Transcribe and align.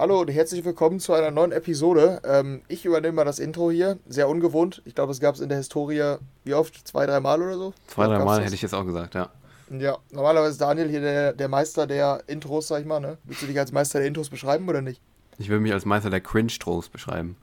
Hallo 0.00 0.18
und 0.18 0.28
herzlich 0.28 0.64
willkommen 0.64 0.98
zu 0.98 1.12
einer 1.12 1.30
neuen 1.30 1.52
Episode. 1.52 2.22
Ähm, 2.24 2.62
ich 2.68 2.86
übernehme 2.86 3.12
mal 3.12 3.26
das 3.26 3.38
Intro 3.38 3.70
hier. 3.70 3.98
Sehr 4.08 4.30
ungewohnt. 4.30 4.80
Ich 4.86 4.94
glaube, 4.94 5.12
es 5.12 5.20
gab 5.20 5.34
es 5.34 5.42
in 5.42 5.50
der 5.50 5.58
Historie, 5.58 6.16
wie 6.42 6.54
oft? 6.54 6.88
Zwei, 6.88 7.04
drei 7.04 7.20
Mal 7.20 7.42
oder 7.42 7.58
so? 7.58 7.74
Zwei, 7.86 8.06
drei 8.06 8.24
Mal 8.24 8.42
hätte 8.42 8.54
ich 8.54 8.62
jetzt 8.62 8.72
auch 8.72 8.86
gesagt, 8.86 9.14
ja. 9.14 9.28
Ja, 9.68 9.98
normalerweise 10.10 10.52
ist 10.52 10.60
Daniel 10.62 10.88
hier 10.88 11.02
der, 11.02 11.32
der 11.34 11.48
Meister 11.48 11.86
der 11.86 12.22
Intros, 12.28 12.68
sag 12.68 12.80
ich 12.80 12.86
mal. 12.86 12.98
Ne? 12.98 13.18
Willst 13.24 13.42
du 13.42 13.46
dich 13.46 13.58
als 13.58 13.72
Meister 13.72 13.98
der 13.98 14.08
Intros 14.08 14.30
beschreiben 14.30 14.66
oder 14.70 14.80
nicht? 14.80 15.02
Ich 15.36 15.50
will 15.50 15.60
mich 15.60 15.74
als 15.74 15.84
Meister 15.84 16.08
der 16.08 16.22
Cringe-Tros 16.22 16.88
beschreiben. 16.88 17.36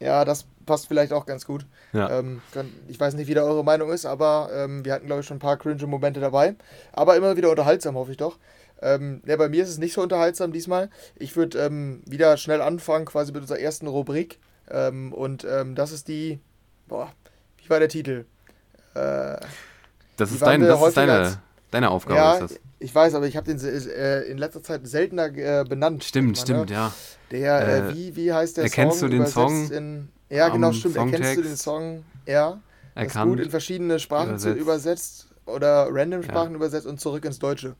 Ja, 0.00 0.24
das 0.24 0.46
passt 0.66 0.88
vielleicht 0.88 1.12
auch 1.12 1.24
ganz 1.24 1.46
gut. 1.46 1.66
Ja. 1.92 2.18
Ähm, 2.18 2.42
ich 2.88 2.98
weiß 2.98 3.14
nicht, 3.14 3.28
wie 3.28 3.34
da 3.34 3.44
eure 3.44 3.62
Meinung 3.62 3.92
ist, 3.92 4.06
aber 4.06 4.50
ähm, 4.52 4.84
wir 4.84 4.94
hatten, 4.94 5.06
glaube 5.06 5.20
ich, 5.20 5.26
schon 5.28 5.36
ein 5.36 5.40
paar 5.40 5.56
cringe 5.56 5.86
Momente 5.86 6.18
dabei. 6.18 6.56
Aber 6.92 7.14
immer 7.14 7.36
wieder 7.36 7.50
unterhaltsam, 7.50 7.94
hoffe 7.94 8.10
ich 8.10 8.16
doch. 8.16 8.38
Ähm, 8.82 9.22
ja, 9.26 9.36
bei 9.36 9.48
mir 9.48 9.62
ist 9.62 9.70
es 9.70 9.78
nicht 9.78 9.94
so 9.94 10.02
unterhaltsam 10.02 10.52
diesmal. 10.52 10.90
Ich 11.16 11.36
würde 11.36 11.58
ähm, 11.58 12.02
wieder 12.04 12.36
schnell 12.36 12.60
anfangen, 12.60 13.04
quasi 13.04 13.32
mit 13.32 13.42
unserer 13.42 13.60
ersten 13.60 13.86
Rubrik. 13.86 14.38
Ähm, 14.70 15.12
und 15.12 15.46
ähm, 15.48 15.74
das 15.74 15.92
ist 15.92 16.08
die. 16.08 16.40
Boah, 16.88 17.12
wie 17.58 17.70
war 17.70 17.78
der 17.78 17.88
Titel? 17.88 18.26
Äh, 18.94 19.36
das 20.16 20.32
ist, 20.32 20.42
dein, 20.42 20.60
das 20.60 20.82
ist 20.82 20.96
deine, 20.96 21.38
deine 21.70 21.90
Aufgabe. 21.90 22.16
Ja, 22.16 22.34
ist 22.34 22.42
das. 22.42 22.60
ich 22.80 22.94
weiß, 22.94 23.14
aber 23.14 23.26
ich 23.26 23.36
habe 23.36 23.54
den 23.54 23.58
äh, 23.60 24.20
in 24.22 24.36
letzter 24.38 24.62
Zeit 24.62 24.86
seltener 24.86 25.26
äh, 25.34 25.64
benannt. 25.64 26.04
Stimmt, 26.04 26.36
mal, 26.36 26.42
stimmt, 26.42 26.70
ne? 26.70 26.76
ja. 26.76 26.92
Der, 27.30 27.88
äh, 27.88 27.94
wie, 27.94 28.16
wie 28.16 28.32
heißt 28.32 28.58
der 28.58 28.64
erkennst 28.64 28.98
Song? 28.98 29.10
du 29.10 29.16
den 29.16 29.26
Song? 29.26 29.70
In, 29.70 30.08
ja, 30.28 30.48
genau, 30.48 30.72
stimmt. 30.72 30.96
Erkennst 30.96 31.36
du 31.36 31.42
den 31.42 31.56
Song? 31.56 32.04
Ja. 32.26 32.60
Er 32.94 33.06
gut 33.06 33.40
in 33.40 33.50
verschiedene 33.50 33.98
Sprachen 33.98 34.30
übersetzt, 34.30 34.60
übersetzt 34.60 35.28
oder 35.46 35.88
random 35.90 36.22
Sprachen 36.22 36.50
ja. 36.50 36.56
übersetzt 36.56 36.86
und 36.86 37.00
zurück 37.00 37.24
ins 37.24 37.38
Deutsche. 37.38 37.74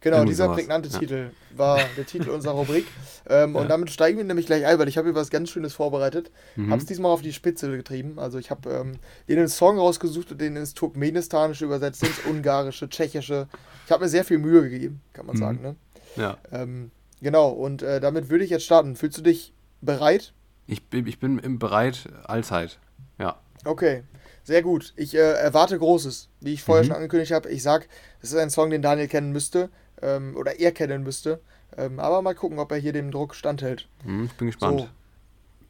Genau, 0.00 0.16
Irgendwie 0.16 0.30
dieser 0.30 0.44
sowas. 0.44 0.56
prägnante 0.56 0.88
ja. 0.88 0.98
Titel 0.98 1.30
war 1.56 1.80
der 1.96 2.06
Titel 2.06 2.30
unserer 2.30 2.52
Rubrik. 2.52 2.86
Ähm, 3.28 3.54
ja. 3.54 3.60
Und 3.60 3.68
damit 3.68 3.90
steigen 3.90 4.18
wir 4.18 4.24
nämlich 4.24 4.46
gleich 4.46 4.66
ein, 4.66 4.78
weil 4.78 4.88
ich 4.88 4.98
habe 4.98 5.08
hier 5.08 5.14
was 5.14 5.30
ganz 5.30 5.50
Schönes 5.50 5.74
vorbereitet. 5.74 6.30
Mhm. 6.56 6.70
Habe 6.70 6.80
es 6.80 6.86
diesmal 6.86 7.10
auf 7.10 7.22
die 7.22 7.32
Spitze 7.32 7.70
getrieben. 7.74 8.18
Also 8.18 8.38
ich 8.38 8.50
habe 8.50 8.70
ähm, 8.70 8.98
den 9.28 9.48
Song 9.48 9.78
rausgesucht 9.78 10.32
und 10.32 10.40
den 10.40 10.56
ins 10.56 10.74
Turkmenistanische 10.74 11.64
übersetzt, 11.64 12.02
ins 12.02 12.24
Ungarische, 12.28 12.88
Tschechische. 12.88 13.48
Ich 13.84 13.92
habe 13.92 14.04
mir 14.04 14.08
sehr 14.08 14.24
viel 14.24 14.38
Mühe 14.38 14.68
gegeben, 14.68 15.00
kann 15.12 15.26
man 15.26 15.36
mhm. 15.36 15.40
sagen. 15.40 15.62
Ne? 15.62 15.76
Ja. 16.16 16.36
Ähm, 16.52 16.90
genau, 17.20 17.50
und 17.50 17.82
äh, 17.82 18.00
damit 18.00 18.30
würde 18.30 18.44
ich 18.44 18.50
jetzt 18.50 18.64
starten. 18.64 18.96
Fühlst 18.96 19.18
du 19.18 19.22
dich 19.22 19.52
bereit? 19.80 20.32
Ich, 20.66 20.82
ich 20.92 21.18
bin 21.18 21.58
bereit 21.58 22.08
allzeit. 22.24 22.78
Ja. 23.18 23.40
Okay. 23.64 24.02
Sehr 24.46 24.62
gut. 24.62 24.92
Ich 24.94 25.14
äh, 25.16 25.18
erwarte 25.18 25.76
Großes. 25.76 26.28
Wie 26.40 26.52
ich 26.52 26.62
vorher 26.62 26.84
mhm. 26.84 26.88
schon 26.88 26.96
angekündigt 26.96 27.32
habe, 27.32 27.48
ich 27.48 27.64
sag, 27.64 27.88
es 28.20 28.30
ist 28.30 28.38
ein 28.38 28.50
Song, 28.50 28.70
den 28.70 28.80
Daniel 28.82 29.08
kennen 29.08 29.32
müsste 29.32 29.70
ähm, 30.02 30.36
oder 30.36 30.58
er 30.58 30.72
kennen 30.72 31.02
müsste. 31.02 31.40
Ähm, 31.76 32.00
aber 32.00 32.22
mal 32.22 32.34
gucken, 32.34 32.58
ob 32.58 32.70
er 32.72 32.78
hier 32.78 32.92
dem 32.92 33.10
Druck 33.10 33.34
standhält. 33.34 33.88
Hm, 34.04 34.24
ich 34.24 34.32
bin 34.32 34.48
gespannt. 34.48 34.80
So, 34.80 34.88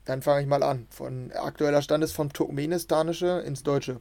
dann 0.05 0.23
fange 0.23 0.43
ich 0.43 0.47
mal 0.47 0.63
an. 0.63 0.87
Von 0.91 1.33
aktueller 1.33 1.83
Stand 1.83 2.05
ist 2.05 2.13
vom 2.13 2.33
Turkmenistanische 2.33 3.43
ins 3.47 3.63
Deutsche. 3.63 4.01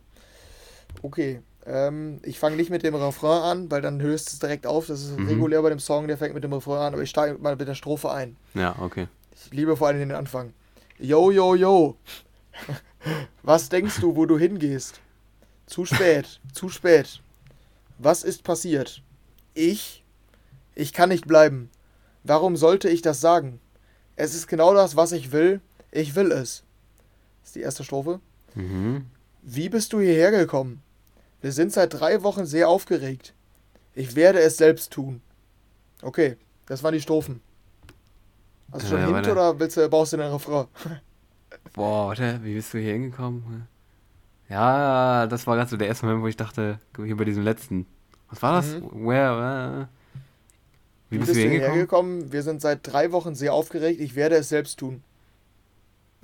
Okay. 1.02 1.42
Ähm, 1.66 2.20
ich 2.24 2.38
fange 2.38 2.58
nicht 2.58 2.70
mit 2.70 2.84
dem 2.84 2.94
Refrain 2.94 3.42
an, 3.42 3.72
weil 3.72 3.82
dann 3.82 4.00
höchst 4.00 4.32
es 4.34 4.40
direkt 4.40 4.68
auf. 4.68 4.88
Das 4.88 5.02
ist 5.02 5.18
mhm. 5.18 5.28
regulär 5.28 5.62
bei 5.64 5.70
dem 5.70 5.80
Song, 5.80 6.08
der 6.08 6.18
fängt 6.18 6.36
mit 6.36 6.44
dem 6.44 6.54
Refrain 6.54 6.80
an, 6.80 6.94
aber 6.94 7.02
ich 7.02 7.10
steige 7.10 7.40
mal 7.40 7.56
mit 7.56 7.68
der 7.68 7.74
Strophe 7.74 8.12
ein. 8.12 8.38
Ja, 8.54 8.76
okay. 8.80 9.08
Ich 9.34 9.52
liebe 9.52 9.76
vor 9.76 9.88
allem 9.88 10.00
den 10.00 10.12
Anfang. 10.12 10.54
Yo, 11.00 11.32
yo, 11.32 11.56
yo. 11.56 11.98
Was 13.44 13.70
denkst 13.70 14.00
du, 14.00 14.16
wo 14.16 14.26
du 14.26 14.38
hingehst? 14.38 15.02
Zu 15.66 15.86
spät, 15.86 16.40
zu 16.54 16.70
spät. 16.70 17.22
Was 17.98 18.24
ist 18.24 18.44
passiert? 18.44 19.02
Ich 19.56 20.05
ich 20.76 20.94
kann 20.94 21.10
nicht 21.10 21.28
bleiben. 21.28 21.70
Warum 22.24 22.58
sollte 22.58 22.90
ich 22.90 23.02
das 23.02 23.22
sagen? 23.22 23.60
Es 24.16 24.36
ist 24.36 24.48
genau 24.48 24.74
das, 24.74 24.96
was 24.96 25.12
ich 25.12 25.32
will. 25.32 25.62
Ich 25.92 26.16
will 26.16 26.32
es. 26.32 26.64
Das 27.42 27.50
ist 27.50 27.56
die 27.56 27.62
erste 27.62 27.84
Strophe. 27.84 28.20
Mhm. 28.54 29.06
Wie 29.42 29.70
bist 29.70 29.94
du 29.94 30.00
hierher 30.00 30.32
gekommen? 30.32 30.82
Wir 31.42 31.52
sind 31.52 31.72
seit 31.72 31.94
drei 31.94 32.24
Wochen 32.24 32.46
sehr 32.46 32.70
aufgeregt. 32.70 33.34
Ich 33.94 34.16
werde 34.16 34.40
es 34.40 34.58
selbst 34.58 34.92
tun. 34.92 35.22
Okay, 36.02 36.38
das 36.66 36.84
waren 36.84 36.94
die 36.94 37.02
Strophen. 37.02 37.42
Hast 38.72 38.86
du 38.86 38.90
schon 38.90 39.00
ja, 39.00 39.08
Hint 39.08 39.28
oder 39.28 39.60
willst 39.60 39.78
du, 39.78 39.88
brauchst 39.88 40.14
du 40.14 40.18
den 40.18 40.32
Refrain? 40.32 40.68
Boah, 41.74 42.08
warte, 42.08 42.40
wie 42.44 42.56
bist 42.56 42.74
du 42.74 42.80
hier 42.80 42.94
hingekommen? 42.94 43.68
Ja, 44.50 45.28
das 45.28 45.48
war 45.48 45.56
ganz 45.56 45.72
so 45.72 45.78
der 45.78 45.88
erste 45.88 46.06
Moment, 46.06 46.24
wo 46.24 46.28
ich 46.28 46.38
dachte, 46.38 46.80
hier 46.96 47.16
bei 47.16 47.26
diesem 47.26 47.44
letzten. 47.44 47.86
Was 48.30 48.42
war 48.42 48.54
das? 48.54 48.68
Mhm. 48.76 49.08
Where? 49.08 49.82
Uh, 49.82 49.88
wie 51.16 51.20
bist, 51.20 51.34
bist 51.34 51.46
du 51.46 51.50
hierher 51.50 51.74
gekommen? 51.74 52.32
Wir 52.32 52.44
sind 52.44 52.62
seit 52.62 52.80
drei 52.84 53.12
Wochen 53.12 53.36
sehr 53.36 53.54
aufgeregt. 53.54 54.00
Ich 54.00 54.16
werde 54.16 54.36
es 54.36 54.50
selbst 54.50 54.80
tun. 54.80 55.04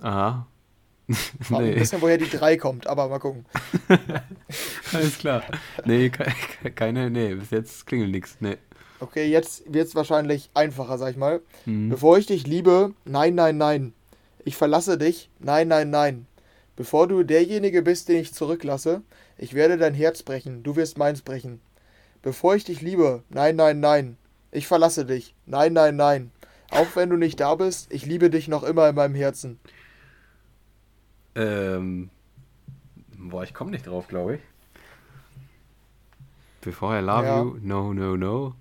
Aha. 0.02 0.48
nee. 1.50 1.58
Ein 1.58 1.76
bisschen, 1.76 2.02
woher 2.02 2.18
die 2.18 2.30
drei 2.30 2.58
kommt, 2.58 2.88
aber 2.88 3.08
mal 3.08 3.20
gucken. 3.20 3.46
Alles 4.94 5.18
klar. 5.18 5.44
Nee, 5.86 6.10
keine, 6.10 7.10
nee, 7.10 7.36
bis 7.36 7.50
jetzt 7.50 7.86
klingelt 7.86 8.12
nichts. 8.12 8.38
Nee. 8.40 8.58
Okay, 9.00 9.26
jetzt 9.26 9.64
wird 9.72 9.88
es 9.88 9.96
wahrscheinlich 9.96 10.50
einfacher, 10.54 10.98
sag 10.98 11.12
ich 11.12 11.18
mal. 11.18 11.42
Mhm. 11.66 11.90
Bevor 11.90 12.18
ich 12.18 12.28
dich 12.28 12.46
liebe, 12.46 12.94
nein, 13.04 13.36
nein, 13.36 13.58
nein. 13.58 13.94
Ich 14.46 14.56
verlasse 14.56 14.98
dich, 14.98 15.30
nein, 15.40 15.68
nein, 15.68 15.90
nein. 15.90 16.28
Bevor 16.76 17.08
du 17.08 17.24
derjenige 17.24 17.82
bist, 17.82 18.10
den 18.10 18.18
ich 18.18 18.34
zurücklasse, 18.34 19.02
ich 19.38 19.54
werde 19.54 19.78
dein 19.78 19.94
Herz 19.94 20.24
brechen, 20.24 20.64
du 20.64 20.76
wirst 20.76 20.98
meins 20.98 21.22
brechen. 21.22 21.62
Bevor 22.22 22.56
ich 22.56 22.64
dich 22.64 22.82
liebe, 22.82 23.24
nein, 23.30 23.56
nein, 23.56 23.80
nein. 23.80 24.18
Ich 24.52 24.68
verlasse 24.68 25.06
dich. 25.06 25.36
Nein, 25.46 25.74
nein, 25.74 25.96
nein. 25.96 26.32
Auch 26.70 26.88
wenn 26.96 27.10
du 27.10 27.18
nicht 27.18 27.40
da 27.40 27.56
bist, 27.56 27.92
ich 27.92 28.06
liebe 28.06 28.30
dich 28.30 28.48
noch 28.48 28.64
immer 28.64 28.90
in 28.90 28.96
meinem 28.96 29.16
Herzen. 29.16 29.60
Ähm. 31.36 32.10
Boah, 33.18 33.44
ich 33.44 33.54
komme 33.54 33.72
nicht 33.72 33.88
drauf, 33.88 34.08
glaube 34.08 34.36
ich. 34.36 34.42
Before 36.62 36.98
I 36.98 37.02
love 37.02 37.26
ja. 37.26 37.42
you, 37.42 37.58
no, 37.62 37.94
no, 37.94 38.16
no. 38.16 38.56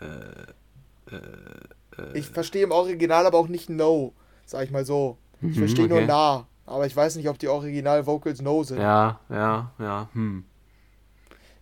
Äh, 0.00 1.14
äh, 1.14 2.12
äh. 2.12 2.18
Ich 2.18 2.28
verstehe 2.28 2.64
im 2.64 2.70
Original 2.70 3.26
aber 3.26 3.38
auch 3.38 3.48
nicht 3.48 3.70
no, 3.70 4.12
sag 4.44 4.64
ich 4.64 4.70
mal 4.70 4.84
so. 4.84 5.18
Ich 5.40 5.48
mhm, 5.48 5.54
verstehe 5.54 5.84
okay. 5.86 5.94
nur 5.94 6.02
nah, 6.02 6.46
aber 6.66 6.86
ich 6.86 6.94
weiß 6.94 7.16
nicht, 7.16 7.28
ob 7.28 7.38
die 7.38 7.48
Original-Vocals 7.48 8.42
no 8.42 8.62
sind. 8.62 8.78
Ja, 8.78 9.20
ja, 9.28 9.72
ja, 9.78 10.08
hm. 10.12 10.44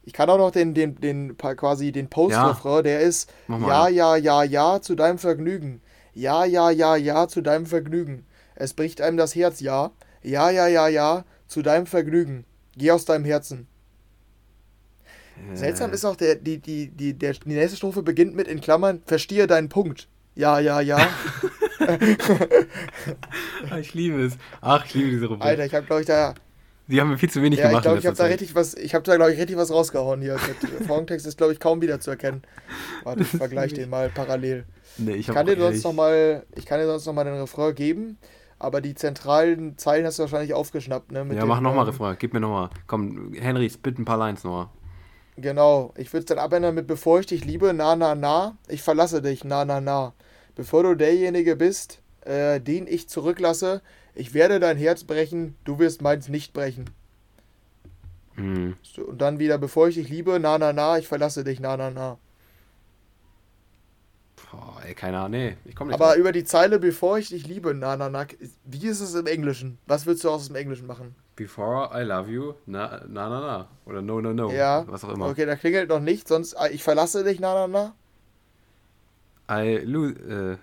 Ich 0.09 0.15
kann 0.15 0.31
auch 0.31 0.39
noch 0.39 0.51
den, 0.51 0.73
den, 0.73 0.95
den 0.95 1.37
quasi 1.37 1.93
den 1.93 2.09
Post-Refrain, 2.09 2.77
ja. 2.77 2.83
der 2.83 3.01
ist 3.01 3.31
Ja, 3.47 3.89
ja, 3.89 4.17
ja, 4.17 4.43
ja, 4.43 4.81
zu 4.81 4.95
deinem 4.95 5.19
Vergnügen. 5.19 5.83
Ja, 6.15 6.47
ja, 6.47 6.71
ja, 6.71 6.97
ja, 6.97 7.29
zu 7.29 7.43
deinem 7.43 7.67
Vergnügen. 7.67 8.25
Es 8.55 8.73
bricht 8.73 9.03
einem 9.03 9.19
das 9.19 9.35
Herz, 9.35 9.61
ja. 9.61 9.91
Ja, 10.23 10.49
ja, 10.49 10.67
ja, 10.67 10.89
ja, 10.89 11.27
zu 11.47 11.61
deinem 11.61 11.85
Vergnügen. 11.85 12.47
Geh 12.75 12.91
aus 12.91 13.05
deinem 13.05 13.27
Herzen. 13.27 13.67
Äh. 15.53 15.57
Seltsam 15.57 15.93
ist 15.93 16.07
auch, 16.07 16.17
der, 16.17 16.37
die, 16.37 16.57
die, 16.57 16.89
die, 16.89 17.13
der, 17.13 17.35
die 17.35 17.53
nächste 17.53 17.77
Strophe 17.77 18.03
beginnt 18.03 18.35
mit 18.35 18.49
in 18.49 18.63
Klammern, 18.63 19.03
verstehe 19.05 19.47
deinen 19.47 19.69
Punkt. 19.69 20.09
Ja, 20.35 20.59
ja, 20.59 20.81
ja. 20.81 21.07
ich 23.79 23.93
liebe 23.93 24.25
es. 24.25 24.39
Ach, 24.63 24.87
ich 24.87 24.95
liebe 24.95 25.11
diese 25.11 25.27
Rubrik. 25.27 25.45
Alter, 25.45 25.67
ich 25.67 25.75
habe, 25.75 25.85
glaube 25.85 26.01
ich, 26.01 26.07
da 26.07 26.35
die 26.89 27.01
haben 27.01 27.11
wir 27.11 27.19
viel 27.19 27.31
zu 27.31 27.43
wenig 27.43 27.59
ja, 27.59 27.69
gemacht. 27.69 27.81
Ich 27.81 27.85
glaube, 27.85 27.99
ich 27.99 28.07
habe 28.07 28.17
da 28.17 28.25
richtig 28.25 28.55
was, 28.55 28.75
ich 28.75 28.95
habe 28.95 29.05
da 29.05 29.17
glaube 29.17 29.33
ich 29.33 29.39
richtig 29.39 29.57
was 29.57 29.71
rausgehauen 29.71 30.23
hier. 30.23 30.37
Der 30.79 30.87
Songtext 30.87 31.27
ist 31.27 31.37
glaube 31.37 31.53
ich 31.53 31.61
kaum 31.61 31.83
wieder 31.83 32.01
zu 32.01 32.11
erkennen. 32.11 32.43
Warte, 33.05 33.23
ich 33.23 33.29
vergleiche 33.29 33.75
den 33.75 33.91
mal 33.91 34.09
parallel. 34.09 34.65
Nee, 34.97 35.13
ich, 35.13 35.29
ich 35.29 35.35
kann 35.35 35.47
dir 35.47 35.57
sonst 35.57 35.85
noch 35.85 35.93
mal, 35.93 36.45
ich 36.57 36.67
kann 36.67 36.81
dir 36.81 36.87
sonst 36.87 37.07
noch 37.07 37.13
mal 37.13 37.25
den 37.25 37.35
Refrain 37.35 37.75
geben, 37.75 38.19
aber 38.59 38.81
die 38.81 38.95
zentralen 38.95 39.77
Zeilen 39.77 40.07
hast 40.07 40.19
du 40.19 40.23
wahrscheinlich 40.23 40.55
aufgeschnappt, 40.55 41.13
ne? 41.13 41.27
ja, 41.35 41.45
mach 41.45 41.61
noch 41.61 41.75
mal 41.75 41.83
ähm, 41.83 41.89
Refrain, 41.89 42.17
gib 42.19 42.33
mir 42.33 42.41
noch 42.41 42.51
mal. 42.51 42.71
Komm, 42.87 43.33
Henry, 43.35 43.69
spit 43.69 43.99
ein 43.99 44.05
paar 44.05 44.19
Lines 44.19 44.45
noch. 44.45 44.71
Genau, 45.37 45.93
ich 45.97 46.13
würde 46.13 46.21
es 46.21 46.25
dann 46.27 46.39
abändern 46.39 46.75
mit 46.75 46.87
bevor 46.87 47.21
ich 47.21 47.27
dich 47.27 47.45
liebe, 47.45 47.73
na 47.75 47.95
na 47.95 48.15
na, 48.15 48.57
ich 48.67 48.83
verlasse 48.83 49.23
dich, 49.23 49.45
na 49.45 49.65
na 49.65 49.81
na. 49.81 50.15
Bevor 50.57 50.83
du 50.83 50.95
derjenige 50.97 51.55
bist, 51.55 52.01
äh, 52.23 52.61
den 52.61 52.89
ich 52.89 53.09
zurücklasse, 53.09 53.83
ich 54.19 54.35
werde 54.35 54.61
dein 54.61 54.77
Herz 54.77 55.05
brechen, 55.05 55.55
du 55.65 55.79
wirst 55.79 56.03
meins 56.03 56.29
nicht 56.29 56.53
brechen. 56.53 56.91
Mhm. 58.35 58.77
Und 59.07 59.21
dann 59.21 59.39
wieder, 59.39 59.59
bevor 59.59 59.89
ich 59.89 59.95
dich 59.95 60.09
liebe, 60.09 60.39
na, 60.41 60.59
na, 60.59 60.73
na, 60.73 60.99
ich 60.99 61.09
verlasse 61.09 61.45
dich, 61.45 61.61
na, 61.61 61.77
na, 61.77 61.91
na. 61.91 62.19
Boah, 64.51 64.81
ey, 64.85 64.95
keine 64.95 65.19
Ahnung, 65.19 65.33
nee, 65.33 65.57
ich 65.65 65.77
komme 65.77 65.91
nicht 65.91 66.01
Aber 66.01 66.13
drauf. 66.13 66.19
über 66.19 66.33
die 66.33 66.45
Zeile, 66.45 66.79
bevor 66.79 67.19
ich 67.19 67.29
dich 67.29 67.47
liebe, 67.47 67.75
na, 67.75 67.97
na, 67.97 68.09
na, 68.09 68.27
wie 68.65 68.87
ist 68.87 69.01
es 69.01 69.15
im 69.15 69.27
Englischen? 69.27 69.79
Was 69.87 70.07
würdest 70.07 70.25
du 70.25 70.31
aus 70.31 70.47
dem 70.47 70.57
Englischen 70.57 70.87
machen? 70.87 71.15
Before 71.37 71.91
I 71.95 72.03
love 72.03 72.31
you, 72.31 72.55
na, 72.67 73.03
na, 73.09 73.29
na, 73.29 73.41
na. 73.41 73.69
Oder 73.87 74.03
no, 74.03 74.21
no, 74.21 74.33
no. 74.33 74.51
Ja. 74.51 74.85
Was 74.89 75.05
auch 75.05 75.15
immer. 75.15 75.27
Okay, 75.29 75.47
da 75.47 75.55
klingelt 75.55 75.89
noch 75.89 76.01
nicht, 76.01 76.27
sonst, 76.27 76.55
ah, 76.55 76.69
ich 76.69 76.83
verlasse 76.83 77.23
dich, 77.23 77.39
na, 77.41 77.67
na, 77.67 77.69
na. 77.69 77.95
I 79.51 79.79
lose, 79.85 80.59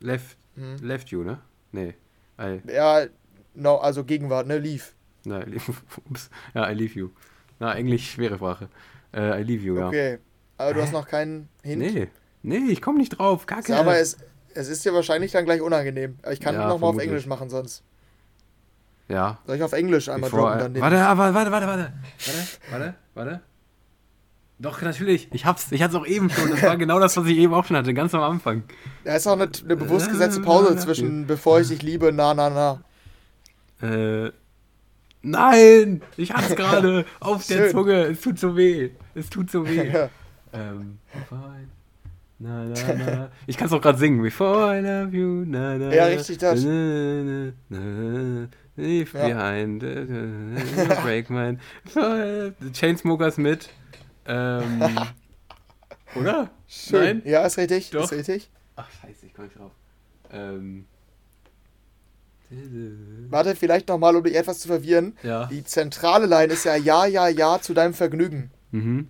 äh, 0.00 0.04
left, 0.04 0.36
hm. 0.56 0.76
left 0.82 1.08
you, 1.08 1.22
ne? 1.22 1.38
Nee. 1.72 1.94
I 2.38 2.60
ja, 2.70 3.06
no, 3.54 3.76
also 3.76 4.04
Gegenwart, 4.04 4.46
ne? 4.46 4.58
Leave. 4.58 4.84
Na, 5.24 5.42
ups. 6.10 6.30
Ja, 6.54 6.70
I 6.70 6.74
leave 6.74 6.98
you. 6.98 7.10
Na, 7.58 7.74
Englisch, 7.74 8.12
schwere 8.12 8.36
Sprache. 8.36 8.68
Äh, 9.12 9.40
I 9.40 9.44
leave 9.44 9.64
you, 9.64 9.76
ja. 9.76 9.88
Okay. 9.88 10.18
Aber 10.56 10.74
du 10.74 10.82
hast 10.82 10.92
noch 10.92 11.06
keinen 11.06 11.48
Hint? 11.62 11.82
Nee. 11.82 12.08
Nee, 12.42 12.70
ich 12.70 12.82
komme 12.82 12.98
nicht 12.98 13.10
drauf. 13.10 13.46
Keine. 13.46 13.76
Aber 13.76 13.98
es, 13.98 14.16
Es 14.54 14.68
ist 14.68 14.84
dir 14.84 14.92
wahrscheinlich 14.92 15.32
dann 15.32 15.44
gleich 15.44 15.60
unangenehm. 15.60 16.18
Ich 16.30 16.40
kann 16.40 16.54
ja, 16.54 16.66
nochmal 16.68 16.90
auf 16.90 16.98
Englisch 16.98 17.26
machen 17.26 17.50
sonst. 17.50 17.82
Ja. 19.08 19.38
Soll 19.46 19.56
ich 19.56 19.62
auf 19.62 19.72
Englisch 19.72 20.08
einmal 20.08 20.30
Bevor, 20.30 20.50
droppen? 20.56 20.74
Dann 20.74 20.82
warte, 20.82 20.96
warte, 20.96 21.34
warte, 21.34 21.50
warte, 21.50 21.66
warte. 21.66 21.92
Warte, 22.26 22.44
warte, 22.70 22.94
warte. 23.14 23.40
Doch, 24.60 24.82
natürlich. 24.82 25.28
Ich 25.32 25.46
hab's. 25.46 25.70
Ich 25.70 25.82
hatte 25.82 25.96
es 25.96 26.02
auch 26.02 26.06
eben 26.06 26.30
schon. 26.30 26.50
Das 26.50 26.62
war 26.62 26.76
genau 26.78 26.98
das, 26.98 27.16
was 27.16 27.26
ich 27.26 27.38
eben 27.38 27.54
auch 27.54 27.64
schon 27.64 27.76
hatte, 27.76 27.94
ganz 27.94 28.14
am 28.14 28.22
Anfang. 28.22 28.64
Da 29.04 29.14
ist 29.14 29.26
auch 29.26 29.34
eine, 29.34 29.48
eine 29.64 29.76
bewusst 29.76 30.10
gesetzte 30.10 30.40
Pause 30.40 30.76
zwischen 30.76 31.26
bevor 31.26 31.60
ich 31.60 31.68
dich 31.68 31.82
liebe, 31.82 32.12
na, 32.12 32.34
na, 32.34 32.50
na. 32.50 34.26
Äh. 34.26 34.32
Nein! 35.20 36.02
Ich 36.16 36.32
hab's 36.32 36.54
gerade 36.54 37.04
auf 37.20 37.46
der 37.46 37.70
Zunge. 37.70 38.04
Es 38.06 38.20
tut 38.20 38.38
so 38.38 38.56
weh. 38.56 38.90
Es 39.14 39.30
tut 39.30 39.50
so 39.50 39.66
weh. 39.66 40.08
Ähm, 40.50 40.98
na, 42.38 42.64
na, 42.64 42.94
na. 42.94 43.30
Ich 43.46 43.58
kann 43.58 43.66
es 43.66 43.72
auch 43.74 43.82
gerade 43.82 43.98
singen. 43.98 44.22
Before 44.22 44.74
I 44.74 44.80
love 44.80 45.14
you, 45.14 45.44
na, 45.46 45.76
na. 45.76 45.92
Ja, 45.92 46.06
richtig 46.06 46.38
das. 46.38 46.64
Na, 46.64 47.22
na, 47.22 47.52
na, 47.68 48.48
leave 48.76 49.12
ja. 49.12 49.28
behind, 49.28 49.82
uh, 49.82 51.02
break 51.02 51.28
mine. 51.28 51.58
Chainsmokers 52.72 53.36
mit. 53.36 53.68
Ähm, 54.28 54.98
oder? 56.14 56.50
Schön. 56.66 57.18
Nein? 57.18 57.22
Ja, 57.24 57.46
ist 57.46 57.56
richtig. 57.56 57.90
Doch. 57.90 58.04
Ist 58.04 58.12
richtig. 58.12 58.50
Ach, 58.76 58.88
scheiße, 59.02 59.26
ich 59.26 59.34
komme 59.34 59.48
nicht 59.48 59.58
drauf. 59.58 59.72
Ähm. 60.30 60.86
Warte, 63.28 63.56
vielleicht 63.56 63.88
nochmal, 63.88 64.16
um 64.16 64.22
dich 64.22 64.34
etwas 64.34 64.60
zu 64.60 64.68
verwirren. 64.68 65.16
Ja. 65.22 65.46
Die 65.46 65.64
zentrale 65.64 66.26
Line 66.26 66.52
ist 66.52 66.64
ja 66.64 66.76
Ja, 66.76 67.04
ja, 67.04 67.28
ja 67.28 67.60
zu 67.60 67.74
deinem 67.74 67.92
Vergnügen. 67.94 68.50
Mhm. 68.70 69.08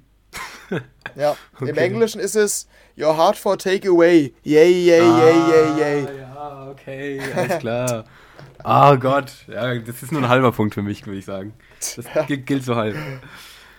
ja, 1.17 1.37
okay. 1.55 1.71
im 1.71 1.77
Englischen 1.77 2.21
ist 2.21 2.35
es 2.35 2.69
Your 2.99 3.17
heart 3.17 3.37
for 3.37 3.57
takeaway. 3.57 4.35
Yay, 4.43 4.87
yay, 4.87 5.01
ah, 5.01 5.19
yay, 5.19 5.37
yay, 5.51 5.79
yay. 5.79 6.19
Ja, 6.19 6.71
okay, 6.71 7.21
alles 7.35 7.59
klar. 7.59 8.05
Ah 8.65 8.93
oh 8.93 8.97
Gott, 8.97 9.33
ja, 9.47 9.79
das 9.79 10.03
ist 10.03 10.11
nur 10.11 10.23
ein 10.23 10.29
halber 10.29 10.51
Punkt 10.51 10.75
für 10.75 10.83
mich, 10.83 11.07
würde 11.07 11.19
ich 11.19 11.25
sagen. 11.25 11.53
Das 11.79 12.07
gilt 12.27 12.65
so 12.65 12.75
halb. 12.75 12.97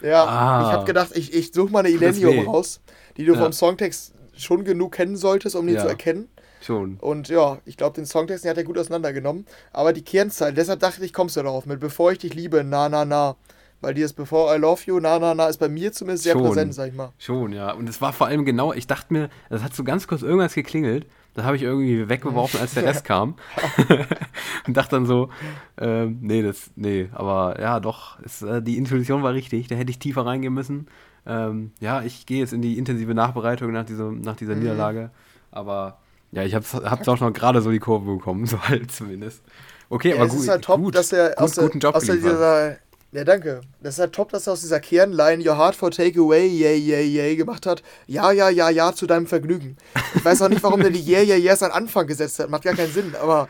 Ja, 0.02 0.26
ah, 0.26 0.62
ich 0.62 0.74
habe 0.74 0.86
gedacht, 0.86 1.12
ich, 1.16 1.34
ich 1.34 1.52
suche 1.54 1.72
mal 1.72 1.80
eine 1.80 1.90
Illenium 1.90 2.48
raus, 2.48 2.82
die 3.18 3.26
du 3.26 3.34
ja. 3.34 3.40
vom 3.40 3.52
Songtext 3.52 4.14
schon 4.38 4.64
genug 4.64 4.94
kennen 4.94 5.18
solltest, 5.18 5.56
um 5.56 5.68
ihn 5.68 5.76
ja. 5.76 5.82
zu 5.82 5.88
erkennen. 5.88 6.30
Schon. 6.62 6.98
Und 7.00 7.30
ja, 7.30 7.60
ich 7.66 7.78
glaube, 7.78 7.96
den 7.96 8.06
Songtext 8.06 8.44
den 8.44 8.50
hat 8.50 8.58
er 8.58 8.64
gut 8.64 8.78
auseinandergenommen. 8.78 9.46
Aber 9.72 9.94
die 9.94 10.02
Kernzahl, 10.02 10.54
deshalb 10.54 10.80
dachte 10.80 11.04
ich, 11.04 11.14
kommst 11.14 11.38
du 11.38 11.44
darauf 11.44 11.66
mit 11.66 11.80
Bevor 11.80 12.12
ich 12.12 12.20
dich 12.20 12.34
liebe, 12.34 12.64
na, 12.64 12.90
na, 12.90 13.06
na. 13.06 13.36
Weil 13.82 13.94
dieses 13.94 14.12
Before 14.12 14.54
I 14.54 14.60
Love 14.60 14.82
You, 14.86 15.00
na, 15.00 15.20
na, 15.20 15.34
na, 15.34 15.48
ist 15.48 15.58
bei 15.58 15.70
mir 15.70 15.94
zumindest 15.94 16.26
sehr 16.26 16.34
schon, 16.34 16.44
präsent, 16.44 16.74
sag 16.74 16.90
ich 16.90 16.94
mal. 16.94 17.14
Schon, 17.18 17.54
ja. 17.54 17.72
Und 17.72 17.88
es 17.88 18.02
war 18.02 18.12
vor 18.12 18.28
allem 18.28 18.44
genau, 18.44 18.74
ich 18.74 18.88
dachte 18.88 19.14
mir, 19.14 19.30
das 19.50 19.64
hat 19.64 19.74
so 19.74 19.86
ganz 19.86 20.06
kurz 20.06 20.22
irgendwas 20.22 20.54
geklingelt. 20.54 21.06
Das 21.36 21.46
habe 21.46 21.56
ich 21.56 21.64
irgendwie 21.64 22.10
weggeworfen, 22.10 22.60
als 22.60 22.74
der 22.74 22.84
Rest 22.84 23.06
kam. 23.06 23.36
und 24.68 24.76
dachte 24.76 24.96
dann 24.96 25.06
so, 25.06 25.30
ähm, 25.78 26.18
nee, 26.22 26.42
das, 26.42 26.72
nee, 26.76 27.10
aber 27.14 27.60
ja, 27.62 27.80
doch, 27.80 28.20
es, 28.24 28.42
äh, 28.42 28.62
die 28.62 28.78
Intuition 28.78 29.24
war 29.24 29.34
richtig, 29.34 29.68
da 29.68 29.76
hätte 29.76 29.92
ich 29.92 30.00
tiefer 30.00 30.26
reingehen 30.26 30.54
müssen. 30.54 30.88
Ähm, 31.26 31.72
ja, 31.80 32.02
ich 32.02 32.26
gehe 32.26 32.40
jetzt 32.40 32.54
in 32.54 32.62
die 32.62 32.78
intensive 32.78 33.14
Nachbereitung 33.14 33.72
nach, 33.72 33.86
diesem, 33.86 34.22
nach 34.22 34.36
dieser 34.36 34.56
mhm. 34.56 34.62
Niederlage. 34.62 35.12
Aber 35.52 36.00
ja, 36.32 36.44
ich 36.44 36.56
habe 36.56 36.66
es 36.66 37.08
auch 37.08 37.20
noch 37.20 37.34
gerade 37.34 37.62
so 37.62 37.72
die 37.72 37.80
Kurve 37.80 38.16
bekommen, 38.16 38.46
so 38.48 38.62
halt 38.62 38.92
zumindest. 38.92 39.44
Okay, 39.90 40.10
ja, 40.10 40.16
aber 40.16 40.26
es 40.26 40.32
gut. 40.32 40.40
Es 40.40 40.44
ist 40.44 40.50
halt 40.50 40.64
top, 40.64 40.82
gut, 40.82 40.96
dass 40.96 41.12
er 41.12 41.42
aus, 41.42 41.54
der, 41.54 41.64
guten 41.66 41.80
Job 41.80 41.96
aus 41.96 42.04
dieser 42.04 42.78
ja, 43.12 43.24
danke. 43.24 43.62
Das 43.82 43.96
ist 43.96 44.00
halt 44.00 44.14
top, 44.14 44.30
dass 44.30 44.46
er 44.48 44.54
aus 44.54 44.62
dieser 44.62 44.80
Kernline 44.80 45.44
Your 45.44 45.58
Heart 45.58 45.76
for 45.76 45.90
Takeaway, 45.90 46.48
yay, 46.48 46.78
yay, 46.78 47.06
yay 47.06 47.36
gemacht 47.36 47.66
hat. 47.66 47.82
Ja, 48.06 48.32
ja, 48.32 48.50
ja, 48.50 48.70
ja, 48.70 48.94
zu 48.94 49.08
deinem 49.08 49.26
Vergnügen. 49.26 49.78
Ich 50.14 50.24
weiß 50.24 50.44
auch 50.44 50.50
nicht, 50.50 50.62
warum 50.62 50.82
der 50.82 50.92
die 50.92 51.02
Yeah, 51.02 51.24
yeah, 51.24 51.38
yeahs 51.38 51.64
an 51.64 51.72
Anfang 51.72 52.06
gesetzt 52.06 52.38
hat. 52.38 52.50
Macht 52.50 52.64
gar 52.64 52.76
keinen 52.76 52.92
Sinn, 52.92 53.16
aber. 53.20 53.48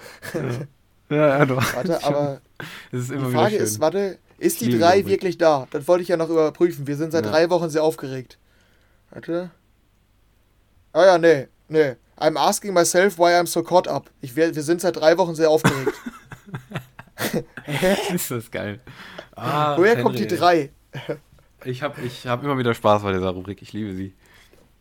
Ja, 1.09 1.39
ja, 1.39 1.45
doch. 1.45 1.75
Warte, 1.75 2.03
aber. 2.03 2.41
Das 2.91 3.01
ist 3.01 3.11
immer 3.11 3.27
die 3.27 3.33
Frage 3.33 3.55
ist, 3.57 3.79
warte, 3.81 4.19
ist 4.37 4.61
die 4.61 4.77
3 4.77 5.05
wirklich 5.05 5.37
da? 5.37 5.67
Das 5.71 5.87
wollte 5.87 6.03
ich 6.03 6.07
ja 6.07 6.17
noch 6.17 6.29
überprüfen. 6.29 6.87
Wir 6.87 6.95
sind 6.95 7.11
seit 7.11 7.25
ja. 7.25 7.31
drei 7.31 7.49
Wochen 7.49 7.69
sehr 7.69 7.83
aufgeregt. 7.83 8.37
Warte. 9.09 9.51
Oh 10.93 11.01
ja, 11.01 11.17
nee, 11.17 11.47
nee. 11.67 11.95
I'm 12.17 12.37
asking 12.37 12.73
myself 12.73 13.17
why 13.17 13.33
I'm 13.33 13.47
so 13.47 13.63
caught 13.63 13.87
up. 13.87 14.09
Ich, 14.21 14.35
wir, 14.35 14.55
wir 14.55 14.63
sind 14.63 14.81
seit 14.81 14.95
drei 14.95 15.17
Wochen 15.17 15.35
sehr 15.35 15.49
aufgeregt. 15.49 15.93
ist 18.13 18.31
das 18.31 18.51
geil. 18.51 18.79
Ah, 19.39 19.77
Woher 19.77 19.91
Henry. 19.91 20.03
kommt 20.03 20.19
die 20.19 20.27
3? 20.27 20.71
ich 21.65 21.83
habe 21.83 22.01
ich 22.01 22.27
hab 22.27 22.43
immer 22.43 22.57
wieder 22.57 22.73
Spaß 22.73 23.03
bei 23.03 23.13
dieser 23.13 23.29
Rubrik. 23.29 23.61
Ich 23.61 23.73
liebe 23.73 23.93
sie. 23.93 24.13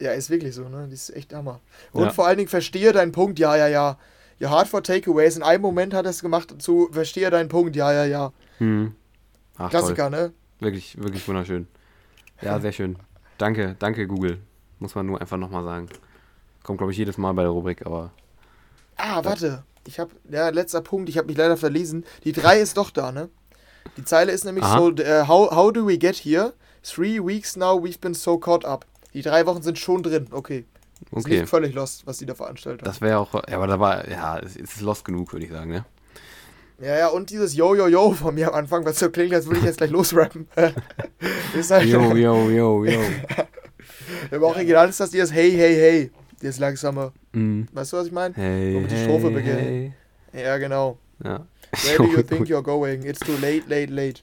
Ja, 0.01 0.13
ist 0.13 0.31
wirklich 0.31 0.55
so, 0.55 0.69
ne? 0.69 0.87
Die 0.89 0.95
ist 0.95 1.11
echt 1.11 1.35
Hammer. 1.35 1.61
Und 1.93 2.05
ja. 2.05 2.11
vor 2.11 2.27
allen 2.27 2.39
Dingen 2.39 2.49
verstehe 2.49 2.93
deinen 2.93 3.13
Punkt, 3.13 3.39
ja, 3.39 3.57
ja, 3.57 3.67
ja. 3.67 3.99
Ja, 4.39 4.51
Hard 4.51 4.69
for 4.69 4.83
Takeaways. 4.83 5.37
In 5.37 5.43
einem 5.43 5.63
Moment 5.63 5.93
hat 5.95 6.07
er 6.07 6.11
es 6.11 6.23
gemacht 6.23 6.55
zu 6.63 6.89
verstehe 6.93 7.31
deinen 7.31 7.49
Punkt, 7.49 7.75
ja, 7.75 7.93
ja, 7.93 8.05
ja. 8.05 8.33
Hm. 8.59 8.95
Ach, 9.57 9.71
Klassiker, 9.71 10.11
toll. 10.11 10.21
ne? 10.21 10.33
Wirklich, 10.61 10.97
wirklich 10.99 11.27
wunderschön. 11.27 11.67
Ja, 12.41 12.61
sehr 12.61 12.73
schön. 12.73 12.97
Danke, 13.39 13.75
danke, 13.79 14.07
Google. 14.07 14.39
Muss 14.79 14.95
man 14.95 15.07
nur 15.07 15.21
einfach 15.21 15.37
nochmal 15.37 15.65
sagen. 15.65 15.89
Kommt, 16.63 16.79
glaube 16.79 16.93
ich, 16.93 16.99
jedes 16.99 17.19
Mal 17.19 17.33
bei 17.33 17.43
der 17.43 17.51
Rubrik, 17.51 17.85
aber. 17.85 18.13
Ah, 18.97 19.25
warte. 19.25 19.65
Ich 19.87 19.99
habe, 19.99 20.11
ja, 20.29 20.51
letzter 20.51 20.83
Punkt, 20.83 21.09
ich 21.09 21.19
habe 21.19 21.27
mich 21.27 21.37
leider 21.37 21.57
verlesen. 21.57 22.05
Die 22.25 22.33
3 22.33 22.61
ist 22.61 22.77
doch 22.77 22.91
da, 22.91 23.11
ne? 23.11 23.29
Die 23.97 24.05
Zeile 24.05 24.33
ist 24.33 24.45
nämlich 24.45 24.65
Aha. 24.65 24.79
so: 24.79 24.89
uh, 24.89 25.29
how, 25.29 25.51
how 25.51 25.73
do 25.73 25.87
we 25.87 25.99
get 25.99 26.17
here? 26.17 26.53
Three 26.83 27.21
weeks 27.21 27.57
now 27.57 27.83
we've 27.83 28.01
been 28.01 28.15
so 28.15 28.39
caught 28.39 28.65
up. 28.65 28.87
Die 29.15 29.23
drei 29.23 29.47
Wochen 29.47 29.63
sind 29.63 29.79
schon 29.79 30.03
drin, 30.03 30.29
okay. 30.31 30.65
Ist 31.13 31.25
okay. 31.25 31.41
nicht 31.41 31.49
völlig 31.49 31.75
lost, 31.75 32.07
was 32.07 32.19
die 32.19 32.27
da 32.27 32.35
veranstaltet 32.35 32.83
haben. 32.83 32.91
Das 32.91 33.01
wäre 33.01 33.19
auch, 33.19 33.33
ja, 33.35 33.57
aber 33.57 33.67
da 33.67 33.81
war, 33.81 34.09
ja, 34.09 34.39
es 34.39 34.57
ist 34.57 34.81
lost 34.81 35.05
genug, 35.05 35.33
würde 35.33 35.47
ich 35.47 35.53
sagen, 35.53 35.71
ne? 35.71 35.85
Ja, 36.81 36.97
ja, 36.97 37.09
und 37.09 37.31
dieses 37.31 37.57
Yo, 37.57 37.75
Yo, 37.75 37.89
Yo 37.89 38.13
von 38.13 38.35
mir 38.35 38.49
am 38.49 38.55
Anfang, 38.55 38.85
was 38.85 38.99
so 38.99 39.11
klingt, 39.11 39.35
als 39.35 39.47
würde 39.47 39.59
ich 39.59 39.65
jetzt 39.65 39.79
gleich 39.79 39.91
losrappen. 39.91 40.49
ist 41.55 41.71
halt 41.71 41.87
yo, 41.87 42.01
yo, 42.15 42.51
yo, 42.51 42.85
yo. 42.85 43.01
Im 44.31 44.43
Original 44.43 44.89
ist 44.89 45.01
das 45.01 45.11
dieses 45.11 45.33
Hey, 45.33 45.51
Hey, 45.51 45.75
Hey. 45.75 46.11
Dieses 46.41 46.61
langsame. 46.61 47.13
Mm. 47.33 47.63
Weißt 47.73 47.93
du, 47.93 47.97
was 47.97 48.07
ich 48.07 48.13
meine? 48.13 48.33
Hey, 48.37 48.75
Womit 48.77 48.93
die 48.93 49.03
Strophe 49.03 49.31
beginnt. 49.31 49.61
Hey. 49.61 49.93
Ja, 50.33 50.57
genau. 50.59 50.99
Ja. 51.25 51.47
Where 51.71 51.99
do 51.99 52.05
you 52.05 52.23
think 52.27 52.49
you're 52.49 52.63
going? 52.63 53.05
It's 53.05 53.21
too 53.21 53.37
late, 53.41 53.65
late, 53.69 53.93
late. 53.93 54.23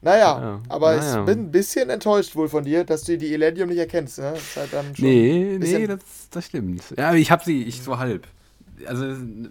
Naja, 0.00 0.40
ja, 0.40 0.60
aber 0.68 0.96
naja. 0.96 1.20
ich 1.20 1.26
bin 1.26 1.38
ein 1.40 1.50
bisschen 1.50 1.90
enttäuscht 1.90 2.36
wohl 2.36 2.48
von 2.48 2.62
dir, 2.62 2.84
dass 2.84 3.02
du 3.02 3.18
die 3.18 3.34
Elenium 3.34 3.68
nicht 3.68 3.78
erkennst. 3.78 4.18
Ne? 4.18 4.32
Das 4.34 4.56
halt 4.56 4.72
dann 4.72 4.94
schon 4.94 5.04
nee, 5.04 5.58
nee, 5.58 5.86
das, 5.88 5.98
das 6.30 6.46
stimmt. 6.46 6.82
Ja, 6.96 7.12
ich 7.14 7.30
habe 7.32 7.44
sie, 7.44 7.64
ich 7.64 7.82
so 7.82 7.98
halb. 7.98 8.28
Also, 8.86 9.06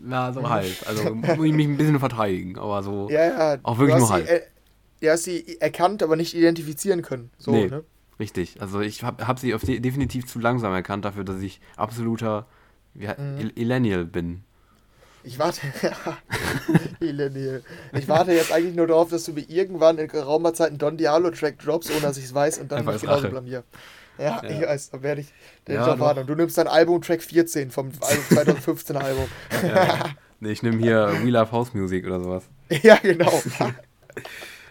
ja, 0.09 0.31
so 0.31 0.49
halb. 0.49 0.73
Also, 0.85 1.13
muss 1.15 1.45
ich 1.45 1.53
mich 1.53 1.67
ein 1.67 1.75
bisschen 1.75 1.99
verteidigen, 1.99 2.57
aber 2.57 2.81
so. 2.81 3.09
Ja, 3.09 3.25
ja. 3.25 3.57
Auch 3.63 3.77
wirklich 3.77 3.97
nur 3.97 4.09
halb. 4.09 4.25
Sie, 4.25 5.05
äh, 5.05 5.11
hast 5.11 5.25
sie 5.25 5.59
erkannt, 5.59 6.01
aber 6.01 6.15
nicht 6.15 6.33
identifizieren 6.33 7.01
können. 7.01 7.29
So, 7.37 7.51
nee, 7.51 7.67
ne? 7.67 7.83
Richtig. 8.17 8.61
Also, 8.61 8.79
ich 8.79 9.03
habe 9.03 9.27
hab 9.27 9.39
sie 9.39 9.53
auf 9.53 9.63
de 9.63 9.81
definitiv 9.81 10.27
zu 10.27 10.39
langsam 10.39 10.71
erkannt 10.71 11.03
dafür, 11.03 11.25
dass 11.25 11.41
ich 11.41 11.59
absoluter 11.75 12.47
wie, 12.93 13.07
mhm. 13.07 13.51
Elenial 13.55 14.05
bin. 14.05 14.43
Ich 15.27 15.37
warte. 15.39 15.59
ich 17.01 18.07
warte 18.07 18.31
jetzt 18.31 18.53
eigentlich 18.53 18.75
nur 18.75 18.87
darauf, 18.87 19.09
dass 19.09 19.25
du 19.25 19.33
mir 19.33 19.41
irgendwann 19.49 19.97
in 19.97 20.07
geraumer 20.07 20.53
Zeit 20.53 20.69
einen 20.69 20.77
Don 20.77 20.95
Diablo-Track 20.95 21.59
droppst, 21.59 21.91
ohne 21.91 21.99
dass 21.99 22.17
ich 22.17 22.23
es 22.23 22.33
weiß 22.33 22.59
und 22.59 22.71
dann 22.71 22.85
mich 22.85 23.01
genauso 23.01 23.27
blamier. 23.29 23.63
Ja, 24.17 24.41
ja, 24.41 24.49
ich 24.49 24.61
weiß, 24.61 24.91
dann 24.91 25.03
werde 25.03 25.21
ich 25.21 25.33
den 25.67 25.75
ja, 25.75 25.85
erwarten. 25.85 26.21
Und 26.21 26.27
du 26.27 26.35
nimmst 26.35 26.57
dein 26.57 26.69
Album 26.69 27.01
Track 27.01 27.21
14 27.21 27.71
vom 27.71 27.91
2015 27.93 28.95
Album. 28.95 29.25
Ja. 29.63 30.05
Nee, 30.39 30.51
ich 30.51 30.63
nehme 30.63 30.77
hier 30.77 31.11
We 31.21 31.29
Love 31.29 31.51
House 31.51 31.73
Music 31.73 32.05
oder 32.05 32.21
sowas. 32.21 32.43
Ja, 32.83 32.95
genau. 32.95 33.41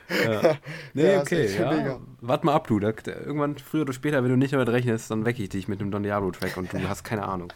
ja. 0.08 0.56
Nee, 0.94 1.12
ja, 1.12 1.20
okay. 1.20 1.54
Ja. 1.54 2.00
Warte 2.20 2.46
mal 2.46 2.54
ab, 2.54 2.66
du. 2.66 2.78
Da, 2.80 2.88
irgendwann, 3.06 3.58
früher 3.58 3.82
oder 3.82 3.92
später, 3.92 4.22
wenn 4.22 4.30
du 4.30 4.36
nicht 4.36 4.54
damit 4.54 4.68
rechnest, 4.68 5.10
dann 5.10 5.26
wecke 5.26 5.42
ich 5.42 5.50
dich 5.50 5.68
mit 5.68 5.80
dem 5.80 5.90
Don 5.90 6.02
Diablo-Track 6.02 6.56
und 6.56 6.72
du 6.72 6.88
hast 6.88 7.04
keine 7.04 7.24
Ahnung. 7.24 7.52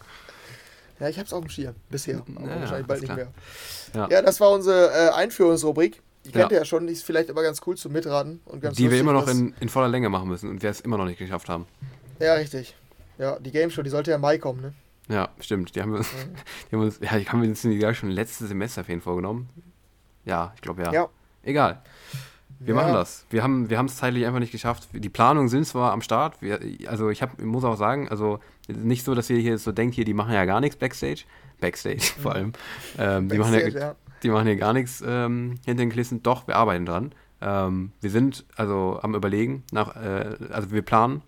Ja, 1.00 1.08
ich 1.08 1.18
hab's 1.18 1.32
auf 1.32 1.40
dem 1.40 1.50
Schirm. 1.50 1.74
Bisher. 1.88 2.22
Aber 2.36 2.48
ja, 2.48 2.60
wahrscheinlich 2.60 2.86
bald 2.86 3.00
nicht 3.00 3.16
mehr. 3.16 3.28
Ja. 3.94 4.08
ja. 4.08 4.22
das 4.22 4.38
war 4.40 4.50
unsere 4.50 4.90
äh, 4.90 5.10
Einführungsrubrik. 5.10 6.02
Die 6.26 6.32
kennt 6.32 6.52
ihr 6.52 6.58
ja 6.58 6.64
schon, 6.66 6.86
die 6.86 6.92
ist 6.92 7.02
vielleicht 7.02 7.30
aber 7.30 7.42
ganz 7.42 7.62
cool 7.66 7.76
zum 7.76 7.92
Mitraten. 7.92 8.40
Und 8.44 8.60
ganz 8.60 8.76
die 8.76 8.84
lustig, 8.84 8.92
wir 8.92 9.00
immer 9.00 9.14
noch 9.14 9.26
in, 9.26 9.54
in 9.60 9.70
voller 9.70 9.88
Länge 9.88 10.10
machen 10.10 10.28
müssen 10.28 10.50
und 10.50 10.62
wir 10.62 10.68
es 10.68 10.80
immer 10.80 10.98
noch 10.98 11.06
nicht 11.06 11.18
geschafft 11.18 11.48
haben. 11.48 11.66
Ja, 12.18 12.34
richtig. 12.34 12.76
Ja, 13.18 13.38
die 13.38 13.50
Game 13.50 13.70
Show, 13.70 13.82
die 13.82 13.90
sollte 13.90 14.10
ja 14.10 14.16
im 14.16 14.20
Mai 14.20 14.36
kommen, 14.36 14.60
ne? 14.60 14.74
Ja, 15.08 15.30
stimmt. 15.40 15.74
Die 15.74 15.80
haben 15.80 15.92
wir 15.92 15.98
uns, 15.98 16.10
die 16.70 16.76
haben 16.76 16.82
uns, 16.82 17.00
ja, 17.00 17.18
die 17.18 17.26
haben 17.26 17.42
wir 17.42 17.48
uns 17.48 17.62
ja 17.62 17.94
schon 17.94 18.10
letztes 18.10 18.48
Semesterferien 18.48 19.00
vorgenommen. 19.00 19.48
Ja, 20.24 20.52
ich 20.54 20.60
glaube 20.60 20.82
ja. 20.82 20.92
Ja. 20.92 21.08
Egal. 21.42 21.82
Wir 22.58 22.74
ja. 22.74 22.80
machen 22.80 22.92
das. 22.92 23.24
Wir 23.30 23.42
haben 23.42 23.70
wir 23.70 23.80
es 23.80 23.96
zeitlich 23.96 24.26
einfach 24.26 24.38
nicht 24.38 24.52
geschafft. 24.52 24.88
Die 24.92 25.08
Planungen 25.08 25.48
sind 25.48 25.66
zwar 25.66 25.92
am 25.92 26.02
Start. 26.02 26.42
Wir, 26.42 26.60
also 26.86 27.08
ich, 27.08 27.22
hab, 27.22 27.38
ich 27.38 27.46
muss 27.46 27.64
auch 27.64 27.76
sagen, 27.76 28.10
also 28.10 28.38
nicht 28.72 29.04
so, 29.04 29.14
dass 29.14 29.30
ihr 29.30 29.38
hier 29.38 29.58
so 29.58 29.72
denkt, 29.72 29.94
hier, 29.94 30.04
die 30.04 30.14
machen 30.14 30.32
ja 30.32 30.44
gar 30.44 30.60
nichts 30.60 30.76
Backstage. 30.76 31.22
Backstage 31.60 32.00
vor 32.22 32.34
allem. 32.34 32.52
Ähm, 32.98 33.28
Backstage, 33.28 33.30
die, 33.30 33.38
machen 33.38 33.54
ja, 33.54 33.80
ja. 33.80 33.96
die 34.22 34.30
machen 34.30 34.46
hier 34.46 34.56
gar 34.56 34.72
nichts 34.72 35.02
ähm, 35.06 35.58
hinter 35.64 35.82
den 35.82 35.90
Kulissen. 35.90 36.22
Doch, 36.22 36.46
wir 36.46 36.56
arbeiten 36.56 36.86
dran. 36.86 37.12
Ähm, 37.40 37.92
wir 38.00 38.10
sind 38.10 38.44
also 38.56 38.98
am 39.02 39.14
Überlegen, 39.14 39.64
nach, 39.72 39.96
äh, 39.96 40.36
also 40.50 40.70
wir 40.70 40.82
planen. 40.82 41.22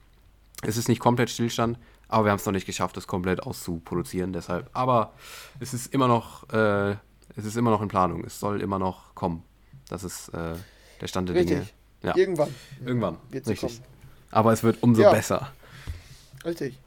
Es 0.62 0.76
ist 0.76 0.88
nicht 0.88 1.00
komplett 1.00 1.30
Stillstand, 1.30 1.78
Aber 2.08 2.26
wir 2.26 2.30
haben 2.30 2.38
es 2.38 2.46
noch 2.46 2.52
nicht 2.52 2.66
geschafft, 2.66 2.96
es 2.96 3.06
komplett 3.06 3.42
auszuproduzieren, 3.42 4.32
deshalb. 4.32 4.70
Aber 4.74 5.12
es 5.58 5.74
ist 5.74 5.92
immer 5.92 6.06
noch, 6.06 6.48
äh, 6.52 6.92
es 7.36 7.44
ist 7.44 7.56
immer 7.56 7.70
noch 7.70 7.82
in 7.82 7.88
Planung. 7.88 8.24
Es 8.24 8.38
soll 8.38 8.60
immer 8.60 8.78
noch 8.78 9.14
kommen. 9.14 9.42
Das 9.88 10.04
ist 10.04 10.28
äh, 10.28 10.54
der 11.00 11.06
Stand 11.06 11.30
der 11.30 11.36
Richtig. 11.36 11.56
Dinge. 11.56 11.68
Ja. 12.02 12.16
Irgendwann. 12.16 12.54
Irgendwann. 12.84 13.16
Wird 13.30 13.46
Richtig. 13.48 13.78
Kommen. 13.78 13.86
Aber 14.30 14.52
es 14.52 14.62
wird 14.62 14.82
umso 14.82 15.02
ja. 15.02 15.10
besser. 15.10 15.52
Richtig. 16.44 16.78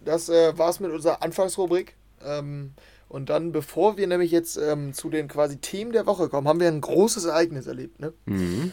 Das 0.00 0.28
äh, 0.28 0.56
war's 0.58 0.80
mit 0.80 0.90
unserer 0.90 1.22
Anfangsrubrik. 1.22 1.96
Ähm, 2.22 2.72
und 3.08 3.30
dann, 3.30 3.52
bevor 3.52 3.96
wir 3.96 4.06
nämlich 4.06 4.30
jetzt 4.30 4.56
ähm, 4.56 4.92
zu 4.92 5.08
den 5.10 5.28
quasi 5.28 5.58
Themen 5.58 5.92
der 5.92 6.06
Woche 6.06 6.28
kommen, 6.28 6.48
haben 6.48 6.60
wir 6.60 6.68
ein 6.68 6.80
großes 6.80 7.24
Ereignis 7.24 7.66
erlebt. 7.66 8.00
Ne? 8.00 8.12
Mhm. 8.26 8.72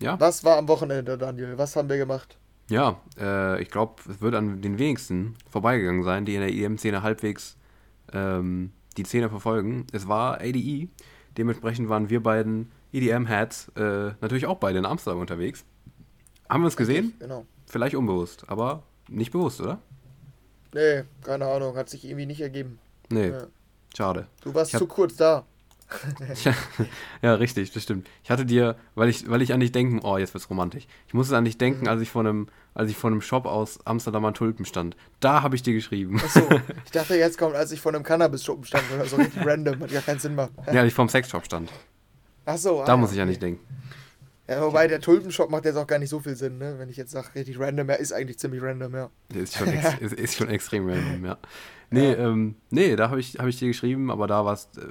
Ja. 0.00 0.18
Was 0.20 0.44
war 0.44 0.58
am 0.58 0.68
Wochenende, 0.68 1.18
Daniel? 1.18 1.58
Was 1.58 1.74
haben 1.74 1.88
wir 1.88 1.96
gemacht? 1.96 2.38
Ja, 2.70 3.00
äh, 3.18 3.60
ich 3.62 3.70
glaube, 3.70 4.02
es 4.10 4.20
wird 4.20 4.34
an 4.34 4.60
den 4.60 4.78
wenigsten 4.78 5.36
vorbeigegangen 5.50 6.02
sein, 6.02 6.24
die 6.24 6.34
in 6.34 6.40
der 6.40 6.52
EM-Szene 6.52 7.02
halbwegs 7.02 7.56
ähm, 8.12 8.72
die 8.96 9.04
Szene 9.04 9.30
verfolgen. 9.30 9.86
Es 9.92 10.06
war 10.06 10.40
ADE. 10.40 10.88
Dementsprechend 11.36 11.88
waren 11.88 12.10
wir 12.10 12.22
beiden 12.22 12.70
EDM-Heads 12.92 13.72
äh, 13.76 14.12
natürlich 14.20 14.46
auch 14.46 14.58
beide 14.58 14.78
in 14.78 14.86
Amsterdam 14.86 15.20
unterwegs. 15.20 15.64
Haben 16.48 16.62
wir 16.62 16.66
uns 16.66 16.76
gesehen? 16.76 17.14
Genau. 17.18 17.46
Vielleicht 17.66 17.94
unbewusst, 17.94 18.44
aber 18.48 18.82
nicht 19.08 19.32
bewusst, 19.32 19.60
oder? 19.60 19.78
Nee, 20.74 21.04
keine 21.22 21.46
Ahnung. 21.46 21.76
Hat 21.76 21.88
sich 21.88 22.04
irgendwie 22.04 22.26
nicht 22.26 22.40
ergeben. 22.40 22.78
Nee. 23.10 23.30
Ja. 23.30 23.46
Schade. 23.96 24.26
Du 24.42 24.54
warst 24.54 24.74
hab, 24.74 24.80
zu 24.80 24.86
kurz 24.86 25.16
da. 25.16 25.44
ja, 27.22 27.34
richtig, 27.34 27.72
das 27.72 27.82
stimmt. 27.82 28.08
Ich 28.22 28.30
hatte 28.30 28.44
dir, 28.44 28.76
weil 28.94 29.08
ich, 29.08 29.28
weil 29.28 29.40
ich 29.40 29.54
an 29.54 29.60
dich 29.60 29.72
denken, 29.72 30.00
oh, 30.02 30.18
jetzt 30.18 30.34
wird's 30.34 30.50
romantisch. 30.50 30.86
Ich 31.06 31.14
musste 31.14 31.36
an 31.36 31.44
dich 31.44 31.56
denken, 31.56 31.82
mhm. 31.82 31.88
als 31.88 32.02
ich 32.02 32.10
vor 32.10 32.20
einem, 32.20 32.48
als 32.74 32.90
ich 32.90 32.96
vor 32.96 33.10
einem 33.10 33.22
Shop 33.22 33.46
aus 33.46 33.78
Amsterdamer 33.86 34.34
Tulpen 34.34 34.66
stand. 34.66 34.96
Da 35.20 35.42
habe 35.42 35.56
ich 35.56 35.62
dir 35.62 35.72
geschrieben. 35.72 36.20
Achso, 36.22 36.46
ich 36.84 36.90
dachte, 36.90 37.16
jetzt 37.16 37.38
kommt, 37.38 37.54
als 37.54 37.72
ich 37.72 37.80
vor 37.80 37.94
einem 37.94 38.02
Cannabis-Shop 38.02 38.66
stand 38.66 38.84
oder 38.94 39.06
so 39.06 39.16
random, 39.44 39.80
hat 39.80 39.90
gar 39.90 40.02
keinen 40.02 40.18
Sinn 40.18 40.32
gemacht. 40.32 40.50
Ja, 40.66 40.80
als 40.80 40.88
ich 40.88 40.94
vor 40.94 41.04
einem 41.04 41.10
Sexshop 41.10 41.44
stand. 41.44 41.70
Achso, 42.44 42.84
Da 42.84 42.92
ah, 42.92 42.96
muss 42.96 43.10
ich 43.10 43.16
okay. 43.16 43.22
an 43.22 43.28
dich 43.28 43.38
denken. 43.38 43.64
Ja, 44.48 44.62
wobei 44.62 44.88
der 44.88 45.00
Tulpenshop 45.00 45.50
macht 45.50 45.66
jetzt 45.66 45.76
auch 45.76 45.86
gar 45.86 45.98
nicht 45.98 46.08
so 46.08 46.20
viel 46.20 46.34
Sinn, 46.34 46.56
ne? 46.56 46.76
Wenn 46.78 46.88
ich 46.88 46.96
jetzt 46.96 47.10
sage, 47.10 47.28
richtig 47.34 47.60
random, 47.60 47.88
er 47.90 48.00
ist 48.00 48.12
eigentlich 48.12 48.38
ziemlich 48.38 48.62
random, 48.62 48.94
ja. 48.94 49.10
Ist 49.34 49.56
schon, 49.56 49.68
ex 49.68 49.94
ist, 50.00 50.14
ist 50.14 50.36
schon 50.36 50.48
extrem 50.48 50.88
random, 50.88 51.24
ja. 51.24 51.36
Nee, 51.90 52.12
ja. 52.12 52.18
Ähm, 52.18 52.56
nee, 52.70 52.96
da 52.96 53.10
habe 53.10 53.20
ich, 53.20 53.38
hab 53.38 53.46
ich 53.46 53.58
dir 53.58 53.68
geschrieben, 53.68 54.10
aber 54.10 54.26
da 54.26 54.44
warst 54.46 54.78
äh, 54.78 54.86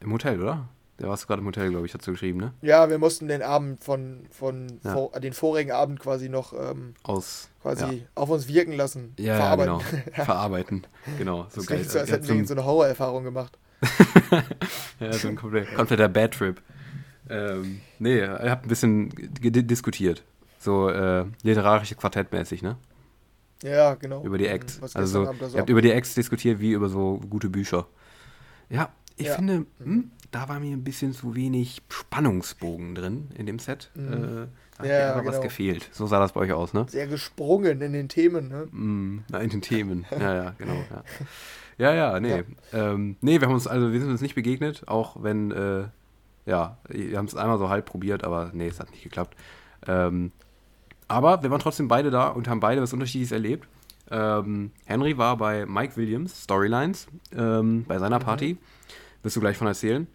im 0.00 0.12
Hotel, 0.12 0.42
oder? 0.42 0.68
Da 0.98 1.08
warst 1.08 1.24
du 1.24 1.26
gerade 1.28 1.40
im 1.40 1.46
Hotel, 1.46 1.70
glaube 1.70 1.86
ich, 1.86 1.94
hast 1.94 2.06
du 2.06 2.12
geschrieben, 2.12 2.38
ne? 2.38 2.52
Ja, 2.60 2.90
wir 2.90 2.98
mussten 2.98 3.28
den 3.28 3.42
Abend 3.42 3.82
von, 3.82 4.26
von 4.30 4.80
ja. 4.84 4.92
vor, 4.92 5.10
den 5.20 5.32
vorigen 5.32 5.72
Abend 5.72 6.00
quasi 6.00 6.28
noch 6.28 6.52
ähm, 6.52 6.94
aus 7.02 7.48
quasi 7.62 7.84
ja. 7.84 8.02
auf 8.14 8.30
uns 8.30 8.48
wirken 8.48 8.72
lassen. 8.72 9.14
Ja, 9.18 9.36
verarbeiten. 9.36 9.78
Genau. 9.90 10.12
verarbeiten. 10.24 10.86
Genau. 11.18 11.46
So 11.50 11.60
das 11.60 11.66
geil. 11.66 11.84
So, 11.84 11.98
als 11.98 12.10
hätten 12.10 12.28
wir 12.28 12.46
so 12.46 12.54
eine 12.54 12.64
Horrorerfahrung 12.64 13.24
gemacht. 13.24 13.58
ja, 15.00 15.12
so 15.12 15.28
ein 15.28 15.36
kompletter 15.36 16.08
Bad 16.08 16.34
Trip. 16.34 16.60
Ähm, 17.32 17.80
nee, 17.98 18.18
ihr 18.18 18.50
habt 18.50 18.66
ein 18.66 18.68
bisschen 18.68 19.10
diskutiert. 19.10 20.22
So 20.58 20.88
äh, 20.88 21.24
literarische 21.42 21.94
Quartettmäßig, 21.94 22.62
ne? 22.62 22.76
Ja, 23.62 23.94
genau. 23.94 24.22
Über 24.22 24.38
die 24.38 24.46
mhm, 24.46 24.52
Acts. 24.52 24.82
Was 24.82 24.96
also, 24.96 25.24
so 25.24 25.54
ihr 25.54 25.60
habt 25.60 25.70
über 25.70 25.82
die 25.82 25.92
Acts 25.92 26.14
diskutiert 26.14 26.60
wie 26.60 26.72
über 26.72 26.88
so 26.88 27.20
gute 27.30 27.48
Bücher. 27.48 27.86
Ja, 28.68 28.90
ich 29.16 29.26
ja. 29.26 29.34
finde, 29.34 29.66
mhm. 29.78 29.84
hm, 29.84 30.10
da 30.30 30.48
war 30.48 30.60
mir 30.60 30.76
ein 30.76 30.84
bisschen 30.84 31.12
zu 31.12 31.34
wenig 31.34 31.82
Spannungsbogen 31.88 32.94
drin 32.94 33.28
in 33.36 33.46
dem 33.46 33.58
Set. 33.58 33.90
Mhm. 33.94 34.12
Äh, 34.12 34.46
da 34.78 34.84
ja, 34.84 35.08
hat 35.08 35.16
mir 35.16 35.22
genau. 35.22 35.34
was 35.34 35.40
gefehlt. 35.40 35.88
So 35.92 36.06
sah 36.06 36.18
das 36.18 36.32
bei 36.32 36.40
euch 36.40 36.52
aus, 36.52 36.72
ne? 36.72 36.86
Sehr 36.88 37.06
gesprungen 37.06 37.80
in 37.80 37.92
den 37.92 38.08
Themen, 38.08 38.48
ne? 38.48 38.66
Mm, 38.70 39.24
na, 39.30 39.38
in 39.40 39.50
den 39.50 39.62
Themen. 39.62 40.06
ja, 40.18 40.34
ja, 40.34 40.54
genau. 40.58 40.84
Ja, 41.78 41.92
ja, 41.92 41.94
ja 41.94 42.20
nee. 42.20 42.44
Ja. 42.72 42.92
Ähm, 42.92 43.16
nee, 43.20 43.40
wir 43.40 43.46
haben 43.46 43.54
uns, 43.54 43.66
also 43.66 43.92
wir 43.92 44.00
sind 44.00 44.10
uns 44.10 44.20
nicht 44.20 44.34
begegnet, 44.34 44.88
auch 44.88 45.22
wenn 45.22 45.50
äh, 45.50 45.84
ja, 46.46 46.78
wir 46.88 47.18
haben 47.18 47.26
es 47.26 47.34
einmal 47.34 47.58
so 47.58 47.68
halb 47.68 47.86
probiert, 47.86 48.24
aber 48.24 48.50
nee, 48.52 48.68
es 48.68 48.80
hat 48.80 48.90
nicht 48.90 49.02
geklappt. 49.02 49.36
Ähm, 49.86 50.32
aber 51.08 51.42
wir 51.42 51.50
waren 51.50 51.60
trotzdem 51.60 51.88
beide 51.88 52.10
da 52.10 52.28
und 52.28 52.48
haben 52.48 52.60
beide 52.60 52.80
was 52.82 52.92
Unterschiedliches 52.92 53.32
erlebt. 53.32 53.68
Ähm, 54.10 54.72
Henry 54.84 55.16
war 55.18 55.36
bei 55.36 55.66
Mike 55.66 55.96
Williams, 55.96 56.42
Storylines, 56.42 57.06
ähm, 57.36 57.84
bei 57.86 57.98
seiner 57.98 58.18
mhm. 58.18 58.22
Party. 58.22 58.58
Wirst 59.22 59.36
du 59.36 59.40
gleich 59.40 59.56
von 59.56 59.66
erzählen. 59.66 60.06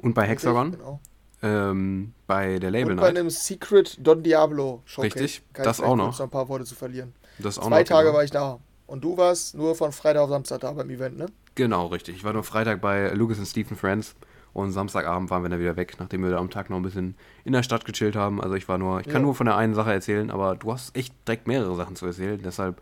Und 0.00 0.14
bei 0.14 0.26
Hexagon. 0.26 0.72
Genau. 0.72 1.00
Ähm, 1.40 2.14
bei 2.26 2.58
der 2.58 2.70
Label 2.70 2.92
Und 2.92 3.00
bei 3.00 3.08
einem 3.08 3.30
Secret 3.30 3.96
Don 4.04 4.22
Diablo 4.22 4.82
Showcase. 4.86 5.14
Richtig, 5.14 5.42
Kann 5.52 5.64
das 5.64 5.80
auch 5.80 5.94
noch. 5.94 6.06
noch 6.06 6.20
ein 6.20 6.30
paar 6.30 6.48
Worte 6.48 6.64
zu 6.64 6.74
verlieren. 6.74 7.14
Das 7.38 7.58
auch 7.58 7.68
Zwei 7.68 7.80
noch, 7.80 7.88
Tage 7.88 8.06
genau. 8.06 8.16
war 8.16 8.24
ich 8.24 8.30
da. 8.30 8.58
Und 8.86 9.04
du 9.04 9.16
warst 9.16 9.54
nur 9.54 9.74
von 9.76 9.92
Freitag 9.92 10.22
auf 10.22 10.30
Samstag 10.30 10.60
da 10.60 10.72
beim 10.72 10.90
Event, 10.90 11.16
ne? 11.16 11.26
Genau, 11.54 11.86
richtig. 11.86 12.16
Ich 12.16 12.24
war 12.24 12.32
nur 12.32 12.42
Freitag 12.42 12.80
bei 12.80 13.10
Lucas 13.10 13.38
und 13.38 13.46
Stephen 13.46 13.76
Friends. 13.76 14.16
Und 14.52 14.72
Samstagabend 14.72 15.30
waren 15.30 15.42
wir 15.42 15.50
dann 15.50 15.60
wieder 15.60 15.76
weg, 15.76 15.96
nachdem 15.98 16.22
wir 16.22 16.30
da 16.30 16.38
am 16.38 16.50
Tag 16.50 16.70
noch 16.70 16.76
ein 16.76 16.82
bisschen 16.82 17.14
in 17.44 17.52
der 17.52 17.62
Stadt 17.62 17.84
gechillt 17.84 18.16
haben. 18.16 18.40
Also 18.40 18.54
ich 18.54 18.68
war 18.68 18.78
nur, 18.78 19.00
ich 19.00 19.06
kann 19.06 19.16
ja. 19.16 19.20
nur 19.22 19.34
von 19.34 19.46
der 19.46 19.56
einen 19.56 19.74
Sache 19.74 19.92
erzählen, 19.92 20.30
aber 20.30 20.56
du 20.56 20.72
hast 20.72 20.96
echt 20.96 21.14
direkt 21.26 21.46
mehrere 21.46 21.74
Sachen 21.76 21.96
zu 21.96 22.06
erzählen. 22.06 22.40
Deshalb 22.42 22.80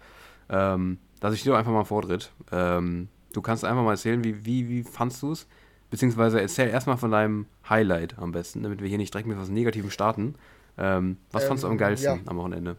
ähm, 0.49 0.99
lasse 1.21 1.35
ich 1.35 1.43
dir 1.43 1.57
einfach 1.57 1.73
mal 1.73 1.85
Vortritt. 1.85 2.31
Ähm, 2.53 3.09
du 3.33 3.43
kannst 3.43 3.65
einfach 3.65 3.83
mal 3.83 3.93
erzählen, 3.93 4.23
wie, 4.25 4.45
wie, 4.45 4.69
wie 4.69 4.83
fandst 4.85 5.23
du 5.23 5.33
es? 5.33 5.47
Beziehungsweise 5.91 6.41
erzähl 6.41 6.69
erstmal 6.69 6.97
von 6.97 7.11
deinem 7.11 7.47
Highlight 7.69 8.19
am 8.19 8.33
besten, 8.33 8.63
damit 8.63 8.81
wir 8.81 8.89
hier 8.89 8.99
nicht 8.99 9.15
direkt 9.15 9.29
mit 9.29 9.39
was 9.39 9.49
Negativem 9.49 9.91
starten. 9.91 10.35
Ähm, 10.79 11.19
was 11.31 11.45
ähm, 11.45 11.49
fandst 11.49 11.65
du 11.65 11.69
am 11.69 11.79
geilsten 11.79 12.21
ja. 12.25 12.31
am 12.31 12.37
Wochenende? 12.37 12.77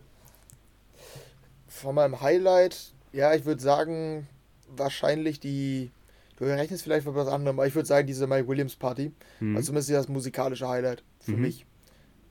Von 1.67 1.95
meinem 1.95 2.21
Highlight, 2.21 2.93
ja, 3.13 3.33
ich 3.33 3.45
würde 3.45 3.61
sagen, 3.61 4.27
wahrscheinlich 4.75 5.39
die 5.39 5.91
Du 6.37 6.45
rechnest 6.45 6.83
vielleicht 6.83 7.05
mit 7.05 7.15
was 7.15 7.27
anderem, 7.27 7.57
aber 7.59 7.67
ich 7.67 7.73
würde 7.73 7.87
sagen, 7.87 8.05
diese 8.05 8.27
Mike 8.27 8.47
Williams 8.47 8.75
Party. 8.75 9.11
Mhm. 9.39 9.55
Also 9.55 9.67
zumindest 9.67 9.91
das 9.91 10.07
musikalische 10.07 10.67
Highlight 10.67 11.03
für 11.19 11.31
mhm. 11.31 11.41
mich. 11.41 11.65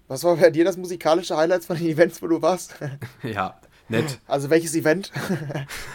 Was 0.09 0.23
war 0.23 0.37
bei 0.37 0.51
dir 0.51 0.65
das 0.65 0.77
musikalische 0.77 1.37
Highlight 1.37 1.65
von 1.65 1.77
den 1.77 1.87
Events, 1.87 2.23
wo 2.23 2.29
du 2.29 2.41
warst? 2.41 2.77
ja, 3.25 3.61
nett. 3.89 4.21
Also 4.29 4.49
welches 4.49 4.77
Event? 4.77 5.11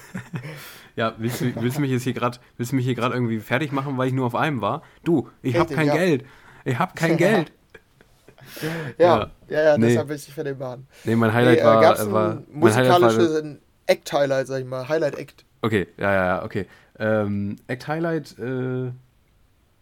ja, 0.97 1.15
willst 1.17 1.39
du, 1.39 1.55
willst 1.55 1.77
du 1.77 1.81
mich 1.81 1.91
jetzt 1.91 2.03
hier 2.03 2.13
gerade, 2.13 2.37
willst 2.57 2.73
du 2.73 2.75
mich 2.75 2.83
hier 2.83 2.95
gerade 2.95 3.13
irgendwie 3.13 3.39
fertig 3.39 3.71
machen, 3.71 3.97
weil 3.97 4.09
ich 4.09 4.13
nur 4.13 4.25
auf 4.25 4.35
einem 4.35 4.59
war? 4.59 4.83
Du, 5.05 5.29
ich 5.41 5.55
habe 5.55 5.73
kein 5.73 5.87
ja. 5.87 5.95
Geld. 5.95 6.25
Ich 6.65 6.77
habe 6.77 6.93
kein 6.95 7.15
Geld. 7.17 7.53
ja, 8.97 9.31
ja, 9.47 9.61
ja, 9.63 9.77
nee. 9.77 9.87
deshalb 9.87 10.09
will 10.09 10.17
ich 10.17 10.25
dich 10.25 10.33
fertig 10.33 10.59
machen. 10.59 10.85
Nee, 11.05 11.15
mein 11.15 11.33
Highlight 11.33 11.59
nee, 11.59 11.61
äh, 11.61 11.65
war, 11.65 12.11
war 12.11 12.43
musikalisches 12.51 13.43
Act-Highlight, 13.85 14.47
sag 14.47 14.59
ich 14.59 14.67
mal. 14.67 14.89
Highlight-Act. 14.89 15.45
Okay, 15.61 15.87
ja, 15.97 16.13
ja, 16.13 16.25
ja, 16.25 16.43
okay. 16.43 16.67
Ähm, 17.01 17.55
Act 17.65 17.87
Highlight, 17.87 18.37
äh, 18.37 18.91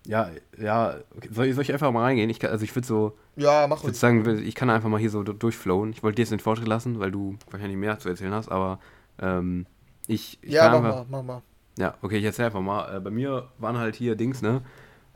ja, 0.08 0.30
ja, 0.58 0.96
okay. 1.18 1.28
soll, 1.30 1.52
soll, 1.52 1.64
ich 1.64 1.74
einfach 1.74 1.92
mal 1.92 2.04
reingehen? 2.04 2.30
Ich 2.30 2.40
kann, 2.40 2.50
also 2.50 2.64
ich 2.64 2.74
würde 2.74 2.88
so. 2.88 3.18
Ja, 3.36 3.68
mach 3.68 3.80
Ich 3.80 3.84
würde 3.84 3.98
sagen, 3.98 4.26
ich 4.40 4.56
kann 4.56 4.70
einfach 4.70 4.88
mal 4.88 5.00
hier 5.00 5.10
so 5.10 5.22
durchflowen. 5.22 5.92
Ich 5.92 6.02
wollte 6.02 6.16
dir 6.16 6.22
jetzt 6.22 6.32
den 6.32 6.40
Vortritt 6.40 6.68
lassen, 6.68 7.00
weil 7.00 7.12
du 7.12 7.38
wahrscheinlich 7.52 7.78
mehr 7.78 8.00
zu 8.00 8.08
erzählen 8.08 8.34
hast, 8.34 8.50
aber 8.50 8.80
ähm, 9.22 9.66
ich, 10.08 10.40
ich. 10.42 10.54
Ja, 10.54 10.70
mach 10.70 10.78
einfach, 10.78 11.10
mal, 11.10 11.22
mach 11.22 11.24
mal. 11.24 11.42
Ja, 11.78 11.96
okay, 12.02 12.18
ich 12.18 12.24
erzähl 12.24 12.46
einfach 12.46 12.62
mal. 12.62 12.96
Äh, 12.96 13.00
bei 13.02 13.12
mir 13.12 13.50
waren 13.58 13.78
halt 13.78 13.96
hier 13.96 14.16
Dings, 14.16 14.42
ne? 14.42 14.62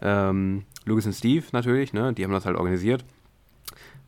Ähm, 0.01 0.65
Lucas 0.83 1.05
und 1.05 1.13
Steve 1.13 1.45
natürlich, 1.53 1.93
ne? 1.93 2.11
Die 2.13 2.25
haben 2.25 2.33
das 2.33 2.45
halt 2.45 2.57
organisiert. 2.57 3.05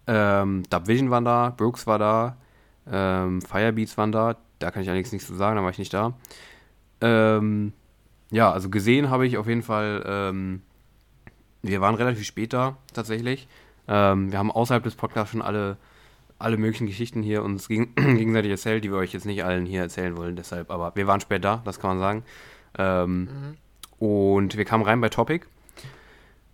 Ähm, 0.08 0.64
Dub 0.70 0.88
Vision 0.88 1.12
waren 1.12 1.24
da, 1.24 1.54
Brooks 1.56 1.88
war 1.88 1.98
da, 1.98 2.38
ähm, 2.92 3.42
Firebeats 3.42 3.98
waren 3.98 4.12
da. 4.12 4.36
Da 4.60 4.72
kann 4.72 4.84
ich 4.84 4.90
eigentlich 4.90 5.12
nichts 5.14 5.28
zu 5.28 5.36
sagen, 5.36 5.56
da 5.56 5.64
war 5.64 5.70
ich 5.70 5.80
nicht 5.80 5.94
da. 5.94 6.14
Ähm, 7.02 7.74
ja, 8.36 8.52
also 8.52 8.70
gesehen 8.70 9.10
habe 9.10 9.26
ich 9.26 9.38
auf 9.38 9.48
jeden 9.48 9.64
Fall, 9.64 10.04
ähm, 10.06 10.62
wir 11.62 11.80
waren 11.80 11.96
relativ 11.96 12.26
spät 12.26 12.52
da 12.52 12.76
tatsächlich. 12.94 13.48
Ähm, 13.88 14.30
wir 14.30 14.38
haben 14.38 14.52
außerhalb 14.52 14.84
des 14.84 14.96
Podcasts 14.96 15.32
schon 15.32 15.42
alle, 15.42 15.78
alle 16.38 16.58
möglichen 16.58 16.86
Geschichten 16.86 17.24
hier 17.24 17.44
uns 17.44 17.70
geg 17.70 17.96
gegenseitig 17.96 18.52
erzählt, 18.52 18.84
die 18.84 18.92
wir 18.92 18.98
euch 18.98 19.14
jetzt 19.14 19.26
nicht 19.26 19.46
allen 19.46 19.66
hier 19.66 19.80
erzählen 19.80 20.18
wollen, 20.18 20.36
deshalb, 20.36 20.70
aber 20.70 20.92
wir 20.96 21.08
waren 21.08 21.22
spät 21.22 21.46
da, 21.46 21.62
das 21.64 21.80
kann 21.80 21.92
man 21.92 22.00
sagen. 22.00 22.24
Ähm, 22.78 23.20
mhm. 23.22 23.58
Und 24.06 24.58
wir 24.58 24.66
kamen 24.66 24.84
rein 24.84 25.00
bei 25.00 25.08
Topic, 25.08 25.46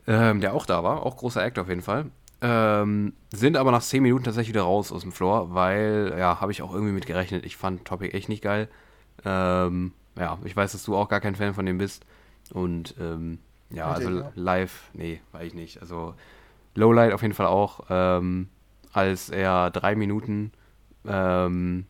ähm, 0.06 0.40
der 0.40 0.54
auch 0.54 0.68
da 0.68 0.84
war, 0.84 1.04
auch 1.04 1.18
großer 1.18 1.44
Act 1.44 1.58
auf 1.58 1.68
jeden 1.68 1.82
Fall. 1.82 2.12
Ähm, 2.42 3.14
sind 3.34 3.58
aber 3.58 3.72
nach 3.72 3.82
10 3.82 4.04
Minuten 4.04 4.24
tatsächlich 4.24 4.54
wieder 4.54 4.66
raus 4.66 4.92
aus 4.92 5.02
dem 5.02 5.12
Floor, 5.12 5.56
weil, 5.56 6.14
ja, 6.16 6.42
habe 6.42 6.52
ich 6.52 6.62
auch 6.62 6.76
irgendwie 6.76 6.94
mit 6.94 7.08
gerechnet. 7.08 7.44
Ich 7.44 7.58
fand 7.58 7.86
Topic 7.86 8.16
echt 8.16 8.30
nicht 8.30 8.44
geil. 8.44 8.70
Ähm, 9.26 9.94
ja, 10.18 10.38
ich 10.44 10.56
weiß, 10.56 10.72
dass 10.74 10.84
du 10.84 10.96
auch 10.96 11.10
gar 11.10 11.22
kein 11.22 11.36
Fan 11.36 11.54
von 11.54 11.66
dem 11.66 11.78
bist. 11.78 12.06
Und 12.54 12.96
ähm, 13.00 13.40
ja, 13.70 13.92
also 13.92 14.24
live, 14.36 14.90
nee, 14.94 15.22
weiß 15.32 15.48
ich 15.48 15.54
nicht. 15.54 15.82
Also 15.82 16.16
Lowlight 16.76 17.14
auf 17.14 17.22
jeden 17.22 17.34
Fall 17.34 17.48
auch, 17.48 17.86
ähm, 17.90 18.50
als 18.94 19.30
er 19.30 19.72
drei 19.72 19.96
Minuten 19.96 20.52
ähm, 21.08 21.86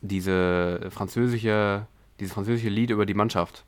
diese 0.00 0.88
französische, 0.90 1.86
dieses 2.18 2.32
französische 2.32 2.70
Lied 2.70 2.90
über 2.90 3.06
die 3.06 3.14
Mannschaft 3.14 3.64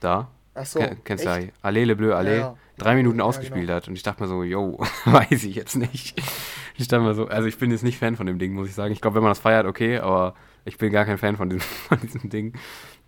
da, 0.00 0.28
Ach 0.54 0.66
so, 0.66 0.80
kennst 1.04 1.24
du 1.24 1.30
ja, 1.30 1.48
Allez 1.62 1.86
le 1.86 1.96
Bleu, 1.96 2.14
Allez, 2.14 2.40
ja, 2.40 2.56
drei 2.76 2.94
Minuten 2.94 3.20
ja, 3.20 3.24
ausgespielt 3.24 3.66
genau. 3.66 3.74
hat. 3.74 3.88
Und 3.88 3.94
ich 3.94 4.02
dachte 4.02 4.22
mir 4.22 4.28
so, 4.28 4.42
yo, 4.42 4.78
weiß 5.06 5.44
ich 5.44 5.54
jetzt 5.54 5.76
nicht. 5.76 6.20
Ich 6.76 6.88
dachte 6.88 7.04
mir 7.04 7.14
so, 7.14 7.26
also 7.26 7.48
ich 7.48 7.58
bin 7.58 7.70
jetzt 7.70 7.82
nicht 7.82 7.98
Fan 7.98 8.16
von 8.16 8.26
dem 8.26 8.38
Ding, 8.38 8.52
muss 8.52 8.68
ich 8.68 8.74
sagen. 8.74 8.92
Ich 8.92 9.00
glaube, 9.00 9.16
wenn 9.16 9.22
man 9.22 9.30
das 9.30 9.38
feiert, 9.38 9.66
okay, 9.66 9.98
aber 9.98 10.34
Ich 10.64 10.78
bin 10.78 10.92
gar 10.92 11.04
kein 11.04 11.18
Fan 11.18 11.36
von 11.36 11.50
diesem, 11.50 11.62
von 11.88 12.00
diesem 12.00 12.30
Ding. 12.30 12.54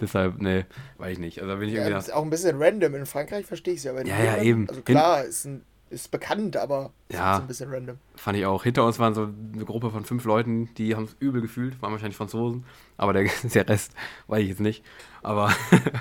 Deshalb, 0.01 0.41
nee, 0.41 0.65
weiß 0.99 1.13
ich 1.13 1.19
nicht. 1.19 1.43
Also 1.43 1.57
bin 1.57 1.69
ich 1.69 1.75
ja, 1.75 1.83
irgendwie. 1.83 1.95
Das 1.95 2.09
ist 2.09 2.15
auch 2.15 2.23
ein 2.23 2.31
bisschen 2.31 2.61
random. 2.61 2.95
In 2.95 3.07
Frankreich 3.07 3.47
verstehe 3.47 3.75
ich 3.75 3.79
es 3.79 3.85
ja, 3.85 3.93
aber 3.93 4.07
ja, 4.07 4.23
ja, 4.23 4.43
eben. 4.43 4.69
Also 4.69 4.83
klar, 4.83 5.25
ist, 5.25 5.45
ein, 5.45 5.65
ist 5.91 6.11
bekannt, 6.11 6.57
aber 6.57 6.93
ja, 7.11 7.37
ist 7.37 7.43
ein 7.43 7.47
bisschen 7.47 7.71
random. 7.71 7.99
Fand 8.17 8.37
ich 8.39 8.47
auch. 8.47 8.65
Hinter 8.65 8.85
uns 8.85 8.99
waren 8.99 9.15
so 9.15 9.29
eine 9.55 9.65
Gruppe 9.65 9.91
von 9.91 10.05
fünf 10.05 10.25
Leuten, 10.25 10.75
die 10.75 10.97
haben 10.97 11.05
es 11.05 11.17
übel 11.21 11.41
gefühlt, 11.41 11.81
waren 11.81 11.93
wahrscheinlich 11.93 12.17
Franzosen, 12.17 12.65
aber 12.97 13.13
der, 13.13 13.31
der 13.43 13.69
Rest 13.69 13.93
weiß 14.27 14.43
ich 14.43 14.49
jetzt 14.49 14.61
nicht. 14.61 14.85
Aber 15.23 15.55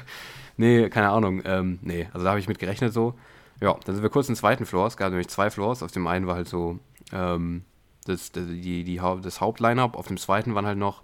nee, 0.58 0.90
keine 0.90 1.10
Ahnung. 1.10 1.44
Ähm, 1.46 1.80
nee, 1.84 2.08
also 2.14 2.24
da 2.24 2.32
habe 2.32 2.40
ich 2.40 2.48
mit 2.48 2.60
gerechnet 2.60 2.94
so. 2.94 3.14
Ja, 3.62 3.78
dann 3.86 3.96
sind 3.96 4.04
wir 4.04 4.10
kurz 4.10 4.28
im 4.28 4.36
zweiten 4.36 4.66
Floor. 4.66 4.88
Es 4.88 4.98
gab 4.98 5.10
nämlich 5.12 5.30
zwei 5.30 5.50
Floors. 5.50 5.84
Auf 5.84 5.92
dem 5.92 6.08
einen 6.08 6.28
war 6.28 6.36
halt 6.36 6.50
so 6.50 6.80
ähm, 7.14 7.64
das, 8.06 8.32
die, 8.32 8.84
die, 8.84 9.02
das 9.22 9.40
Hauptline-Up. 9.40 9.96
Auf 9.96 10.08
dem 10.08 10.18
zweiten 10.18 10.56
waren 10.56 10.66
halt 10.66 10.78
noch 10.78 11.04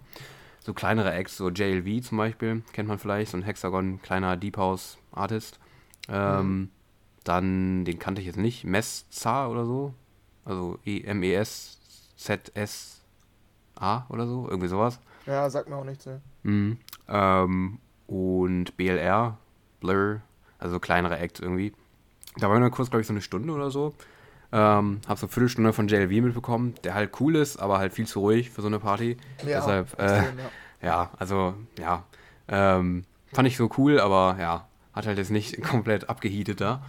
so 0.70 0.74
kleinere 0.74 1.12
Acts, 1.12 1.36
so 1.36 1.50
JLV 1.50 2.00
zum 2.06 2.18
Beispiel, 2.18 2.62
kennt 2.72 2.88
man 2.88 3.00
vielleicht, 3.00 3.32
so 3.32 3.36
ein 3.36 3.42
Hexagon, 3.42 4.00
kleiner 4.02 4.36
Deep 4.36 4.56
House 4.56 4.98
Artist. 5.10 5.58
Ähm, 6.08 6.46
mhm. 6.46 6.70
Dann, 7.24 7.84
den 7.84 7.98
kannte 7.98 8.20
ich 8.20 8.28
jetzt 8.28 8.38
nicht, 8.38 8.62
Messa 8.64 9.48
oder 9.48 9.66
so. 9.66 9.94
Also 10.44 10.78
E-M-E-S-Z-S-A 10.84 11.66
oder 14.08 14.28
so, 14.28 14.46
irgendwie 14.48 14.68
sowas. 14.68 15.00
Ja, 15.26 15.50
sagt 15.50 15.68
mir 15.68 15.74
auch 15.74 15.84
nichts, 15.84 16.06
ne? 16.06 16.20
Mhm. 16.44 16.78
Ähm, 17.08 17.80
und 18.06 18.76
BLR, 18.76 19.38
Blur, 19.80 20.20
also 20.58 20.78
kleinere 20.78 21.18
Acts 21.18 21.40
irgendwie. 21.40 21.72
Da 22.36 22.48
war 22.48 22.60
nur 22.60 22.70
kurz, 22.70 22.90
glaube 22.90 23.00
ich, 23.00 23.08
so 23.08 23.12
eine 23.12 23.22
Stunde 23.22 23.52
oder 23.52 23.72
so. 23.72 23.92
Ähm, 24.52 25.00
hab 25.06 25.18
so 25.18 25.26
eine 25.26 25.32
Viertelstunde 25.32 25.72
von 25.72 25.86
JLV 25.86 26.10
mitbekommen, 26.24 26.74
der 26.82 26.94
halt 26.94 27.20
cool 27.20 27.36
ist, 27.36 27.56
aber 27.58 27.78
halt 27.78 27.92
viel 27.92 28.06
zu 28.06 28.20
ruhig 28.20 28.50
für 28.50 28.62
so 28.62 28.66
eine 28.66 28.80
Party. 28.80 29.16
Ja, 29.46 29.60
Deshalb, 29.60 29.98
äh, 29.98 30.16
ja. 30.16 30.24
ja. 30.82 31.10
also, 31.18 31.54
ja. 31.78 32.04
Ähm, 32.48 33.04
fand 33.32 33.46
ich 33.46 33.56
so 33.56 33.70
cool, 33.78 34.00
aber 34.00 34.36
ja, 34.40 34.66
hat 34.92 35.06
halt 35.06 35.18
jetzt 35.18 35.30
nicht 35.30 35.62
komplett 35.68 36.08
abgeheatet 36.08 36.60
da. 36.60 36.82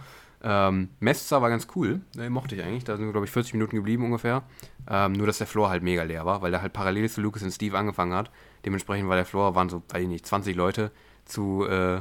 Ähm, 0.44 0.88
Messer 0.98 1.40
war 1.40 1.50
ganz 1.50 1.68
cool, 1.76 2.00
den 2.16 2.32
mochte 2.32 2.56
ich 2.56 2.62
eigentlich. 2.62 2.82
Da 2.82 2.96
sind 2.96 3.06
wir, 3.06 3.12
glaube 3.12 3.26
ich, 3.26 3.30
40 3.30 3.54
Minuten 3.54 3.76
geblieben 3.76 4.04
ungefähr. 4.04 4.42
Ähm, 4.90 5.12
nur, 5.12 5.28
dass 5.28 5.38
der 5.38 5.46
Floor 5.46 5.70
halt 5.70 5.84
mega 5.84 6.02
leer 6.02 6.26
war, 6.26 6.42
weil 6.42 6.50
der 6.50 6.62
halt 6.62 6.72
parallel 6.72 7.08
zu 7.08 7.20
Lucas 7.20 7.44
und 7.44 7.52
Steve 7.52 7.78
angefangen 7.78 8.12
hat. 8.12 8.32
Dementsprechend 8.64 9.08
war 9.08 9.14
der 9.14 9.24
Floor, 9.24 9.54
waren 9.54 9.68
so, 9.68 9.82
weiß 9.88 10.02
ich 10.02 10.08
nicht, 10.08 10.26
20 10.26 10.56
Leute 10.56 10.90
zu, 11.24 11.64
äh, 11.66 12.00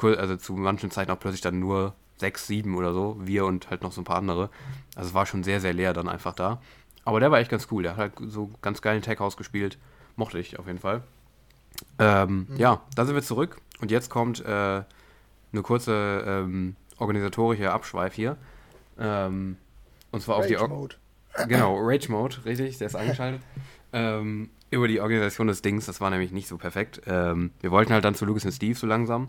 also 0.00 0.36
zu 0.36 0.52
manchen 0.52 0.92
Zeiten 0.92 1.10
auch 1.10 1.18
plötzlich 1.18 1.40
dann 1.40 1.58
nur 1.58 1.94
sechs, 2.24 2.46
sieben 2.46 2.74
oder 2.74 2.94
so. 2.94 3.16
Wir 3.20 3.44
und 3.44 3.68
halt 3.68 3.82
noch 3.82 3.92
so 3.92 4.00
ein 4.00 4.04
paar 4.04 4.16
andere. 4.16 4.48
Also 4.96 5.08
es 5.08 5.14
war 5.14 5.26
schon 5.26 5.44
sehr, 5.44 5.60
sehr 5.60 5.74
leer 5.74 5.92
dann 5.92 6.08
einfach 6.08 6.34
da. 6.34 6.62
Aber 7.04 7.20
der 7.20 7.30
war 7.30 7.38
echt 7.38 7.50
ganz 7.50 7.68
cool. 7.70 7.82
Der 7.82 7.92
hat 7.92 7.98
halt 7.98 8.12
so 8.32 8.50
ganz 8.62 8.80
geilen 8.80 9.02
Tech 9.02 9.18
House 9.18 9.36
gespielt. 9.36 9.76
Mochte 10.16 10.38
ich 10.38 10.58
auf 10.58 10.66
jeden 10.66 10.78
Fall. 10.78 11.02
Ähm, 11.98 12.46
mhm. 12.48 12.56
Ja, 12.56 12.80
da 12.96 13.04
sind 13.04 13.14
wir 13.14 13.22
zurück. 13.22 13.58
Und 13.80 13.90
jetzt 13.90 14.08
kommt 14.08 14.40
äh, 14.40 14.48
eine 14.48 15.62
kurze 15.62 16.24
ähm, 16.26 16.76
organisatorische 16.96 17.70
Abschweif 17.70 18.14
hier. 18.14 18.38
Ähm, 18.98 19.58
und 20.10 20.22
zwar 20.22 20.38
Rage 20.38 20.58
auf 20.58 20.68
die. 20.68 20.74
Mode. 20.74 20.96
Genau, 21.48 21.76
Rage 21.78 22.10
Mode, 22.10 22.36
richtig, 22.46 22.78
der 22.78 22.86
ist 22.86 22.94
angeschaltet. 22.94 23.42
ähm, 23.92 24.48
über 24.70 24.88
die 24.88 25.00
Organisation 25.00 25.48
des 25.48 25.62
Dings, 25.62 25.84
das 25.86 26.00
war 26.00 26.08
nämlich 26.10 26.32
nicht 26.32 26.48
so 26.48 26.56
perfekt. 26.56 27.02
Ähm, 27.06 27.50
wir 27.60 27.70
wollten 27.70 27.92
halt 27.92 28.04
dann 28.04 28.14
zu 28.14 28.24
Lucas 28.24 28.44
und 28.44 28.52
Steve 28.52 28.78
so 28.78 28.86
langsam. 28.86 29.28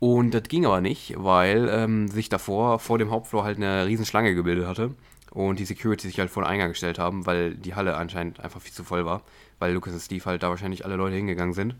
Und 0.00 0.32
das 0.32 0.44
ging 0.44 0.64
aber 0.64 0.80
nicht, 0.80 1.14
weil 1.18 1.68
ähm, 1.70 2.08
sich 2.08 2.30
davor 2.30 2.78
vor 2.78 2.98
dem 2.98 3.10
Hauptfloor 3.10 3.44
halt 3.44 3.58
eine 3.58 3.86
Riesenschlange 3.86 4.34
gebildet 4.34 4.66
hatte 4.66 4.94
und 5.30 5.58
die 5.58 5.66
Security 5.66 6.08
sich 6.08 6.18
halt 6.18 6.30
vor 6.30 6.42
den 6.42 6.48
Eingang 6.48 6.70
gestellt 6.70 6.98
haben, 6.98 7.26
weil 7.26 7.54
die 7.54 7.74
Halle 7.74 7.96
anscheinend 7.96 8.40
einfach 8.40 8.62
viel 8.62 8.72
zu 8.72 8.82
voll 8.82 9.04
war, 9.04 9.20
weil 9.58 9.74
Lucas 9.74 9.92
und 9.92 10.00
Steve 10.00 10.24
halt 10.24 10.42
da 10.42 10.48
wahrscheinlich 10.48 10.86
alle 10.86 10.96
Leute 10.96 11.16
hingegangen 11.16 11.52
sind. 11.52 11.74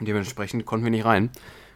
Und 0.00 0.08
dementsprechend 0.08 0.66
konnten 0.66 0.84
wir 0.84 0.90
nicht 0.90 1.04
rein 1.04 1.30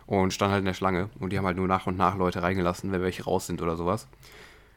und 0.07 0.33
standen 0.33 0.53
halt 0.55 0.63
in 0.63 0.67
der 0.67 0.75
Schlange 0.75 1.11
und 1.21 1.33
die 1.33 1.39
haben 1.39 1.47
halt 1.47 1.57
nur 1.57 1.69
nach 1.69 1.87
und 1.87 1.97
nach 1.97 2.17
Leute 2.17 2.43
reingelassen, 2.43 2.91
wenn 2.91 3.01
welche 3.01 3.23
raus 3.25 3.47
sind 3.47 3.63
oder 3.63 3.77
sowas. 3.77 4.09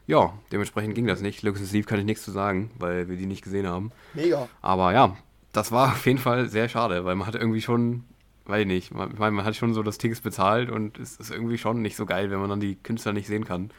Ja, 0.06 0.34
dementsprechend 0.52 0.94
ging 0.94 1.08
das 1.08 1.20
nicht. 1.20 1.42
Lucas 1.42 1.62
und 1.62 1.68
Steve 1.68 1.84
kann 1.84 1.98
ich 1.98 2.04
nichts 2.04 2.24
zu 2.24 2.30
sagen, 2.30 2.70
weil 2.78 3.08
wir 3.08 3.16
die 3.16 3.26
nicht 3.26 3.42
gesehen 3.42 3.66
haben. 3.66 3.90
Mega. 4.14 4.48
Aber 4.60 4.92
ja, 4.92 5.16
das 5.52 5.72
war 5.72 5.88
auf 5.92 6.06
jeden 6.06 6.18
Fall 6.18 6.48
sehr 6.48 6.68
schade, 6.68 7.04
weil 7.04 7.16
man 7.16 7.26
hatte 7.26 7.38
irgendwie 7.38 7.60
schon 7.60 8.04
weiß 8.46 8.62
ich 8.62 8.66
nicht, 8.66 8.94
man, 8.94 9.14
man, 9.16 9.34
man 9.34 9.44
hat 9.44 9.56
schon 9.56 9.74
so 9.74 9.82
das 9.82 9.98
Tickets 9.98 10.20
bezahlt 10.20 10.70
und 10.70 10.98
es 10.98 11.16
ist 11.16 11.30
irgendwie 11.30 11.58
schon 11.58 11.82
nicht 11.82 11.96
so 11.96 12.06
geil, 12.06 12.30
wenn 12.30 12.40
man 12.40 12.50
dann 12.50 12.60
die 12.60 12.76
Künstler 12.76 13.12
nicht 13.12 13.26
sehen 13.26 13.44
kann. 13.44 13.70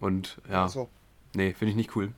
Und 0.00 0.40
ja, 0.50 0.68
so. 0.68 0.88
nee, 1.34 1.52
finde 1.52 1.70
ich 1.70 1.76
nicht 1.76 1.96
cool. 1.96 2.12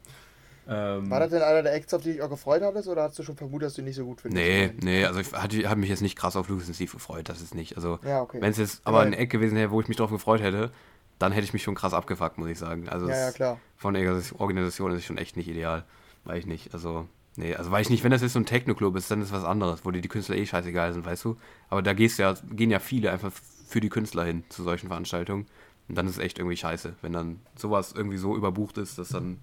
Ähm, 0.69 1.11
War 1.11 1.21
das 1.21 1.31
denn 1.31 1.43
einer 1.43 1.63
der 1.63 1.75
Acts, 1.75 1.93
auf 1.93 2.03
die 2.03 2.13
dich 2.13 2.23
auch 2.23 2.31
gefreut 2.31 2.63
hattest, 2.63 2.89
oder 2.89 3.03
hast 3.03 3.19
du 3.19 3.23
schon 3.23 3.37
vermutet, 3.37 3.67
dass 3.67 3.75
du 3.75 3.83
nicht 3.83 3.97
so 3.97 4.05
gut 4.05 4.21
findest? 4.21 4.45
Nee, 4.45 4.71
nee, 4.81 5.05
also 5.05 5.21
ich 5.21 5.33
habe 5.35 5.81
mich 5.81 5.91
jetzt 5.91 6.03
nicht 6.03 6.17
krass 6.17 6.37
auf 6.37 6.49
Lucas 6.49 6.73
Steve 6.75 6.93
gefreut, 6.93 7.29
das 7.29 7.41
ist 7.41 7.55
nicht. 7.55 7.77
Also, 7.77 7.99
ja, 8.05 8.23
okay. 8.23 8.41
wenn 8.41 8.51
es 8.51 8.59
jetzt 8.59 8.83
aber 8.85 9.01
ein 9.01 9.13
Eck 9.13 9.31
gewesen 9.31 9.57
wäre, 9.57 9.71
wo 9.71 9.81
ich 9.81 9.89
mich 9.89 9.97
drauf 9.97 10.11
gefreut 10.11 10.41
hätte, 10.41 10.71
dann 11.19 11.33
hätte 11.33 11.45
ich 11.45 11.53
mich 11.53 11.63
schon 11.63 11.75
krass 11.75 11.95
abgefuckt, 11.95 12.39
muss 12.39 12.49
ich 12.49 12.59
sagen. 12.59 12.89
Also, 12.89 13.09
ja, 13.09 13.17
ja, 13.17 13.33
klar. 13.33 13.61
Von 13.77 13.95
der 13.95 14.23
Organisation 14.39 14.93
ist 14.93 14.99
es 14.99 15.05
schon 15.05 15.19
echt 15.19 15.37
nicht 15.37 15.49
ideal. 15.49 15.85
Weiß 16.25 16.39
ich 16.39 16.47
nicht. 16.47 16.75
Also, 16.75 17.09
Nee, 17.37 17.55
also 17.55 17.71
weiß 17.71 17.87
ich 17.87 17.91
nicht, 17.91 18.05
wenn 18.05 18.11
das 18.11 18.21
jetzt 18.21 18.35
so 18.35 18.39
ein 18.39 18.47
Techno-Club 18.47 18.95
ist, 18.97 19.11
dann 19.11 19.23
ist 19.23 19.33
was 19.33 19.45
anderes, 19.45 19.85
wo 19.85 19.91
dir 19.91 20.03
die 20.03 20.09
Künstler 20.09 20.37
eh 20.37 20.45
scheißegal 20.45 20.93
sind, 20.93 21.07
weißt 21.07 21.25
du? 21.25 21.37
Aber 21.71 21.81
da 21.81 21.95
gehst 21.95 22.19
ja, 22.19 22.35
gehen 22.51 22.71
ja 22.71 22.79
viele 22.79 23.11
einfach 23.11 23.33
für 23.67 23.81
die 23.81 23.89
Künstler 23.89 24.25
hin 24.25 24.45
zu 24.51 24.63
solchen 24.63 24.89
Veranstaltungen. 24.89 25.47
Und 25.89 25.97
dann 25.97 26.07
ist 26.07 26.17
es 26.17 26.23
echt 26.23 26.39
irgendwie 26.39 26.57
scheiße, 26.57 26.95
wenn 27.01 27.13
dann 27.13 27.41
sowas 27.57 27.93
irgendwie 27.93 28.19
so 28.19 28.37
überbucht 28.37 28.77
ist, 28.79 28.99
dass 28.99 29.09
dann, 29.09 29.39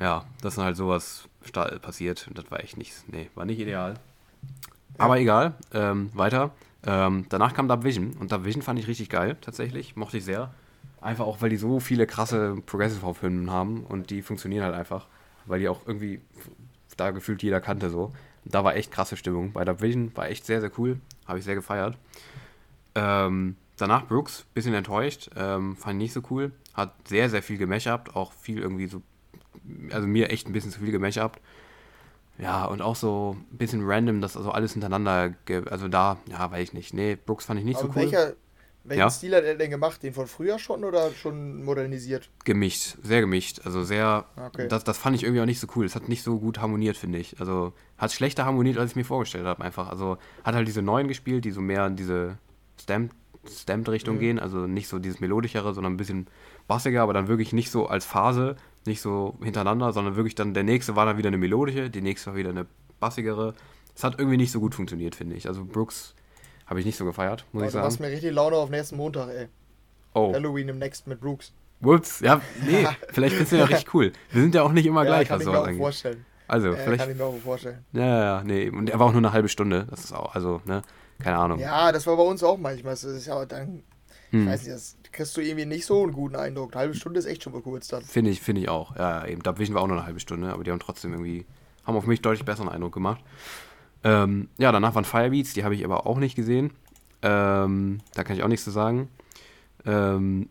ja, 0.00 0.24
dass 0.40 0.54
dann 0.54 0.64
halt 0.64 0.76
sowas 0.76 1.28
passiert. 1.82 2.26
Und 2.26 2.38
das 2.38 2.50
war 2.50 2.60
echt 2.60 2.78
nichts. 2.78 3.04
Nee, 3.08 3.28
war 3.34 3.44
nicht 3.44 3.60
ideal. 3.60 3.94
Aber 4.96 5.18
egal, 5.18 5.54
ähm, 5.72 6.10
weiter. 6.14 6.50
Ähm, 6.84 7.26
danach 7.28 7.54
kam 7.54 7.68
Dub 7.68 7.84
Vision 7.84 8.12
und 8.18 8.32
Dub 8.32 8.44
Vision 8.44 8.62
fand 8.62 8.78
ich 8.78 8.88
richtig 8.88 9.10
geil, 9.10 9.36
tatsächlich. 9.40 9.94
Mochte 9.94 10.18
ich 10.18 10.24
sehr. 10.24 10.54
Einfach 11.00 11.26
auch, 11.26 11.42
weil 11.42 11.50
die 11.50 11.56
so 11.56 11.80
viele 11.80 12.06
krasse 12.06 12.56
Progressive-Haufen 12.66 13.50
haben 13.50 13.84
und 13.84 14.10
die 14.10 14.22
funktionieren 14.22 14.64
halt 14.64 14.74
einfach. 14.74 15.06
Weil 15.46 15.60
die 15.60 15.68
auch 15.68 15.82
irgendwie 15.86 16.20
da 16.98 17.10
gefühlt 17.10 17.42
jeder 17.42 17.60
kannte 17.60 17.90
so. 17.90 18.12
Da 18.44 18.64
war 18.64 18.76
echt 18.76 18.92
krasse 18.92 19.16
Stimmung. 19.16 19.52
Bei 19.52 19.64
der 19.64 19.80
Vision 19.80 20.14
war 20.14 20.28
echt 20.28 20.44
sehr, 20.44 20.60
sehr 20.60 20.70
cool. 20.78 21.00
Habe 21.26 21.38
ich 21.38 21.44
sehr 21.44 21.54
gefeiert. 21.54 21.96
Ähm, 22.94 23.56
danach 23.76 24.06
Brooks, 24.06 24.46
bisschen 24.54 24.74
enttäuscht. 24.74 25.30
Ähm, 25.36 25.76
fand 25.76 25.94
ich 25.94 26.04
nicht 26.04 26.12
so 26.12 26.22
cool. 26.30 26.52
Hat 26.74 26.94
sehr, 27.06 27.30
sehr 27.30 27.42
viel 27.42 27.58
gemashupt. 27.58 28.16
Auch 28.16 28.32
viel 28.32 28.58
irgendwie 28.58 28.86
so. 28.86 29.02
Also 29.90 30.06
mir 30.06 30.30
echt 30.30 30.46
ein 30.46 30.52
bisschen 30.52 30.70
zu 30.70 30.80
viel 30.80 30.92
gemashupt. 30.92 31.40
Ja, 32.38 32.64
und 32.66 32.82
auch 32.82 32.96
so 32.96 33.36
ein 33.52 33.56
bisschen 33.58 33.82
random, 33.84 34.20
dass 34.20 34.36
also 34.36 34.50
alles 34.52 34.72
hintereinander. 34.72 35.34
Also 35.70 35.88
da, 35.88 36.18
ja, 36.30 36.50
weiß 36.50 36.68
ich 36.68 36.72
nicht. 36.72 36.94
Nee, 36.94 37.16
Brooks 37.16 37.46
fand 37.46 37.58
ich 37.60 37.66
nicht 37.66 37.78
Aber 37.78 37.88
so 37.88 37.92
cool. 37.92 38.10
Welcher, 38.10 38.34
welchen 38.88 39.00
ja? 39.00 39.10
Stil 39.10 39.34
hat 39.34 39.44
er 39.44 39.54
denn 39.54 39.70
gemacht? 39.70 40.02
Den 40.02 40.14
von 40.14 40.26
früher 40.26 40.58
schon 40.58 40.84
oder 40.84 41.10
schon 41.12 41.64
modernisiert? 41.64 42.30
Gemischt, 42.44 42.96
sehr 43.02 43.20
gemischt. 43.20 43.60
Also 43.64 43.82
sehr. 43.82 44.26
Okay. 44.36 44.68
Das, 44.68 44.84
das 44.84 44.98
fand 44.98 45.16
ich 45.16 45.22
irgendwie 45.22 45.40
auch 45.42 45.46
nicht 45.46 45.60
so 45.60 45.66
cool. 45.76 45.84
Es 45.84 45.94
hat 45.94 46.08
nicht 46.08 46.22
so 46.22 46.38
gut 46.38 46.60
harmoniert, 46.60 46.96
finde 46.96 47.18
ich. 47.18 47.40
Also 47.40 47.72
hat 47.96 48.12
schlechter 48.12 48.44
harmoniert, 48.44 48.78
als 48.78 48.92
ich 48.92 48.96
mir 48.96 49.04
vorgestellt 49.04 49.46
habe, 49.46 49.62
einfach. 49.62 49.88
Also 49.88 50.18
hat 50.44 50.54
halt 50.54 50.68
diese 50.68 50.82
neuen 50.82 51.08
gespielt, 51.08 51.44
die 51.44 51.50
so 51.50 51.60
mehr 51.60 51.86
in 51.86 51.96
diese 51.96 52.38
Stamped-Richtung 52.80 54.16
mhm. 54.16 54.20
gehen. 54.20 54.38
Also 54.38 54.66
nicht 54.66 54.88
so 54.88 54.98
dieses 54.98 55.20
melodischere, 55.20 55.74
sondern 55.74 55.94
ein 55.94 55.98
bisschen 55.98 56.28
bassiger, 56.66 57.02
aber 57.02 57.12
dann 57.12 57.28
wirklich 57.28 57.52
nicht 57.52 57.70
so 57.70 57.86
als 57.86 58.04
Phase, 58.04 58.56
nicht 58.86 59.00
so 59.00 59.36
hintereinander, 59.42 59.92
sondern 59.92 60.16
wirklich 60.16 60.34
dann 60.34 60.54
der 60.54 60.64
nächste 60.64 60.96
war 60.96 61.06
dann 61.06 61.18
wieder 61.18 61.28
eine 61.28 61.38
melodische, 61.38 61.90
die 61.90 62.00
nächste 62.00 62.30
war 62.30 62.36
wieder 62.36 62.50
eine 62.50 62.66
bassigere. 63.00 63.54
Es 63.94 64.04
hat 64.04 64.18
irgendwie 64.18 64.36
nicht 64.36 64.52
so 64.52 64.60
gut 64.60 64.74
funktioniert, 64.74 65.14
finde 65.14 65.34
ich. 65.34 65.48
Also 65.48 65.64
Brooks 65.64 66.14
habe 66.68 66.80
ich 66.80 66.86
nicht 66.86 66.96
so 66.96 67.04
gefeiert, 67.04 67.44
muss 67.52 67.62
Aber 67.62 67.66
ich 67.66 67.72
sagen. 67.72 67.82
Du 67.82 67.86
machst 67.86 68.00
mir 68.00 68.08
richtig 68.08 68.32
Laune 68.32 68.56
auf 68.56 68.70
nächsten 68.70 68.96
Montag, 68.96 69.28
ey. 69.30 69.48
Oh. 70.14 70.32
Halloween 70.32 70.68
im 70.68 70.78
Next 70.78 71.06
mit 71.06 71.20
Brooks. 71.20 71.52
Whoops, 71.80 72.20
ja, 72.20 72.40
nee, 72.66 72.86
vielleicht 73.10 73.34
findest 73.34 73.52
du 73.52 73.56
ja 73.56 73.64
richtig 73.64 73.94
cool. 73.94 74.12
Wir 74.32 74.42
sind 74.42 74.54
ja 74.54 74.62
auch 74.62 74.72
nicht 74.72 74.86
immer 74.86 75.04
ja, 75.04 75.10
gleich, 75.10 75.28
kann 75.28 75.38
was 75.38 75.46
ich 75.46 75.52
mir 75.52 75.60
auch 75.60 75.76
vorstellen. 75.76 76.26
Also, 76.48 76.68
ja, 76.68 76.76
vielleicht. 76.76 77.00
Kann 77.00 77.10
ich 77.10 77.18
mir 77.18 77.24
auch 77.24 77.38
vorstellen. 77.38 77.84
Ja, 77.92 78.20
ja, 78.20 78.42
nee. 78.44 78.70
Und 78.70 78.90
er 78.90 78.98
war 78.98 79.06
auch 79.06 79.12
nur 79.12 79.20
eine 79.20 79.32
halbe 79.32 79.48
Stunde. 79.48 79.86
Das 79.90 80.02
ist 80.02 80.12
auch, 80.12 80.34
also, 80.34 80.60
ne, 80.64 80.82
keine 81.20 81.36
Ahnung. 81.36 81.60
Ja, 81.60 81.92
das 81.92 82.06
war 82.06 82.16
bei 82.16 82.22
uns 82.22 82.42
auch 82.42 82.56
manchmal. 82.56 82.94
Das 82.94 83.04
ist 83.04 83.26
ja 83.26 83.44
dann, 83.44 83.82
hm. 84.30 84.42
ich 84.42 84.48
weiß 84.48 84.62
nicht, 84.62 84.74
das 84.74 84.96
kriegst 85.12 85.36
du 85.36 85.40
irgendwie 85.40 85.66
nicht 85.66 85.86
so 85.86 86.02
einen 86.02 86.12
guten 86.12 86.36
Eindruck. 86.36 86.72
Eine 86.72 86.80
halbe 86.80 86.94
Stunde 86.94 87.18
ist 87.18 87.26
echt 87.26 87.42
schon 87.42 87.52
mal 87.52 87.62
kurz 87.62 87.88
dann. 87.88 88.02
Finde 88.02 88.30
ich, 88.30 88.40
finde 88.40 88.62
ich 88.62 88.68
auch. 88.68 88.96
Ja, 88.96 89.26
eben. 89.26 89.42
Da 89.42 89.58
wissen 89.58 89.74
wir 89.74 89.80
auch 89.80 89.86
nur 89.86 89.98
eine 89.98 90.06
halbe 90.06 90.20
Stunde, 90.20 90.52
aber 90.52 90.64
die 90.64 90.70
haben 90.70 90.80
trotzdem 90.80 91.12
irgendwie, 91.12 91.46
haben 91.84 91.96
auf 91.96 92.06
mich 92.06 92.22
deutlich 92.22 92.44
besseren 92.44 92.68
Eindruck 92.68 92.94
gemacht. 92.94 93.20
Ähm, 94.08 94.48
ja, 94.56 94.72
danach 94.72 94.94
waren 94.94 95.04
Firebeats, 95.04 95.52
die 95.52 95.64
habe 95.64 95.74
ich 95.74 95.84
aber 95.84 96.06
auch 96.06 96.18
nicht 96.18 96.34
gesehen. 96.34 96.70
Ähm, 97.20 97.98
da 98.14 98.24
kann 98.24 98.36
ich 98.36 98.42
auch 98.42 98.48
nichts 98.48 98.64
zu 98.64 98.70
sagen. 98.70 99.08
Ähm, 99.84 100.48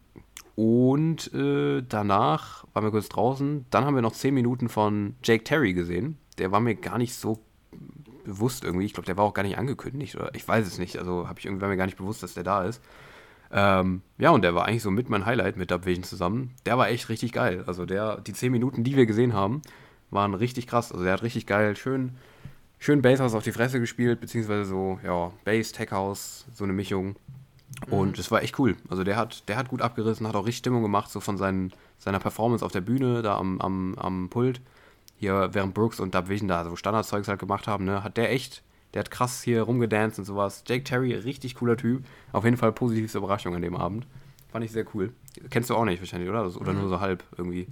und 0.56 1.34
äh, 1.34 1.82
danach 1.88 2.65
waren 2.74 2.84
wir 2.84 2.91
kurz 2.91 3.10
draußen. 3.10 3.65
Dann 3.72 3.86
haben 3.86 3.96
wir 3.96 4.04
noch 4.04 4.13
10 4.13 4.34
Minuten 4.34 4.70
von 4.70 5.15
Jake 5.24 5.43
Terry 5.43 5.74
gesehen. 5.74 6.20
Der 6.38 6.52
war 6.52 6.60
mir 6.60 6.76
gar 6.76 7.00
nicht 7.00 7.15
so 7.15 7.39
bewusst 8.26 8.63
irgendwie. 8.63 8.86
Ich 8.86 8.93
glaube, 8.93 9.08
der 9.08 9.17
war 9.17 9.26
auch 9.26 9.34
gar 9.34 9.43
nicht 9.43 9.58
angekündigt. 9.58 10.15
Oder 10.15 10.36
ich 10.36 10.48
weiß 10.48 10.67
es 10.67 10.78
nicht. 10.78 11.00
Also 11.00 11.28
habe 11.28 11.39
ich 11.39 11.46
irgendwie 11.46 11.62
war 11.62 11.70
mir 11.70 11.78
gar 11.78 11.86
nicht 11.88 11.98
bewusst, 11.98 12.22
dass 12.22 12.36
der 12.36 12.43
da 12.43 12.63
ist. 12.63 12.84
Ähm, 13.52 14.02
ja, 14.20 14.30
und 14.30 14.43
der 14.43 14.54
war 14.54 14.65
eigentlich 14.65 14.84
so 14.84 14.91
mit 14.91 15.10
mein 15.10 15.26
Highlight 15.26 15.58
mit 15.58 15.72
Dubvision 15.72 16.04
zusammen. 16.04 16.54
Der 16.67 16.78
war 16.78 16.89
echt 16.89 17.10
richtig 17.10 17.32
geil. 17.32 17.63
Also 17.65 17.88
der, 17.88 18.22
die 18.22 18.34
10 18.34 18.52
Minuten, 18.52 18.84
die 18.84 18.96
wir 18.96 19.08
gesehen 19.08 19.34
haben, 19.34 19.63
waren 20.12 20.36
richtig 20.36 20.67
krass. 20.67 20.91
Also 20.91 21.04
der 21.04 21.13
hat 21.13 21.24
richtig 21.24 21.48
geil, 21.48 21.76
schön 21.76 22.17
schön 22.80 23.02
Basshouse 23.02 23.34
auf 23.34 23.44
die 23.44 23.52
Fresse 23.52 23.80
gespielt, 23.80 24.20
beziehungsweise 24.20 24.66
so, 24.66 25.00
ja, 25.04 25.32
Bass, 25.46 25.72
Tech 25.72 25.92
House, 25.92 26.46
so 26.54 26.63
eine 26.63 26.74
Mischung. 26.74 27.16
Und 27.90 28.10
mhm. 28.10 28.13
das 28.13 28.32
war 28.32 28.42
echt 28.42 28.58
cool. 28.60 28.78
Also 28.90 29.04
der 29.04 29.18
hat, 29.18 29.48
der 29.50 29.58
hat 29.58 29.70
gut 29.70 29.82
abgerissen, 29.82 30.28
hat 30.28 30.36
auch 30.36 30.46
richtig 30.46 30.60
Stimmung 30.60 30.82
gemacht, 30.82 31.12
so 31.12 31.20
von 31.20 31.38
seinen, 31.38 31.74
seiner 31.98 32.20
Performance 32.20 32.66
auf 32.66 32.72
der 32.72 32.82
Bühne, 32.82 33.22
da 33.22 33.38
am, 33.38 33.60
am, 33.62 33.96
am 33.96 34.30
Pult. 34.30 34.62
Hier, 35.20 35.50
während 35.54 35.74
Brooks 35.74 36.00
und 36.00 36.13
Dub 36.13 36.30
Vision 36.30 36.48
da 36.48 36.63
so 36.63 36.76
Standardzeugs 36.76 37.28
halt 37.28 37.40
gemacht 37.40 37.68
haben, 37.68 37.86
ne, 37.86 38.04
hat 38.04 38.18
der 38.18 38.32
echt, 38.32 38.63
der 38.94 39.00
hat 39.02 39.12
krass 39.12 39.42
hier 39.42 39.63
rumgedanced 39.63 40.20
und 40.20 40.26
sowas. 40.26 40.63
Jake 40.68 40.84
Terry, 40.84 41.13
richtig 41.13 41.56
cooler 41.56 41.76
Typ. 41.76 42.06
Auf 42.32 42.46
jeden 42.46 42.58
Fall 42.58 42.72
positivste 42.72 43.18
Überraschung 43.18 43.56
an 43.56 43.63
dem 43.63 43.76
Abend. 43.76 44.06
Fand 44.50 44.63
ich 44.63 44.72
sehr 44.72 44.86
cool. 44.94 45.12
Kennst 45.50 45.70
du 45.70 45.76
auch 45.76 45.86
nicht 45.86 46.00
wahrscheinlich, 46.00 46.30
oder? 46.30 46.46
Oder 46.56 46.74
mhm. 46.74 46.80
nur 46.80 46.90
so 46.90 47.00
halb 47.00 47.24
irgendwie. 47.36 47.68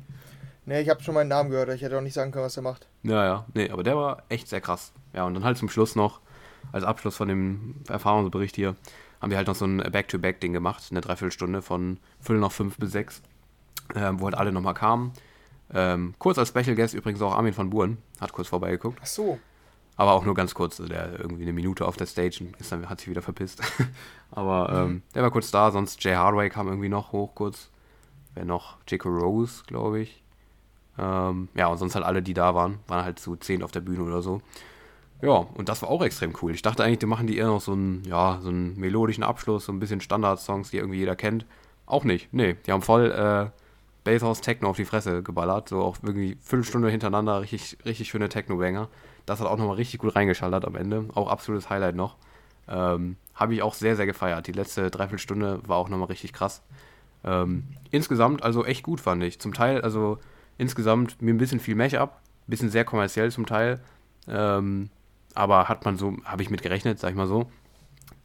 Nee, 0.65 0.81
ich 0.81 0.89
habe 0.89 1.03
schon 1.03 1.13
meinen 1.13 1.27
Namen 1.27 1.51
gehört, 1.51 1.69
ich 1.69 1.81
hätte 1.81 1.97
auch 1.97 2.01
nicht 2.01 2.13
sagen 2.13 2.31
können, 2.31 2.45
was 2.45 2.57
er 2.57 2.63
macht. 2.63 2.87
Ja, 3.03 3.23
ja, 3.23 3.45
nee, 3.53 3.69
aber 3.69 3.83
der 3.83 3.95
war 3.95 4.23
echt 4.29 4.47
sehr 4.47 4.61
krass. 4.61 4.93
Ja, 5.13 5.23
und 5.25 5.35
dann 5.35 5.43
halt 5.43 5.57
zum 5.57 5.69
Schluss 5.69 5.95
noch, 5.95 6.21
als 6.71 6.83
Abschluss 6.83 7.15
von 7.15 7.27
dem 7.27 7.75
Erfahrungsbericht 7.87 8.55
hier, 8.55 8.75
haben 9.21 9.29
wir 9.29 9.37
halt 9.37 9.47
noch 9.47 9.55
so 9.55 9.65
ein 9.65 9.77
Back-to-Back-Ding 9.77 10.53
gemacht, 10.53 10.83
eine 10.89 11.01
Dreiviertelstunde 11.01 11.61
von 11.61 11.99
Viertel 12.19 12.41
nach 12.41 12.51
fünf 12.51 12.77
bis 12.77 12.91
sechs, 12.91 13.21
ähm, 13.95 14.19
wo 14.19 14.25
halt 14.25 14.35
alle 14.35 14.51
nochmal 14.51 14.73
kamen. 14.73 15.13
Ähm, 15.73 16.15
kurz 16.19 16.37
als 16.37 16.49
Special 16.49 16.75
Guest 16.75 16.93
übrigens 16.93 17.21
auch 17.21 17.33
Armin 17.33 17.53
von 17.53 17.69
Buren, 17.69 17.97
hat 18.19 18.33
kurz 18.33 18.47
vorbeigeguckt. 18.47 18.99
Ach 19.01 19.07
so. 19.07 19.39
Aber 19.97 20.11
auch 20.11 20.25
nur 20.25 20.35
ganz 20.35 20.53
kurz, 20.53 20.79
also 20.79 20.91
der 20.91 21.19
irgendwie 21.19 21.43
eine 21.43 21.53
Minute 21.53 21.85
auf 21.85 21.95
der 21.95 22.05
Stage 22.05 22.39
und 22.41 22.55
ist 22.57 22.71
dann, 22.71 22.89
hat 22.89 22.99
sich 22.99 23.09
wieder 23.09 23.21
verpisst. 23.21 23.61
Aber 24.31 24.85
mhm. 24.85 24.91
ähm, 24.91 25.03
der 25.13 25.23
war 25.23 25.31
kurz 25.31 25.51
da, 25.51 25.71
sonst 25.71 26.03
Jay 26.03 26.15
Hardway 26.15 26.49
kam 26.49 26.67
irgendwie 26.67 26.89
noch 26.89 27.11
hoch 27.11 27.33
kurz. 27.35 27.69
Wer 28.33 28.45
noch? 28.45 28.77
Jaco 28.87 29.09
Rose, 29.09 29.63
glaube 29.65 30.01
ich. 30.01 30.24
Ähm, 30.97 31.49
ja, 31.55 31.67
und 31.67 31.77
sonst 31.77 31.95
halt 31.95 32.05
alle, 32.05 32.21
die 32.21 32.33
da 32.33 32.55
waren, 32.55 32.79
waren 32.87 33.03
halt 33.03 33.19
zu 33.19 33.35
zehn 33.35 33.63
auf 33.63 33.71
der 33.71 33.81
Bühne 33.81 34.03
oder 34.03 34.21
so. 34.21 34.41
Ja, 35.21 35.45
und 35.55 35.69
das 35.69 35.81
war 35.81 35.89
auch 35.89 36.03
extrem 36.03 36.33
cool. 36.41 36.53
Ich 36.53 36.61
dachte 36.61 36.83
eigentlich, 36.83 36.99
die 36.99 37.05
machen 37.05 37.27
die 37.27 37.37
eher 37.37 37.47
noch 37.47 37.61
so 37.61 37.71
einen, 37.71 38.03
ja, 38.05 38.39
so 38.41 38.49
einen 38.49 38.77
melodischen 38.79 39.23
Abschluss, 39.23 39.65
so 39.65 39.71
ein 39.71 39.79
bisschen 39.79 40.01
Standard-Songs, 40.01 40.71
die 40.71 40.77
irgendwie 40.77 40.99
jeder 40.99 41.15
kennt. 41.15 41.45
Auch 41.85 42.03
nicht. 42.03 42.33
Nee, 42.33 42.55
die 42.65 42.71
haben 42.71 42.81
voll 42.81 43.11
äh, 43.11 43.49
Basshouse 44.03 44.41
Techno 44.41 44.69
auf 44.69 44.75
die 44.75 44.85
Fresse 44.85 45.23
geballert. 45.23 45.69
So 45.69 45.81
auch 45.81 45.97
irgendwie 46.03 46.37
fünf 46.41 46.67
Stunden 46.67 46.89
hintereinander 46.89 47.41
richtig, 47.41 47.77
richtig 47.85 48.09
schöne 48.09 48.29
Techno-Banger. 48.29 48.89
Das 49.25 49.39
hat 49.39 49.47
auch 49.47 49.57
nochmal 49.57 49.75
richtig 49.75 49.99
gut 49.99 50.15
reingeschallert 50.15 50.65
am 50.65 50.75
Ende. 50.75 51.05
Auch 51.15 51.29
absolutes 51.29 51.69
Highlight 51.69 51.95
noch. 51.95 52.17
Ähm, 52.67 53.17
Habe 53.33 53.53
ich 53.53 53.61
auch 53.61 53.73
sehr, 53.73 53.95
sehr 53.95 54.05
gefeiert. 54.05 54.47
Die 54.47 54.51
letzte 54.51 54.91
Dreiviertelstunde 54.91 55.61
war 55.65 55.77
auch 55.77 55.89
nochmal 55.89 56.07
richtig 56.07 56.33
krass. 56.33 56.61
Ähm, 57.23 57.63
insgesamt 57.91 58.43
also 58.43 58.65
echt 58.65 58.83
gut, 58.83 59.01
fand 59.01 59.23
ich. 59.23 59.39
Zum 59.39 59.53
Teil, 59.53 59.81
also 59.81 60.19
insgesamt 60.57 61.21
mir 61.21 61.33
ein 61.33 61.37
bisschen 61.37 61.59
viel 61.59 61.75
Mech-up. 61.75 62.21
Bisschen 62.47 62.69
sehr 62.69 62.85
kommerziell 62.85 63.31
zum 63.31 63.45
Teil. 63.45 63.79
Ähm, 64.27 64.89
aber 65.33 65.67
hat 65.67 65.85
man 65.85 65.97
so, 65.97 66.17
habe 66.23 66.41
ich 66.41 66.49
mit 66.49 66.61
gerechnet, 66.61 66.99
sag 66.99 67.09
ich 67.09 67.15
mal 67.15 67.27
so. 67.27 67.49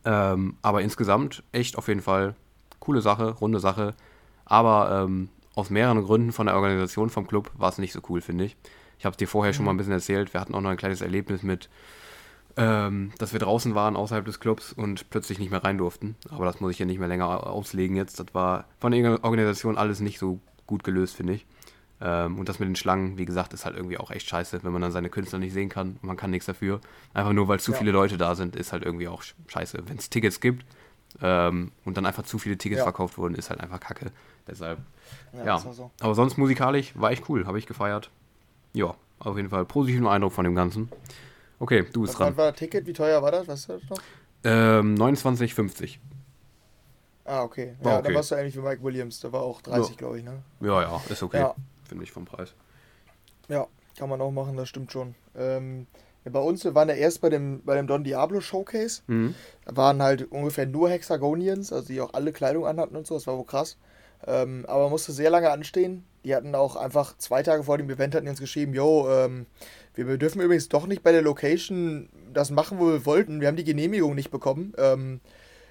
Ähm, 0.05 0.57
aber 0.63 0.83
insgesamt 0.83 1.43
echt 1.53 1.77
auf 1.77 1.89
jeden 1.89 2.03
Fall 2.03 2.35
coole 2.79 3.01
Sache, 3.01 3.31
runde 3.33 3.61
Sache. 3.61 3.95
Aber 4.45 5.05
ähm, 5.05 5.29
aus 5.55 5.71
mehreren 5.71 6.03
Gründen 6.03 6.33
von 6.33 6.47
der 6.47 6.57
Organisation 6.57 7.11
vom 7.11 7.27
Club 7.27 7.51
war 7.57 7.69
es 7.69 7.79
nicht 7.79 7.93
so 7.93 8.01
cool, 8.09 8.21
finde 8.21 8.45
ich. 8.45 8.57
Ich 8.99 9.05
habe 9.05 9.13
es 9.13 9.19
dir 9.19 9.29
vorher 9.29 9.53
mhm. 9.53 9.57
schon 9.57 9.65
mal 9.65 9.73
ein 9.73 9.77
bisschen 9.77 9.93
erzählt. 9.93 10.35
Wir 10.35 10.41
hatten 10.41 10.55
auch 10.55 10.61
noch 10.61 10.71
ein 10.71 10.77
kleines 10.77 11.01
Erlebnis 11.01 11.43
mit, 11.43 11.69
ähm, 12.57 13.13
dass 13.19 13.33
wir 13.33 13.41
draußen 13.41 13.75
waren 13.75 13.97
außerhalb 13.97 14.25
des 14.25 14.41
Clubs 14.41 14.73
und 14.73 15.11
plötzlich 15.11 15.39
nicht 15.39 15.51
mehr 15.51 15.65
rein 15.65 15.79
durften. 15.79 16.17
Aber 16.29 16.45
das 16.45 16.61
muss 16.61 16.73
ich 16.73 16.79
ja 16.79 16.87
nicht 16.87 16.99
mehr 16.99 17.09
länger 17.09 17.47
auslegen 17.47 17.97
jetzt. 17.97 18.21
Das 18.21 18.27
war 18.33 18.67
von 18.79 18.93
der 18.93 19.25
Organisation 19.25 19.79
alles 19.79 20.01
nicht 20.01 20.19
so 20.19 20.41
gut 20.67 20.85
gelöst, 20.85 21.17
finde 21.17 21.35
ich. 21.35 21.47
Ähm, 22.03 22.39
und 22.39 22.49
das 22.49 22.59
mit 22.59 22.69
den 22.69 22.77
Schlangen, 22.77 23.19
wie 23.19 23.27
gesagt, 23.27 23.53
ist 23.53 23.67
halt 23.67 23.77
irgendwie 23.77 23.99
auch 23.99 24.11
echt 24.11 24.27
scheiße, 24.29 24.63
wenn 24.63 24.73
man 24.73 24.81
dann 24.81 24.93
seine 24.93 25.11
Künstler 25.11 25.39
nicht 25.39 25.53
sehen 25.53 25.69
kann 25.69 25.99
und 26.01 26.05
man 26.05 26.17
kann 26.17 26.31
nichts 26.31 26.47
dafür. 26.47 26.81
Einfach 27.13 27.33
nur, 27.33 27.47
weil 27.49 27.61
zu 27.61 27.73
ja. 27.73 27.79
viele 27.79 27.91
Leute 27.91 28.17
da 28.17 28.35
sind, 28.35 28.57
ist 28.57 28.73
halt 28.73 28.85
irgendwie 28.85 29.09
auch 29.09 29.23
scheiße. 29.49 29.83
Wenn 29.87 29.99
es 29.99 30.09
Tickets 30.09 30.41
gibt 30.41 30.65
ähm, 31.21 31.73
und 31.85 31.97
dann 31.97 32.07
einfach 32.07 32.23
zu 32.23 32.39
viele 32.39 32.57
Tickets 32.57 32.79
ja. 32.79 32.85
verkauft 32.85 33.19
wurden, 33.19 33.35
ist 33.35 33.51
halt 33.51 33.61
einfach 33.61 33.81
kacke. 33.81 34.13
Deshalb, 34.49 34.79
ja. 35.35 35.45
ja. 35.45 35.59
So. 35.59 35.91
Aber 36.01 36.15
sonst 36.15 36.39
musikalisch 36.39 36.93
war 36.97 37.11
echt 37.11 37.29
cool, 37.29 37.47
habe 37.47 37.59
ich 37.59 37.67
gefeiert. 37.67 38.11
Ja, 38.73 38.95
auf 39.19 39.37
jeden 39.37 39.51
Fall 39.51 39.67
positiven 39.67 40.07
Eindruck 40.07 40.33
von 40.33 40.45
dem 40.45 40.55
Ganzen. 40.55 40.89
Okay, 41.59 41.85
du 41.93 42.01
bist 42.01 42.15
Was 42.15 42.19
dran. 42.19 42.29
Was 42.31 42.37
war 42.39 42.51
das 42.53 42.59
Ticket? 42.59 42.87
Wie 42.87 42.95
teuer 42.95 43.23
war 43.23 43.31
das? 43.31 43.47
Weißt 43.47 43.69
du 43.69 43.73
das 43.75 43.91
noch? 43.91 43.99
Ähm, 44.45 44.95
29,50. 44.95 45.99
Ah, 47.27 47.43
okay. 47.43 47.75
War 47.83 47.93
ja, 47.93 47.99
okay. 47.99 48.07
dann 48.07 48.15
warst 48.15 48.31
du 48.31 48.37
eigentlich 48.37 48.57
wie 48.57 48.61
Mike 48.61 48.83
Williams. 48.83 49.21
Da 49.21 49.31
war 49.31 49.43
auch 49.43 49.61
30, 49.61 49.91
ja. 49.91 49.97
glaube 49.97 50.19
ich, 50.19 50.25
ne? 50.25 50.43
Ja, 50.61 50.81
ja, 50.81 51.03
ist 51.11 51.23
okay. 51.23 51.41
Ja 51.41 51.55
finde 51.91 52.05
ich, 52.05 52.13
vom 52.13 52.25
Preis. 52.25 52.55
Ja, 53.49 53.67
kann 53.99 54.09
man 54.09 54.21
auch 54.21 54.31
machen, 54.31 54.57
das 54.57 54.69
stimmt 54.69 54.91
schon. 54.91 55.15
Ähm, 55.37 55.87
ja, 56.25 56.31
bei 56.31 56.41
uns, 56.41 56.65
wir 56.65 56.75
waren 56.75 56.89
ja 56.89 56.95
erst 56.95 57.21
bei 57.21 57.29
dem, 57.29 57.63
bei 57.65 57.75
dem 57.75 57.87
Don 57.87 58.05
Diablo 58.05 58.41
Showcase. 58.41 59.03
Mhm. 59.09 59.35
Da 59.67 59.77
waren 59.77 60.01
halt 60.01 60.31
ungefähr 60.31 60.67
nur 60.67 60.89
Hexagonians, 60.89 61.73
also 61.73 61.89
die 61.89 62.01
auch 62.01 62.15
alle 62.15 62.33
Kleidung 62.33 62.65
anhatten 62.65 62.97
und 62.97 63.07
so, 63.07 63.15
das 63.15 63.27
war 63.27 63.37
wohl 63.37 63.45
krass. 63.45 63.77
Ähm, 64.27 64.65
aber 64.69 64.85
man 64.85 64.91
musste 64.91 65.13
sehr 65.13 65.31
lange 65.31 65.51
anstehen. 65.51 66.05
Die 66.25 66.35
hatten 66.35 66.55
auch 66.55 66.77
einfach 66.77 67.17
zwei 67.19 67.43
Tage 67.43 67.65
vor 67.65 67.79
dem 67.79 67.91
Event 67.91 68.15
hatten 68.15 68.29
uns 68.29 68.41
geschrieben, 68.41 68.75
yo, 68.75 69.09
ähm, 69.11 69.47
wir 69.95 70.19
dürfen 70.19 70.41
übrigens 70.41 70.69
doch 70.69 70.87
nicht 70.87 71.03
bei 71.03 71.13
der 71.13 71.23
Location 71.23 72.09
das 72.33 72.51
machen, 72.51 72.79
wo 72.79 72.87
wir 72.89 73.05
wollten. 73.07 73.41
Wir 73.41 73.49
haben 73.49 73.57
die 73.57 73.65
Genehmigung 73.65 74.15
nicht 74.15 74.31
bekommen. 74.31 74.73
Ähm, 74.79 75.21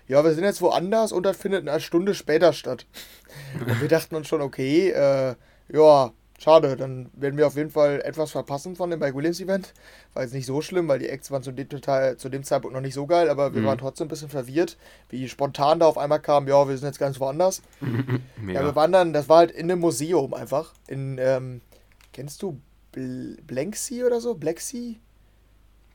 ja, 0.07 0.23
wir 0.23 0.33
sind 0.33 0.43
jetzt 0.43 0.61
woanders 0.61 1.11
und 1.11 1.23
das 1.23 1.37
findet 1.37 1.67
eine 1.67 1.79
Stunde 1.79 2.15
später 2.15 2.51
statt. 2.51 2.87
Und 3.59 3.79
wir 3.79 3.87
dachten 3.87 4.15
uns 4.15 4.27
schon, 4.27 4.41
okay, 4.41 4.89
äh, 4.89 5.35
ja, 5.71 6.11
schade, 6.39 6.75
dann 6.75 7.09
werden 7.13 7.37
wir 7.37 7.47
auf 7.47 7.55
jeden 7.55 7.69
Fall 7.69 8.01
etwas 8.01 8.31
verpassen 8.31 8.75
von 8.75 8.89
dem 8.89 8.99
Mike 8.99 9.15
Williams 9.15 9.39
Event. 9.39 9.73
War 10.13 10.23
jetzt 10.23 10.33
nicht 10.33 10.45
so 10.45 10.61
schlimm, 10.61 10.87
weil 10.87 10.99
die 10.99 11.09
Acts 11.09 11.31
waren 11.31 11.43
zu 11.43 11.51
dem, 11.51 11.69
Teil, 11.69 12.17
zu 12.17 12.29
dem 12.29 12.43
Zeitpunkt 12.43 12.73
noch 12.73 12.81
nicht 12.81 12.93
so 12.93 13.05
geil, 13.05 13.29
aber 13.29 13.53
wir 13.53 13.61
mhm. 13.61 13.65
waren 13.65 13.77
trotzdem 13.77 14.05
ein 14.05 14.09
bisschen 14.09 14.29
verwirrt, 14.29 14.77
wie 15.09 15.27
spontan 15.27 15.79
da 15.79 15.87
auf 15.87 15.97
einmal 15.97 16.19
kam, 16.19 16.47
ja, 16.47 16.67
wir 16.67 16.77
sind 16.77 16.87
jetzt 16.87 16.99
ganz 16.99 17.19
woanders. 17.19 17.61
ja, 18.47 18.63
wir 18.63 18.75
waren 18.75 18.91
dann, 18.91 19.13
das 19.13 19.29
war 19.29 19.37
halt 19.37 19.51
in 19.51 19.71
einem 19.71 19.81
Museum 19.81 20.33
einfach. 20.33 20.73
In, 20.87 21.17
ähm, 21.19 21.61
kennst 22.13 22.41
du 22.41 22.59
Bl 22.91 23.37
Blanksea 23.45 24.05
oder 24.05 24.21
so? 24.21 24.33
Blacksea? 24.33 24.95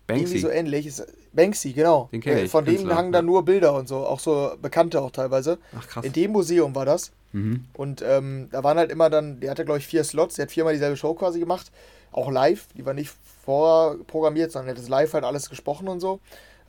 Banksy. 0.06 0.22
Irgendwie 0.22 0.38
so 0.38 0.48
ähnlich. 0.50 1.02
Banksy, 1.32 1.72
genau. 1.72 2.08
Den 2.12 2.20
kenne 2.20 2.42
ich. 2.42 2.50
Von 2.50 2.64
denen 2.64 2.94
hangen 2.94 3.12
ja. 3.12 3.18
dann 3.18 3.26
nur 3.26 3.44
Bilder 3.44 3.74
und 3.74 3.88
so, 3.88 4.06
auch 4.06 4.20
so 4.20 4.52
bekannte 4.60 5.00
auch 5.00 5.10
teilweise. 5.10 5.58
Ach 5.76 5.88
krass. 5.88 6.04
In 6.04 6.12
dem 6.12 6.32
Museum 6.32 6.74
war 6.74 6.84
das. 6.84 7.10
Mhm. 7.34 7.64
Und 7.74 8.02
ähm, 8.06 8.48
da 8.52 8.62
waren 8.62 8.78
halt 8.78 8.92
immer 8.92 9.10
dann, 9.10 9.40
der 9.40 9.50
hatte 9.50 9.64
glaube 9.64 9.80
ich 9.80 9.86
vier 9.86 10.04
Slots, 10.04 10.36
der 10.36 10.44
hat 10.44 10.52
viermal 10.52 10.72
dieselbe 10.72 10.96
Show 10.96 11.14
quasi 11.14 11.40
gemacht. 11.40 11.70
Auch 12.12 12.30
live, 12.30 12.68
die 12.76 12.86
war 12.86 12.94
nicht 12.94 13.12
vorprogrammiert, 13.44 14.52
sondern 14.52 14.68
er 14.68 14.70
hat 14.70 14.78
das 14.78 14.88
live 14.88 15.12
halt 15.12 15.24
alles 15.24 15.50
gesprochen 15.50 15.88
und 15.88 15.98
so. 15.98 16.20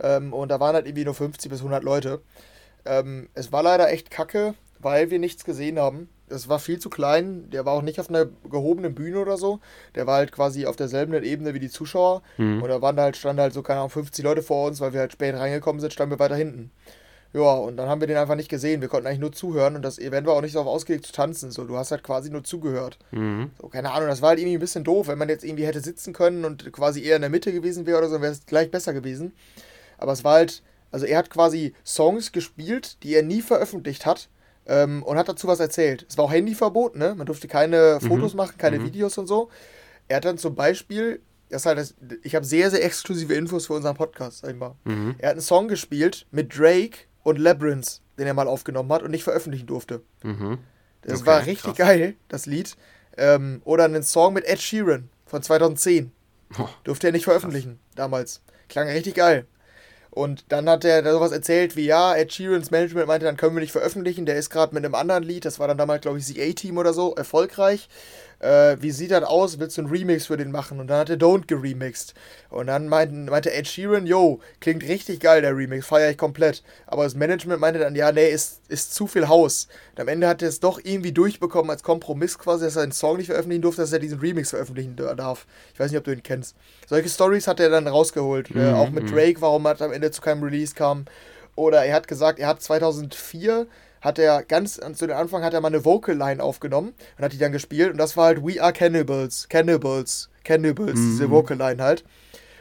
Ähm, 0.02 0.34
und 0.34 0.50
da 0.50 0.60
waren 0.60 0.76
halt 0.76 0.88
irgendwie 0.88 1.06
nur 1.06 1.14
50 1.14 1.50
bis 1.50 1.60
100 1.60 1.84
Leute. 1.84 2.22
Ähm, 2.84 3.30
es 3.36 3.52
war 3.52 3.62
leider 3.62 3.92
echt 3.92 4.10
kacke, 4.10 4.56
weil 4.80 5.12
wir 5.12 5.20
nichts 5.20 5.46
gesehen 5.46 5.80
haben. 5.80 6.10
Es 6.28 6.50
war 6.50 6.58
viel 6.58 6.80
zu 6.80 6.90
klein. 6.90 7.52
Der 7.52 7.66
war 7.66 7.74
auch 7.74 7.84
nicht 7.84 8.00
auf 8.00 8.10
einer 8.10 8.26
gehobenen 8.50 8.96
Bühne 8.96 9.20
oder 9.20 9.38
so. 9.38 9.60
Der 9.94 10.08
war 10.08 10.16
halt 10.16 10.32
quasi 10.32 10.66
auf 10.66 10.76
derselben 10.76 11.14
Ebene 11.24 11.54
wie 11.54 11.60
die 11.60 11.70
Zuschauer. 11.70 12.24
Mhm. 12.38 12.64
Und 12.64 12.70
da 12.70 12.82
waren 12.82 13.00
halt, 13.00 13.16
standen 13.16 13.42
halt 13.42 13.54
so, 13.54 13.62
keine 13.62 13.82
Ahnung, 13.82 13.92
50 13.92 14.26
Leute 14.26 14.42
vor 14.42 14.68
uns, 14.68 14.82
weil 14.82 14.94
wir 14.94 15.02
halt 15.02 15.12
spät 15.12 15.36
reingekommen 15.36 15.80
sind, 15.80 15.94
standen 15.94 16.16
wir 16.16 16.20
weiter 16.20 16.36
hinten. 16.36 16.72
Ja, 17.36 17.56
und 17.56 17.76
dann 17.76 17.90
haben 17.90 18.00
wir 18.00 18.08
den 18.08 18.16
einfach 18.16 18.36
nicht 18.36 18.48
gesehen. 18.48 18.80
Wir 18.80 18.88
konnten 18.88 19.08
eigentlich 19.08 19.20
nur 19.20 19.34
zuhören 19.34 19.76
und 19.76 19.82
das 19.82 20.00
Event 20.00 20.26
war 20.26 20.36
auch 20.36 20.42
nicht 20.42 20.56
darauf 20.56 20.70
ausgelegt 20.70 21.06
zu 21.06 21.12
tanzen. 21.12 21.52
So, 21.52 21.66
du 21.66 21.76
hast 21.76 21.92
halt 21.92 22.02
quasi 22.02 22.30
nur 22.30 22.46
zugehört. 22.46 22.98
Mhm. 23.12 23.52
So, 23.62 23.68
keine 23.68 23.92
Ahnung, 23.92 24.08
das 24.08 24.22
war 24.22 24.30
halt 24.30 24.40
irgendwie 24.40 24.56
ein 24.56 24.62
bisschen 24.62 24.86
doof, 24.86 25.10
wenn 25.10 25.18
man 25.18 25.28
jetzt 25.28 25.44
irgendwie 25.44 25.66
hätte 25.66 25.82
sitzen 25.82 26.14
können 26.14 26.46
und 26.46 26.72
quasi 26.72 27.04
eher 27.04 27.18
in 27.18 27.22
der 27.22 27.30
Mitte 27.30 27.52
gewesen 27.52 27.86
wäre 27.86 27.98
oder 27.98 28.08
so, 28.08 28.22
wäre 28.22 28.32
es 28.32 28.46
gleich 28.46 28.72
besser 28.72 28.94
gewesen. 28.94 29.34
Aber 29.98 30.14
es 30.14 30.24
war 30.24 30.36
halt, 30.36 30.64
also 30.92 31.06
er 31.06 31.18
hat 31.18 31.30
quasi 31.30 31.74
Songs 31.86 32.32
gespielt, 32.32 33.04
die 33.04 33.14
er 33.14 33.24
nie 33.24 33.42
veröffentlicht 33.42 34.06
hat 34.06 34.30
ähm, 34.66 35.04
und 35.04 35.18
hat 35.18 35.28
dazu 35.28 35.50
was 35.50 35.60
erzählt. 35.60 36.06
Es 36.08 36.18
war 36.18 36.26
auch 36.26 36.32
Handyverbot, 36.32 36.96
ne? 36.96 37.16
Man 37.16 37.26
durfte 37.26 37.50
keine 37.50 38.00
mhm. 38.02 38.08
Fotos 38.08 38.34
machen, 38.34 38.58
keine 38.58 38.80
mhm. 38.80 38.86
Videos 38.86 39.18
und 39.18 39.28
so. 39.28 39.50
Er 40.08 40.18
hat 40.18 40.26
dann 40.26 40.38
zum 40.38 40.56
Beispiel, 40.56 41.20
das 41.50 41.66
halt 41.66 41.96
ich 42.24 42.34
habe 42.34 42.46
sehr, 42.46 42.72
sehr 42.72 42.86
exklusive 42.86 43.34
Infos 43.34 43.68
für 43.68 43.74
unseren 43.74 43.98
Podcast, 43.98 44.40
sag 44.40 44.52
ich 44.52 44.58
mal. 44.58 44.76
Mhm. 44.86 45.16
Er 45.18 45.30
hat 45.30 45.34
einen 45.34 45.42
Song 45.42 45.68
gespielt 45.68 46.28
mit 46.32 46.58
Drake 46.58 47.00
und 47.26 47.40
Labyrinth, 47.40 48.02
den 48.20 48.28
er 48.28 48.36
mal 48.36 48.48
aufgenommen 48.48 48.94
hat 48.94 49.02
und 49.02 49.10
nicht 49.10 49.24
veröffentlichen 49.24 49.66
durfte. 49.66 50.04
Mhm. 50.24 50.60
Das 51.02 51.22
okay, 51.22 51.26
war 51.26 51.40
richtig 51.40 51.76
krass. 51.76 51.78
geil, 51.78 52.16
das 52.28 52.46
Lied. 52.46 52.78
Ähm, 53.18 53.62
oder 53.66 53.86
einen 53.86 54.04
Song 54.04 54.34
mit 54.34 54.46
Ed 54.46 54.62
Sheeran 54.62 55.10
von 55.26 55.42
2010. 55.42 56.12
Oh, 56.60 56.70
durfte 56.84 57.08
er 57.08 57.14
nicht 57.14 57.24
veröffentlichen 57.24 57.80
krass. 57.80 57.96
damals. 57.96 58.42
Klang 58.70 58.88
richtig 58.88 59.16
geil. 59.16 59.48
Und 60.12 60.46
dann 60.50 60.70
hat 60.70 60.86
er 60.86 61.02
da 61.02 61.12
sowas 61.14 61.32
erzählt 61.32 61.76
wie, 61.76 61.86
ja, 61.86 62.16
Ed 62.16 62.32
Sheerans 62.32 62.70
Management 62.70 63.08
meinte, 63.08 63.26
dann 63.26 63.38
können 63.38 63.56
wir 63.56 63.62
nicht 63.62 63.72
veröffentlichen, 63.72 64.28
der 64.28 64.36
ist 64.36 64.52
gerade 64.52 64.76
mit 64.76 64.86
einem 64.86 64.96
anderen 64.96 65.24
Lied, 65.24 65.46
das 65.46 65.58
war 65.60 65.68
dann 65.68 65.80
damals, 65.80 66.02
glaube 66.02 66.20
ich, 66.20 66.26
The 66.28 66.42
A-Team 66.42 66.78
oder 66.78 66.94
so, 66.94 67.16
erfolgreich. 67.16 67.90
Äh, 68.40 68.78
wie 68.80 68.92
sieht 68.92 69.12
das 69.12 69.24
aus? 69.24 69.60
Willst 69.60 69.78
du 69.78 69.82
einen 69.82 69.90
Remix 69.90 70.28
für 70.28 70.38
den 70.38 70.52
machen? 70.52 70.80
Und 70.80 70.88
dann 70.88 71.00
hat 71.00 71.10
er 71.10 71.18
Don't 71.18 71.48
geremixed. 71.48 72.14
Und 72.50 72.68
dann 72.68 72.88
meinte, 72.88 73.32
meinte 73.32 73.54
Ed 73.54 73.68
Sheeran, 73.68 74.06
yo, 74.06 74.40
klingt 74.60 74.84
richtig 74.84 75.20
geil, 75.20 75.42
der 75.42 75.56
Remix, 75.56 75.86
feiere 75.86 76.12
ich 76.12 76.18
komplett. 76.18 76.64
Aber 76.88 77.04
das 77.04 77.16
Management 77.16 77.60
meinte 77.60 77.80
dann, 77.80 77.96
ja, 77.96 78.12
nee, 78.12 78.30
ist, 78.30 78.62
ist 78.68 78.94
zu 78.94 79.08
viel 79.08 79.28
Haus. 79.28 79.68
Und 79.92 80.02
am 80.02 80.08
Ende 80.08 80.28
hat 80.28 80.42
er 80.42 80.50
es 80.50 80.60
doch 80.60 80.80
irgendwie 80.84 81.12
durchbekommen 81.12 81.72
als 81.72 81.84
Kompromiss 81.84 82.38
quasi, 82.38 82.66
dass 82.66 82.76
er 82.76 82.84
einen 82.84 82.92
Song 82.92 83.18
nicht 83.18 83.28
veröffentlichen 83.28 83.62
durfte, 83.62 83.82
dass 83.82 83.94
er 83.94 84.00
diesen 84.00 84.20
Remix 84.20 84.52
veröffentlichen 84.52 84.96
darf. 84.96 85.46
Ich 85.74 85.80
weiß 85.80 85.92
nicht, 85.92 86.00
ob 86.00 86.06
du 86.06 86.12
ihn 86.12 86.24
kennst. 86.24 86.56
Solche 86.88 87.10
Stories 87.10 87.48
hat 87.48 87.60
er 87.60 87.70
dann 87.70 87.88
rausgeholt. 87.88 88.54
Mhm, 88.54 88.62
äh, 88.62 88.74
auch 88.74 88.90
mit 88.90 89.06
mhm. 89.06 89.12
Drake, 89.12 89.42
warum 89.42 89.66
er 89.66 89.80
am 89.82 89.92
Ende 89.92 90.12
zu 90.12 90.22
keinem 90.22 90.44
Release 90.44 90.76
kam. 90.76 91.06
Oder 91.56 91.86
er 91.86 91.96
hat 91.96 92.08
gesagt, 92.08 92.40
er 92.40 92.48
hat 92.48 92.62
2004 92.62 93.68
hat 94.06 94.20
er 94.20 94.44
ganz 94.44 94.80
zu 94.94 95.08
den 95.08 95.16
Anfang 95.16 95.44
hat 95.44 95.54
er 95.54 95.62
mal 95.62 95.70
eine 95.70 95.84
Vocal 95.84 96.16
Line 96.16 96.42
aufgenommen 96.42 96.94
und 97.18 97.24
hat 97.24 97.34
die 97.34 97.40
dann 97.40 97.52
gespielt 97.52 97.92
und 97.92 97.98
das 97.98 98.16
war 98.16 98.28
halt 98.28 98.46
We 98.46 98.62
Are 98.62 98.72
Cannibals, 98.72 99.50
Cannibals, 99.50 100.30
Cannibals, 100.44 100.94
mhm. 100.94 101.12
diese 101.12 101.32
Vocal 101.32 101.58
Line 101.58 101.82
halt. 101.82 102.06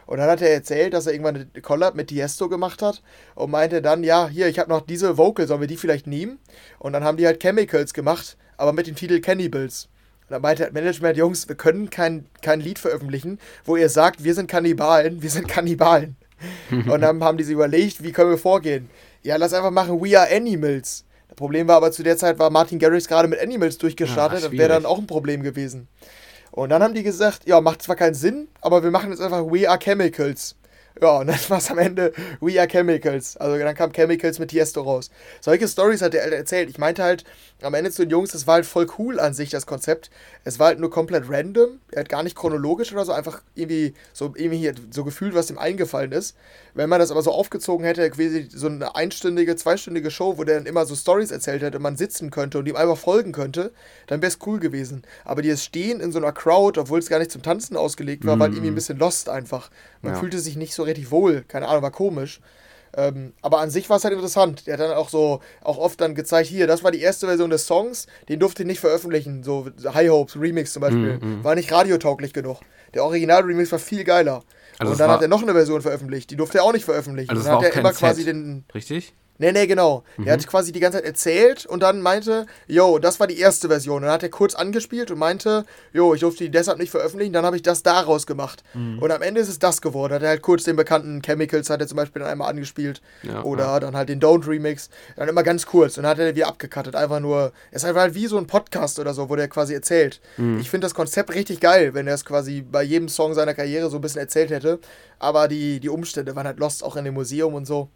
Und 0.07 0.19
dann 0.19 0.29
hat 0.29 0.43
er 0.43 0.53
erzählt, 0.53 0.95
dass 0.95 1.07
er 1.07 1.13
irgendwann 1.13 1.37
eine 1.37 1.63
Collab 1.63 1.95
mit 1.95 2.09
Tiesto 2.09 2.49
gemacht 2.49 2.83
hat 2.83 3.03
und 3.35 3.51
meinte 3.51 3.83
dann, 3.83 4.05
ja, 4.05 4.29
hier, 4.29 4.49
ich 4.49 4.59
habe 4.59 4.71
noch 4.71 4.81
diese 4.81 5.19
Vocal, 5.19 5.47
sollen 5.47 5.61
wir 5.61 5.69
die 5.69 5.77
vielleicht 5.77 6.07
nehmen? 6.07 6.39
Und 6.79 6.93
dann 6.95 7.05
haben 7.05 7.17
die 7.17 7.27
halt 7.27 7.41
Chemicals 7.41 7.95
gemacht, 7.95 8.37
aber 8.57 8.73
mit 8.73 8.87
dem 8.87 8.97
Titel 8.97 9.21
Cannibals. 9.21 9.89
Und 10.23 10.33
dann 10.33 10.43
meinte 10.43 10.65
das 10.65 10.73
Management, 10.73 11.17
Jungs, 11.19 11.49
wir 11.49 11.57
können 11.57 11.91
kein, 11.91 12.27
kein 12.43 12.61
Lied 12.61 12.79
veröffentlichen, 12.79 13.39
wo 13.65 13.77
ihr 13.77 13.91
sagt, 13.91 14.25
wir 14.25 14.35
sind 14.35 14.47
Kannibalen, 14.47 15.23
wir 15.23 15.31
sind 15.31 15.49
Kannibalen. 15.49 16.17
und 16.71 17.01
dann 17.01 17.23
haben 17.23 17.37
die 17.37 17.45
sich 17.45 17.55
überlegt, 17.55 18.03
wie 18.03 18.13
können 18.13 18.31
wir 18.31 18.39
vorgehen? 18.39 18.89
Ja, 19.23 19.37
lass 19.37 19.55
einfach 19.55 19.71
machen 19.71 20.03
We 20.03 20.19
Are 20.19 20.29
Animals. 20.35 21.05
Problem 21.37 21.69
war 21.69 21.77
aber 21.77 21.93
zu 21.93 22.03
der 22.03 22.17
Zeit 22.17 22.39
war 22.39 22.51
Martin 22.51 22.79
Garrix 22.79 23.09
gerade 23.09 23.29
mit 23.29 23.41
Animals 23.41 23.79
durchgestartet, 23.79 24.41
ja, 24.41 24.49
das 24.49 24.59
wäre 24.59 24.69
dann 24.69 24.87
auch 24.87 24.99
ein 24.99 25.07
Problem 25.07 25.43
gewesen. 25.43 25.89
Und 26.51 26.71
dann 26.71 26.83
haben 26.83 26.95
die 26.95 27.03
gesagt, 27.03 27.47
ja, 27.47 27.61
macht 27.61 27.83
zwar 27.83 27.97
keinen 27.97 28.15
Sinn, 28.15 28.49
aber 28.61 28.83
wir 28.85 28.91
machen 28.91 29.11
jetzt 29.11 29.21
einfach 29.21 29.45
We 29.45 29.69
Are 29.69 29.79
Chemicals. 29.79 30.57
Ja, 31.01 31.19
und 31.19 31.27
dann 31.27 31.39
war 31.49 31.59
es 31.59 31.71
am 31.71 31.79
Ende 31.79 32.13
We 32.41 32.59
Are 32.59 32.69
Chemicals. 32.69 33.37
Also 33.37 33.59
dann 33.59 33.75
kam 33.75 33.93
Chemicals 33.93 34.39
mit 34.39 34.51
Tiesto 34.51 34.83
raus. 34.83 35.11
Solche 35.41 35.67
Stories 35.69 36.03
hat 36.03 36.15
er 36.15 36.33
erzählt. 36.33 36.71
Ich 36.71 36.79
meinte 36.79 37.03
halt 37.03 37.25
am 37.63 37.75
Ende 37.75 37.91
zu 37.91 38.03
den 38.03 38.11
Jungs, 38.11 38.31
das 38.31 38.47
war 38.47 38.55
halt 38.55 38.67
voll 38.67 38.87
cool 38.99 39.19
an 39.19 39.35
sich, 39.35 39.51
das 39.51 39.67
Konzept. 39.67 40.11
Es 40.45 40.59
war 40.59 40.69
halt 40.69 40.81
nur 40.81 40.91
komplett 40.91 41.25
random. 41.29 41.81
Er 41.91 42.01
hat 42.01 42.09
gar 42.09 42.23
nicht 42.23 42.37
chronologisch 42.37 42.93
oder 42.93 43.05
so, 43.05 43.13
einfach 43.13 43.43
irgendwie 43.55 43.95
so, 44.13 44.35
irgendwie 44.37 44.73
so 44.91 45.05
gefühlt, 45.05 45.35
was 45.35 45.51
ihm 45.51 45.59
eingefallen 45.59 46.13
ist. 46.13 46.37
Wenn 46.75 46.89
man 46.89 47.01
das 47.01 47.11
aber 47.11 47.23
so 47.23 47.33
aufgezogen 47.33 47.85
hätte, 47.85 48.09
quasi 48.11 48.49
so 48.53 48.67
eine 48.67 48.95
einstündige, 48.95 49.57
zweistündige 49.57 50.11
Show, 50.11 50.39
wo 50.39 50.45
der 50.45 50.57
dann 50.57 50.67
immer 50.67 50.87
so 50.87 50.95
Stories 50.95 51.31
erzählt 51.31 51.63
hätte 51.63 51.79
und 51.79 51.83
man 51.83 51.97
sitzen 51.97 52.31
könnte 52.31 52.59
und 52.59 52.67
ihm 52.67 52.77
einfach 52.77 52.99
folgen 52.99 53.33
könnte, 53.33 53.73
dann 54.07 54.21
wäre 54.21 54.31
es 54.31 54.39
cool 54.47 54.59
gewesen. 54.59 55.03
Aber 55.25 55.41
dieses 55.41 55.65
Stehen 55.65 56.01
in 56.01 56.13
so 56.13 56.19
einer 56.19 56.33
Crowd, 56.33 56.79
obwohl 56.79 56.99
es 56.99 57.09
gar 57.09 57.19
nicht 57.19 57.31
zum 57.31 57.43
Tanzen 57.43 57.77
ausgelegt 57.77 58.27
war, 58.27 58.37
mm. 58.37 58.39
war 58.39 58.47
halt 58.47 58.55
irgendwie 58.55 58.73
ein 58.73 58.75
bisschen 58.75 58.99
lost 58.99 59.29
einfach. 59.29 59.71
Man 60.05 60.15
ja. 60.15 60.21
fühlte 60.21 60.39
sich 60.39 60.57
nicht 60.57 60.75
so 60.75 60.83
richtig 60.83 61.11
wohl. 61.11 61.45
Keine 61.49 61.69
Ahnung, 61.69 61.83
war 61.83 61.91
komisch. 61.91 62.41
Ähm, 62.97 63.33
aber 63.43 63.59
an 63.59 63.71
sich 63.71 63.91
war 63.91 63.97
es 63.97 64.05
halt 64.05 64.15
interessant. 64.15 64.67
Der 64.67 64.75
hat 64.75 64.81
dann 64.81 64.93
auch 64.93 65.09
so, 65.09 65.41
auch 65.63 65.79
oft 65.79 66.01
dann 66.01 66.15
gezeigt, 66.15 66.49
hier, 66.49 66.67
das 66.67 66.85
war 66.85 66.91
die 66.91 67.01
erste 67.01 67.27
Version 67.27 67.51
des 67.51 67.67
Songs, 67.67 68.07
den 68.29 68.39
durfte 68.39 68.63
ich 68.63 68.67
nicht 68.67 68.81
veröffentlichen. 68.81 69.43
So 69.43 69.69
High 69.93 70.11
Hopes 70.11 70.39
Remix 70.39 70.73
zum 70.73 70.83
Beispiel. 70.83 71.19
Mm, 71.19 71.41
mm. 71.41 71.45
War 71.45 71.55
nicht 71.57 71.73
radiotauglich 71.73 72.33
genug. 72.33 72.61
Der 72.95 73.05
Original-Remix 73.05 73.73
war 73.73 73.81
viel 73.81 74.05
geiler. 74.05 74.45
Also 74.79 74.93
und 74.93 75.01
dann 75.01 75.11
hat 75.11 75.23
er 75.23 75.29
noch 75.29 75.43
eine 75.43 75.53
Version 75.53 75.83
veröffentlicht, 75.83 76.31
die 76.31 76.37
durfte 76.37 76.59
er 76.59 76.65
auch 76.65 76.73
nicht 76.73 76.85
veröffentlichen. 76.85 77.31
Also 77.31 77.43
dann 77.43 77.57
hat 77.57 77.63
er 77.65 77.75
immer 77.75 77.93
quasi 77.93 78.25
den. 78.25 78.65
Richtig? 78.75 79.15
Nee, 79.39 79.51
nee, 79.51 79.67
genau. 79.67 80.05
Mhm. 80.17 80.27
Er 80.27 80.35
hat 80.35 80.47
quasi 80.47 80.71
die 80.71 80.79
ganze 80.79 80.99
Zeit 80.99 81.07
erzählt 81.07 81.67
und 81.67 81.83
dann 81.83 82.01
meinte, 82.01 82.47
yo, 82.69 82.99
das 83.01 83.19
war 83.19 83.27
die 83.27 83.39
erste 83.39 83.69
Version. 83.69 83.97
Und 83.97 84.03
dann 84.03 84.13
hat 84.13 84.23
er 84.23 84.29
kurz 84.29 84.55
angespielt 84.55 85.11
und 85.11 85.19
meinte, 85.19 85.65
yo, 85.93 86.15
ich 86.15 86.21
durfte 86.21 86.45
die 86.45 86.51
deshalb 86.51 86.79
nicht 86.79 86.91
veröffentlichen, 86.91 87.33
dann 87.33 87.45
habe 87.45 87.57
ich 87.57 87.63
das 87.63 87.83
daraus 87.83 88.27
gemacht. 88.27 88.63
Mhm. 88.75 89.01
Und 89.01 89.11
am 89.11 89.23
Ende 89.23 89.41
ist 89.41 89.49
es 89.49 89.59
das 89.59 89.81
geworden. 89.81 90.15
Hat 90.15 90.23
er 90.23 90.29
halt 90.29 90.43
kurz 90.43 90.63
den 90.63 90.77
bekannten 90.77 91.21
Chemicals, 91.21 91.69
hat 91.69 91.81
er 91.81 91.89
zum 91.89 91.97
Beispiel 91.97 92.21
dann 92.21 92.31
einmal 92.31 92.49
angespielt. 92.49 93.03
Ja, 93.23 93.43
oder 93.43 93.65
ja. 93.65 93.81
dann 93.81 93.97
halt 93.97 94.09
den 94.09 94.21
Don't 94.21 94.47
Remix. 94.47 94.89
Dann 95.17 95.29
immer 95.29 95.43
ganz 95.43 95.67
kurz. 95.67 95.97
Und 95.97 96.05
dann 96.05 96.11
hat 96.11 96.19
er 96.21 96.35
wieder 96.35 96.47
abgekattet. 96.47 96.95
Einfach 96.95 97.21
nur, 97.21 97.53
es 97.73 97.83
ist 97.83 97.95
halt 97.95 98.15
wie 98.15 98.27
so 98.27 98.39
ein 98.39 98.47
Podcast 98.47 99.01
oder 99.01 99.15
so, 99.15 99.29
wo 99.29 99.37
der 99.37 99.49
quasi 99.49 99.75
erzählt. 99.75 100.21
Mhm. 100.37 100.61
Ich 100.61 100.71
finde 100.71 100.85
das 100.85 100.95
Konzept 100.95 101.35
richtig 101.35 101.59
geil, 101.59 101.93
wenn 101.95 102.07
er 102.07 102.15
es 102.15 102.25
quasi 102.25 102.63
bei 102.63 102.85
jedem 102.85 103.09
Song 103.09 103.35
seiner 103.35 103.55
Karriere 103.55 103.91
so 103.91 103.99
ein 103.99 104.01
bisschen 104.01 104.21
erzählt 104.21 104.51
hätte. 104.51 104.79
Aber 105.19 105.49
die, 105.49 105.81
die 105.81 105.89
Umstände 105.89 106.37
waren 106.37 106.47
halt 106.47 106.59
lost, 106.59 106.85
auch 106.85 106.97
in 106.97 107.05
dem 107.05 107.15
Museum 107.15 107.55
und 107.55 107.67
so 107.67 107.89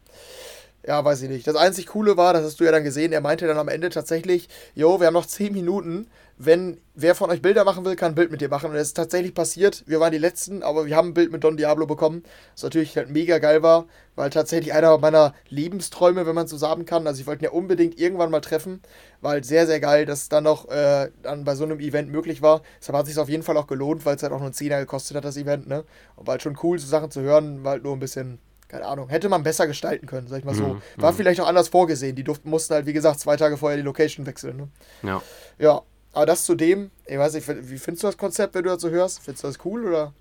ja, 0.86 1.04
weiß 1.04 1.22
ich 1.22 1.28
nicht. 1.28 1.46
Das 1.46 1.56
einzig 1.56 1.86
Coole 1.86 2.16
war, 2.16 2.32
das 2.32 2.44
hast 2.44 2.60
du 2.60 2.64
ja 2.64 2.72
dann 2.72 2.84
gesehen, 2.84 3.12
er 3.12 3.20
meinte 3.20 3.46
dann 3.46 3.58
am 3.58 3.68
Ende 3.68 3.90
tatsächlich, 3.90 4.48
jo, 4.74 5.00
wir 5.00 5.08
haben 5.08 5.14
noch 5.14 5.26
10 5.26 5.52
Minuten, 5.52 6.06
wenn 6.38 6.80
wer 6.94 7.16
von 7.16 7.30
euch 7.30 7.42
Bilder 7.42 7.64
machen 7.64 7.84
will, 7.84 7.96
kann 7.96 8.12
ein 8.12 8.14
Bild 8.14 8.30
mit 8.30 8.40
dir 8.40 8.48
machen. 8.48 8.70
Und 8.70 8.76
es 8.76 8.88
ist 8.88 8.96
tatsächlich 8.96 9.34
passiert, 9.34 9.82
wir 9.86 9.98
waren 9.98 10.12
die 10.12 10.18
Letzten, 10.18 10.62
aber 10.62 10.86
wir 10.86 10.96
haben 10.96 11.08
ein 11.08 11.14
Bild 11.14 11.32
mit 11.32 11.42
Don 11.42 11.56
Diablo 11.56 11.86
bekommen, 11.86 12.22
was 12.54 12.62
natürlich 12.62 12.96
halt 12.96 13.10
mega 13.10 13.38
geil 13.38 13.62
war, 13.62 13.86
weil 14.14 14.30
tatsächlich 14.30 14.72
einer 14.72 14.96
meiner 14.98 15.34
Lebensträume, 15.48 16.26
wenn 16.26 16.34
man 16.36 16.46
so 16.46 16.56
sagen 16.56 16.84
kann, 16.84 17.08
also 17.08 17.20
ich 17.20 17.26
wollte 17.26 17.42
ihn 17.42 17.46
ja 17.46 17.50
unbedingt 17.50 17.98
irgendwann 17.98 18.30
mal 18.30 18.40
treffen, 18.40 18.80
war 19.20 19.32
halt 19.32 19.46
sehr, 19.46 19.66
sehr 19.66 19.80
geil, 19.80 20.06
dass 20.06 20.22
es 20.22 20.28
dann 20.28 20.44
noch 20.44 20.68
äh, 20.68 21.10
dann 21.22 21.42
bei 21.44 21.56
so 21.56 21.64
einem 21.64 21.80
Event 21.80 22.10
möglich 22.10 22.40
war. 22.40 22.62
Deshalb 22.80 22.96
hat 22.96 23.06
es 23.06 23.12
sich 23.12 23.18
auf 23.18 23.28
jeden 23.28 23.42
Fall 23.42 23.56
auch 23.56 23.66
gelohnt, 23.66 24.06
weil 24.06 24.14
es 24.14 24.22
halt 24.22 24.32
auch 24.32 24.38
nur 24.38 24.46
einen 24.46 24.54
Zehner 24.54 24.78
gekostet 24.78 25.16
hat, 25.16 25.24
das 25.24 25.36
Event, 25.36 25.66
ne? 25.66 25.84
Und 26.14 26.28
war 26.28 26.32
halt 26.34 26.42
schon 26.42 26.56
cool, 26.62 26.78
so 26.78 26.86
Sachen 26.86 27.10
zu 27.10 27.20
hören, 27.20 27.64
war 27.64 27.72
halt 27.72 27.82
nur 27.82 27.94
ein 27.94 28.00
bisschen 28.00 28.38
keine 28.68 28.84
Ahnung, 28.86 29.08
hätte 29.08 29.28
man 29.28 29.42
besser 29.42 29.66
gestalten 29.66 30.06
können, 30.06 30.28
sag 30.28 30.40
ich 30.40 30.44
mal 30.44 30.54
so. 30.54 30.74
Mhm. 30.74 30.82
War 30.96 31.12
mhm. 31.12 31.16
vielleicht 31.16 31.40
auch 31.40 31.48
anders 31.48 31.68
vorgesehen. 31.68 32.14
Die 32.14 32.24
durften, 32.24 32.50
mussten 32.50 32.74
halt, 32.74 32.86
wie 32.86 32.92
gesagt, 32.92 33.18
zwei 33.18 33.36
Tage 33.36 33.56
vorher 33.56 33.78
die 33.78 33.82
Location 33.82 34.26
wechseln. 34.26 34.56
Ne? 34.56 34.68
Ja. 35.02 35.22
Ja, 35.58 35.82
aber 36.12 36.26
das 36.26 36.44
zu 36.44 36.54
dem, 36.54 36.90
ich 37.06 37.18
weiß 37.18 37.34
nicht, 37.34 37.48
wie 37.48 37.78
findest 37.78 38.02
du 38.02 38.08
das 38.08 38.16
Konzept, 38.16 38.54
wenn 38.54 38.64
du 38.64 38.70
das 38.70 38.82
so 38.82 38.90
hörst? 38.90 39.20
Findest 39.20 39.44
du 39.44 39.48
das 39.48 39.58
cool 39.64 39.86
oder? 39.86 40.12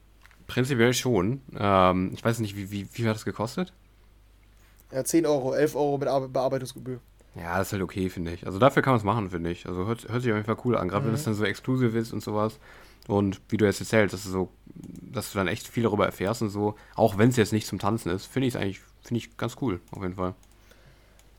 Prinzipiell 0.47 0.93
schon. 0.93 1.41
Ähm, 1.59 2.11
ich 2.13 2.23
weiß 2.23 2.39
nicht, 2.39 2.55
wie, 2.55 2.71
wie, 2.71 2.87
wie 2.93 3.07
hat 3.07 3.15
das 3.15 3.25
gekostet? 3.25 3.73
Ja, 4.91 5.03
10 5.03 5.25
Euro, 5.25 5.53
11 5.53 5.75
Euro 5.75 5.97
mit 5.97 6.33
Bearbeitungsgebühr. 6.33 7.01
Ja, 7.35 7.57
das 7.57 7.67
ist 7.67 7.73
halt 7.73 7.83
okay, 7.83 8.09
finde 8.09 8.31
ich. 8.31 8.45
Also 8.45 8.57
dafür 8.57 8.81
kann 8.81 8.93
man 8.93 8.99
es 8.99 9.03
machen, 9.03 9.29
finde 9.29 9.51
ich. 9.51 9.67
Also 9.67 9.85
hört, 9.85 10.07
hört 10.07 10.21
sich 10.21 10.31
auf 10.31 10.37
jeden 10.37 10.45
Fall 10.45 10.57
cool 10.63 10.77
an, 10.77 10.87
gerade 10.87 11.03
mhm. 11.03 11.09
wenn 11.09 11.15
es 11.15 11.23
dann 11.25 11.33
so 11.33 11.43
exklusiv 11.43 11.93
ist 11.93 12.13
und 12.13 12.23
sowas. 12.23 12.59
Und 13.07 13.41
wie 13.49 13.57
du 13.57 13.65
jetzt 13.65 13.79
erzählst, 13.79 14.13
dass 14.13 14.23
du 14.23 14.29
so, 14.29 14.49
dass 14.75 15.31
du 15.31 15.37
dann 15.37 15.47
echt 15.47 15.67
viel 15.67 15.83
darüber 15.83 16.05
erfährst 16.05 16.41
und 16.41 16.49
so, 16.49 16.75
auch 16.95 17.17
wenn 17.17 17.29
es 17.29 17.37
jetzt 17.37 17.53
nicht 17.53 17.67
zum 17.67 17.79
Tanzen 17.79 18.11
ist, 18.11 18.25
finde 18.25 18.47
ich 18.47 18.55
es 18.55 18.59
eigentlich, 18.59 18.81
finde 19.01 19.19
ich 19.19 19.37
ganz 19.37 19.55
cool, 19.61 19.79
auf 19.91 20.01
jeden 20.01 20.15
Fall. 20.15 20.35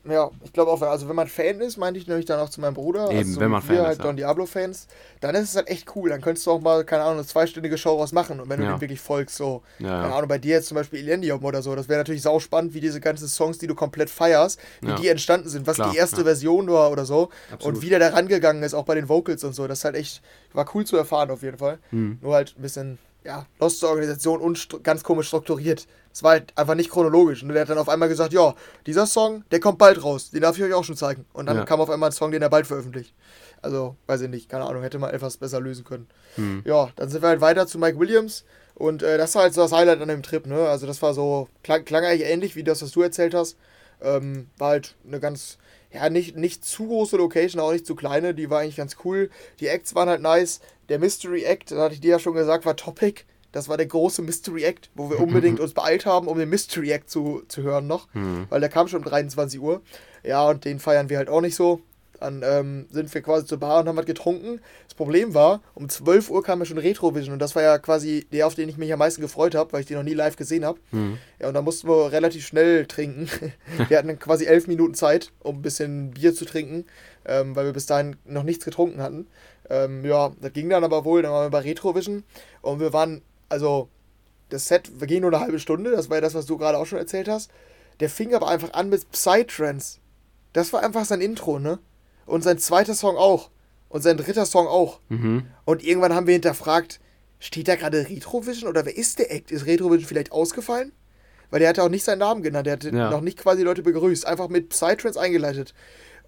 Ja, 0.05 0.31
ich 0.43 0.53
glaube 0.53 0.71
auch, 0.71 0.81
also 0.81 1.09
wenn 1.09 1.15
man 1.15 1.27
Fan 1.27 1.59
ist, 1.59 1.75
meinte 1.75 1.99
ich 1.99 2.07
nämlich 2.07 2.25
dann 2.25 2.39
auch 2.39 2.49
zu 2.49 2.61
meinem 2.61 2.73
Bruder, 2.73 3.09
Eben, 3.11 3.17
also 3.17 3.39
wenn 3.41 3.51
man 3.51 3.61
Fan 3.61 3.75
wir 3.75 3.81
ist, 3.81 3.87
halt 3.87 3.97
ja. 3.97 4.03
Don 4.05 4.15
Diablo-Fans, 4.15 4.87
dann 5.19 5.35
ist 5.35 5.49
es 5.49 5.55
halt 5.57 5.67
echt 5.67 5.93
cool. 5.95 6.09
Dann 6.09 6.21
könntest 6.21 6.47
du 6.47 6.51
auch 6.51 6.61
mal, 6.61 6.85
keine 6.85 7.03
Ahnung, 7.03 7.17
eine 7.17 7.25
zweistündige 7.25 7.77
Show 7.77 7.97
raus 7.97 8.13
machen. 8.13 8.39
Und 8.39 8.47
wenn 8.47 8.61
ja. 8.61 8.67
du 8.67 8.75
dem 8.75 8.81
wirklich 8.81 9.01
folgst, 9.01 9.35
so, 9.35 9.61
ja, 9.79 10.01
keine 10.01 10.15
Ahnung, 10.15 10.29
bei 10.29 10.37
dir 10.37 10.55
jetzt 10.55 10.67
zum 10.67 10.75
Beispiel 10.75 10.99
Elendium 10.99 11.43
oder 11.43 11.61
so, 11.61 11.75
das 11.75 11.89
wäre 11.89 11.99
natürlich 11.99 12.21
sau 12.21 12.39
spannend, 12.39 12.73
wie 12.73 12.79
diese 12.79 13.01
ganzen 13.01 13.27
Songs, 13.27 13.57
die 13.57 13.67
du 13.67 13.75
komplett 13.75 14.09
feierst, 14.09 14.59
wie 14.81 14.93
die 14.93 15.09
entstanden 15.09 15.49
sind, 15.49 15.67
was 15.67 15.75
Klar, 15.75 15.91
die 15.91 15.97
erste 15.97 16.23
Version 16.23 16.69
war 16.69 16.91
oder 16.91 17.03
so. 17.03 17.29
Absolut. 17.51 17.75
Und 17.75 17.81
wie 17.81 17.89
der 17.89 17.99
da 17.99 18.09
rangegangen 18.09 18.63
ist, 18.63 18.73
auch 18.73 18.85
bei 18.85 18.95
den 18.95 19.09
Vocals 19.09 19.43
und 19.43 19.53
so. 19.53 19.67
Das 19.67 19.79
ist 19.79 19.85
halt 19.85 19.95
echt, 19.95 20.21
war 20.53 20.65
cool 20.73 20.85
zu 20.85 20.95
erfahren 20.95 21.29
auf 21.29 21.43
jeden 21.43 21.57
Fall. 21.57 21.77
Mhm. 21.91 22.19
Nur 22.21 22.35
halt 22.35 22.55
ein 22.57 22.61
bisschen 22.61 22.99
ja, 23.23 23.45
lost 23.59 23.83
Organisation 23.83 24.39
und 24.39 24.83
ganz 24.83 25.03
komisch 25.03 25.27
strukturiert. 25.27 25.87
Es 26.19 26.23
war 26.23 26.31
halt 26.31 26.51
einfach 26.57 26.75
nicht 26.75 26.89
chronologisch. 26.89 27.43
Und 27.43 27.47
der 27.47 27.61
hat 27.61 27.69
dann 27.69 27.77
auf 27.77 27.87
einmal 27.87 28.09
gesagt, 28.09 28.33
ja, 28.33 28.53
dieser 28.85 29.05
Song, 29.05 29.45
der 29.51 29.61
kommt 29.61 29.77
bald 29.77 30.03
raus. 30.03 30.31
Den 30.31 30.41
darf 30.41 30.57
ich 30.57 30.63
euch 30.65 30.73
auch 30.73 30.83
schon 30.83 30.97
zeigen. 30.97 31.25
Und 31.31 31.45
dann 31.45 31.55
ja. 31.55 31.63
kam 31.63 31.79
auf 31.79 31.89
einmal 31.89 32.09
ein 32.09 32.13
Song, 32.13 32.29
den 32.31 32.41
er 32.41 32.49
bald 32.49 32.67
veröffentlicht. 32.67 33.13
Also, 33.61 33.95
weiß 34.05 34.19
ich 34.19 34.29
nicht, 34.29 34.49
keine 34.49 34.65
Ahnung, 34.65 34.81
hätte 34.83 34.99
man 34.99 35.11
etwas 35.11 35.37
besser 35.37 35.61
lösen 35.61 35.85
können. 35.85 36.09
Hm. 36.35 36.61
Ja, 36.65 36.89
dann 36.97 37.07
sind 37.07 37.21
wir 37.21 37.29
halt 37.29 37.39
weiter 37.39 37.67
zu 37.67 37.79
Mike 37.79 37.97
Williams. 37.97 38.43
Und 38.75 39.01
äh, 39.01 39.17
das 39.17 39.33
war 39.35 39.43
halt 39.43 39.53
so 39.53 39.61
das 39.61 39.71
Highlight 39.71 40.01
an 40.01 40.09
dem 40.09 40.23
Trip, 40.23 40.45
ne? 40.45 40.67
Also 40.67 40.87
das 40.87 41.01
war 41.01 41.13
so, 41.13 41.47
klang, 41.63 41.85
klang 41.85 42.03
eigentlich 42.03 42.27
ähnlich 42.27 42.57
wie 42.57 42.65
das, 42.65 42.81
was 42.81 42.91
du 42.91 43.01
erzählt 43.01 43.33
hast. 43.33 43.55
Ähm, 44.01 44.49
war 44.57 44.71
halt 44.71 44.95
eine 45.07 45.21
ganz, 45.21 45.57
ja, 45.93 46.09
nicht, 46.09 46.35
nicht 46.35 46.65
zu 46.65 46.87
große 46.87 47.15
Location, 47.15 47.61
auch 47.61 47.71
nicht 47.71 47.85
zu 47.85 47.95
kleine. 47.95 48.33
Die 48.33 48.49
war 48.49 48.59
eigentlich 48.59 48.75
ganz 48.75 48.97
cool. 49.05 49.29
Die 49.61 49.67
Acts 49.67 49.95
waren 49.95 50.09
halt 50.09 50.21
nice. 50.21 50.59
Der 50.89 50.99
Mystery 50.99 51.45
Act, 51.45 51.71
da 51.71 51.83
hatte 51.83 51.93
ich 51.93 52.01
dir 52.01 52.11
ja 52.11 52.19
schon 52.19 52.33
gesagt, 52.33 52.65
war 52.65 52.75
Topic. 52.75 53.23
Das 53.51 53.67
war 53.67 53.77
der 53.77 53.87
große 53.87 54.21
Mystery 54.21 54.63
Act, 54.63 54.89
wo 54.95 55.09
wir 55.09 55.19
unbedingt 55.19 55.59
uns 55.61 55.73
beeilt 55.73 56.05
haben, 56.05 56.27
um 56.27 56.37
den 56.37 56.49
Mystery 56.49 56.91
Act 56.91 57.09
zu, 57.09 57.43
zu 57.47 57.63
hören 57.63 57.87
noch. 57.87 58.07
Mhm. 58.13 58.47
Weil 58.49 58.59
der 58.59 58.69
kam 58.69 58.87
schon 58.87 58.99
um 58.99 59.05
23 59.05 59.59
Uhr. 59.59 59.81
Ja, 60.23 60.47
und 60.47 60.65
den 60.65 60.79
feiern 60.79 61.09
wir 61.09 61.17
halt 61.17 61.29
auch 61.29 61.41
nicht 61.41 61.55
so. 61.55 61.81
Dann 62.19 62.43
ähm, 62.43 62.87
sind 62.91 63.13
wir 63.13 63.21
quasi 63.21 63.45
zur 63.45 63.59
Bar 63.59 63.81
und 63.81 63.87
haben 63.87 63.97
was 63.97 64.05
getrunken. 64.05 64.59
Das 64.85 64.93
Problem 64.93 65.33
war, 65.33 65.61
um 65.73 65.87
12 65.87 66.29
Uhr 66.29 66.43
kam 66.43 66.59
ja 66.59 66.65
schon 66.65 66.77
Retrovision 66.77 67.33
und 67.33 67.39
das 67.39 67.55
war 67.55 67.63
ja 67.63 67.77
quasi 67.77 68.27
der, 68.31 68.47
auf 68.47 68.55
den 68.55 68.67
ich 68.67 68.77
mich 68.77 68.91
am 68.91 68.99
meisten 68.99 69.21
gefreut 69.21 69.55
habe, 69.55 69.71
weil 69.71 69.81
ich 69.81 69.87
den 69.87 69.97
noch 69.97 70.03
nie 70.03 70.13
live 70.13 70.35
gesehen 70.35 70.65
habe. 70.65 70.79
Mhm. 70.91 71.17
Ja, 71.39 71.47
und 71.47 71.53
da 71.53 71.61
mussten 71.61 71.87
wir 71.87 72.11
relativ 72.11 72.45
schnell 72.45 72.85
trinken. 72.85 73.29
wir 73.87 73.97
hatten 73.97 74.09
dann 74.09 74.19
quasi 74.19 74.45
elf 74.45 74.67
Minuten 74.67 74.95
Zeit, 74.95 75.31
um 75.39 75.57
ein 75.57 75.61
bisschen 75.61 76.11
Bier 76.11 76.35
zu 76.35 76.45
trinken, 76.45 76.85
ähm, 77.25 77.55
weil 77.55 77.65
wir 77.65 77.73
bis 77.73 77.85
dahin 77.85 78.17
noch 78.25 78.43
nichts 78.43 78.65
getrunken 78.65 79.01
hatten. 79.01 79.27
Ähm, 79.69 80.03
ja, 80.03 80.31
das 80.41 80.51
ging 80.51 80.69
dann 80.69 80.83
aber 80.83 81.05
wohl. 81.05 81.21
Dann 81.21 81.31
waren 81.31 81.45
wir 81.45 81.51
bei 81.51 81.61
Retrovision 81.61 82.23
und 82.61 82.79
wir 82.79 82.91
waren 82.91 83.21
also 83.49 83.89
das 84.49 84.67
Set 84.67 84.91
ging 85.01 85.21
nur 85.21 85.31
eine 85.31 85.41
halbe 85.41 85.59
Stunde, 85.59 85.91
das 85.91 86.09
war 86.09 86.17
ja 86.17 86.21
das, 86.21 86.33
was 86.33 86.45
du 86.45 86.57
gerade 86.57 86.77
auch 86.77 86.85
schon 86.85 86.99
erzählt 86.99 87.27
hast. 87.27 87.51
Der 87.99 88.09
fing 88.09 88.33
aber 88.33 88.47
einfach 88.47 88.73
an 88.73 88.89
mit 88.89 89.11
Psytrance. 89.11 89.99
Das 90.53 90.73
war 90.73 90.81
einfach 90.81 91.05
sein 91.05 91.21
Intro, 91.21 91.59
ne? 91.59 91.79
Und 92.25 92.43
sein 92.43 92.57
zweiter 92.57 92.93
Song 92.93 93.17
auch. 93.17 93.49
Und 93.89 94.01
sein 94.01 94.17
dritter 94.17 94.45
Song 94.45 94.67
auch. 94.67 94.99
Mhm. 95.09 95.47
Und 95.65 95.83
irgendwann 95.83 96.13
haben 96.13 96.27
wir 96.27 96.33
hinterfragt, 96.33 96.99
steht 97.39 97.67
da 97.67 97.75
gerade 97.75 98.07
Retrovision 98.09 98.69
oder 98.69 98.85
wer 98.85 98.95
ist 98.95 99.19
der 99.19 99.31
Act? 99.31 99.51
Ist 99.51 99.65
Retrovision 99.65 100.07
vielleicht 100.07 100.31
ausgefallen? 100.31 100.91
Weil 101.49 101.59
der 101.59 101.69
hatte 101.69 101.83
auch 101.83 101.89
nicht 101.89 102.03
seinen 102.03 102.19
Namen 102.19 102.43
genannt, 102.43 102.67
der 102.67 102.73
hatte 102.73 102.89
ja. 102.89 103.09
noch 103.09 103.21
nicht 103.21 103.39
quasi 103.39 103.63
Leute 103.63 103.81
begrüßt, 103.81 104.25
einfach 104.25 104.49
mit 104.49 104.69
Psytrance 104.69 105.19
eingeleitet. 105.19 105.73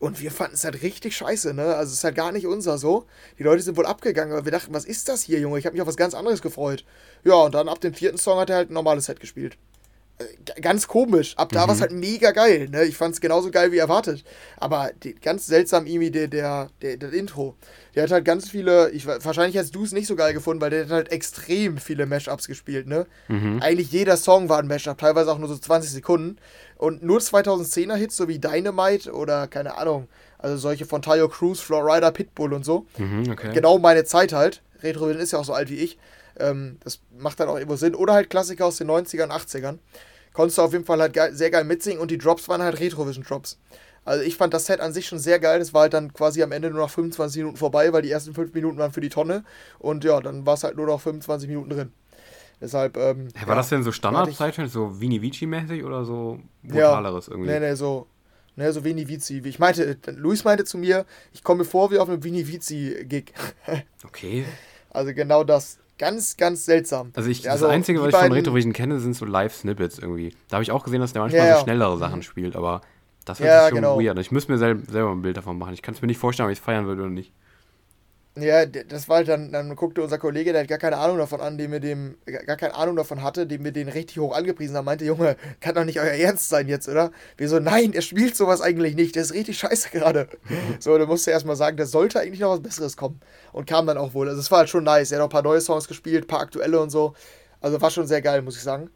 Und 0.02 0.20
wir 0.20 0.32
fanden 0.32 0.56
es 0.56 0.64
halt 0.64 0.82
richtig 0.82 1.16
scheiße, 1.16 1.54
ne? 1.54 1.76
Also 1.76 1.92
es 1.92 2.00
ist 2.00 2.04
halt 2.04 2.16
gar 2.16 2.32
nicht 2.32 2.48
unser 2.48 2.80
so. 2.80 3.06
Die 3.38 3.44
Leute 3.44 3.62
sind 3.62 3.78
wohl 3.78 3.86
abgegangen, 3.86 4.34
aber 4.34 4.46
wir 4.46 4.52
dachten, 4.52 4.74
was 4.74 4.84
ist 4.84 5.08
das 5.08 5.22
hier, 5.22 5.40
Junge? 5.40 5.60
Ich 5.60 5.66
habe 5.68 5.74
mich 5.74 5.82
auf 5.82 5.88
was 5.88 5.96
ganz 5.96 6.16
anderes 6.16 6.42
gefreut. 6.42 6.84
Ja, 7.24 7.36
und 7.36 7.54
dann 7.54 7.70
ab 7.70 7.80
dem 7.82 7.94
vierten 7.94 8.18
Song 8.18 8.40
hat 8.40 8.50
er 8.50 8.56
halt 8.56 8.72
ein 8.72 8.74
normales 8.74 9.06
Set 9.06 9.20
gespielt 9.20 9.58
ganz 10.62 10.88
komisch. 10.88 11.38
Ab 11.38 11.50
da 11.52 11.64
mhm. 11.64 11.68
war 11.68 11.76
es 11.76 11.82
halt 11.82 11.92
mega 11.92 12.32
geil. 12.32 12.70
Ne? 12.70 12.86
Ich 12.86 12.98
fand 12.98 13.14
es 13.14 13.22
genauso 13.22 13.52
geil 13.52 13.72
wie 13.72 13.78
erwartet. 13.78 14.24
Aber 14.58 14.92
die, 15.04 15.14
ganz 15.16 15.46
seltsam 15.46 15.86
irgendwie 15.86 16.12
der, 16.12 16.28
der, 16.28 16.70
der, 16.82 16.98
der 16.98 17.14
Intro. 17.14 17.56
Der 17.96 18.04
hat 18.04 18.12
halt 18.12 18.26
ganz 18.26 18.50
viele, 18.50 18.90
ich, 18.92 19.06
wahrscheinlich 19.06 19.58
hast 19.58 19.76
du 19.76 19.84
es 19.84 19.92
nicht 19.92 20.08
so 20.08 20.16
geil 20.16 20.34
gefunden, 20.34 20.62
weil 20.62 20.70
der 20.70 20.86
hat 20.86 20.92
halt 20.92 21.12
extrem 21.12 21.78
viele 21.78 22.06
Mashups 22.06 22.48
gespielt. 22.48 22.88
Ne? 22.88 23.06
Mhm. 23.28 23.60
Eigentlich 23.62 23.92
jeder 23.92 24.18
Song 24.18 24.50
war 24.50 24.60
ein 24.60 24.68
Mashup, 24.68 24.98
teilweise 24.98 25.32
auch 25.32 25.38
nur 25.38 25.50
so 25.50 25.58
20 25.58 25.92
Sekunden. 25.92 26.38
Und 26.78 27.04
nur 27.04 27.20
2010er 27.20 27.96
Hits, 27.96 28.18
so 28.18 28.28
wie 28.28 28.40
Dynamite 28.40 29.12
oder 29.12 29.48
keine 29.48 29.78
Ahnung, 29.78 30.08
also 30.40 30.58
solche 30.58 30.86
von 30.86 31.02
Tayo 31.02 31.30
Cruz, 31.30 31.60
Florida, 31.60 32.12
Pitbull 32.12 32.54
und 32.54 32.66
so. 32.66 32.88
Mhm, 32.98 33.30
okay. 33.32 33.52
Genau 33.54 33.78
meine 33.78 34.04
Zeit 34.04 34.34
halt. 34.34 34.62
Retro 34.82 35.08
ist 35.10 35.32
ja 35.32 35.40
auch 35.40 35.46
so 35.46 35.54
alt 35.54 35.70
wie 35.70 35.76
ich. 35.76 35.98
Ähm, 36.40 36.78
das 36.84 37.00
macht 37.18 37.40
dann 37.40 37.50
auch 37.50 37.56
irgendwo 37.56 37.76
Sinn. 37.76 37.96
Oder 37.96 38.14
halt 38.14 38.30
Klassiker 38.30 38.66
aus 38.66 38.78
den 38.78 38.90
90ern, 38.90 39.30
80ern 39.30 39.78
konntest 40.34 40.58
du 40.58 40.62
auf 40.62 40.74
jeden 40.74 40.86
Fall 40.86 41.00
halt 41.00 41.14
geil, 41.14 41.34
sehr 41.34 41.52
geil 41.52 41.64
mitsingen 41.64 42.00
und 42.00 42.12
die 42.12 42.18
Drops 42.18 42.48
waren 42.50 42.62
halt 42.62 42.80
Retrovision-Drops. 42.80 43.58
Also 44.04 44.24
ich 44.24 44.36
fand 44.36 44.54
das 44.54 44.66
Set 44.66 44.80
an 44.80 44.94
sich 44.94 45.06
schon 45.06 45.20
sehr 45.20 45.40
geil. 45.40 45.60
Das 45.60 45.74
war 45.74 45.82
halt 45.82 45.94
dann 45.94 46.12
quasi 46.14 46.42
am 46.42 46.52
Ende 46.52 46.72
nur 46.72 46.80
noch 46.80 46.90
25 46.90 47.38
Minuten 47.38 47.58
vorbei, 47.58 47.94
weil 47.94 48.02
die 48.02 48.10
ersten 48.10 48.34
5 48.34 48.54
Minuten 48.54 48.78
waren 48.78 48.92
für 48.92 49.02
die 49.02 49.10
Tonne. 49.10 49.44
Und 49.78 50.04
ja, 50.04 50.20
dann 50.22 50.46
war 50.46 50.56
es 50.56 50.64
halt 50.64 50.76
nur 50.76 50.88
noch 50.88 51.00
25 51.00 51.48
Minuten 51.48 51.70
drin. 51.70 51.94
Deshalb. 52.60 52.98
Ähm, 52.98 53.28
ja, 53.36 53.42
war 53.42 53.50
ja, 53.50 53.56
das 53.56 53.70
denn 53.70 53.84
so 53.84 53.92
Standardzeit, 53.92 54.56
so 54.70 55.00
Vini 55.00 55.22
Vici-mäßig 55.22 55.84
oder 55.84 56.06
so 56.06 56.40
brutaleres 56.64 57.28
ja, 57.28 57.34
irgendwie? 57.34 57.52
Nee, 57.52 57.60
nee, 57.60 57.76
so. 57.76 58.08
Ne, 58.56 58.72
so 58.74 58.84
Vini 58.84 59.08
Vici. 59.08 59.42
Ich 59.46 59.60
meinte, 59.60 59.98
Luis 60.16 60.44
meinte 60.44 60.66
zu 60.66 60.78
mir, 60.78 61.06
ich 61.32 61.44
komme 61.44 61.60
mir 61.60 61.66
vor 61.66 61.90
wie 61.90 62.00
auf 62.00 62.10
einem 62.10 62.24
Vini 62.24 62.48
Vici-Gig. 62.48 63.34
okay. 64.04 64.46
Also 64.90 65.14
genau 65.14 65.44
das. 65.44 65.78
Ganz, 66.02 66.36
ganz 66.36 66.66
seltsam. 66.66 67.12
Also, 67.14 67.30
ich, 67.30 67.48
also 67.48 67.68
das 67.68 67.76
Einzige, 67.76 68.02
was 68.02 68.08
ich 68.08 68.16
von 68.16 68.32
Retrovision 68.32 68.74
kenne, 68.74 69.00
sind 69.00 69.16
so 69.16 69.24
Live-Snippets 69.24 70.00
irgendwie. 70.00 70.34
Da 70.50 70.56
habe 70.56 70.64
ich 70.64 70.72
auch 70.72 70.84
gesehen, 70.84 71.00
dass 71.00 71.14
der 71.14 71.22
manchmal 71.22 71.46
ja, 71.46 71.58
so 71.58 71.64
schnellere 71.64 71.96
Sachen 72.00 72.18
mhm. 72.18 72.24
spielt, 72.24 72.56
aber 72.56 72.82
das 73.24 73.40
ist 73.40 73.46
ja, 73.46 73.68
schon 73.68 73.76
genau. 73.76 74.02
weird. 74.02 74.18
Ich 74.18 74.32
müsste 74.32 74.52
mir 74.52 74.58
sel 74.58 74.82
selber 74.90 75.12
ein 75.12 75.22
Bild 75.22 75.38
davon 75.38 75.60
machen. 75.60 75.76
Ich 75.76 75.84
kann 75.84 75.94
es 75.94 76.02
mir 76.02 76.08
nicht 76.08 76.18
vorstellen, 76.18 76.48
ob 76.48 76.52
ich 76.52 76.58
es 76.58 76.66
feiern 76.66 76.88
würde 76.88 77.04
oder 77.04 77.12
nicht. 77.12 77.32
Ja, 78.38 78.66
das 78.66 79.10
war 79.10 79.18
halt 79.18 79.28
dann, 79.28 79.52
dann 79.52 79.76
guckte 79.76 80.02
unser 80.02 80.18
Kollege, 80.18 80.54
der 80.54 80.62
hat 80.62 80.70
gar 80.70 80.78
keine 80.78 80.98
Ahnung 80.98 81.18
davon 81.18 81.42
an, 81.42 81.58
dem 81.58 81.74
wir 81.74 81.82
dem, 81.82 82.16
gar 82.26 82.56
keine 82.56 82.76
Ahnung 82.76 82.96
davon 82.96 83.22
hatte, 83.22 83.46
dem 83.46 83.66
wir 83.66 83.74
den 83.74 83.90
richtig 83.90 84.20
hoch 84.20 84.34
angepriesen 84.34 84.78
haben, 84.78 84.86
meinte, 84.86 85.04
Junge, 85.04 85.36
kann 85.60 85.76
doch 85.76 85.84
nicht 85.84 86.00
euer 86.00 86.14
Ernst 86.14 86.48
sein 86.48 86.70
jetzt, 86.70 86.88
oder? 86.88 87.12
Wir 87.36 87.50
so, 87.50 87.60
nein, 87.60 87.92
er 87.92 88.02
spielt 88.02 88.38
sowas 88.38 88.62
eigentlich 88.62 88.96
nicht, 88.96 89.16
der 89.16 89.24
ist 89.24 89.34
richtig 89.34 89.58
scheiße 89.58 89.90
gerade. 89.90 90.30
so, 90.80 90.98
da 90.98 91.06
musste 91.06 91.32
erstmal 91.32 91.58
sagen, 91.58 91.76
da 91.76 91.86
sollte 91.86 92.22
eigentlich 92.22 92.40
noch 92.40 92.52
was 92.52 92.62
Besseres 92.62 92.96
kommen. 92.96 93.20
Und 93.52 93.68
kam 93.68 93.86
dann 93.86 93.98
auch 93.98 94.14
wohl. 94.14 94.30
Also 94.30 94.40
es 94.40 94.50
war 94.50 94.60
halt 94.60 94.70
schon 94.70 94.86
nice. 94.86 95.12
Er 95.12 95.18
hat 95.18 95.24
auch 95.24 95.28
ein 95.28 95.32
paar 95.32 95.44
neue 95.44 95.60
Songs 95.60 95.90
gespielt, 95.90 96.24
ein 96.24 96.28
paar 96.28 96.40
aktuelle 96.40 96.80
und 96.80 96.90
so. 96.90 97.14
Also 97.60 97.82
war 97.82 97.92
schon 97.92 98.08
sehr 98.08 98.22
geil, 98.22 98.42
muss 98.42 98.56
ich 98.56 98.64
sagen. 98.64 98.90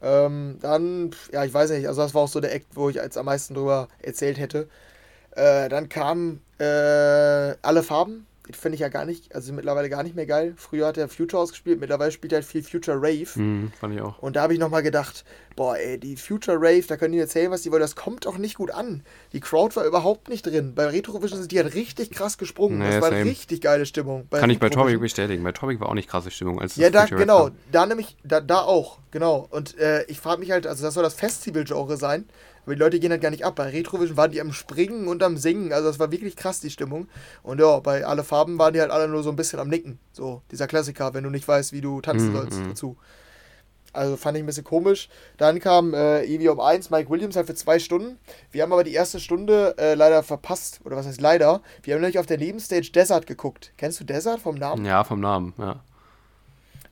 Ähm, 0.00 0.56
dann, 0.62 1.10
ja, 1.30 1.44
ich 1.44 1.52
weiß 1.52 1.70
nicht, 1.70 1.86
also 1.86 2.00
das 2.00 2.14
war 2.14 2.22
auch 2.22 2.28
so 2.28 2.40
der 2.40 2.54
Act, 2.54 2.68
wo 2.74 2.88
ich 2.88 2.96
jetzt 2.96 3.18
am 3.18 3.26
meisten 3.26 3.52
drüber 3.52 3.88
erzählt 4.00 4.38
hätte. 4.38 4.66
Äh, 5.32 5.68
dann 5.68 5.90
kamen 5.90 6.40
äh, 6.58 7.54
alle 7.60 7.82
Farben 7.82 8.26
finde 8.52 8.74
ich 8.74 8.80
ja 8.80 8.88
gar 8.88 9.04
nicht, 9.04 9.34
also 9.34 9.52
mittlerweile 9.52 9.88
gar 9.88 10.02
nicht 10.02 10.16
mehr 10.16 10.26
geil. 10.26 10.54
Früher 10.56 10.86
hat 10.86 10.98
er 10.98 11.08
Future 11.08 11.42
ausgespielt, 11.42 11.80
mittlerweile 11.80 12.12
spielt 12.12 12.32
er 12.32 12.36
halt 12.36 12.46
viel 12.46 12.62
Future 12.62 12.96
Rave. 12.96 13.28
Mhm, 13.34 13.72
fand 13.78 13.94
ich 13.94 14.00
auch. 14.00 14.18
Und 14.18 14.36
da 14.36 14.42
habe 14.42 14.52
ich 14.52 14.58
nochmal 14.58 14.82
gedacht, 14.82 15.24
boah, 15.56 15.76
ey, 15.76 15.98
die 15.98 16.16
Future 16.16 16.56
Rave, 16.56 16.84
da 16.86 16.96
können 16.96 17.12
die 17.12 17.18
erzählen, 17.18 17.50
was 17.50 17.62
die 17.62 17.72
wollen, 17.72 17.80
das 17.80 17.96
kommt 17.96 18.26
auch 18.26 18.38
nicht 18.38 18.56
gut 18.56 18.70
an. 18.70 19.02
Die 19.32 19.40
Crowd 19.40 19.74
war 19.76 19.84
überhaupt 19.84 20.28
nicht 20.28 20.46
drin. 20.46 20.74
Bei 20.74 20.86
Retrovision 20.86 21.40
sind 21.40 21.50
die 21.50 21.58
halt 21.58 21.74
richtig 21.74 22.10
krass 22.10 22.38
gesprungen. 22.38 22.78
Nee, 22.78 22.90
das 22.92 23.02
war 23.02 23.10
same. 23.10 23.24
richtig 23.24 23.60
geile 23.60 23.84
Stimmung. 23.84 24.28
Kann 24.30 24.50
ich 24.50 24.60
bei 24.60 24.70
Topic 24.70 24.98
bestätigen. 24.98 25.42
Bei 25.42 25.52
Topic 25.52 25.80
war 25.80 25.88
auch 25.88 25.94
nicht 25.94 26.08
krasse 26.08 26.30
Stimmung. 26.30 26.60
Als 26.60 26.76
ja, 26.76 26.90
da, 26.90 27.06
genau. 27.06 27.50
Da 27.72 27.86
nämlich, 27.86 28.16
da, 28.22 28.40
da 28.40 28.60
auch, 28.60 28.98
genau. 29.10 29.48
Und 29.50 29.76
äh, 29.78 30.04
ich 30.04 30.20
frage 30.20 30.40
mich 30.40 30.52
halt, 30.52 30.66
also 30.66 30.84
das 30.84 30.94
soll 30.94 31.02
das 31.02 31.14
Festival-Genre 31.14 31.96
sein. 31.96 32.26
Aber 32.68 32.74
die 32.74 32.82
Leute 32.82 33.00
gehen 33.00 33.10
halt 33.10 33.22
gar 33.22 33.30
nicht 33.30 33.46
ab. 33.46 33.54
Bei 33.56 33.70
Retrovision 33.70 34.18
waren 34.18 34.30
die 34.30 34.42
am 34.42 34.52
Springen 34.52 35.08
und 35.08 35.22
am 35.22 35.38
Singen. 35.38 35.72
Also 35.72 35.88
das 35.88 35.98
war 35.98 36.12
wirklich 36.12 36.36
krass, 36.36 36.60
die 36.60 36.68
Stimmung. 36.68 37.08
Und 37.42 37.60
ja, 37.60 37.78
bei 37.80 38.04
Alle 38.04 38.24
Farben 38.24 38.58
waren 38.58 38.74
die 38.74 38.80
halt 38.82 38.90
alle 38.90 39.08
nur 39.08 39.22
so 39.22 39.30
ein 39.30 39.36
bisschen 39.36 39.58
am 39.58 39.68
Nicken. 39.68 39.98
So, 40.12 40.42
dieser 40.50 40.66
Klassiker, 40.66 41.14
wenn 41.14 41.24
du 41.24 41.30
nicht 41.30 41.48
weißt, 41.48 41.72
wie 41.72 41.80
du 41.80 42.02
tanzen 42.02 42.28
mhm. 42.28 42.36
sollst 42.36 42.58
mhm. 42.58 42.68
dazu. 42.68 42.98
Also 43.94 44.18
fand 44.18 44.36
ich 44.36 44.42
ein 44.42 44.46
bisschen 44.46 44.64
komisch. 44.64 45.08
Dann 45.38 45.60
kam 45.60 45.94
äh, 45.94 46.24
Evi 46.24 46.50
um 46.50 46.60
1, 46.60 46.90
Mike 46.90 47.08
Williams 47.08 47.36
halt 47.36 47.46
für 47.46 47.54
zwei 47.54 47.78
Stunden. 47.78 48.18
Wir 48.50 48.64
haben 48.64 48.72
aber 48.74 48.84
die 48.84 48.92
erste 48.92 49.18
Stunde 49.18 49.74
äh, 49.78 49.94
leider 49.94 50.22
verpasst. 50.22 50.80
Oder 50.84 50.96
was 50.96 51.06
heißt 51.06 51.22
leider? 51.22 51.62
Wir 51.82 51.94
haben 51.94 52.02
nämlich 52.02 52.18
auf 52.18 52.26
der 52.26 52.36
Nebenstage 52.36 52.92
Desert 52.92 53.26
geguckt. 53.26 53.72
Kennst 53.78 53.98
du 53.98 54.04
Desert 54.04 54.40
vom 54.40 54.56
Namen? 54.56 54.84
Ja, 54.84 55.04
vom 55.04 55.20
Namen, 55.20 55.54
ja. 55.56 55.80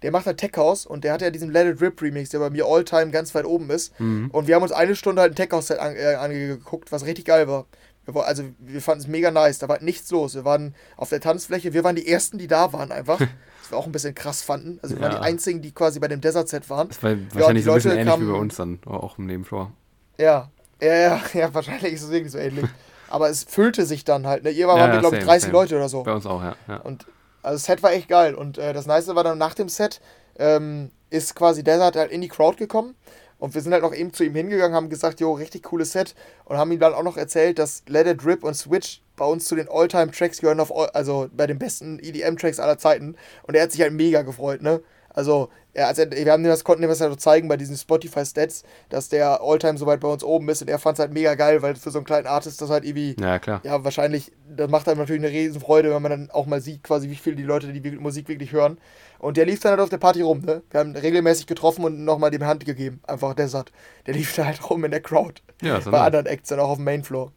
Der 0.03 0.11
macht 0.11 0.27
halt 0.27 0.39
Tech 0.39 0.53
House 0.57 0.87
und 0.87 1.05
der 1.05 1.13
hat 1.13 1.23
ja 1.23 1.31
diesen 1.31 1.51
Let 1.51 1.67
It 1.67 1.81
Rip 1.81 2.01
Remix, 2.01 2.31
der 2.31 2.39
bei 2.39 2.51
mir 2.51 2.67
all-time 2.67 3.11
ganz 3.11 3.35
weit 3.35 3.45
oben 3.45 3.71
ist. 3.71 3.99
Mhm. 4.01 4.31
Und 4.31 4.47
wir 4.47 4.55
haben 4.55 4.63
uns 4.63 4.73
eine 4.73 4.95
Stunde 4.95 5.23
halt 5.23 5.33
ein 5.33 5.37
Tech 5.37 5.51
House 5.53 5.69
Set 5.69 5.79
äh, 5.79 6.15
angeguckt, 6.15 6.93
was 6.93 7.07
richtig 7.07 7.25
geil 7.25 7.49
war. 7.49 7.67
Wir, 8.05 8.25
also 8.25 8.45
wir 8.59 8.81
fanden 8.81 9.03
es 9.03 9.09
mega 9.09 9.31
nice, 9.31 9.59
da 9.59 9.69
war 9.69 9.83
nichts 9.83 10.11
los. 10.11 10.35
Wir 10.35 10.45
waren 10.45 10.75
auf 10.97 11.09
der 11.09 11.21
Tanzfläche, 11.21 11.73
wir 11.73 11.85
waren 11.85 11.97
die 11.97 12.07
Ersten, 12.07 12.39
die 12.39 12.47
da 12.47 12.73
waren 12.73 12.93
einfach. 12.93 13.21
was 13.67 13.73
wir 13.73 13.79
auch 13.79 13.87
ein 13.87 13.93
bisschen 13.93 14.15
krass 14.15 14.43
fanden. 14.43 14.79
Also 14.83 14.97
wir 14.97 15.03
ja. 15.03 15.09
waren 15.09 15.21
die 15.21 15.27
Einzigen, 15.27 15.63
die 15.63 15.73
quasi 15.73 15.99
bei 15.99 16.09
dem 16.09 16.21
Desert 16.21 16.49
Set 16.49 16.69
waren. 16.71 16.89
Das 16.89 17.03
war 17.03 17.17
wahrscheinlich 17.33 17.65
ja, 17.65 17.67
so 17.67 17.73
ein 17.73 17.75
bisschen 17.77 17.91
ähnlich 17.93 18.07
kamen, 18.07 18.29
wie 18.29 18.33
bei 18.33 18.39
uns 18.39 18.57
dann, 18.57 18.79
auch 18.87 19.19
im 19.19 19.27
Nebenfloor. 19.27 19.73
Ja, 20.19 20.51
ja, 20.81 20.95
ja, 20.95 21.21
ja, 21.35 21.55
wahrscheinlich 21.55 21.93
ist 21.93 22.05
es 22.05 22.11
wirklich 22.11 22.33
so 22.33 22.39
ähnlich. 22.39 22.67
Aber 23.09 23.29
es 23.31 23.45
füllte 23.45 23.87
sich 23.87 24.05
dann 24.05 24.27
halt. 24.27 24.43
Ne? 24.43 24.51
Ihr 24.51 24.67
war, 24.67 24.77
ja, 24.77 24.83
waren 24.83 24.93
wir, 24.93 25.01
glaube 25.01 25.19
ich, 25.19 25.25
30 25.25 25.43
same. 25.43 25.53
Leute 25.53 25.77
oder 25.77 25.89
so. 25.89 26.03
Bei 26.03 26.13
uns 26.13 26.27
auch, 26.27 26.43
ja. 26.43 26.57
ja. 26.67 26.79
Und 26.79 27.07
also 27.47 27.57
das 27.57 27.65
Set 27.65 27.83
war 27.83 27.93
echt 27.93 28.09
geil. 28.09 28.35
Und 28.35 28.59
äh, 28.59 28.73
das 28.73 28.87
Nice 28.87 29.15
war 29.15 29.23
dann 29.23 29.39
nach 29.39 29.55
dem 29.55 29.69
Set, 29.69 30.01
ähm, 30.39 30.91
ist 31.11 31.37
quasi 31.37 31.63
Desert 31.63 31.95
halt 31.95 32.11
in 32.11 32.21
die 32.21 32.29
Crowd 32.29 32.57
gekommen. 32.57 32.97
Und 33.39 33.55
wir 33.55 33.61
sind 33.61 33.73
halt 33.73 33.83
noch 33.83 33.95
eben 33.95 34.13
zu 34.13 34.25
ihm 34.25 34.35
hingegangen, 34.35 34.75
haben 34.75 34.89
gesagt, 34.89 35.21
jo, 35.21 35.35
richtig 35.35 35.63
cooles 35.63 35.93
Set. 35.93 36.15
Und 36.45 36.57
haben 36.57 36.73
ihm 36.73 36.81
dann 36.81 36.95
auch 36.95 37.05
noch 37.05 37.17
erzählt, 37.17 37.59
dass 37.59 37.85
Let 37.87 38.09
It 38.09 38.25
Rip 38.27 38.43
und 38.43 38.55
Switch 38.55 39.01
bei 39.15 39.25
uns 39.25 39.47
zu 39.47 39.55
den 39.55 39.69
All-Time-Tracks 39.69 40.41
gehören, 40.41 40.59
auf, 40.59 40.73
also 40.95 41.29
bei 41.37 41.47
den 41.47 41.59
besten 41.59 42.01
EDM-Tracks 42.01 42.59
aller 42.59 42.79
Zeiten. 42.79 43.15
Und 43.45 43.55
er 43.55 43.63
hat 43.63 43.73
sich 43.73 43.81
halt 43.81 43.93
mega 43.93 44.23
gefreut, 44.23 44.63
ne? 44.63 44.81
Also, 45.17 45.49
er, 45.73 45.89
also 45.89 46.03
wir 46.11 46.31
haben 46.31 46.45
das, 46.45 46.63
konnten 46.63 46.83
ihm 46.83 46.91
das 46.91 47.01
halt 47.01 47.19
zeigen 47.21 47.49
bei 47.49 47.57
diesen 47.57 47.75
Spotify-Stats, 47.75 48.65
dass 48.91 49.09
der 49.09 49.41
Alltime 49.41 49.79
so 49.79 49.87
weit 49.87 50.01
bei 50.01 50.09
uns 50.09 50.23
oben 50.23 50.47
ist 50.51 50.61
und 50.61 50.69
er 50.69 50.79
fand 50.79 50.99
es 50.99 51.01
halt 51.01 51.15
mega 51.15 51.35
geil, 51.35 51.63
weil 51.63 51.75
für 51.75 51.91
so 51.91 51.99
einen 51.99 52.05
kleinen 52.05 52.27
Artist 52.27 52.61
das 52.61 52.69
halt 52.69 52.85
irgendwie, 52.85 53.17
ja, 53.19 53.39
klar. 53.39 53.63
ja, 53.65 53.83
wahrscheinlich, 53.83 54.31
das 54.55 54.69
macht 54.71 54.87
einem 54.89 55.01
natürlich 55.01 55.23
eine 55.23 55.33
Riesenfreude, 55.33 55.93
wenn 55.93 56.03
man 56.03 56.11
dann 56.11 56.31
auch 56.31 56.45
mal 56.45 56.61
sieht, 56.61 56.83
quasi, 56.83 57.09
wie 57.09 57.15
viele 57.17 57.35
die 57.35 57.45
Leute 57.45 57.73
die 57.73 57.91
Musik 57.93 58.29
wirklich 58.29 58.53
hören. 58.53 58.79
Und 59.19 59.39
der 59.39 59.47
lief 59.47 59.61
dann 59.61 59.71
halt 59.71 59.81
auf 59.81 59.89
der 59.89 59.97
Party 59.97 60.21
rum, 60.21 60.43
ne? 60.43 60.63
Wir 60.71 60.81
haben 60.81 60.95
regelmäßig 60.95 61.47
getroffen 61.47 61.87
und 61.87 62.05
nochmal 62.05 62.31
die 62.31 62.45
Hand 62.45 62.67
gegeben, 62.67 63.01
einfach 63.07 63.33
Desert. 63.33 63.73
Der 64.07 64.13
lief 64.13 64.37
da 64.37 64.45
halt 64.45 64.69
rum 64.69 64.85
in 64.85 64.91
der 64.91 65.01
Crowd. 65.01 65.41
Ja, 65.63 65.81
so 65.81 65.91
Bei 65.91 65.97
nice. 65.97 66.07
anderen 66.09 66.27
Acts 66.27 66.51
dann 66.51 66.61
auch 66.61 66.69
auf 66.69 66.77
dem 66.77 66.85
Mainfloor. 66.85 67.33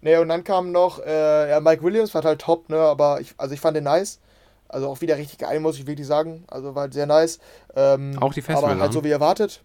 Ne, 0.00 0.18
und 0.18 0.30
dann 0.30 0.42
kam 0.42 0.72
noch, 0.72 1.04
äh, 1.04 1.50
ja, 1.50 1.60
Mike 1.60 1.82
Williams 1.82 2.14
war 2.14 2.22
halt 2.22 2.40
top, 2.40 2.70
ne? 2.70 2.78
Aber 2.78 3.20
ich, 3.20 3.34
also 3.36 3.52
ich 3.52 3.60
fand 3.60 3.76
den 3.76 3.84
nice. 3.84 4.20
Also 4.70 4.88
auch 4.88 5.00
wieder 5.00 5.16
richtig 5.16 5.38
geil, 5.38 5.58
muss 5.58 5.78
ich 5.78 5.86
wirklich 5.86 6.06
sagen. 6.06 6.44
Also 6.46 6.74
war 6.74 6.82
halt 6.82 6.94
sehr 6.94 7.06
nice. 7.06 7.40
Ähm, 7.74 8.16
auch 8.20 8.32
die 8.32 8.40
Festival. 8.40 8.72
Aber 8.72 8.80
halt 8.80 8.92
so 8.92 9.02
wie 9.02 9.10
erwartet. 9.10 9.62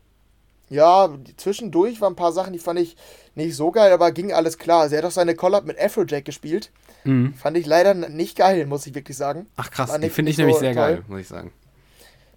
Ja, 0.68 1.10
zwischendurch 1.38 2.02
waren 2.02 2.13
ein 2.13 2.15
paar 2.15 2.32
Sachen, 2.32 2.52
die 2.52 2.60
fand 2.60 2.80
ich 2.80 2.98
nicht 3.36 3.56
so 3.56 3.70
geil, 3.70 3.91
aber 3.91 4.12
ging 4.12 4.34
alles 4.34 4.58
klar. 4.58 4.82
Also 4.82 4.96
er 4.96 5.04
hat 5.04 5.06
auch 5.06 5.12
seine 5.12 5.36
Collab 5.36 5.65
mit 5.65 5.80
Afrojack 5.80 6.26
gespielt. 6.26 6.72
Mhm. 7.04 7.36
Fand 7.36 7.56
ich 7.56 7.68
leider 7.68 7.94
nicht 7.94 8.36
geil, 8.36 8.65
muss 8.65 8.88
ich 8.88 8.96
wirklich 8.96 9.15
sagen. 9.15 9.46
Ach 9.58 9.70
krass, 9.70 9.96
die 10.00 10.10
finde 10.10 10.32
ich 10.32 10.38
so 10.38 10.41
nämlich 10.41 10.58
sehr 10.58 10.74
toll. 10.74 10.84
geil, 10.84 11.04
muss 11.08 11.22
ich 11.22 11.28
sagen. 11.28 11.52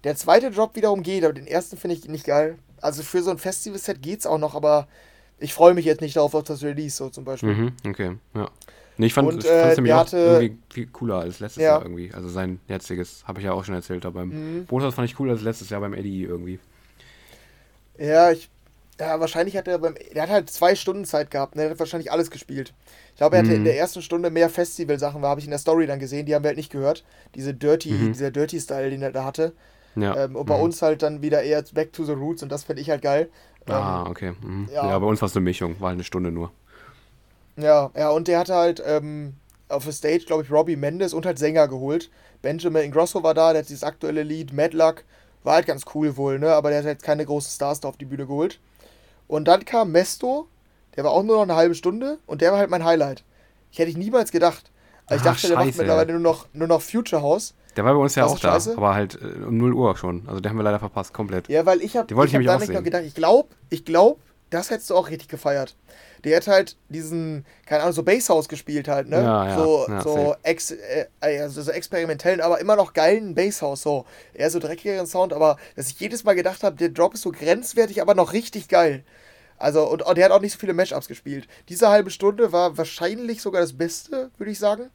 Der 0.03 0.15
zweite 0.15 0.51
Drop 0.51 0.75
wiederum 0.75 1.01
geht, 1.01 1.23
aber 1.23 1.33
den 1.33 1.47
ersten 1.47 1.75
finde 1.75 1.95
ich 1.95 2.07
nicht 2.07 2.25
geil. 2.25 2.59
Also 2.81 3.01
für 3.01 3.23
so 3.23 3.31
ein 3.31 3.39
Festival-Set 3.39 4.01
geht's 4.01 4.27
auch 4.27 4.37
noch, 4.37 4.53
aber 4.53 4.87
ich 5.39 5.53
freue 5.53 5.73
mich 5.73 5.85
jetzt 5.85 6.01
nicht 6.01 6.15
darauf 6.15 6.35
auf 6.35 6.43
das 6.43 6.61
Release, 6.61 6.95
so 6.95 7.09
zum 7.09 7.25
Beispiel. 7.25 7.53
Mhm, 7.53 7.71
okay, 7.87 8.17
ja. 8.35 8.49
Nee, 8.99 9.05
ich 9.05 9.13
fand 9.13 9.45
es 9.45 9.77
nämlich 9.77 9.93
auch 9.93 10.11
irgendwie 10.11 10.57
viel 10.69 10.87
cooler 10.87 11.19
als 11.19 11.39
letztes 11.39 11.63
ja. 11.63 11.69
Jahr 11.69 11.83
irgendwie. 11.83 12.11
Also 12.13 12.27
sein 12.27 12.59
jetziges, 12.67 13.25
habe 13.25 13.39
ich 13.39 13.45
ja 13.45 13.53
auch 13.53 13.63
schon 13.63 13.73
erzählt, 13.73 14.05
aber 14.05 14.19
beim 14.19 14.57
mhm. 14.57 14.65
Bonus 14.65 14.93
fand 14.93 15.07
ich 15.09 15.15
cooler 15.15 15.31
als 15.31 15.41
letztes 15.41 15.69
Jahr 15.69 15.79
beim 15.79 15.93
Eddie 15.93 16.23
irgendwie. 16.23 16.59
Ja, 17.97 18.31
ich. 18.31 18.49
Ja, 18.99 19.17
wahrscheinlich 19.21 19.55
hat 19.55 19.69
er 19.69 19.79
beim. 19.79 19.95
Der 20.13 20.23
hat 20.23 20.29
halt 20.29 20.49
zwei 20.49 20.75
Stunden 20.75 21.05
Zeit 21.05 21.31
gehabt, 21.31 21.55
ne? 21.55 21.61
Der 21.61 21.71
hat 21.71 21.79
wahrscheinlich 21.79 22.11
alles 22.11 22.29
gespielt. 22.29 22.73
Ich 23.11 23.15
glaube, 23.19 23.37
er 23.37 23.43
hatte 23.43 23.51
mhm. 23.51 23.59
in 23.59 23.63
der 23.63 23.77
ersten 23.77 24.01
Stunde 24.01 24.29
mehr 24.31 24.49
Festival-Sachen, 24.49 25.21
habe 25.21 25.39
ich 25.39 25.45
in 25.45 25.51
der 25.51 25.59
Story 25.59 25.87
dann 25.87 25.99
gesehen, 25.99 26.25
die 26.25 26.35
haben 26.35 26.43
wir 26.43 26.49
halt 26.49 26.57
nicht 26.57 26.71
gehört. 26.71 27.05
Diese 27.35 27.53
Dirty, 27.53 27.93
mhm. 27.93 28.11
dieser 28.11 28.31
Dirty-Style, 28.31 28.89
den 28.89 29.01
er 29.01 29.13
da 29.13 29.23
hatte. 29.23 29.53
Ja. 29.95 30.25
Ähm, 30.25 30.35
und 30.35 30.45
bei 30.45 30.57
mhm. 30.57 30.63
uns 30.63 30.81
halt 30.81 31.03
dann 31.03 31.21
wieder 31.21 31.41
eher 31.41 31.63
Back 31.73 31.93
to 31.93 32.03
the 32.03 32.11
Roots 32.11 32.43
und 32.43 32.51
das 32.51 32.65
finde 32.65 32.81
ich 32.81 32.89
halt 32.89 33.01
geil. 33.01 33.29
Ah, 33.65 34.03
ähm, 34.03 34.11
okay. 34.11 34.33
Mhm. 34.41 34.67
Ja. 34.73 34.89
ja, 34.89 34.99
bei 34.99 35.05
uns 35.05 35.21
war 35.21 35.27
es 35.27 35.35
eine 35.37 35.45
Mischung, 35.45 35.79
war 35.79 35.87
halt 35.87 35.95
eine 35.95 36.03
Stunde 36.03 36.33
nur. 36.33 36.51
Ja, 37.61 37.91
ja, 37.95 38.09
und 38.09 38.27
der 38.27 38.39
hatte 38.39 38.55
halt, 38.55 38.81
ähm, 38.85 39.35
auf 39.69 39.83
der 39.83 39.93
Stage, 39.93 40.25
glaube 40.25 40.43
ich, 40.43 40.51
Robbie 40.51 40.75
Mendes 40.75 41.13
und 41.13 41.25
halt 41.25 41.39
Sänger 41.39 41.67
geholt. 41.67 42.09
Benjamin 42.41 42.83
Ingrosso 42.83 43.23
war 43.23 43.33
da, 43.33 43.53
der 43.53 43.61
hat 43.61 43.69
dieses 43.69 43.83
aktuelle 43.83 44.23
Lied, 44.23 44.53
Madluck, 44.53 45.03
war 45.43 45.55
halt 45.55 45.67
ganz 45.67 45.85
cool 45.93 46.17
wohl, 46.17 46.39
ne? 46.39 46.53
Aber 46.53 46.69
der 46.69 46.79
hat 46.79 46.85
jetzt 46.85 47.03
keine 47.03 47.25
großen 47.25 47.51
Stars 47.51 47.79
da 47.79 47.87
auf 47.87 47.97
die 47.97 48.05
Bühne 48.05 48.25
geholt. 48.25 48.59
Und 49.27 49.47
dann 49.47 49.63
kam 49.63 49.91
Mesto, 49.91 50.47
der 50.95 51.03
war 51.03 51.11
auch 51.11 51.23
nur 51.23 51.35
noch 51.35 51.43
eine 51.43 51.55
halbe 51.55 51.75
Stunde 51.75 52.17
und 52.25 52.41
der 52.41 52.51
war 52.51 52.59
halt 52.59 52.69
mein 52.69 52.83
Highlight. 52.83 53.23
Ich 53.71 53.79
hätte 53.79 53.91
ich 53.91 53.97
niemals 53.97 54.31
gedacht. 54.31 54.71
Also 55.05 55.23
ich 55.23 55.31
dachte, 55.31 55.47
der 55.47 55.57
macht 55.57 55.77
mittlerweile 55.77 56.13
nur 56.13 56.21
noch, 56.21 56.47
nur 56.53 56.67
noch 56.67 56.81
Future 56.81 57.21
House. 57.21 57.53
Der 57.75 57.85
war 57.85 57.93
bei 57.93 57.99
uns 57.99 58.15
ja 58.15 58.25
auch 58.25 58.39
da, 58.39 58.53
scheiße? 58.53 58.73
aber 58.75 58.95
halt 58.95 59.19
äh, 59.21 59.45
um 59.45 59.57
0 59.57 59.73
Uhr 59.73 59.95
schon. 59.95 60.27
Also 60.27 60.39
den 60.39 60.49
haben 60.49 60.57
wir 60.57 60.63
leider 60.63 60.79
verpasst, 60.79 61.13
komplett. 61.13 61.47
Ja, 61.47 61.65
weil 61.65 61.81
ich 61.81 61.95
habe 61.95 62.13
hab 62.13 62.31
da 62.31 62.57
nicht 62.57 62.73
noch 62.73 62.83
gedacht, 62.83 63.03
ich 63.05 63.13
glaube, 63.13 63.49
ich 63.69 63.85
glaube, 63.85 64.19
das 64.49 64.71
hättest 64.71 64.89
du 64.89 64.95
auch 64.95 65.09
richtig 65.09 65.29
gefeiert. 65.29 65.75
Der 66.23 66.37
hat 66.37 66.47
halt 66.47 66.77
diesen, 66.89 67.45
keine 67.65 67.83
Ahnung, 67.83 67.93
so 67.93 68.03
Basshouse 68.03 68.49
gespielt 68.49 68.87
halt, 68.87 69.07
ne? 69.09 69.17
Ja, 69.17 69.47
ja, 69.47 69.57
so, 69.57 69.85
ja, 69.87 70.01
so, 70.01 70.35
ex, 70.43 70.71
äh, 70.71 71.07
also 71.19 71.61
so 71.61 71.71
experimentellen, 71.71 72.41
aber 72.41 72.59
immer 72.59 72.75
noch 72.75 72.93
geilen 72.93 73.35
Basshouse, 73.35 73.81
so. 73.81 74.05
Eher 74.33 74.49
so 74.49 74.59
dreckigeren 74.59 75.07
Sound, 75.07 75.33
aber 75.33 75.57
dass 75.75 75.89
ich 75.89 75.99
jedes 75.99 76.23
Mal 76.23 76.35
gedacht 76.35 76.63
habe, 76.63 76.75
der 76.75 76.89
Drop 76.89 77.13
ist 77.13 77.21
so 77.21 77.31
grenzwertig, 77.31 78.01
aber 78.01 78.15
noch 78.15 78.33
richtig 78.33 78.67
geil. 78.67 79.03
Also, 79.57 79.87
und, 79.89 80.01
und 80.03 80.17
der 80.17 80.25
hat 80.25 80.31
auch 80.31 80.41
nicht 80.41 80.53
so 80.53 80.59
viele 80.59 80.73
Mashups 80.73 81.07
gespielt. 81.07 81.47
Diese 81.67 81.89
halbe 81.89 82.11
Stunde 82.11 82.51
war 82.51 82.77
wahrscheinlich 82.77 83.41
sogar 83.41 83.61
das 83.61 83.77
Beste, 83.77 84.31
würde 84.37 84.51
ich 84.51 84.59
sagen. 84.59 84.89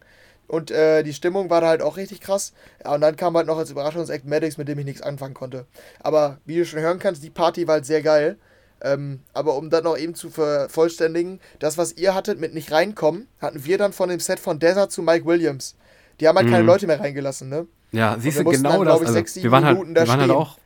Und 0.46 0.70
äh, 0.70 1.02
die 1.02 1.14
Stimmung 1.14 1.50
war 1.50 1.60
da 1.60 1.68
halt 1.68 1.82
auch 1.82 1.96
richtig 1.96 2.20
krass. 2.20 2.52
Ja, 2.84 2.94
und 2.94 3.00
dann 3.00 3.16
kam 3.16 3.36
halt 3.36 3.46
noch 3.46 3.58
als 3.58 3.70
Überraschungsact 3.70 4.26
Maddox, 4.26 4.58
mit 4.58 4.68
dem 4.68 4.78
ich 4.78 4.84
nichts 4.84 5.02
anfangen 5.02 5.34
konnte. 5.34 5.66
Aber 6.00 6.38
wie 6.44 6.56
du 6.56 6.66
schon 6.66 6.80
hören 6.80 6.98
kannst, 6.98 7.22
die 7.22 7.30
Party 7.30 7.66
war 7.66 7.74
halt 7.74 7.86
sehr 7.86 8.02
geil. 8.02 8.36
Ähm, 8.82 9.20
aber 9.32 9.56
um 9.56 9.70
dann 9.70 9.84
noch 9.84 9.96
eben 9.96 10.14
zu 10.14 10.30
vervollständigen, 10.30 11.40
das, 11.58 11.78
was 11.78 11.96
ihr 11.96 12.14
hattet 12.14 12.38
mit 12.40 12.54
nicht 12.54 12.70
reinkommen, 12.70 13.28
hatten 13.40 13.64
wir 13.64 13.78
dann 13.78 13.92
von 13.92 14.08
dem 14.08 14.20
Set 14.20 14.40
von 14.40 14.58
Desert 14.58 14.92
zu 14.92 15.02
Mike 15.02 15.24
Williams. 15.24 15.76
Die 16.20 16.28
haben 16.28 16.36
halt 16.36 16.46
mhm. 16.46 16.52
keine 16.52 16.64
Leute 16.64 16.86
mehr 16.86 17.00
reingelassen, 17.00 17.48
ne? 17.48 17.66
Ja, 17.92 18.16
siehst 18.18 18.38
du, 18.38 18.44
genau 18.44 18.84
dann, 18.84 18.86
das. 18.86 18.96
Ich, 18.96 19.00
also, 19.02 19.12
sechs, 19.12 19.36
wir 19.42 19.50
waren 19.50 19.64
halt, 19.64 19.78
wir 19.78 20.08
waren 20.08 20.20
halt 20.20 20.30
auch. 20.30 20.58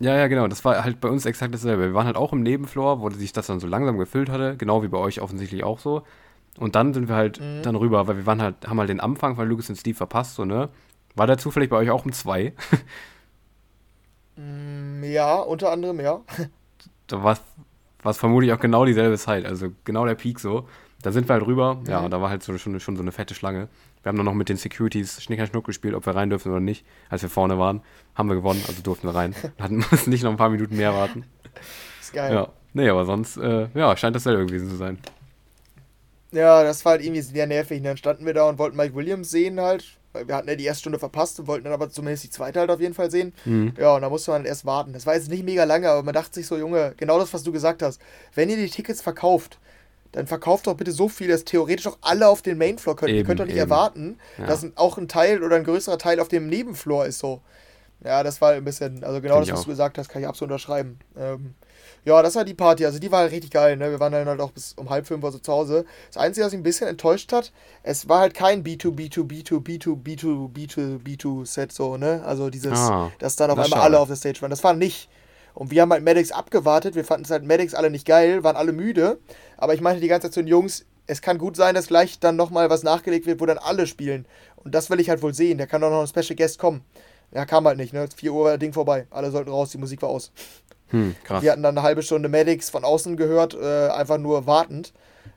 Ja, 0.00 0.16
ja, 0.16 0.26
genau. 0.26 0.48
Das 0.48 0.64
war 0.64 0.82
halt 0.84 1.00
bei 1.00 1.08
uns 1.08 1.24
exakt 1.26 1.54
dasselbe. 1.54 1.82
Wir 1.82 1.94
waren 1.94 2.06
halt 2.06 2.16
auch 2.16 2.32
im 2.32 2.42
Nebenfloor, 2.42 3.00
wo 3.00 3.10
sich 3.10 3.32
das 3.32 3.46
dann 3.46 3.60
so 3.60 3.66
langsam 3.66 3.98
gefüllt 3.98 4.28
hatte. 4.28 4.56
Genau 4.56 4.82
wie 4.82 4.88
bei 4.88 4.98
euch 4.98 5.20
offensichtlich 5.20 5.64
auch 5.64 5.78
so. 5.78 6.02
Und 6.58 6.74
dann 6.74 6.94
sind 6.94 7.08
wir 7.08 7.16
halt 7.16 7.40
mhm. 7.40 7.62
dann 7.62 7.76
rüber, 7.76 8.06
weil 8.06 8.16
wir 8.16 8.26
waren 8.26 8.40
halt, 8.40 8.66
haben 8.66 8.78
halt 8.78 8.88
den 8.88 9.00
Anfang 9.00 9.36
von 9.36 9.48
Lucas 9.48 9.68
und 9.68 9.76
Steve 9.76 9.96
verpasst, 9.96 10.34
so, 10.36 10.44
ne? 10.44 10.68
War 11.16 11.26
der 11.26 11.38
zufällig 11.38 11.70
bei 11.70 11.76
euch 11.76 11.90
auch 11.90 12.04
um 12.04 12.12
zwei? 12.12 12.52
Mm, 14.36 15.04
ja, 15.04 15.36
unter 15.36 15.70
anderem, 15.70 16.00
ja. 16.00 16.20
da 17.06 17.22
war 17.22 17.38
es 18.04 18.18
vermutlich 18.18 18.52
auch 18.52 18.60
genau 18.60 18.84
dieselbe 18.84 19.18
Zeit, 19.18 19.44
also 19.44 19.68
genau 19.84 20.06
der 20.06 20.14
Peak 20.14 20.40
so. 20.40 20.68
Da 21.02 21.12
sind 21.12 21.28
wir 21.28 21.34
halt 21.34 21.46
rüber, 21.46 21.74
mhm. 21.74 21.86
ja, 21.86 22.00
und 22.00 22.10
da 22.10 22.20
war 22.20 22.30
halt 22.30 22.42
so, 22.42 22.56
schon, 22.56 22.80
schon 22.80 22.96
so 22.96 23.02
eine 23.02 23.12
fette 23.12 23.34
Schlange. 23.34 23.68
Wir 24.02 24.08
haben 24.08 24.16
dann 24.16 24.26
noch 24.26 24.34
mit 24.34 24.48
den 24.48 24.56
Securities 24.56 25.22
Schnicker 25.22 25.46
Schnuck 25.46 25.66
gespielt, 25.66 25.94
ob 25.94 26.06
wir 26.06 26.14
rein 26.14 26.30
dürfen 26.30 26.50
oder 26.50 26.60
nicht. 26.60 26.84
Als 27.08 27.22
wir 27.22 27.28
vorne 27.28 27.58
waren, 27.58 27.82
haben 28.14 28.28
wir 28.28 28.36
gewonnen, 28.36 28.62
also 28.66 28.82
durften 28.82 29.08
wir 29.08 29.14
rein. 29.14 29.34
Hatten 29.58 29.78
mussten 29.78 30.10
nicht 30.10 30.22
noch 30.22 30.30
ein 30.30 30.36
paar 30.36 30.50
Minuten 30.50 30.76
mehr 30.76 30.94
warten. 30.94 31.24
Ist 32.00 32.12
geil. 32.12 32.32
Ja, 32.32 32.48
nee, 32.72 32.88
aber 32.88 33.04
sonst, 33.04 33.36
äh, 33.36 33.68
ja, 33.74 33.96
scheint 33.96 34.16
dasselbe 34.16 34.46
gewesen 34.46 34.70
zu 34.70 34.76
sein. 34.76 34.98
Ja, 36.32 36.64
das 36.64 36.84
war 36.84 36.92
halt 36.92 37.02
irgendwie 37.02 37.22
sehr 37.22 37.46
nervig. 37.46 37.78
Und 37.78 37.84
dann 37.84 37.96
standen 37.96 38.26
wir 38.26 38.34
da 38.34 38.48
und 38.48 38.58
wollten 38.58 38.76
Mike 38.76 38.94
Williams 38.94 39.30
sehen 39.30 39.60
halt. 39.60 39.98
Weil 40.14 40.26
wir 40.28 40.36
hatten 40.36 40.48
ja 40.48 40.54
die 40.54 40.64
erste 40.64 40.80
Stunde 40.80 40.98
verpasst 40.98 41.38
und 41.40 41.48
wollten 41.48 41.64
dann 41.64 41.72
aber 41.74 41.90
zumindest 41.90 42.24
die 42.24 42.30
zweite 42.30 42.60
halt 42.60 42.70
auf 42.70 42.80
jeden 42.80 42.94
Fall 42.94 43.10
sehen. 43.10 43.34
Mhm. 43.44 43.74
Ja, 43.78 43.96
und 43.96 44.02
da 44.02 44.08
musste 44.08 44.30
man 44.30 44.38
halt 44.38 44.48
erst 44.48 44.64
warten. 44.64 44.92
Das 44.92 45.04
war 45.04 45.14
jetzt 45.14 45.28
nicht 45.28 45.44
mega 45.44 45.64
lange, 45.64 45.90
aber 45.90 46.02
man 46.02 46.14
dachte 46.14 46.34
sich 46.34 46.46
so, 46.46 46.56
Junge, 46.56 46.94
genau 46.96 47.18
das, 47.18 47.34
was 47.34 47.42
du 47.42 47.52
gesagt 47.52 47.82
hast. 47.82 48.00
Wenn 48.34 48.48
ihr 48.48 48.56
die 48.56 48.70
Tickets 48.70 49.02
verkauft, 49.02 49.58
dann 50.12 50.28
verkauft 50.28 50.68
doch 50.68 50.76
bitte 50.76 50.92
so 50.92 51.08
viel, 51.08 51.28
dass 51.28 51.44
theoretisch 51.44 51.88
auch 51.88 51.98
alle 52.00 52.28
auf 52.28 52.40
den 52.40 52.56
Mainfloor 52.56 52.94
können. 52.94 53.10
Eben, 53.10 53.18
ihr 53.18 53.24
könnt 53.24 53.40
doch 53.40 53.46
nicht 53.46 53.56
eben. 53.56 53.70
erwarten, 53.70 54.18
ja. 54.38 54.46
dass 54.46 54.64
auch 54.76 54.96
ein 54.96 55.08
Teil 55.08 55.42
oder 55.42 55.56
ein 55.56 55.64
größerer 55.64 55.98
Teil 55.98 56.20
auf 56.20 56.28
dem 56.28 56.48
Nebenfloor 56.48 57.06
ist 57.06 57.18
so. 57.18 57.40
Ja, 58.04 58.22
das 58.22 58.40
war 58.40 58.52
ein 58.52 58.64
bisschen, 58.64 59.02
also 59.02 59.20
genau 59.20 59.36
Find 59.36 59.48
das, 59.48 59.52
was 59.54 59.60
auch. 59.60 59.64
du 59.64 59.70
gesagt 59.70 59.98
hast, 59.98 60.08
kann 60.08 60.22
ich 60.22 60.28
absolut 60.28 60.52
unterschreiben. 60.52 61.00
Ähm, 61.18 61.54
ja, 62.04 62.22
das 62.22 62.34
war 62.34 62.44
die 62.44 62.54
Party. 62.54 62.84
Also 62.84 62.98
die 62.98 63.10
war 63.10 63.20
halt 63.20 63.32
richtig 63.32 63.50
geil. 63.50 63.76
Ne? 63.76 63.90
Wir 63.90 64.00
waren 64.00 64.12
dann 64.12 64.26
halt 64.26 64.40
auch 64.40 64.50
bis 64.50 64.74
um 64.74 64.90
halb 64.90 65.06
fünf 65.06 65.22
oder 65.22 65.32
so 65.32 65.38
zu 65.38 65.52
Hause. 65.52 65.84
Das 66.12 66.22
Einzige, 66.22 66.44
was 66.44 66.52
mich 66.52 66.60
ein 66.60 66.64
bisschen 66.64 66.88
enttäuscht 66.88 67.32
hat, 67.32 67.52
es 67.82 68.08
war 68.08 68.20
halt 68.20 68.34
kein 68.34 68.62
B2, 68.62 68.94
B2, 68.94 69.26
B2, 69.26 69.62
B2, 69.62 70.02
B2, 70.02 70.52
B2, 70.52 71.02
B2 71.02 71.46
Set 71.46 71.72
so, 71.72 71.96
ne? 71.96 72.22
Also 72.26 72.50
dieses, 72.50 72.78
ah, 72.78 73.10
dass 73.18 73.36
dann 73.36 73.50
auf 73.50 73.58
einmal 73.58 73.80
alle 73.80 73.98
auf 73.98 74.08
der 74.08 74.16
Stage 74.16 74.42
waren. 74.42 74.50
Das 74.50 74.64
war 74.64 74.74
nicht. 74.74 75.08
Und 75.54 75.70
wir 75.70 75.82
haben 75.82 75.92
halt 75.92 76.02
Medics 76.02 76.32
abgewartet. 76.32 76.94
Wir 76.94 77.04
fanden 77.04 77.24
es 77.24 77.30
halt 77.30 77.44
Medics 77.44 77.74
alle 77.74 77.90
nicht 77.90 78.06
geil, 78.06 78.44
waren 78.44 78.56
alle 78.56 78.72
müde. 78.72 79.18
Aber 79.56 79.72
ich 79.72 79.80
meinte 79.80 80.00
die 80.00 80.08
ganze 80.08 80.26
Zeit 80.26 80.34
zu 80.34 80.40
den 80.40 80.48
Jungs, 80.48 80.84
es 81.06 81.22
kann 81.22 81.38
gut 81.38 81.56
sein, 81.56 81.74
dass 81.74 81.86
gleich 81.86 82.18
dann 82.18 82.36
nochmal 82.36 82.70
was 82.70 82.82
nachgelegt 82.82 83.26
wird, 83.26 83.40
wo 83.40 83.46
dann 83.46 83.58
alle 83.58 83.86
spielen. 83.86 84.26
Und 84.56 84.74
das 84.74 84.90
will 84.90 85.00
ich 85.00 85.10
halt 85.10 85.22
wohl 85.22 85.34
sehen. 85.34 85.58
Da 85.58 85.66
kann 85.66 85.80
doch 85.80 85.90
noch 85.90 86.00
ein 86.00 86.06
Special 86.06 86.36
Guest 86.36 86.58
kommen. 86.58 86.82
Ja, 87.32 87.44
kam 87.46 87.66
halt 87.66 87.78
nicht, 87.78 87.92
ne? 87.92 88.08
4 88.14 88.32
Uhr 88.32 88.44
war 88.44 88.50
das 88.52 88.60
Ding 88.60 88.72
vorbei. 88.72 89.06
Alle 89.10 89.30
sollten 89.30 89.50
raus, 89.50 89.70
die 89.70 89.78
Musik 89.78 90.02
war 90.02 90.08
aus. 90.08 90.32
Hm, 90.94 91.16
krass. 91.24 91.42
Die 91.42 91.50
hatten 91.50 91.62
dann 91.62 91.76
eine 91.76 91.84
halbe 91.84 92.02
Stunde 92.02 92.28
Medics 92.28 92.70
von 92.70 92.84
außen 92.84 93.16
gehört, 93.16 93.54
äh, 93.54 93.88
einfach 93.88 94.18
nur 94.18 94.46
wartend. 94.46 94.92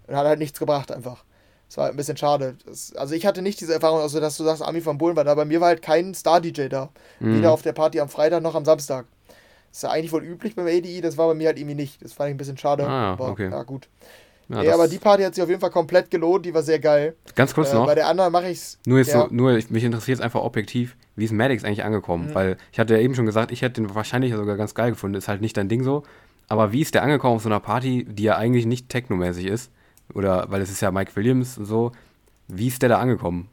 Und 0.06 0.16
hat 0.16 0.26
halt 0.26 0.40
nichts 0.40 0.60
gebracht 0.60 0.92
einfach. 0.92 1.24
Das 1.68 1.78
war 1.78 1.86
halt 1.86 1.96
ein 1.96 1.98
bisschen 1.98 2.16
schade. 2.16 2.56
Das, 2.66 2.96
also 2.96 3.14
ich 3.14 3.26
hatte 3.26 3.42
nicht 3.42 3.60
diese 3.60 3.74
Erfahrung, 3.74 4.00
also 4.00 4.20
dass 4.20 4.38
du 4.38 4.44
sagst, 4.44 4.62
Ami 4.62 4.82
von 4.82 4.98
Bohlen 4.98 5.16
war 5.16 5.24
da. 5.24 5.36
Bei 5.36 5.46
mir 5.46 5.60
war 5.60 5.68
halt 5.68 5.82
kein 5.82 6.14
Star-DJ 6.14 6.70
da. 6.70 6.90
Mhm. 7.20 7.38
Weder 7.38 7.52
auf 7.52 7.62
der 7.62 7.74
Party 7.74 8.00
am 8.00 8.08
Freitag 8.08 8.42
noch 8.42 8.56
am 8.56 8.64
Samstag. 8.64 9.06
Das 9.70 9.80
ist 9.80 9.84
ja 9.84 9.90
eigentlich 9.90 10.12
wohl 10.12 10.24
üblich 10.24 10.56
beim 10.56 10.66
ADI, 10.66 11.02
das 11.02 11.18
war 11.18 11.28
bei 11.28 11.34
mir 11.34 11.48
halt 11.48 11.60
irgendwie 11.60 11.76
nicht. 11.76 12.02
Das 12.02 12.14
fand 12.14 12.30
ich 12.30 12.36
ein 12.36 12.38
bisschen 12.38 12.58
schade. 12.58 12.88
Ah, 12.88 13.14
aber 13.14 13.30
okay. 13.30 13.50
ja, 13.50 13.64
gut. 13.64 13.90
Ja, 14.50 14.64
ja 14.64 14.74
aber 14.74 14.88
die 14.88 14.98
Party 14.98 15.24
hat 15.24 15.36
sich 15.36 15.44
auf 15.44 15.50
jeden 15.50 15.62
Fall 15.62 15.72
komplett 15.72 16.10
gelohnt, 16.10 16.46
die 16.46 16.54
war 16.54 16.64
sehr 16.64 16.80
geil. 16.80 17.16
Ganz 17.36 17.54
kurz 17.54 17.72
äh, 17.72 17.76
noch. 17.76 17.86
Bei 17.86 17.96
der 17.96 18.08
anderen 18.08 18.32
mache 18.32 18.50
ich 18.50 18.58
es. 18.58 18.80
Nur, 18.86 19.00
ja. 19.00 19.04
so, 19.04 19.28
nur 19.30 19.54
mich 19.54 19.84
interessiert 19.84 20.20
es 20.20 20.24
einfach 20.24 20.42
objektiv, 20.42 20.96
wie 21.16 21.26
ist 21.26 21.34
Maddox 21.34 21.64
eigentlich 21.64 21.84
angekommen? 21.84 22.30
Mhm. 22.30 22.36
Weil 22.36 22.58
ich 22.72 22.80
hatte 22.80 22.94
ja 22.94 23.00
eben 23.02 23.16
schon 23.16 23.26
gesagt, 23.26 23.52
ich 23.52 23.62
hätte 23.62 23.82
den 23.82 23.94
wahrscheinlich 23.94 24.34
sogar 24.34 24.56
ganz 24.56 24.74
geil 24.74 24.92
gefunden. 24.92 25.18
Ist 25.18 25.28
halt 25.28 25.42
nicht 25.42 25.58
dein 25.58 25.68
Ding 25.68 25.84
so. 25.84 26.04
Aber 26.48 26.72
wie 26.72 26.82
ist 26.82 26.94
der 26.94 27.04
angekommen 27.04 27.36
auf 27.36 27.44
so 27.44 27.50
einer 27.50 27.60
Party, 27.60 28.06
die 28.08 28.24
ja 28.24 28.38
eigentlich 28.38 28.66
nicht 28.66 28.90
technomäßig 28.90 29.48
ist? 29.48 29.72
Oder, 30.14 30.46
weil 30.50 30.62
es 30.62 30.70
ist 30.70 30.82
ja 30.82 30.92
Mike 30.92 31.16
Williams 31.16 31.58
und 31.58 31.66
so. 31.66 31.92
Wie 32.48 32.68
ist 32.68 32.82
der 32.82 32.90
da 32.90 33.00
angekommen? 33.00 33.50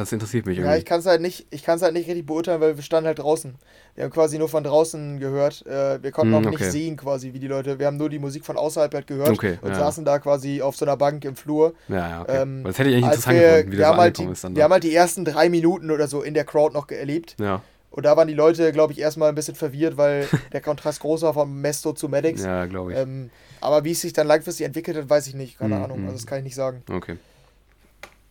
Das 0.00 0.12
interessiert 0.12 0.46
mich 0.46 0.56
irgendwie. 0.56 0.72
Ja, 0.72 0.78
ich 0.78 0.86
kann 0.86 1.00
es 1.00 1.04
halt 1.04 1.20
nicht, 1.20 1.46
halt 1.52 1.92
nicht 1.92 2.08
richtig 2.08 2.24
beurteilen, 2.24 2.58
weil 2.62 2.74
wir 2.74 2.82
standen 2.82 3.06
halt 3.06 3.18
draußen. 3.18 3.54
Wir 3.94 4.04
haben 4.04 4.10
quasi 4.10 4.38
nur 4.38 4.48
von 4.48 4.64
draußen 4.64 5.20
gehört. 5.20 5.66
Äh, 5.66 6.02
wir 6.02 6.10
konnten 6.10 6.32
mm, 6.32 6.36
auch 6.36 6.38
okay. 6.38 6.62
nicht 6.62 6.70
sehen 6.70 6.96
quasi, 6.96 7.34
wie 7.34 7.38
die 7.38 7.48
Leute. 7.48 7.78
Wir 7.78 7.86
haben 7.86 7.98
nur 7.98 8.08
die 8.08 8.18
Musik 8.18 8.46
von 8.46 8.56
außerhalb 8.56 8.94
halt 8.94 9.06
gehört 9.06 9.28
okay, 9.28 9.58
und 9.60 9.68
ja. 9.68 9.74
saßen 9.74 10.06
da 10.06 10.18
quasi 10.18 10.62
auf 10.62 10.74
so 10.74 10.86
einer 10.86 10.96
Bank 10.96 11.22
im 11.26 11.36
Flur. 11.36 11.74
Ja, 11.88 11.96
ja, 12.08 12.22
okay. 12.22 12.40
Ähm, 12.40 12.64
das 12.64 12.78
hätte 12.78 12.88
ich 12.88 12.96
eigentlich 12.96 13.10
interessant 13.10 13.36
wir, 13.36 13.48
gefunden, 13.48 13.72
wie 13.72 13.76
das 13.76 13.96
halt 13.96 14.18
die, 14.18 14.24
ist 14.24 14.44
dann. 14.44 14.56
Wir 14.56 14.64
haben 14.64 14.72
halt 14.72 14.84
die 14.84 14.94
ersten 14.94 15.26
drei 15.26 15.50
Minuten 15.50 15.90
oder 15.90 16.08
so 16.08 16.22
in 16.22 16.32
der 16.32 16.44
Crowd 16.44 16.72
noch 16.72 16.88
erlebt. 16.88 17.36
Ja. 17.38 17.60
Und 17.90 18.06
da 18.06 18.16
waren 18.16 18.28
die 18.28 18.34
Leute, 18.34 18.72
glaube 18.72 18.94
ich, 18.94 19.00
erstmal 19.00 19.28
ein 19.28 19.34
bisschen 19.34 19.54
verwirrt, 19.56 19.98
weil 19.98 20.26
der 20.54 20.62
Kontrast 20.62 21.00
groß 21.00 21.20
war 21.22 21.34
von 21.34 21.60
Mesto 21.60 21.92
zu 21.92 22.08
Maddox. 22.08 22.42
Ja, 22.42 22.64
glaube 22.64 22.92
ich. 22.92 22.98
Ähm, 22.98 23.28
aber 23.60 23.84
wie 23.84 23.90
es 23.90 24.00
sich 24.00 24.14
dann 24.14 24.26
langfristig 24.26 24.64
entwickelt 24.64 24.96
hat, 24.96 25.10
weiß 25.10 25.26
ich 25.26 25.34
nicht. 25.34 25.58
Keine 25.58 25.74
mm, 25.74 25.84
Ahnung. 25.84 26.00
Mm. 26.00 26.04
Also 26.06 26.16
das 26.16 26.26
kann 26.26 26.38
ich 26.38 26.44
nicht 26.44 26.54
sagen. 26.54 26.82
Okay. 26.90 27.18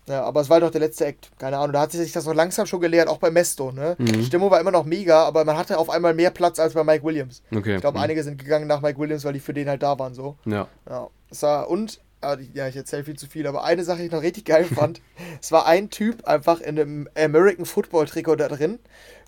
Ja, 0.09 0.23
aber 0.23 0.41
es 0.41 0.49
war 0.49 0.59
doch 0.59 0.71
der 0.71 0.81
letzte 0.81 1.05
Act. 1.05 1.29
Keine 1.37 1.57
Ahnung. 1.57 1.71
Da 1.73 1.81
hat 1.81 1.91
sich 1.91 2.11
das 2.11 2.23
so 2.23 2.33
langsam 2.33 2.65
schon 2.65 2.81
gelehrt, 2.81 3.07
auch 3.07 3.19
bei 3.19 3.29
Mesto. 3.29 3.71
Ne? 3.71 3.95
Mhm. 3.99 4.05
Die 4.05 4.25
Stimmung 4.25 4.49
war 4.49 4.59
immer 4.59 4.71
noch 4.71 4.83
mega, 4.83 5.23
aber 5.23 5.45
man 5.45 5.55
hatte 5.55 5.77
auf 5.77 5.89
einmal 5.89 6.15
mehr 6.15 6.31
Platz 6.31 6.59
als 6.59 6.73
bei 6.73 6.83
Mike 6.83 7.05
Williams. 7.05 7.43
Okay. 7.55 7.75
Ich 7.75 7.81
glaube, 7.81 7.99
mhm. 7.99 8.05
einige 8.05 8.23
sind 8.23 8.39
gegangen 8.39 8.67
nach 8.67 8.81
Mike 8.81 8.99
Williams, 8.99 9.23
weil 9.23 9.33
die 9.33 9.39
für 9.39 9.53
den 9.53 9.69
halt 9.69 9.83
da 9.83 9.97
waren. 9.99 10.15
so. 10.15 10.35
Ja. 10.45 10.67
ja. 10.89 11.07
Es 11.29 11.43
war, 11.43 11.69
und, 11.69 12.01
ah, 12.21 12.37
ja, 12.53 12.67
ich 12.67 12.75
erzähle 12.75 13.03
viel 13.03 13.17
zu 13.17 13.27
viel, 13.27 13.45
aber 13.45 13.63
eine 13.63 13.83
Sache, 13.83 13.99
die 13.99 14.05
ich 14.07 14.11
noch 14.11 14.23
richtig 14.23 14.45
geil 14.45 14.65
fand: 14.75 14.99
Es 15.39 15.51
war 15.51 15.67
ein 15.67 15.91
Typ 15.91 16.25
einfach 16.25 16.59
in 16.59 16.79
einem 16.79 17.09
American 17.15 17.65
Football 17.65 18.07
Trikot 18.07 18.37
da 18.37 18.47
drin 18.47 18.79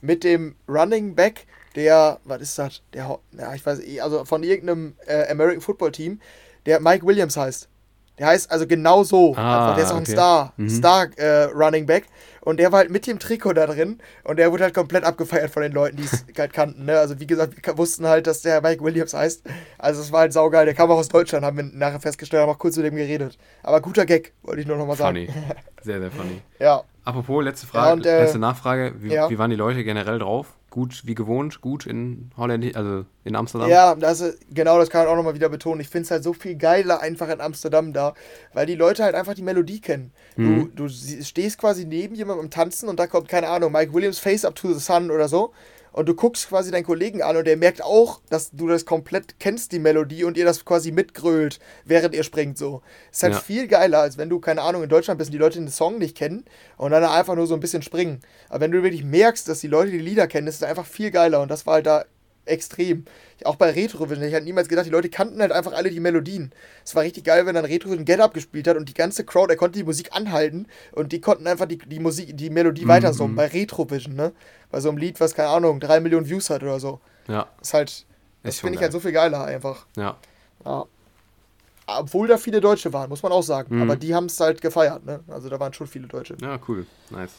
mit 0.01 0.23
dem 0.23 0.55
Running 0.67 1.13
Back 1.15 1.45
der, 1.75 2.19
was 2.25 2.41
ist 2.41 2.57
das? 2.57 2.81
Der, 2.93 3.19
ja, 3.37 3.53
ich 3.53 3.65
weiß, 3.65 3.79
also 4.01 4.25
von 4.25 4.43
irgendeinem 4.43 4.95
äh, 5.05 5.29
American 5.29 5.61
Football 5.61 5.91
Team, 5.91 6.19
der 6.65 6.79
Mike 6.79 7.05
Williams 7.05 7.37
heißt. 7.37 7.69
Der 8.21 8.27
heißt 8.27 8.51
also 8.51 8.67
genau 8.67 9.03
so. 9.03 9.35
Ah, 9.35 9.73
der 9.73 9.83
ist 9.83 9.91
auch 9.91 9.97
ein 9.97 10.05
Star, 10.05 10.53
mhm. 10.55 10.69
Star 10.69 11.07
äh, 11.17 11.45
Running 11.45 11.87
Back. 11.87 12.05
Und 12.41 12.59
der 12.59 12.71
war 12.71 12.77
halt 12.79 12.91
mit 12.91 13.07
dem 13.07 13.17
Trikot 13.17 13.53
da 13.53 13.65
drin 13.65 13.97
und 14.23 14.37
der 14.37 14.51
wurde 14.51 14.63
halt 14.63 14.75
komplett 14.75 15.03
abgefeiert 15.03 15.49
von 15.49 15.63
den 15.63 15.71
Leuten, 15.71 15.97
die 15.97 16.03
es 16.03 16.23
halt 16.37 16.53
kannten. 16.53 16.85
Ne? 16.85 16.99
Also 16.99 17.19
wie 17.19 17.25
gesagt, 17.25 17.55
wir 17.55 17.77
wussten 17.79 18.05
halt, 18.05 18.27
dass 18.27 18.43
der 18.43 18.61
Mike 18.61 18.83
Williams 18.83 19.15
heißt. 19.15 19.41
Also 19.79 20.01
es 20.01 20.11
war 20.11 20.19
halt 20.19 20.33
saugeil. 20.33 20.65
Der 20.65 20.75
kam 20.75 20.91
auch 20.91 20.97
aus 20.97 21.09
Deutschland, 21.09 21.43
haben 21.43 21.57
wir 21.57 21.63
nachher 21.63 21.99
festgestellt, 21.99 22.43
haben 22.43 22.51
auch 22.51 22.59
kurz 22.59 22.77
mit 22.77 22.85
dem 22.85 22.95
geredet. 22.95 23.39
Aber 23.63 23.81
guter 23.81 24.05
Gag, 24.05 24.33
wollte 24.43 24.61
ich 24.61 24.67
nur 24.67 24.77
nochmal 24.77 24.97
sagen. 24.97 25.15
Funny. 25.15 25.29
Sehr, 25.81 25.99
sehr 25.99 26.11
funny. 26.11 26.43
ja. 26.59 26.83
Apropos, 27.03 27.43
letzte 27.43 27.65
Frage, 27.65 27.87
ja, 27.87 27.93
und, 27.93 28.05
äh, 28.05 28.21
letzte 28.21 28.37
Nachfrage. 28.37 28.93
Wie, 28.99 29.11
ja. 29.11 29.31
wie 29.31 29.39
waren 29.39 29.49
die 29.49 29.55
Leute 29.55 29.83
generell 29.83 30.19
drauf? 30.19 30.45
Gut 30.71 31.05
wie 31.05 31.13
gewohnt, 31.13 31.61
gut 31.61 31.85
in 31.85 32.31
Holland, 32.37 32.75
also 32.75 33.05
in 33.25 33.35
Amsterdam. 33.35 33.69
Ja, 33.69 33.93
das 33.93 34.21
ist, 34.21 34.39
genau, 34.49 34.79
das 34.79 34.89
kann 34.89 35.05
ich 35.05 35.11
auch 35.11 35.15
nochmal 35.15 35.35
wieder 35.35 35.49
betonen. 35.49 35.81
Ich 35.81 35.89
finde 35.89 36.05
es 36.05 36.11
halt 36.11 36.23
so 36.23 36.33
viel 36.33 36.55
geiler 36.55 37.01
einfach 37.01 37.29
in 37.29 37.41
Amsterdam 37.41 37.93
da, 37.93 38.15
weil 38.53 38.65
die 38.65 38.75
Leute 38.75 39.03
halt 39.03 39.13
einfach 39.13 39.35
die 39.35 39.43
Melodie 39.43 39.81
kennen. 39.81 40.11
Mhm. 40.37 40.71
Du, 40.73 40.87
du 40.87 40.89
stehst 40.89 41.57
quasi 41.59 41.85
neben 41.85 42.15
jemandem 42.15 42.45
im 42.45 42.49
Tanzen 42.49 42.89
und 42.89 42.99
da 42.99 43.05
kommt, 43.05 43.27
keine 43.27 43.49
Ahnung, 43.49 43.71
Mike 43.71 43.93
Williams 43.93 44.17
Face 44.17 44.45
Up 44.45 44.55
to 44.55 44.73
the 44.73 44.79
Sun 44.79 45.11
oder 45.11 45.27
so. 45.27 45.53
Und 45.91 46.07
du 46.07 46.15
guckst 46.15 46.49
quasi 46.49 46.71
deinen 46.71 46.85
Kollegen 46.85 47.21
an 47.21 47.37
und 47.37 47.45
der 47.45 47.57
merkt 47.57 47.83
auch, 47.83 48.21
dass 48.29 48.51
du 48.51 48.67
das 48.67 48.85
komplett 48.85 49.39
kennst, 49.39 49.71
die 49.71 49.79
Melodie, 49.79 50.23
und 50.23 50.37
ihr 50.37 50.45
das 50.45 50.63
quasi 50.65 50.91
mitgrölt, 50.91 51.59
während 51.85 52.15
ihr 52.15 52.23
springt 52.23 52.57
so. 52.57 52.81
Ist 53.11 53.23
halt 53.23 53.33
ja. 53.33 53.39
viel 53.39 53.67
geiler, 53.67 53.99
als 53.99 54.17
wenn 54.17 54.29
du, 54.29 54.39
keine 54.39 54.61
Ahnung, 54.61 54.83
in 54.83 54.89
Deutschland 54.89 55.17
bist 55.17 55.29
und 55.29 55.33
die 55.33 55.37
Leute 55.37 55.59
den 55.59 55.67
Song 55.69 55.97
nicht 55.97 56.15
kennen 56.15 56.45
und 56.77 56.91
dann 56.91 57.03
einfach 57.03 57.35
nur 57.35 57.47
so 57.47 57.53
ein 57.53 57.59
bisschen 57.59 57.81
springen. 57.81 58.21
Aber 58.49 58.61
wenn 58.61 58.71
du 58.71 58.83
wirklich 58.83 59.03
merkst, 59.03 59.47
dass 59.47 59.59
die 59.59 59.67
Leute 59.67 59.91
die 59.91 59.99
Lieder 59.99 60.27
kennen, 60.27 60.47
ist 60.47 60.55
es 60.55 60.63
einfach 60.63 60.85
viel 60.85 61.11
geiler 61.11 61.41
und 61.41 61.51
das 61.51 61.65
war 61.65 61.75
halt 61.75 61.85
da 61.85 62.05
extrem. 62.45 63.05
Auch 63.43 63.55
bei 63.55 63.71
Retrovision, 63.71 64.27
ich 64.27 64.33
hatte 64.33 64.45
niemals 64.45 64.67
gedacht, 64.67 64.85
die 64.85 64.91
Leute 64.91 65.09
kannten 65.09 65.41
halt 65.41 65.51
einfach 65.51 65.73
alle 65.73 65.89
die 65.89 65.99
Melodien. 65.99 66.51
Es 66.83 66.95
war 66.95 67.03
richtig 67.03 67.23
geil, 67.23 67.45
wenn 67.45 67.55
dann 67.55 67.65
Retrovision 67.65 68.05
Get 68.05 68.19
Up 68.19 68.33
gespielt 68.33 68.67
hat 68.67 68.77
und 68.77 68.89
die 68.89 68.93
ganze 68.93 69.25
Crowd, 69.25 69.51
er 69.51 69.57
konnte 69.57 69.79
die 69.79 69.85
Musik 69.85 70.09
anhalten 70.13 70.67
und 70.91 71.11
die 71.11 71.21
konnten 71.21 71.47
einfach 71.47 71.65
die, 71.65 71.77
die 71.77 71.99
Musik, 71.99 72.35
die 72.37 72.49
Melodie 72.49 72.85
mhm. 72.85 72.89
weiter 72.89 73.13
summen, 73.13 73.35
bei 73.35 73.47
Retrovision, 73.47 74.15
ne? 74.15 74.31
Bei 74.69 74.79
so 74.79 74.89
einem 74.89 74.97
Lied, 74.97 75.19
was, 75.19 75.35
keine 75.35 75.49
Ahnung, 75.49 75.79
drei 75.79 75.99
Millionen 75.99 76.29
Views 76.29 76.49
hat 76.49 76.63
oder 76.63 76.79
so. 76.79 76.99
Ja. 77.27 77.47
Ist 77.61 77.73
halt, 77.73 78.05
das 78.43 78.59
finde 78.59 78.75
ich 78.75 78.81
halt 78.81 78.91
so 78.91 78.99
viel 78.99 79.11
geiler 79.11 79.43
einfach. 79.43 79.85
Ja. 79.95 80.17
Ja. 80.65 80.85
Obwohl 81.87 82.27
da 82.27 82.37
viele 82.37 82.61
Deutsche 82.61 82.93
waren, 82.93 83.09
muss 83.09 83.23
man 83.23 83.31
auch 83.31 83.43
sagen. 83.43 83.75
Mhm. 83.75 83.81
Aber 83.81 83.95
die 83.95 84.15
haben 84.15 84.25
es 84.25 84.39
halt 84.39 84.61
gefeiert, 84.61 85.05
ne? 85.05 85.19
Also 85.27 85.49
da 85.49 85.59
waren 85.59 85.73
schon 85.73 85.87
viele 85.87 86.07
Deutsche. 86.07 86.37
Ja, 86.41 86.59
cool. 86.67 86.85
Nice. 87.09 87.33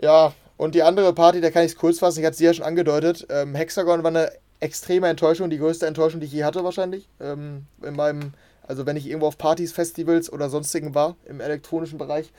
Ja, 0.00 0.34
und 0.56 0.74
die 0.74 0.82
andere 0.82 1.12
Party, 1.12 1.40
da 1.40 1.50
kann 1.50 1.64
ich 1.64 1.72
es 1.72 1.78
kurz 1.78 1.98
fassen, 1.98 2.20
ich 2.20 2.26
hatte 2.26 2.36
sie 2.36 2.44
ja 2.44 2.54
schon 2.54 2.64
angedeutet. 2.64 3.26
Ähm, 3.28 3.54
Hexagon 3.54 4.02
war 4.02 4.10
eine 4.10 4.30
extreme 4.60 5.08
Enttäuschung, 5.08 5.50
die 5.50 5.58
größte 5.58 5.86
Enttäuschung, 5.86 6.20
die 6.20 6.26
ich 6.26 6.32
je 6.32 6.44
hatte 6.44 6.64
wahrscheinlich. 6.64 7.08
Ähm, 7.20 7.66
in 7.82 7.96
meinem, 7.96 8.32
also 8.66 8.86
wenn 8.86 8.96
ich 8.96 9.06
irgendwo 9.06 9.26
auf 9.26 9.36
Partys, 9.38 9.72
Festivals 9.72 10.32
oder 10.32 10.48
sonstigen 10.48 10.94
war, 10.94 11.16
im 11.26 11.40
elektronischen 11.40 11.98
Bereich. 11.98 12.32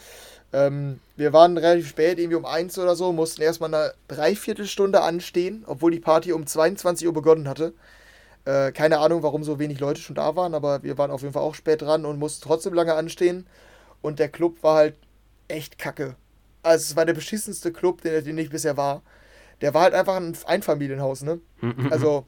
Ähm, 0.54 1.00
wir 1.18 1.34
waren 1.34 1.58
relativ 1.58 1.90
spät, 1.90 2.18
irgendwie 2.18 2.38
um 2.38 2.46
eins 2.46 2.80
oder 2.80 2.96
so, 2.96 3.12
mussten 3.12 3.42
erstmal 3.42 3.74
eine 3.74 3.94
Dreiviertelstunde 4.08 5.02
anstehen, 5.02 5.64
obwohl 5.68 5.92
die 5.92 6.00
Party 6.00 6.32
um 6.32 6.48
22 6.48 7.08
Uhr 7.08 7.14
begonnen 7.14 7.50
hatte. 7.50 7.74
Äh, 8.46 8.72
keine 8.72 9.00
Ahnung, 9.00 9.24
warum 9.24 9.44
so 9.44 9.60
wenig 9.60 9.80
Leute 9.80 10.00
schon 10.00 10.16
da 10.16 10.36
waren, 10.36 10.54
aber 10.54 10.84
wir 10.84 10.98
waren 10.98 11.12
auf 11.12 11.22
jeden 11.22 11.34
Fall 11.34 11.44
auch 11.44 11.56
spät 11.56 11.82
dran 11.82 12.06
und 12.06 12.20
mussten 12.20 12.44
trotzdem 12.44 12.74
lange 12.74 12.94
anstehen. 12.94 13.46
Und 14.02 14.20
der 14.20 14.30
Club 14.30 14.64
war 14.64 14.76
halt 14.76 14.96
echt 15.48 15.78
kacke. 15.78 16.16
Also 16.66 16.84
es 16.84 16.96
war 16.96 17.06
der 17.06 17.14
beschissenste 17.14 17.72
Club, 17.72 18.02
den, 18.02 18.24
den 18.24 18.38
ich 18.38 18.50
bisher 18.50 18.76
war. 18.76 19.04
Der 19.62 19.74
war 19.74 19.84
halt 19.84 19.94
einfach 19.94 20.16
ein 20.16 20.36
Einfamilienhaus, 20.46 21.22
ne? 21.22 21.40
also 21.90 22.26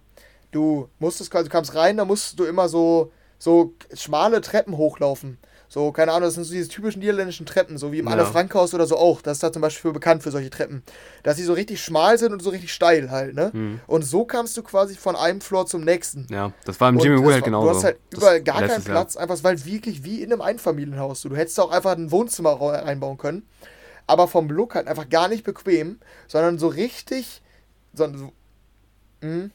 du 0.52 0.90
musstest 1.00 1.30
quasi, 1.30 1.46
du 1.46 1.52
kamst 1.52 1.76
rein, 1.76 1.98
da 1.98 2.06
musstest 2.06 2.40
du 2.40 2.46
immer 2.46 2.70
so, 2.70 3.12
so 3.38 3.74
schmale 3.94 4.42
Treppen 4.42 4.78
hochlaufen. 4.78 5.38
So, 5.70 5.92
keine 5.92 6.14
Ahnung, 6.14 6.24
das 6.24 6.36
sind 6.36 6.46
so 6.46 6.54
diese 6.54 6.70
typischen 6.70 7.02
niederländischen 7.02 7.46
Treppen, 7.46 7.78
so 7.78 7.92
wie 7.92 8.00
im 8.00 8.06
ja. 8.06 8.14
Anne 8.14 8.26
Frankhaus 8.26 8.74
oder 8.74 8.88
so 8.88 8.96
auch. 8.98 9.22
Das 9.22 9.34
ist 9.34 9.44
da 9.44 9.52
zum 9.52 9.62
Beispiel 9.62 9.90
für 9.90 9.94
bekannt 9.94 10.24
für 10.24 10.32
solche 10.32 10.50
Treppen. 10.50 10.82
Dass 11.24 11.36
sie 11.36 11.44
so 11.44 11.52
richtig 11.52 11.82
schmal 11.84 12.18
sind 12.18 12.32
und 12.32 12.42
so 12.42 12.52
richtig 12.52 12.72
steil 12.72 13.12
halt, 13.12 13.36
ne? 13.36 13.52
Mhm. 13.52 13.82
Und 13.86 14.04
so 14.04 14.24
kamst 14.24 14.56
du 14.56 14.64
quasi 14.64 14.96
von 14.96 15.18
einem 15.18 15.42
Floor 15.42 15.66
zum 15.66 15.84
nächsten. 15.84 16.26
Ja, 16.30 16.54
das 16.64 16.80
war 16.80 16.88
im 16.88 17.00
Jimmy 17.00 17.22
Woo 17.22 17.34
halt 17.34 17.44
genauso. 17.44 17.68
Du 17.68 17.76
hast 17.76 17.84
halt 17.84 17.98
überall 18.12 18.42
gar 18.42 18.62
keinen 18.62 18.82
Platz, 18.82 19.16
Jahr. 19.16 19.24
einfach, 19.24 19.44
halt 19.44 19.66
wirklich 19.66 20.06
wie 20.06 20.22
in 20.22 20.32
einem 20.32 20.42
Einfamilienhaus. 20.42 21.24
Du 21.24 21.36
hättest 21.36 21.60
auch 21.60 21.72
einfach 21.72 21.98
ein 21.98 22.12
Wohnzimmer 22.12 22.54
reinbauen 22.62 23.18
können 23.18 23.46
aber 24.08 24.28
vom 24.28 24.50
Look 24.50 24.76
halt 24.76 24.88
einfach 24.88 25.10
gar 25.10 25.28
nicht 25.28 25.44
bequem, 25.44 26.00
sondern 26.28 26.58
so 26.58 26.68
richtig. 26.68 27.42
So, 27.94 28.08
so, 28.16 28.32
hm? 29.22 29.52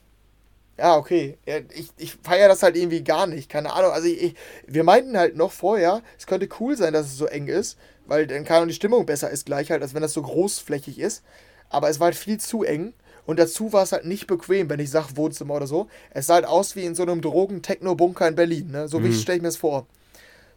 Ja, 0.79 0.97
okay. 0.97 1.39
Ich, 1.75 1.91
ich 1.97 2.17
feiere 2.23 2.49
das 2.49 2.63
halt 2.63 2.77
irgendwie 2.77 3.03
gar 3.03 3.27
nicht. 3.27 3.49
Keine 3.49 3.73
Ahnung. 3.73 3.93
Also, 3.93 4.09
ich, 4.09 4.35
wir 4.67 4.85
meinten 4.85 5.17
halt 5.17 5.37
noch 5.37 5.53
vorher, 5.53 6.03
es 6.19 6.27
könnte 6.27 6.49
cool 6.61 6.77
sein, 6.77 6.93
dass 6.93 7.07
es 7.07 7.17
so 7.17 7.27
eng 7.27 7.47
ist, 7.47 7.79
weil 8.07 8.27
dann 8.27 8.45
kann 8.45 8.69
die 8.69 8.75
Stimmung 8.75 9.07
besser 9.07 9.31
ist, 9.31 9.47
gleich 9.47 9.71
halt, 9.71 9.83
als 9.83 9.95
wenn 9.95 10.03
das 10.03 10.13
so 10.13 10.23
großflächig 10.23 10.99
ist. 10.99 11.23
Aber 11.69 11.89
es 11.89 12.01
war 12.01 12.07
halt 12.07 12.17
viel 12.17 12.39
zu 12.39 12.63
eng. 12.63 12.93
Und 13.25 13.39
dazu 13.39 13.73
war 13.73 13.85
es 13.85 13.93
halt 13.93 14.05
nicht 14.05 14.27
bequem, 14.27 14.69
wenn 14.69 14.81
ich 14.81 14.91
sage 14.91 15.17
Wohnzimmer 15.17 15.55
oder 15.55 15.67
so. 15.67 15.89
Es 16.11 16.27
sah 16.27 16.35
halt 16.35 16.45
aus 16.45 16.75
wie 16.75 16.85
in 16.85 16.95
so 16.95 17.05
einem 17.05 17.21
Drogen-Techno-Bunker 17.21 18.27
in 18.27 18.35
Berlin. 18.35 18.71
Ne? 18.73 18.89
So 18.89 18.99
mhm. 18.99 19.05
wie 19.05 19.15
stelle 19.15 19.37
ich 19.37 19.43
mir 19.43 19.49
es 19.49 19.57
vor 19.57 19.87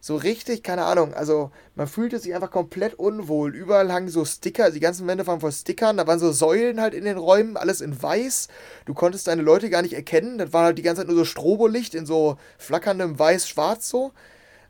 so 0.06 0.14
richtig, 0.14 0.62
keine 0.62 0.84
Ahnung, 0.84 1.14
also 1.14 1.50
man 1.74 1.88
fühlte 1.88 2.20
sich 2.20 2.32
einfach 2.32 2.52
komplett 2.52 2.94
unwohl. 2.94 3.56
Überall 3.56 3.92
hangen 3.92 4.08
so 4.08 4.24
Sticker, 4.24 4.70
die 4.70 4.78
ganzen 4.78 5.08
Wände 5.08 5.26
waren 5.26 5.40
voll 5.40 5.50
Stickern, 5.50 5.96
da 5.96 6.06
waren 6.06 6.20
so 6.20 6.30
Säulen 6.30 6.80
halt 6.80 6.94
in 6.94 7.04
den 7.04 7.16
Räumen, 7.18 7.56
alles 7.56 7.80
in 7.80 8.00
weiß. 8.00 8.46
Du 8.84 8.94
konntest 8.94 9.26
deine 9.26 9.42
Leute 9.42 9.68
gar 9.68 9.82
nicht 9.82 9.94
erkennen, 9.94 10.38
das 10.38 10.52
war 10.52 10.62
halt 10.62 10.78
die 10.78 10.82
ganze 10.82 11.00
Zeit 11.00 11.08
nur 11.08 11.16
so 11.16 11.24
Strobolicht 11.24 11.96
in 11.96 12.06
so 12.06 12.38
flackerndem 12.56 13.18
Weiß-Schwarz 13.18 13.88
so. 13.88 14.12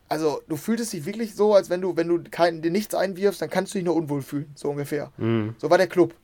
Also 0.09 0.41
du 0.49 0.57
fühltest 0.57 0.95
dich 0.95 1.05
wirklich 1.05 1.35
so, 1.35 1.53
als 1.53 1.69
wenn 1.69 1.83
du, 1.83 1.99
wenn 1.99 2.09
du 2.09 2.23
kein, 2.31 2.63
dir 2.63 2.71
nichts 2.71 2.95
einwirfst, 2.95 3.43
dann 3.43 3.51
kannst 3.51 3.75
du 3.75 3.79
dich 3.79 3.85
nur 3.85 3.95
unwohl 3.95 4.23
fühlen, 4.23 4.51
so 4.55 4.71
ungefähr. 4.71 5.13
Mhm. 5.19 5.55
So 5.59 5.69
war 5.69 5.77
der 5.77 5.89
Club. 5.89 6.15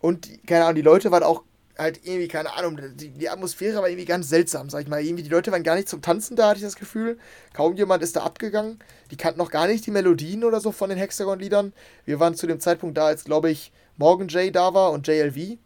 Und, 0.00 0.46
keine 0.46 0.64
Ahnung, 0.64 0.76
die 0.76 0.80
Leute 0.80 1.10
waren 1.10 1.24
auch 1.24 1.42
halt 1.78 2.00
irgendwie, 2.04 2.28
keine 2.28 2.54
Ahnung, 2.54 2.78
die, 2.94 3.10
die, 3.10 3.28
Atmosphäre 3.28 3.78
war 3.78 3.88
irgendwie 3.88 4.04
ganz 4.04 4.28
seltsam, 4.28 4.70
sag 4.70 4.82
ich 4.82 4.88
mal. 4.88 5.02
Irgendwie, 5.02 5.22
die 5.22 5.30
Leute 5.30 5.50
waren 5.50 5.62
gar 5.62 5.74
nicht 5.74 5.88
zum 5.88 6.02
Tanzen 6.02 6.36
da, 6.36 6.48
hatte 6.48 6.58
ich 6.58 6.64
das 6.64 6.76
Gefühl. 6.76 7.18
Kaum 7.52 7.74
jemand 7.74 8.02
ist 8.02 8.16
da 8.16 8.22
abgegangen. 8.22 8.78
Die 9.10 9.16
kannten 9.16 9.38
noch 9.38 9.50
gar 9.50 9.66
nicht 9.66 9.84
die 9.86 9.90
Melodien 9.90 10.44
oder 10.44 10.60
so 10.60 10.72
von 10.72 10.88
den 10.88 10.98
Hexagon-Liedern. 10.98 11.72
Wir 12.04 12.20
waren 12.20 12.34
zu 12.34 12.46
dem 12.46 12.60
Zeitpunkt 12.60 12.96
da, 12.96 13.06
als, 13.06 13.24
glaube 13.24 13.50
ich, 13.50 13.72
Morgan 13.96 14.28
Jay 14.28 14.50
da 14.50 14.72
war 14.74 14.92
und 14.92 15.06
JLV. 15.06 15.58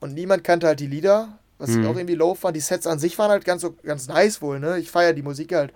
Und 0.00 0.14
niemand 0.14 0.44
kannte 0.44 0.66
halt 0.66 0.80
die 0.80 0.86
Lieder, 0.86 1.38
was 1.58 1.70
mhm. 1.70 1.86
auch 1.86 1.96
irgendwie 1.96 2.14
low 2.14 2.34
fand. 2.34 2.56
Die 2.56 2.60
Sets 2.60 2.86
an 2.86 2.98
sich 2.98 3.18
waren 3.18 3.30
halt 3.30 3.44
ganz, 3.44 3.66
ganz 3.82 4.08
nice 4.08 4.40
wohl, 4.40 4.60
ne? 4.60 4.78
Ich 4.78 4.90
feiere 4.90 5.12
die 5.12 5.22
Musik 5.22 5.54
halt. 5.54 5.72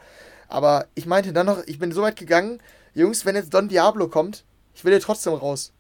Aber 0.49 0.87
ich 0.95 1.07
meinte 1.07 1.33
dann 1.33 1.47
noch, 1.47 1.63
ich 1.67 1.79
bin 1.79 1.93
so 1.93 2.03
weit 2.03 2.17
gegangen, 2.17 2.61
Jungs, 2.95 3.25
wenn 3.25 3.37
jetzt 3.37 3.53
Don 3.53 3.69
Diablo 3.69 4.09
kommt, 4.09 4.45
ich 4.75 4.85
will 4.85 4.93
hier 4.93 5.01
trotzdem 5.01 5.35
raus 5.35 5.73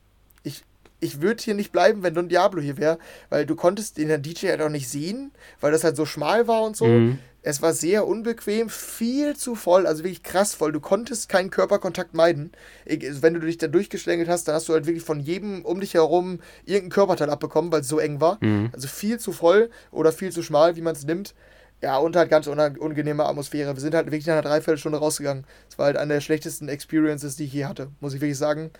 ich 1.03 1.21
würde 1.21 1.43
hier 1.43 1.55
nicht 1.55 1.73
bleiben, 1.73 2.03
wenn 2.03 2.15
Don 2.15 2.29
Diablo 2.29 2.63
hier 2.63 2.79
wäre, 2.79 2.99
weil 3.29 3.45
du 3.45 3.57
konntest 3.57 3.99
den 3.99 4.23
DJ 4.23 4.49
halt 4.49 4.63
auch 4.63 4.69
nicht 4.69 4.89
sehen, 4.89 5.33
weil 5.61 5.73
das 5.73 5.85
halt 5.85 5.97
so 5.97 6.07
schmal 6.07 6.47
war 6.47 6.63
und 6.63 6.77
so. 6.77 6.87
Mhm. 6.87 7.19
Es 7.45 7.61
war 7.61 7.73
sehr 7.73 8.07
unbequem, 8.07 8.69
viel 8.69 9.35
zu 9.37 9.57
voll, 9.57 9.89
also 9.89 10.05
wirklich 10.05 10.23
krass 10.23 10.55
voll. 10.55 10.71
Du 10.71 10.79
konntest 10.79 11.29
keinen 11.29 11.51
Körperkontakt 11.51 12.15
meiden. 12.15 12.53
Wenn 12.87 13.35
du 13.35 13.41
dich 13.41 13.59
da 13.59 13.67
durchgeschlängelt 13.67 14.29
hast, 14.29 14.47
dann 14.47 14.55
hast 14.55 14.69
du 14.69 14.75
halt 14.75 14.87
wirklich 14.87 15.03
von 15.03 15.19
jedem 15.19 15.65
um 15.65 15.81
dich 15.81 15.95
herum 15.95 16.39
irgendein 16.65 16.91
Körperteil 16.91 17.31
abbekommen, 17.31 17.73
weil 17.73 17.81
es 17.81 17.89
so 17.89 17.99
eng 17.99 18.21
war. 18.21 18.39
Mhm. 18.41 18.71
Also 18.73 18.87
viel 18.87 19.19
zu 19.19 19.33
voll 19.33 19.71
oder 19.91 20.13
viel 20.13 20.31
zu 20.31 20.45
schmal, 20.45 20.77
wie 20.77 20.83
man 20.83 20.95
es 20.95 21.05
nimmt. 21.05 21.35
Ja, 21.83 21.97
und 21.97 22.15
halt 22.15 22.31
ganz 22.31 22.47
unangenehme 22.47 23.27
Atmosphäre. 23.27 23.75
Wir 23.75 23.81
sind 23.81 23.97
halt 23.97 24.07
wirklich 24.07 24.27
nach 24.27 24.35
einer 24.35 24.43
Dreiviertelstunde 24.43 24.99
rausgegangen. 24.99 25.45
Es 25.69 25.77
war 25.79 25.87
halt 25.87 25.97
eine 25.97 26.15
der 26.15 26.21
schlechtesten 26.21 26.69
Experiences, 26.69 27.35
die 27.35 27.47
ich 27.47 27.53
je 27.53 27.65
hatte, 27.65 27.89
muss 27.99 28.15
ich 28.15 28.21
wirklich 28.21 28.39
sagen. 28.39 28.71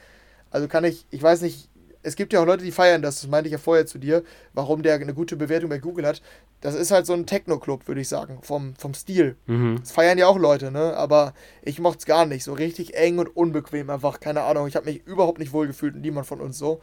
Also 0.51 0.69
kann 0.69 0.85
ich, 0.85 1.07
ich 1.11 1.21
weiß 1.21 1.41
nicht, 1.41 1.69
es 2.03 2.17
gibt 2.17 2.33
ja 2.33 2.41
auch 2.41 2.47
Leute, 2.47 2.65
die 2.65 2.73
feiern 2.73 3.03
das, 3.03 3.21
das 3.21 3.31
meinte 3.31 3.49
ich 3.49 3.53
ja 3.53 3.59
vorher 3.59 3.87
zu 3.87 3.99
dir, 3.99 4.23
warum 4.53 4.83
der 4.83 4.95
eine 4.95 5.15
gute 5.15 5.37
Bewertung 5.37 5.71
bei 5.71 5.79
Google 5.79 6.07
hat. 6.07 6.23
Das 6.61 6.75
ist 6.75 6.91
halt 6.91 7.07
so 7.07 7.13
ein 7.13 7.27
Techno-Club, 7.27 7.89
würde 7.89 8.01
ich 8.01 8.09
sagen, 8.09 8.39
vom, 8.43 8.75
vom 8.77 8.95
Stil. 8.95 9.37
Mhm. 9.47 9.79
Das 9.81 9.93
feiern 9.93 10.19
ja 10.19 10.27
auch 10.27 10.39
Leute, 10.39 10.71
ne? 10.71 10.97
Aber 10.97 11.35
ich 11.63 11.81
mochte 11.81 11.99
es 11.99 12.07
gar 12.07 12.27
nicht. 12.27 12.45
So 12.45 12.53
richtig 12.53 12.95
eng 12.95 13.19
und 13.19 13.37
unbequem 13.37 13.91
einfach, 13.91 14.21
keine 14.21 14.43
Ahnung. 14.43 14.67
Ich 14.67 14.77
habe 14.77 14.87
mich 14.87 15.07
überhaupt 15.07 15.39
nicht 15.39 15.53
wohl 15.53 15.67
gefühlt 15.67 15.95
und 15.95 16.03
niemand 16.03 16.27
von 16.27 16.41
uns 16.41 16.59
so. 16.59 16.81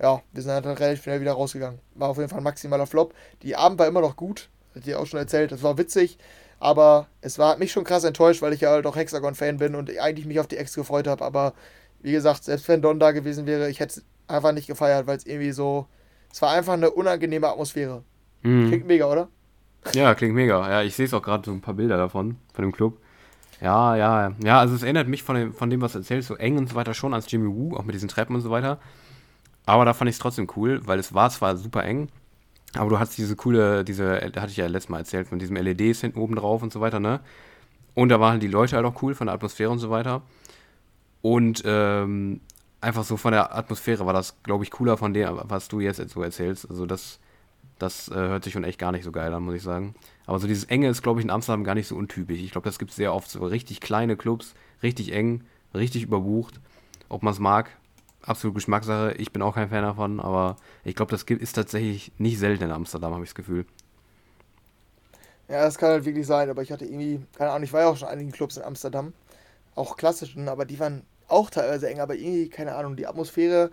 Ja, 0.00 0.22
wir 0.32 0.42
sind 0.42 0.52
halt 0.52 0.66
relativ 0.66 1.04
schnell 1.04 1.20
wieder 1.20 1.32
rausgegangen. 1.32 1.80
War 1.94 2.08
auf 2.08 2.16
jeden 2.16 2.28
Fall 2.28 2.38
ein 2.38 2.44
maximaler 2.44 2.86
Flop. 2.86 3.14
Die 3.42 3.56
Abend 3.56 3.78
war 3.78 3.86
immer 3.86 4.00
noch 4.00 4.16
gut, 4.16 4.48
hat 4.74 4.86
dir 4.86 4.98
auch 4.98 5.06
schon 5.06 5.20
erzählt, 5.20 5.52
das 5.52 5.62
war 5.62 5.78
witzig. 5.78 6.18
Aber 6.58 7.08
es 7.20 7.38
war, 7.38 7.50
hat 7.50 7.58
mich 7.58 7.72
schon 7.72 7.84
krass 7.84 8.04
enttäuscht, 8.04 8.42
weil 8.42 8.52
ich 8.52 8.62
ja 8.62 8.70
halt 8.70 8.86
auch 8.86 8.96
Hexagon-Fan 8.96 9.58
bin 9.58 9.74
und 9.74 9.96
eigentlich 9.98 10.26
mich 10.26 10.40
auf 10.40 10.46
die 10.46 10.56
Ex 10.56 10.74
gefreut 10.74 11.06
habe. 11.06 11.24
Aber 11.24 11.52
wie 12.00 12.12
gesagt, 12.12 12.44
selbst 12.44 12.68
wenn 12.68 12.82
Don 12.82 12.98
da 12.98 13.12
gewesen 13.12 13.46
wäre, 13.46 13.70
ich 13.70 13.80
hätte 13.80 14.02
einfach 14.26 14.52
nicht 14.52 14.66
gefeiert, 14.66 15.06
weil 15.06 15.16
es 15.16 15.26
irgendwie 15.26 15.52
so. 15.52 15.86
Es 16.32 16.42
war 16.42 16.52
einfach 16.52 16.72
eine 16.72 16.90
unangenehme 16.90 17.48
Atmosphäre. 17.48 18.02
Mhm. 18.42 18.68
Klingt 18.68 18.86
mega, 18.86 19.10
oder? 19.10 19.28
Ja, 19.92 20.14
klingt 20.14 20.34
mega. 20.34 20.68
Ja, 20.68 20.82
ich 20.82 20.94
sehe 20.94 21.06
es 21.06 21.14
auch 21.14 21.22
gerade 21.22 21.44
so 21.44 21.52
ein 21.52 21.60
paar 21.60 21.74
Bilder 21.74 21.96
davon, 21.96 22.36
von 22.52 22.62
dem 22.62 22.72
Club. 22.72 22.98
Ja, 23.60 23.96
ja, 23.96 24.32
ja, 24.42 24.58
also 24.58 24.74
es 24.74 24.82
erinnert 24.82 25.08
mich 25.08 25.22
von 25.22 25.36
dem, 25.36 25.54
von 25.54 25.70
dem 25.70 25.80
was 25.80 25.92
du 25.92 25.98
erzählst, 25.98 26.28
so 26.28 26.34
eng 26.34 26.58
und 26.58 26.68
so 26.68 26.74
weiter 26.74 26.92
schon 26.92 27.14
als 27.14 27.30
Jimmy 27.30 27.48
Woo, 27.48 27.76
auch 27.76 27.84
mit 27.84 27.94
diesen 27.94 28.08
Treppen 28.08 28.34
und 28.34 28.42
so 28.42 28.50
weiter. 28.50 28.78
Aber 29.66 29.84
da 29.84 29.94
fand 29.94 30.08
ich 30.08 30.16
es 30.16 30.20
trotzdem 30.20 30.48
cool, 30.56 30.80
weil 30.86 30.98
es 30.98 31.14
war 31.14 31.30
zwar 31.30 31.56
super 31.56 31.84
eng, 31.84 32.08
aber 32.74 32.90
du 32.90 32.98
hast 32.98 33.16
diese 33.16 33.36
coole, 33.36 33.84
diese, 33.84 34.30
da 34.32 34.42
hatte 34.42 34.50
ich 34.50 34.56
ja 34.56 34.66
letztes 34.66 34.90
Mal 34.90 34.98
erzählt, 34.98 35.28
von 35.28 35.38
diesem 35.38 35.56
LEDs 35.56 36.00
hinten 36.00 36.18
oben 36.18 36.34
drauf 36.34 36.62
und 36.62 36.72
so 36.72 36.80
weiter, 36.80 37.00
ne? 37.00 37.20
Und 37.94 38.08
da 38.08 38.18
waren 38.18 38.40
die 38.40 38.48
Leute 38.48 38.76
halt 38.76 38.84
auch 38.84 39.00
cool 39.02 39.14
von 39.14 39.28
der 39.28 39.34
Atmosphäre 39.34 39.70
und 39.70 39.78
so 39.78 39.88
weiter. 39.88 40.22
Und 41.22 41.62
ähm, 41.64 42.40
einfach 42.84 43.04
so 43.04 43.16
von 43.16 43.32
der 43.32 43.54
Atmosphäre 43.56 44.06
war 44.06 44.12
das, 44.12 44.36
glaube 44.42 44.64
ich, 44.64 44.70
cooler 44.70 44.96
von 44.96 45.12
dem, 45.14 45.40
was 45.44 45.68
du 45.68 45.80
jetzt 45.80 46.06
so 46.08 46.22
erzählst. 46.22 46.68
Also 46.70 46.86
das, 46.86 47.18
das 47.78 48.08
äh, 48.08 48.14
hört 48.14 48.44
sich 48.44 48.52
schon 48.52 48.64
echt 48.64 48.78
gar 48.78 48.92
nicht 48.92 49.04
so 49.04 49.12
geil 49.12 49.32
an, 49.32 49.42
muss 49.42 49.54
ich 49.54 49.62
sagen. 49.62 49.94
Aber 50.26 50.38
so 50.38 50.46
dieses 50.46 50.64
Enge 50.64 50.88
ist, 50.88 51.02
glaube 51.02 51.20
ich, 51.20 51.24
in 51.24 51.30
Amsterdam 51.30 51.64
gar 51.64 51.74
nicht 51.74 51.88
so 51.88 51.96
untypisch. 51.96 52.40
Ich 52.40 52.52
glaube, 52.52 52.68
das 52.68 52.78
gibt 52.78 52.90
es 52.90 52.96
sehr 52.96 53.14
oft 53.14 53.28
so 53.30 53.44
richtig 53.44 53.80
kleine 53.80 54.16
Clubs, 54.16 54.54
richtig 54.82 55.12
eng, 55.12 55.42
richtig 55.74 56.02
überbucht. 56.02 56.60
Ob 57.08 57.22
man 57.22 57.32
es 57.32 57.40
mag, 57.40 57.70
absolut 58.22 58.54
Geschmackssache. 58.54 59.14
Ich 59.18 59.32
bin 59.32 59.42
auch 59.42 59.54
kein 59.54 59.70
Fan 59.70 59.82
davon, 59.82 60.20
aber 60.20 60.56
ich 60.84 60.94
glaube, 60.94 61.10
das 61.10 61.22
ist 61.22 61.52
tatsächlich 61.54 62.12
nicht 62.18 62.38
selten 62.38 62.64
in 62.64 62.70
Amsterdam, 62.70 63.12
habe 63.12 63.24
ich 63.24 63.30
das 63.30 63.34
Gefühl. 63.34 63.66
Ja, 65.48 65.62
das 65.62 65.76
kann 65.76 65.90
halt 65.90 66.04
wirklich 66.06 66.26
sein, 66.26 66.48
aber 66.48 66.62
ich 66.62 66.72
hatte 66.72 66.86
irgendwie, 66.86 67.20
keine 67.36 67.50
Ahnung, 67.50 67.64
ich 67.64 67.72
war 67.72 67.82
ja 67.82 67.88
auch 67.88 67.96
schon 67.96 68.08
in 68.08 68.14
einigen 68.14 68.32
Clubs 68.32 68.56
in 68.56 68.62
Amsterdam, 68.62 69.12
auch 69.74 69.96
klassischen, 69.96 70.48
aber 70.48 70.64
die 70.64 70.78
waren 70.78 71.02
auch 71.34 71.50
teilweise 71.50 71.88
eng, 71.88 72.00
aber 72.00 72.14
irgendwie, 72.14 72.48
keine 72.48 72.74
Ahnung, 72.74 72.96
die 72.96 73.06
Atmosphäre 73.06 73.70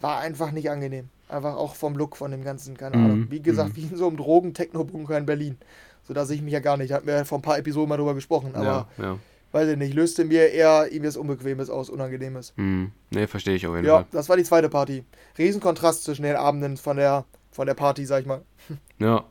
war 0.00 0.20
einfach 0.20 0.52
nicht 0.52 0.70
angenehm. 0.70 1.08
Einfach 1.28 1.56
auch 1.56 1.74
vom 1.74 1.94
Look 1.94 2.16
von 2.16 2.30
dem 2.30 2.42
Ganzen, 2.42 2.76
keine 2.76 2.96
mhm. 2.96 3.04
Ahnung. 3.04 3.26
Wie 3.30 3.42
gesagt, 3.42 3.70
mhm. 3.70 3.76
wie 3.76 3.82
in 3.82 3.96
so 3.96 4.06
einem 4.06 4.16
Drogen-Techno-Bunker 4.16 5.18
in 5.18 5.26
Berlin. 5.26 5.58
So 6.04 6.14
da 6.14 6.24
sehe 6.24 6.36
ich 6.36 6.42
mich 6.42 6.54
ja 6.54 6.60
gar 6.60 6.76
nicht. 6.76 6.92
Hatten 6.92 7.06
wir 7.06 7.24
vor 7.24 7.38
ein 7.38 7.42
paar 7.42 7.58
Episoden 7.58 7.88
mal 7.88 7.98
drüber 7.98 8.14
gesprochen, 8.14 8.54
aber 8.54 8.88
ja, 8.96 9.04
ja. 9.04 9.18
weiß 9.52 9.68
ich 9.68 9.76
nicht, 9.76 9.92
löste 9.92 10.24
mir 10.24 10.48
eher 10.48 10.86
irgendwie 10.86 11.08
was 11.08 11.18
Unbequemes 11.18 11.68
aus, 11.68 11.90
Unangenehmes. 11.90 12.54
Mhm. 12.56 12.92
Nee, 13.10 13.26
verstehe 13.26 13.56
ich 13.56 13.66
auf 13.66 13.74
jeden 13.74 13.86
ja, 13.86 13.96
Fall. 13.96 14.02
Ja, 14.02 14.08
das 14.12 14.28
war 14.28 14.38
die 14.38 14.44
zweite 14.44 14.70
Party. 14.70 15.04
Riesenkontrast 15.36 16.04
zwischen 16.04 16.22
den 16.22 16.36
Abenden 16.36 16.78
von 16.78 16.96
der, 16.96 17.26
von 17.50 17.66
der 17.66 17.74
Party, 17.74 18.06
sag 18.06 18.22
ich 18.22 18.26
mal. 18.26 18.42
Ja. 18.98 19.24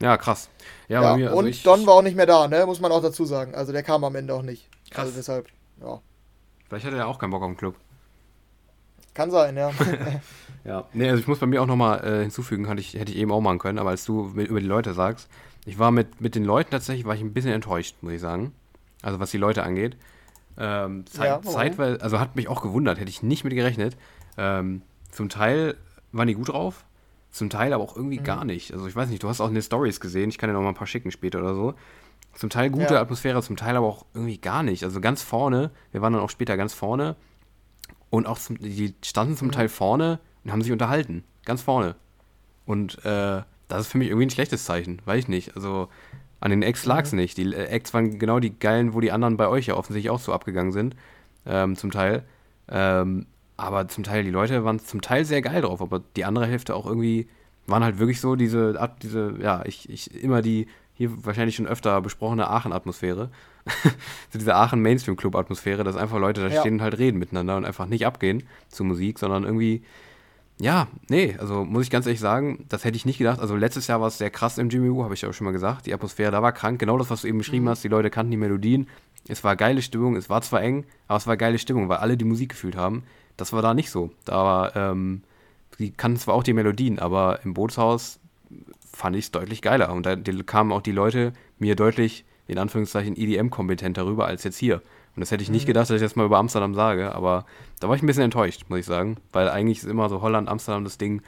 Ja, 0.00 0.16
krass. 0.16 0.48
Ja, 0.88 1.02
ja 1.02 1.16
mir, 1.16 1.26
also 1.28 1.38
und 1.38 1.46
ich, 1.46 1.62
Don 1.62 1.86
war 1.86 1.94
auch 1.94 2.02
nicht 2.02 2.16
mehr 2.16 2.26
da, 2.26 2.48
ne? 2.48 2.66
Muss 2.66 2.80
man 2.80 2.90
auch 2.90 3.02
dazu 3.02 3.24
sagen. 3.24 3.54
Also 3.54 3.72
der 3.72 3.84
kam 3.84 4.02
am 4.02 4.16
Ende 4.16 4.34
auch 4.34 4.42
nicht. 4.42 4.68
Krass. 4.90 5.04
Also 5.04 5.16
deshalb, 5.16 5.48
ja. 5.80 6.00
Vielleicht 6.72 6.86
hat 6.86 6.94
er 6.94 7.00
ja 7.00 7.04
auch 7.04 7.18
keinen 7.18 7.32
Bock 7.32 7.42
auf 7.42 7.50
den 7.50 7.58
Club. 7.58 7.74
Kann 9.12 9.30
sein, 9.30 9.58
ja. 9.58 9.72
ja, 10.64 10.84
nee, 10.94 11.06
also 11.06 11.20
ich 11.20 11.28
muss 11.28 11.38
bei 11.38 11.44
mir 11.44 11.60
auch 11.60 11.66
nochmal 11.66 12.02
äh, 12.02 12.22
hinzufügen, 12.22 12.66
hätte 12.66 12.80
ich, 12.80 12.94
hätte 12.94 13.12
ich 13.12 13.18
eben 13.18 13.30
auch 13.30 13.42
machen 13.42 13.58
können, 13.58 13.78
aber 13.78 13.90
als 13.90 14.06
du 14.06 14.30
mit, 14.34 14.48
über 14.48 14.58
die 14.58 14.66
Leute 14.66 14.94
sagst, 14.94 15.28
ich 15.66 15.78
war 15.78 15.90
mit, 15.90 16.22
mit 16.22 16.34
den 16.34 16.46
Leuten 16.46 16.70
tatsächlich, 16.70 17.04
war 17.04 17.14
ich 17.14 17.20
ein 17.20 17.34
bisschen 17.34 17.52
enttäuscht, 17.52 17.96
muss 18.00 18.14
ich 18.14 18.22
sagen. 18.22 18.54
Also 19.02 19.20
was 19.20 19.30
die 19.30 19.36
Leute 19.36 19.64
angeht. 19.64 19.98
Ähm, 20.56 21.04
Zeit, 21.04 21.26
ja, 21.26 21.42
zeitweise, 21.42 22.00
also 22.00 22.18
hat 22.18 22.36
mich 22.36 22.48
auch 22.48 22.62
gewundert, 22.62 22.98
hätte 22.98 23.10
ich 23.10 23.22
nicht 23.22 23.44
mit 23.44 23.52
gerechnet. 23.52 23.98
Ähm, 24.38 24.80
zum 25.10 25.28
Teil 25.28 25.76
waren 26.12 26.28
die 26.28 26.34
gut 26.34 26.48
drauf, 26.48 26.86
zum 27.32 27.50
Teil 27.50 27.74
aber 27.74 27.84
auch 27.84 27.96
irgendwie 27.96 28.20
mhm. 28.20 28.24
gar 28.24 28.46
nicht. 28.46 28.72
Also 28.72 28.86
ich 28.86 28.96
weiß 28.96 29.10
nicht, 29.10 29.22
du 29.22 29.28
hast 29.28 29.42
auch 29.42 29.50
eine 29.50 29.60
Stories 29.60 30.00
gesehen, 30.00 30.30
ich 30.30 30.38
kann 30.38 30.48
dir 30.48 30.54
noch 30.54 30.62
mal 30.62 30.70
ein 30.70 30.74
paar 30.74 30.86
schicken 30.86 31.10
später 31.10 31.40
oder 31.40 31.54
so. 31.54 31.74
Zum 32.34 32.50
Teil 32.50 32.70
gute 32.70 32.94
ja. 32.94 33.00
Atmosphäre, 33.00 33.42
zum 33.42 33.56
Teil 33.56 33.76
aber 33.76 33.86
auch 33.86 34.06
irgendwie 34.14 34.38
gar 34.38 34.62
nicht. 34.62 34.84
Also 34.84 35.00
ganz 35.00 35.22
vorne, 35.22 35.70
wir 35.92 36.00
waren 36.00 36.12
dann 36.12 36.22
auch 36.22 36.30
später 36.30 36.56
ganz 36.56 36.72
vorne 36.72 37.16
und 38.10 38.26
auch 38.26 38.38
zum, 38.38 38.58
die 38.58 38.94
standen 39.02 39.36
zum 39.36 39.48
mhm. 39.48 39.52
Teil 39.52 39.68
vorne 39.68 40.18
und 40.44 40.52
haben 40.52 40.62
sich 40.62 40.72
unterhalten. 40.72 41.24
Ganz 41.44 41.62
vorne. 41.62 41.94
Und 42.64 43.04
äh, 43.04 43.42
das 43.68 43.82
ist 43.82 43.86
für 43.88 43.98
mich 43.98 44.08
irgendwie 44.08 44.26
ein 44.26 44.30
schlechtes 44.30 44.64
Zeichen, 44.64 45.02
weiß 45.04 45.20
ich 45.20 45.28
nicht. 45.28 45.56
Also 45.56 45.88
an 46.40 46.50
den 46.50 46.62
Acts 46.62 46.84
lag 46.84 47.04
es 47.04 47.12
mhm. 47.12 47.18
nicht. 47.18 47.36
Die 47.36 47.52
äh, 47.52 47.66
Acts 47.66 47.92
waren 47.94 48.18
genau 48.18 48.40
die 48.40 48.58
geilen, 48.58 48.94
wo 48.94 49.00
die 49.00 49.12
anderen 49.12 49.36
bei 49.36 49.48
euch 49.48 49.66
ja 49.66 49.74
offensichtlich 49.74 50.10
auch 50.10 50.20
so 50.20 50.32
abgegangen 50.32 50.72
sind. 50.72 50.96
Ähm, 51.44 51.76
zum 51.76 51.90
Teil. 51.90 52.24
Ähm, 52.68 53.26
aber 53.56 53.88
zum 53.88 54.04
Teil, 54.04 54.24
die 54.24 54.30
Leute 54.30 54.64
waren 54.64 54.78
zum 54.78 55.02
Teil 55.02 55.24
sehr 55.24 55.42
geil 55.42 55.62
drauf, 55.62 55.80
aber 55.80 56.02
die 56.16 56.24
andere 56.24 56.46
Hälfte 56.46 56.74
auch 56.74 56.86
irgendwie 56.86 57.28
waren 57.66 57.84
halt 57.84 57.98
wirklich 57.98 58.20
so 58.20 58.34
diese, 58.34 58.78
diese, 59.02 59.36
ja, 59.40 59.62
ich, 59.64 59.88
ich 59.88 60.22
immer 60.22 60.42
die 60.42 60.66
hier 60.94 61.24
wahrscheinlich 61.24 61.56
schon 61.56 61.66
öfter 61.66 62.00
besprochene 62.00 62.48
Aachen-Atmosphäre. 62.48 63.30
so 64.30 64.38
diese 64.38 64.54
Aachen-Mainstream-Club-Atmosphäre, 64.54 65.84
dass 65.84 65.96
einfach 65.96 66.18
Leute 66.18 66.40
da 66.42 66.48
ja. 66.48 66.60
stehen 66.60 66.74
und 66.74 66.82
halt 66.82 66.98
reden 66.98 67.18
miteinander 67.18 67.56
und 67.56 67.64
einfach 67.64 67.86
nicht 67.86 68.06
abgehen 68.06 68.44
zu 68.68 68.84
Musik, 68.84 69.18
sondern 69.18 69.44
irgendwie, 69.44 69.82
ja, 70.60 70.88
nee, 71.08 71.36
also 71.38 71.64
muss 71.64 71.84
ich 71.84 71.90
ganz 71.90 72.06
ehrlich 72.06 72.20
sagen, 72.20 72.66
das 72.68 72.84
hätte 72.84 72.96
ich 72.96 73.06
nicht 73.06 73.18
gedacht. 73.18 73.40
Also 73.40 73.56
letztes 73.56 73.86
Jahr 73.86 74.00
war 74.00 74.08
es 74.08 74.18
sehr 74.18 74.30
krass 74.30 74.58
im 74.58 74.68
Jimmy 74.68 74.92
Woo, 74.92 75.04
habe 75.04 75.14
ich 75.14 75.22
ja 75.22 75.28
auch 75.28 75.32
schon 75.32 75.44
mal 75.44 75.52
gesagt. 75.52 75.86
Die 75.86 75.94
Atmosphäre 75.94 76.30
da 76.30 76.42
war 76.42 76.52
krank, 76.52 76.78
genau 76.78 76.98
das, 76.98 77.10
was 77.10 77.22
du 77.22 77.28
eben 77.28 77.38
beschrieben 77.38 77.64
mhm. 77.64 77.70
hast. 77.70 77.84
Die 77.84 77.88
Leute 77.88 78.10
kannten 78.10 78.30
die 78.30 78.36
Melodien. 78.36 78.86
Es 79.28 79.44
war 79.44 79.56
geile 79.56 79.82
Stimmung, 79.82 80.16
es 80.16 80.28
war 80.28 80.42
zwar 80.42 80.62
eng, 80.62 80.84
aber 81.08 81.16
es 81.16 81.26
war 81.26 81.36
geile 81.36 81.58
Stimmung, 81.58 81.88
weil 81.88 81.98
alle 81.98 82.16
die 82.16 82.24
Musik 82.24 82.50
gefühlt 82.50 82.76
haben. 82.76 83.04
Das 83.36 83.52
war 83.52 83.62
da 83.62 83.72
nicht 83.72 83.90
so. 83.90 84.10
Da 84.24 84.34
war, 84.34 84.76
ähm, 84.76 85.22
die 85.78 85.90
kannten 85.90 86.18
zwar 86.18 86.34
auch 86.34 86.42
die 86.42 86.52
Melodien, 86.52 86.98
aber 86.98 87.40
im 87.44 87.54
Bootshaus 87.54 88.20
fand 88.92 89.16
ich 89.16 89.26
es 89.26 89.30
deutlich 89.30 89.62
geiler. 89.62 89.92
Und 89.92 90.06
da 90.06 90.16
kamen 90.16 90.72
auch 90.72 90.82
die 90.82 90.92
Leute 90.92 91.32
mir 91.58 91.76
deutlich, 91.76 92.24
in 92.46 92.58
Anführungszeichen, 92.58 93.16
EDM-kompetent 93.16 93.96
darüber 93.96 94.26
als 94.26 94.44
jetzt 94.44 94.58
hier. 94.58 94.82
Und 95.14 95.20
das 95.20 95.30
hätte 95.30 95.42
ich 95.42 95.50
nicht 95.50 95.64
mhm. 95.64 95.68
gedacht, 95.68 95.90
dass 95.90 95.96
ich 95.96 96.02
das 96.02 96.16
mal 96.16 96.26
über 96.26 96.38
Amsterdam 96.38 96.74
sage, 96.74 97.14
aber 97.14 97.44
da 97.80 97.88
war 97.88 97.96
ich 97.96 98.02
ein 98.02 98.06
bisschen 98.06 98.24
enttäuscht, 98.24 98.64
muss 98.68 98.80
ich 98.80 98.86
sagen. 98.86 99.18
Weil 99.32 99.48
eigentlich 99.48 99.78
ist 99.78 99.84
immer 99.84 100.08
so 100.08 100.22
Holland, 100.22 100.48
Amsterdam 100.48 100.84
das 100.84 100.98
Ding, 100.98 101.22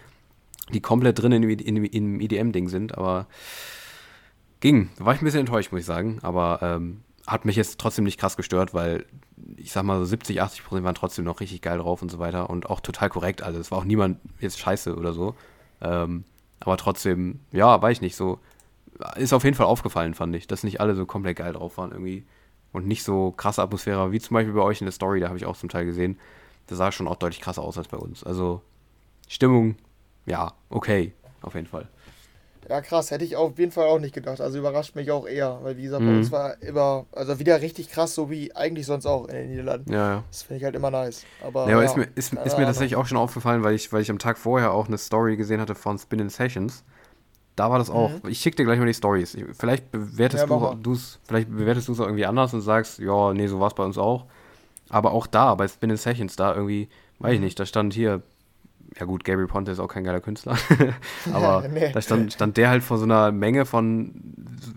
die 0.72 0.80
komplett 0.80 1.20
drin 1.20 1.32
in, 1.32 1.42
in, 1.42 1.84
im 1.84 2.20
EDM-Ding 2.20 2.68
sind, 2.68 2.96
aber 2.96 3.26
ging. 4.60 4.88
Da 4.96 5.04
war 5.04 5.14
ich 5.14 5.20
ein 5.20 5.24
bisschen 5.24 5.40
enttäuscht, 5.40 5.72
muss 5.72 5.82
ich 5.82 5.86
sagen. 5.86 6.18
Aber 6.22 6.60
ähm, 6.62 7.02
hat 7.26 7.44
mich 7.44 7.56
jetzt 7.56 7.78
trotzdem 7.78 8.04
nicht 8.04 8.18
krass 8.18 8.36
gestört, 8.36 8.72
weil 8.72 9.04
ich 9.56 9.72
sag 9.72 9.84
mal 9.84 9.98
so 9.98 10.04
70, 10.04 10.40
80 10.40 10.64
Prozent 10.64 10.84
waren 10.84 10.94
trotzdem 10.94 11.24
noch 11.24 11.40
richtig 11.40 11.60
geil 11.60 11.78
drauf 11.78 12.00
und 12.00 12.10
so 12.10 12.18
weiter 12.18 12.48
und 12.48 12.70
auch 12.70 12.80
total 12.80 13.10
korrekt. 13.10 13.42
Also 13.42 13.60
es 13.60 13.70
war 13.70 13.78
auch 13.78 13.84
niemand 13.84 14.18
jetzt 14.40 14.58
scheiße 14.58 14.96
oder 14.96 15.12
so. 15.12 15.34
Ähm, 15.82 16.24
aber 16.60 16.76
trotzdem, 16.76 17.40
ja, 17.52 17.80
weiß 17.80 17.98
ich 17.98 18.00
nicht, 18.02 18.16
so. 18.16 18.40
Ist 19.16 19.32
auf 19.32 19.42
jeden 19.42 19.56
Fall 19.56 19.66
aufgefallen, 19.66 20.14
fand 20.14 20.34
ich, 20.36 20.46
dass 20.46 20.62
nicht 20.62 20.80
alle 20.80 20.94
so 20.94 21.04
komplett 21.04 21.38
geil 21.38 21.52
drauf 21.52 21.78
waren 21.78 21.90
irgendwie. 21.90 22.24
Und 22.72 22.86
nicht 22.86 23.02
so 23.02 23.32
krasse 23.32 23.62
Atmosphäre, 23.62 24.12
wie 24.12 24.20
zum 24.20 24.34
Beispiel 24.34 24.54
bei 24.54 24.62
euch 24.62 24.80
in 24.80 24.86
der 24.86 24.92
Story, 24.92 25.20
da 25.20 25.28
habe 25.28 25.36
ich 25.36 25.46
auch 25.46 25.56
zum 25.56 25.68
Teil 25.68 25.84
gesehen. 25.84 26.18
Das 26.66 26.78
sah 26.78 26.92
schon 26.92 27.08
auch 27.08 27.16
deutlich 27.16 27.40
krasser 27.40 27.62
aus 27.62 27.76
als 27.76 27.88
bei 27.88 27.96
uns. 27.96 28.24
Also, 28.24 28.62
Stimmung, 29.28 29.76
ja, 30.26 30.52
okay, 30.70 31.12
auf 31.42 31.54
jeden 31.54 31.66
Fall. 31.66 31.88
Ja, 32.68 32.80
krass, 32.80 33.10
hätte 33.10 33.24
ich 33.24 33.36
auf 33.36 33.58
jeden 33.58 33.72
Fall 33.72 33.86
auch 33.86 33.98
nicht 33.98 34.14
gedacht. 34.14 34.40
Also 34.40 34.58
überrascht 34.58 34.94
mich 34.94 35.10
auch 35.10 35.26
eher, 35.26 35.58
weil 35.62 35.76
wie 35.76 35.82
gesagt, 35.82 36.02
mhm. 36.02 36.08
bei 36.08 36.16
uns 36.16 36.32
war 36.32 36.62
immer, 36.62 37.06
also 37.12 37.38
wieder 37.38 37.60
richtig 37.60 37.90
krass, 37.90 38.14
so 38.14 38.30
wie 38.30 38.54
eigentlich 38.54 38.86
sonst 38.86 39.06
auch 39.06 39.26
in 39.28 39.34
den 39.34 39.50
Niederlanden. 39.50 39.92
Ja, 39.92 40.10
ja. 40.10 40.24
Das 40.30 40.42
finde 40.42 40.58
ich 40.58 40.64
halt 40.64 40.74
immer 40.74 40.90
nice. 40.90 41.24
Aber, 41.42 41.68
ja, 41.68 41.74
aber 41.76 41.82
ja, 41.84 41.90
ist 41.90 41.96
mir, 41.96 42.08
ist, 42.14 42.32
ist 42.32 42.58
mir 42.58 42.64
tatsächlich 42.64 42.96
auch 42.96 43.06
schon 43.06 43.18
aufgefallen, 43.18 43.62
weil 43.62 43.74
ich, 43.74 43.92
weil 43.92 44.02
ich 44.02 44.10
am 44.10 44.18
Tag 44.18 44.38
vorher 44.38 44.72
auch 44.72 44.88
eine 44.88 44.98
Story 44.98 45.36
gesehen 45.36 45.60
hatte 45.60 45.74
von 45.74 45.98
Spin 45.98 46.28
Sessions. 46.28 46.84
Da 47.56 47.70
war 47.70 47.78
das 47.78 47.90
auch. 47.90 48.10
Mhm. 48.10 48.28
Ich 48.28 48.40
schicke 48.40 48.56
dir 48.56 48.64
gleich 48.64 48.78
mal 48.78 48.86
die 48.86 48.94
Stories. 48.94 49.36
Vielleicht 49.52 49.90
bewertest 49.92 50.46
ja, 50.48 50.74
du 50.74 50.92
es, 50.92 51.20
vielleicht 51.24 51.50
bewertest 51.50 51.88
du 51.88 51.92
es 51.92 52.00
auch 52.00 52.06
irgendwie 52.06 52.26
anders 52.26 52.52
und 52.52 52.62
sagst, 52.62 52.98
ja, 52.98 53.32
nee, 53.32 53.46
so 53.46 53.60
war 53.60 53.68
es 53.68 53.74
bei 53.74 53.84
uns 53.84 53.96
auch. 53.96 54.24
Aber 54.88 55.12
auch 55.12 55.26
da, 55.26 55.54
bei 55.54 55.68
Spin 55.68 55.96
Sessions, 55.96 56.36
da 56.36 56.54
irgendwie, 56.54 56.88
weiß 57.20 57.34
ich 57.34 57.38
mhm. 57.38 57.44
nicht, 57.44 57.60
da 57.60 57.66
stand 57.66 57.94
hier 57.94 58.22
ja 58.98 59.06
gut, 59.06 59.24
Gabriel 59.24 59.48
Ponte 59.48 59.72
ist 59.72 59.80
auch 59.80 59.88
kein 59.88 60.04
geiler 60.04 60.20
Künstler, 60.20 60.56
aber 61.32 61.68
nee. 61.68 61.90
da 61.92 62.00
stand, 62.00 62.32
stand 62.32 62.56
der 62.56 62.70
halt 62.70 62.82
vor 62.82 62.98
so 62.98 63.04
einer 63.04 63.32
Menge 63.32 63.66
von, 63.66 64.12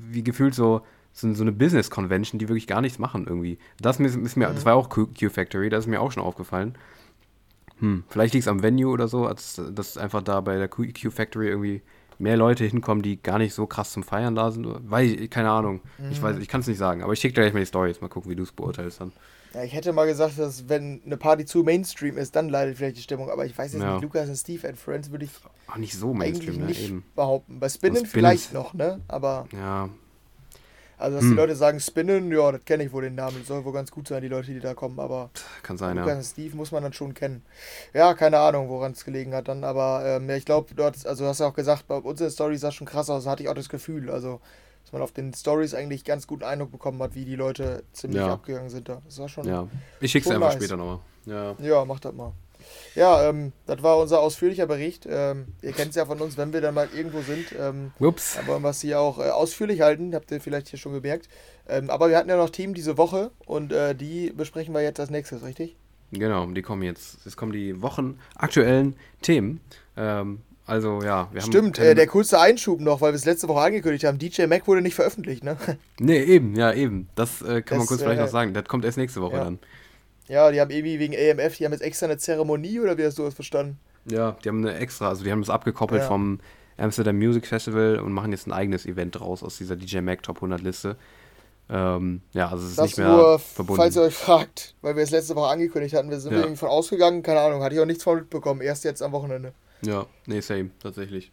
wie 0.09 0.24
gefühlt 0.24 0.55
so, 0.55 0.82
so, 1.13 1.34
so 1.34 1.43
eine 1.43 1.51
Business-Convention, 1.51 2.39
die 2.39 2.47
wirklich 2.47 2.68
gar 2.68 2.82
nichts 2.82 2.99
machen 2.99 3.26
irgendwie. 3.28 3.59
Das, 3.80 3.99
ist 3.99 4.36
mir, 4.36 4.49
mhm. 4.49 4.55
das 4.55 4.65
war 4.65 4.76
auch 4.76 4.89
Q-Factory, 4.89 5.70
das 5.70 5.86
ist 5.86 5.88
mir 5.88 6.01
auch 6.01 6.11
schon 6.11 6.24
aufgefallen. 6.24 6.76
Hm, 7.80 8.03
vielleicht 8.07 8.34
liegt 8.34 8.43
es 8.43 8.47
am 8.47 8.63
Venue 8.63 8.91
oder 8.91 9.07
so, 9.07 9.28
als, 9.28 9.61
dass 9.72 9.97
einfach 9.97 10.24
da 10.24 10.41
bei 10.41 10.57
der 10.57 10.68
Q-Factory 10.68 11.47
irgendwie 11.47 11.82
mehr 12.20 12.38
Leute 12.38 12.65
hinkommen, 12.65 13.03
die 13.03 13.22
gar 13.22 13.38
nicht 13.38 13.53
so 13.53 13.68
krass 13.68 13.91
zum 13.91 14.03
Feiern 14.03 14.36
da 14.36 14.51
sind. 14.51 14.68
Weil, 14.89 15.28
keine 15.28 15.51
Ahnung. 15.51 15.82
Mhm. 15.97 16.11
Ich 16.11 16.22
weiß, 16.22 16.38
ich 16.38 16.47
kann 16.47 16.61
es 16.61 16.68
nicht 16.68 16.78
sagen. 16.78 17.03
Aber 17.03 17.13
ich 17.13 17.20
schicke 17.20 17.36
dir 17.36 17.41
gleich 17.41 17.53
mal 17.53 17.59
die 17.59 17.68
Stories. 17.68 18.01
Mal 18.01 18.07
gucken, 18.07 18.32
wie 18.32 18.36
du 18.36 18.43
es 18.43 18.51
beurteilst 18.51 19.01
dann. 19.01 19.11
Ja, 19.58 19.64
ich 19.64 19.74
hätte 19.74 19.91
mal 19.91 20.05
gesagt, 20.05 20.38
dass 20.38 20.70
wenn 20.70 21.01
eine 21.03 21.18
Party 21.18 21.43
zu 21.43 21.64
Mainstream 21.64 22.16
ist, 22.20 22.36
dann 22.36 22.47
leidet 22.47 22.78
vielleicht 22.78 22.97
die 22.97 23.01
Stimmung. 23.01 23.32
Aber 23.32 23.43
ich 23.43 23.58
weiß 23.58 23.74
jetzt 23.74 23.82
ja. 23.82 23.93
nicht, 23.93 24.03
Lukas 24.03 24.30
und 24.30 24.36
Steve 24.36 24.68
and 24.68 24.78
Friends 24.78 25.10
würde 25.10 25.26
ich 25.26 25.32
auch 25.66 25.78
nicht 25.78 25.95
so 25.95 26.14
Mainstream, 26.14 26.64
nicht 26.64 26.91
ne, 26.91 27.01
behaupten. 27.16 27.60
Bei 27.60 27.68
Spinnen 27.68 28.05
vielleicht 28.05 28.53
noch, 28.53 28.76
ne? 28.76 29.01
Aber 29.08 29.47
ja. 29.51 29.89
Also, 30.99 31.16
dass 31.16 31.24
hm. 31.24 31.32
die 31.32 31.36
Leute 31.38 31.55
sagen 31.55 31.80
Spinnen, 31.80 32.32
ja, 32.32 32.51
das 32.51 32.66
kenne 32.66 32.84
ich 32.84 32.91
wohl 32.91 33.01
den 33.01 33.16
Namen. 33.16 33.38
Das 33.39 33.47
soll 33.47 33.66
wohl 33.66 33.74
ganz 33.74 33.89
gut 33.89 34.08
sein, 34.08 34.22
die 34.22 34.28
Leute, 34.28 34.53
die 34.53 34.60
da 34.60 34.76
kommen. 34.76 34.99
Aber 34.99 35.32
kann 35.64 35.78
sein, 35.78 35.97
Lukas 35.97 36.12
ja. 36.12 36.18
und 36.18 36.24
Steve 36.24 36.55
muss 36.55 36.72
man 36.72 36.84
dann 36.84 36.93
schon 36.93 37.16
kennen. 37.16 37.43
Ja, 37.95 38.14
keine 38.14 38.38
Ahnung, 38.38 38.70
woran 38.70 38.91
es 38.91 39.05
gelegen 39.05 39.34
hat 39.34 39.47
dann. 39.47 39.64
Aber 39.64 40.03
ähm, 40.05 40.30
ja, 40.30 40.36
ich 40.36 40.45
glaube, 40.45 40.76
dort, 40.76 41.03
also 41.08 41.24
du 41.24 41.30
hast 41.30 41.39
ja 41.39 41.47
auch 41.47 41.55
gesagt, 41.55 41.88
bei 41.88 41.97
uns 41.97 42.20
in 42.20 42.26
der 42.26 42.32
Story 42.32 42.58
sah 42.58 42.72
schon 42.72 42.86
krass 42.86 43.10
aus. 43.10 43.26
hatte 43.26 43.41
ich 43.41 43.49
auch 43.49 43.55
das 43.55 43.70
Gefühl. 43.70 44.12
Also 44.12 44.39
dass 44.88 44.94
man 44.94 45.02
auf 45.02 45.12
den 45.12 45.34
Stories 45.34 45.74
eigentlich 45.74 46.06
ganz 46.06 46.28
guten 46.28 46.46
Eindruck 46.46 46.72
bekommen 46.72 47.04
hat, 47.04 47.14
wie 47.14 47.26
die 47.26 47.36
Leute 47.36 47.84
ziemlich 47.92 48.22
ja. 48.22 48.32
abgegangen 48.32 48.70
sind 48.70 48.88
da. 48.88 49.02
Das 49.04 49.20
war 49.20 49.28
schon. 49.28 49.46
Ja, 49.46 49.68
ich 50.00 50.12
schick's 50.12 50.30
einfach 50.30 50.48
nice. 50.48 50.56
später 50.56 50.78
nochmal. 50.78 51.00
Ja. 51.26 51.56
ja, 51.60 51.84
mach 51.84 52.00
das 52.00 52.14
mal. 52.14 52.32
Ja, 52.96 53.28
ähm, 53.28 53.52
das 53.66 53.84
war 53.84 53.98
unser 53.98 54.22
ausführlicher 54.22 54.66
Bericht. 54.66 55.06
Ähm, 55.06 55.48
ihr 55.62 55.74
kennt 55.74 55.90
es 55.90 55.98
ja 55.98 56.06
von 56.06 56.22
uns, 56.22 56.38
wenn 56.38 56.54
wir 56.54 56.62
dann 56.62 56.74
mal 56.74 56.88
irgendwo 56.96 57.20
sind. 57.20 57.48
Ähm, 57.60 57.92
Ups. 58.00 58.36
Dann 58.36 58.48
wollen 58.48 58.62
wir 58.62 58.70
es 58.70 58.80
hier 58.80 59.02
auch 59.02 59.20
äh, 59.20 59.30
ausführlich 59.30 59.82
halten, 59.82 60.16
habt 60.16 60.32
ihr 60.32 60.40
vielleicht 60.40 60.70
hier 60.70 60.80
schon 60.80 60.94
gemerkt. 60.94 61.28
Ähm, 61.68 61.90
aber 61.90 62.08
wir 62.08 62.16
hatten 62.16 62.30
ja 62.30 62.38
noch 62.38 62.50
Team 62.50 62.74
diese 62.74 62.98
Woche 62.98 63.32
und 63.46 63.74
äh, 63.74 63.94
die 63.94 64.32
besprechen 64.32 64.74
wir 64.74 64.82
jetzt 64.84 65.02
als 65.02 65.10
nächstes, 65.10 65.44
richtig? 65.44 65.76
Genau, 66.14 66.46
die 66.46 66.62
kommen 66.62 66.84
jetzt. 66.84 67.26
Jetzt 67.26 67.36
kommen 67.36 67.52
die 67.52 67.82
Wochen 67.82 68.20
aktuellen 68.38 68.96
Themen. 69.22 69.60
Ähm, 69.98 70.44
also 70.68 71.01
ja, 71.01 71.30
wir 71.32 71.41
haben. 71.41 71.51
Stimmt, 71.51 71.80
äh, 71.80 71.95
der 71.95 72.07
coolste 72.07 72.39
Einschub 72.39 72.82
noch, 72.82 72.99
weil 72.99 73.13
wir 73.13 73.15
es 73.15 73.26
letzte 73.26 73.47
Woche 73.47 73.61
angekündigt 73.61 74.03
haben. 74.03 74.20
DJ 74.20 74.47
Mac 74.47 74.68
wurde 74.68 74.82
nicht 74.82 74.95
veröffentlicht, 74.95 75.43
ne? 75.43 75.57
Nee, 75.99 76.22
eben, 76.22 76.55
ja, 76.55 76.74
eben. 76.74 77.07
Das 77.15 77.41
äh, 77.41 77.61
kann 77.61 77.63
das, 77.63 77.78
man 77.78 77.88
kurz 77.88 78.01
äh, 78.01 78.03
vielleicht 78.03 78.22
noch 78.22 78.28
sagen. 78.28 78.53
Das 78.53 78.65
kommt 78.65 78.84
erst 78.86 78.97
nächste 78.97 79.22
Woche 79.22 79.38
ja. 79.38 79.43
dann. 79.45 79.59
Ja, 80.28 80.51
die 80.51 80.59
haben 80.59 80.70
irgendwie 80.70 80.99
wegen 80.99 81.13
AMF, 81.15 81.57
die 81.57 81.65
haben 81.65 81.72
jetzt 81.72 81.82
extra 81.82 82.05
eine 82.05 82.18
Zeremonie 82.18 82.82
oder 82.82 82.97
wie 82.97 83.05
hast 83.05 83.18
du 83.18 83.24
das 83.24 83.34
verstanden? 83.34 83.80
Ja, 84.05 84.36
die 84.43 84.49
haben 84.49 84.65
eine 84.65 84.78
extra, 84.78 85.07
also 85.09 85.24
die 85.24 85.32
haben 85.32 85.41
das 85.41 85.49
abgekoppelt 85.49 86.01
ja. 86.01 86.07
vom 86.07 86.39
Amsterdam 86.78 87.18
Music 87.18 87.47
Festival 87.47 87.99
und 87.99 88.11
machen 88.11 88.32
jetzt 88.32 88.45
ein 88.45 88.51
eigenes 88.51 88.86
Event 88.86 89.18
draus 89.18 89.43
aus 89.43 89.57
dieser 89.57 89.78
DJ 89.78 89.99
Mac 90.01 90.24
Top 90.24 90.38
100 90.38 90.61
Liste. 90.61 90.97
Ähm, 91.70 92.22
ja, 92.34 92.49
also 92.49 92.63
es 92.63 92.72
ist 92.72 92.78
das 92.78 92.86
nicht 92.88 92.97
mehr 92.97 93.07
nur, 93.07 93.39
verbunden. 93.39 93.82
Falls 93.82 93.95
ihr 93.95 94.03
euch 94.03 94.15
fragt, 94.15 94.76
weil 94.82 94.95
wir 94.95 95.03
es 95.03 95.11
letzte 95.11 95.36
Woche 95.36 95.49
angekündigt 95.49 95.95
hatten, 95.95 96.09
wir 96.09 96.20
sind 96.20 96.34
ja. 96.34 96.39
irgendwie 96.39 96.57
von 96.57 96.70
ausgegangen, 96.70 97.24
keine 97.24 97.41
Ahnung, 97.41 97.61
hatte 97.61 97.76
ich 97.76 97.82
auch 97.82 97.86
nichts 97.86 98.03
von 98.03 98.18
mitbekommen, 98.18 98.61
erst 98.61 98.84
jetzt 98.84 99.01
am 99.01 99.11
Wochenende. 99.11 99.53
Ja, 99.82 100.05
nee, 100.25 100.41
same, 100.41 100.71
tatsächlich. 100.80 101.32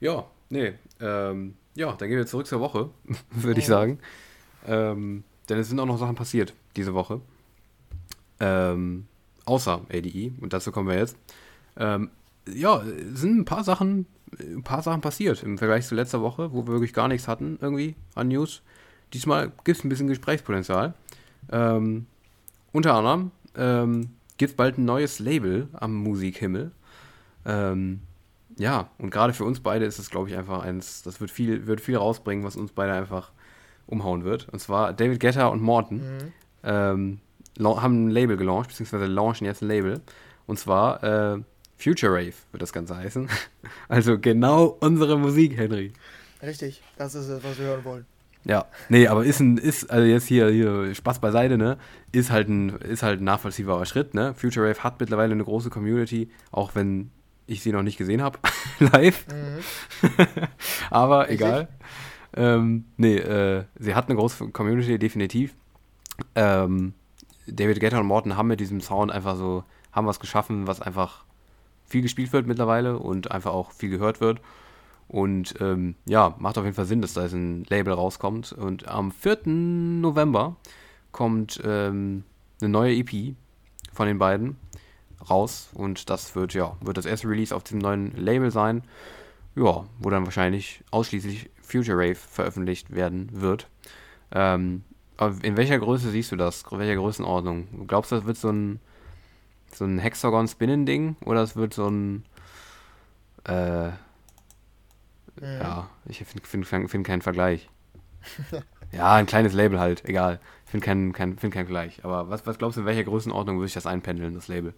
Ja, 0.00 0.26
nee, 0.48 0.74
ähm, 1.00 1.54
ja, 1.74 1.92
dann 1.92 2.08
gehen 2.08 2.18
wir 2.18 2.26
zurück 2.26 2.46
zur 2.46 2.60
Woche, 2.60 2.90
würde 3.30 3.60
ich 3.60 3.66
sagen. 3.66 3.98
Ähm, 4.66 5.24
denn 5.48 5.58
es 5.58 5.68
sind 5.68 5.80
auch 5.80 5.86
noch 5.86 5.98
Sachen 5.98 6.14
passiert 6.14 6.54
diese 6.76 6.94
Woche. 6.94 7.20
Ähm, 8.38 9.06
außer 9.44 9.82
ADE, 9.92 10.32
und 10.40 10.52
dazu 10.52 10.72
kommen 10.72 10.88
wir 10.88 10.96
jetzt. 10.96 11.16
Ähm, 11.76 12.10
ja, 12.48 12.82
sind 13.12 13.38
ein 13.38 13.44
paar 13.44 13.64
Sachen, 13.64 14.06
ein 14.38 14.62
paar 14.62 14.82
Sachen 14.82 15.00
passiert 15.00 15.42
im 15.42 15.58
Vergleich 15.58 15.86
zu 15.86 15.94
letzter 15.94 16.20
Woche, 16.22 16.52
wo 16.52 16.66
wir 16.66 16.72
wirklich 16.72 16.92
gar 16.92 17.08
nichts 17.08 17.28
hatten 17.28 17.58
irgendwie 17.60 17.96
an 18.14 18.28
News. 18.28 18.62
Diesmal 19.12 19.52
gibt 19.64 19.78
es 19.78 19.84
ein 19.84 19.88
bisschen 19.88 20.08
Gesprächspotenzial. 20.08 20.94
Ähm, 21.50 22.06
unter 22.72 22.94
anderem 22.94 23.30
ähm, 23.56 24.10
gibt 24.38 24.52
es 24.52 24.56
bald 24.56 24.78
ein 24.78 24.84
neues 24.84 25.18
Label 25.18 25.68
am 25.72 25.94
Musikhimmel. 25.94 26.70
Ähm, 27.44 28.00
ja, 28.58 28.90
und 28.98 29.10
gerade 29.10 29.32
für 29.32 29.44
uns 29.44 29.60
beide 29.60 29.84
ist 29.84 29.98
es, 29.98 30.10
glaube 30.10 30.28
ich, 30.28 30.36
einfach 30.36 30.62
eins, 30.62 31.02
das 31.02 31.20
wird 31.20 31.30
viel, 31.30 31.66
wird 31.66 31.80
viel 31.80 31.96
rausbringen, 31.96 32.44
was 32.44 32.56
uns 32.56 32.72
beide 32.72 32.92
einfach 32.92 33.32
umhauen 33.86 34.24
wird. 34.24 34.48
Und 34.50 34.60
zwar 34.60 34.92
David 34.92 35.20
Guetta 35.20 35.46
und 35.46 35.62
Morton 35.62 35.98
mhm. 35.98 36.32
ähm, 36.64 37.20
haben 37.58 38.06
ein 38.06 38.10
Label 38.10 38.36
gelauncht, 38.36 38.68
beziehungsweise 38.68 39.06
launchen 39.06 39.46
jetzt 39.46 39.62
ein 39.62 39.68
Label. 39.68 40.00
Und 40.46 40.58
zwar 40.58 41.02
äh, 41.02 41.38
Future 41.76 42.12
Rave 42.12 42.34
wird 42.52 42.62
das 42.62 42.72
Ganze 42.72 42.96
heißen. 42.96 43.28
Also 43.88 44.18
genau 44.18 44.76
unsere 44.80 45.18
Musik, 45.18 45.56
Henry. 45.56 45.92
Richtig, 46.42 46.82
das 46.96 47.14
ist 47.14 47.28
es, 47.28 47.42
was 47.44 47.58
wir 47.58 47.66
hören 47.66 47.84
wollen. 47.84 48.06
Ja, 48.44 48.66
nee, 48.88 49.06
aber 49.06 49.24
ist 49.24 49.40
ein, 49.40 49.58
ist, 49.58 49.90
also 49.90 50.06
jetzt 50.06 50.26
hier, 50.26 50.48
hier 50.48 50.94
Spaß 50.94 51.18
beiseite, 51.18 51.58
ne? 51.58 51.76
Ist 52.12 52.30
halt 52.30 52.48
ein, 52.48 52.70
ist 52.70 53.02
halt 53.02 53.20
ein 53.20 53.24
nachvollziehbarer 53.24 53.84
Schritt, 53.84 54.14
ne? 54.14 54.34
Future 54.34 54.68
Rave 54.68 54.82
hat 54.82 54.98
mittlerweile 54.98 55.32
eine 55.32 55.44
große 55.44 55.68
Community, 55.68 56.30
auch 56.50 56.74
wenn 56.74 57.10
ich 57.50 57.62
sie 57.62 57.72
noch 57.72 57.82
nicht 57.82 57.98
gesehen 57.98 58.22
habe, 58.22 58.38
live. 58.78 59.26
Mhm. 59.28 60.08
aber 60.90 61.22
Richtig? 61.28 61.40
egal. 61.40 61.68
Ähm, 62.34 62.84
nee, 62.96 63.16
äh, 63.16 63.64
sie 63.78 63.94
hat 63.94 64.08
eine 64.08 64.16
große 64.16 64.48
Community, 64.48 64.98
definitiv. 64.98 65.54
Ähm, 66.34 66.94
David 67.46 67.80
Guetta 67.80 67.98
und 67.98 68.06
Morton 68.06 68.36
haben 68.36 68.48
mit 68.48 68.60
diesem 68.60 68.80
Sound 68.80 69.10
einfach 69.10 69.36
so, 69.36 69.64
haben 69.92 70.06
was 70.06 70.20
geschaffen, 70.20 70.66
was 70.66 70.80
einfach 70.80 71.24
viel 71.86 72.02
gespielt 72.02 72.32
wird 72.32 72.46
mittlerweile 72.46 72.98
und 72.98 73.32
einfach 73.32 73.52
auch 73.52 73.72
viel 73.72 73.90
gehört 73.90 74.20
wird. 74.20 74.40
Und 75.08 75.56
ähm, 75.60 75.96
ja, 76.04 76.36
macht 76.38 76.56
auf 76.56 76.64
jeden 76.64 76.76
Fall 76.76 76.84
Sinn, 76.84 77.02
dass 77.02 77.14
da 77.14 77.22
ein 77.22 77.64
Label 77.68 77.92
rauskommt. 77.92 78.52
Und 78.52 78.86
am 78.86 79.10
4. 79.10 79.40
November 79.46 80.54
kommt 81.10 81.60
ähm, 81.64 82.22
eine 82.60 82.70
neue 82.70 82.94
EP 82.94 83.34
von 83.92 84.06
den 84.06 84.18
beiden 84.18 84.56
raus. 85.28 85.70
Und 85.74 86.10
das 86.10 86.34
wird, 86.34 86.54
ja, 86.54 86.76
wird 86.80 86.96
das 86.96 87.06
erste 87.06 87.28
Release 87.28 87.54
auf 87.54 87.64
dem 87.64 87.78
neuen 87.78 88.16
Label 88.16 88.50
sein. 88.50 88.82
Ja, 89.56 89.84
wo 89.98 90.10
dann 90.10 90.24
wahrscheinlich 90.24 90.82
ausschließlich 90.90 91.50
Future 91.60 91.98
Rave 91.98 92.14
veröffentlicht 92.14 92.94
werden 92.94 93.28
wird. 93.32 93.68
Ähm, 94.32 94.84
in 95.42 95.56
welcher 95.56 95.78
Größe 95.78 96.10
siehst 96.10 96.32
du 96.32 96.36
das? 96.36 96.64
In 96.70 96.78
welcher 96.78 96.96
Größenordnung? 96.96 97.86
Glaubst 97.86 98.12
du, 98.12 98.16
das 98.16 98.24
wird 98.24 98.36
so 98.36 98.50
ein, 98.50 98.80
so 99.72 99.84
ein 99.84 99.98
Hexagon-Spinnen-Ding? 99.98 101.16
Oder 101.24 101.42
es 101.42 101.56
wird 101.56 101.74
so 101.74 101.88
ein 101.88 102.24
äh, 103.44 103.90
Mhm. 105.40 105.58
Ja, 105.60 105.88
ich 106.06 106.18
finde 106.24 106.66
find, 106.66 106.90
find 106.90 107.06
keinen 107.06 107.22
Vergleich. 107.22 107.68
ja, 108.92 109.14
ein 109.14 109.26
kleines 109.26 109.52
Label 109.52 109.80
halt, 109.80 110.04
egal. 110.04 110.40
Ich 110.64 110.70
finde 110.70 110.84
keinen 110.84 111.12
kein, 111.12 111.38
find 111.38 111.54
keinen 111.54 111.66
Vergleich. 111.66 112.04
Aber 112.04 112.28
was, 112.28 112.46
was 112.46 112.58
glaubst 112.58 112.76
du, 112.76 112.82
in 112.82 112.86
welcher 112.86 113.04
Größenordnung 113.04 113.56
würde 113.56 113.66
ich 113.66 113.74
das 113.74 113.86
einpendeln, 113.86 114.34
das 114.34 114.48
Label? 114.48 114.74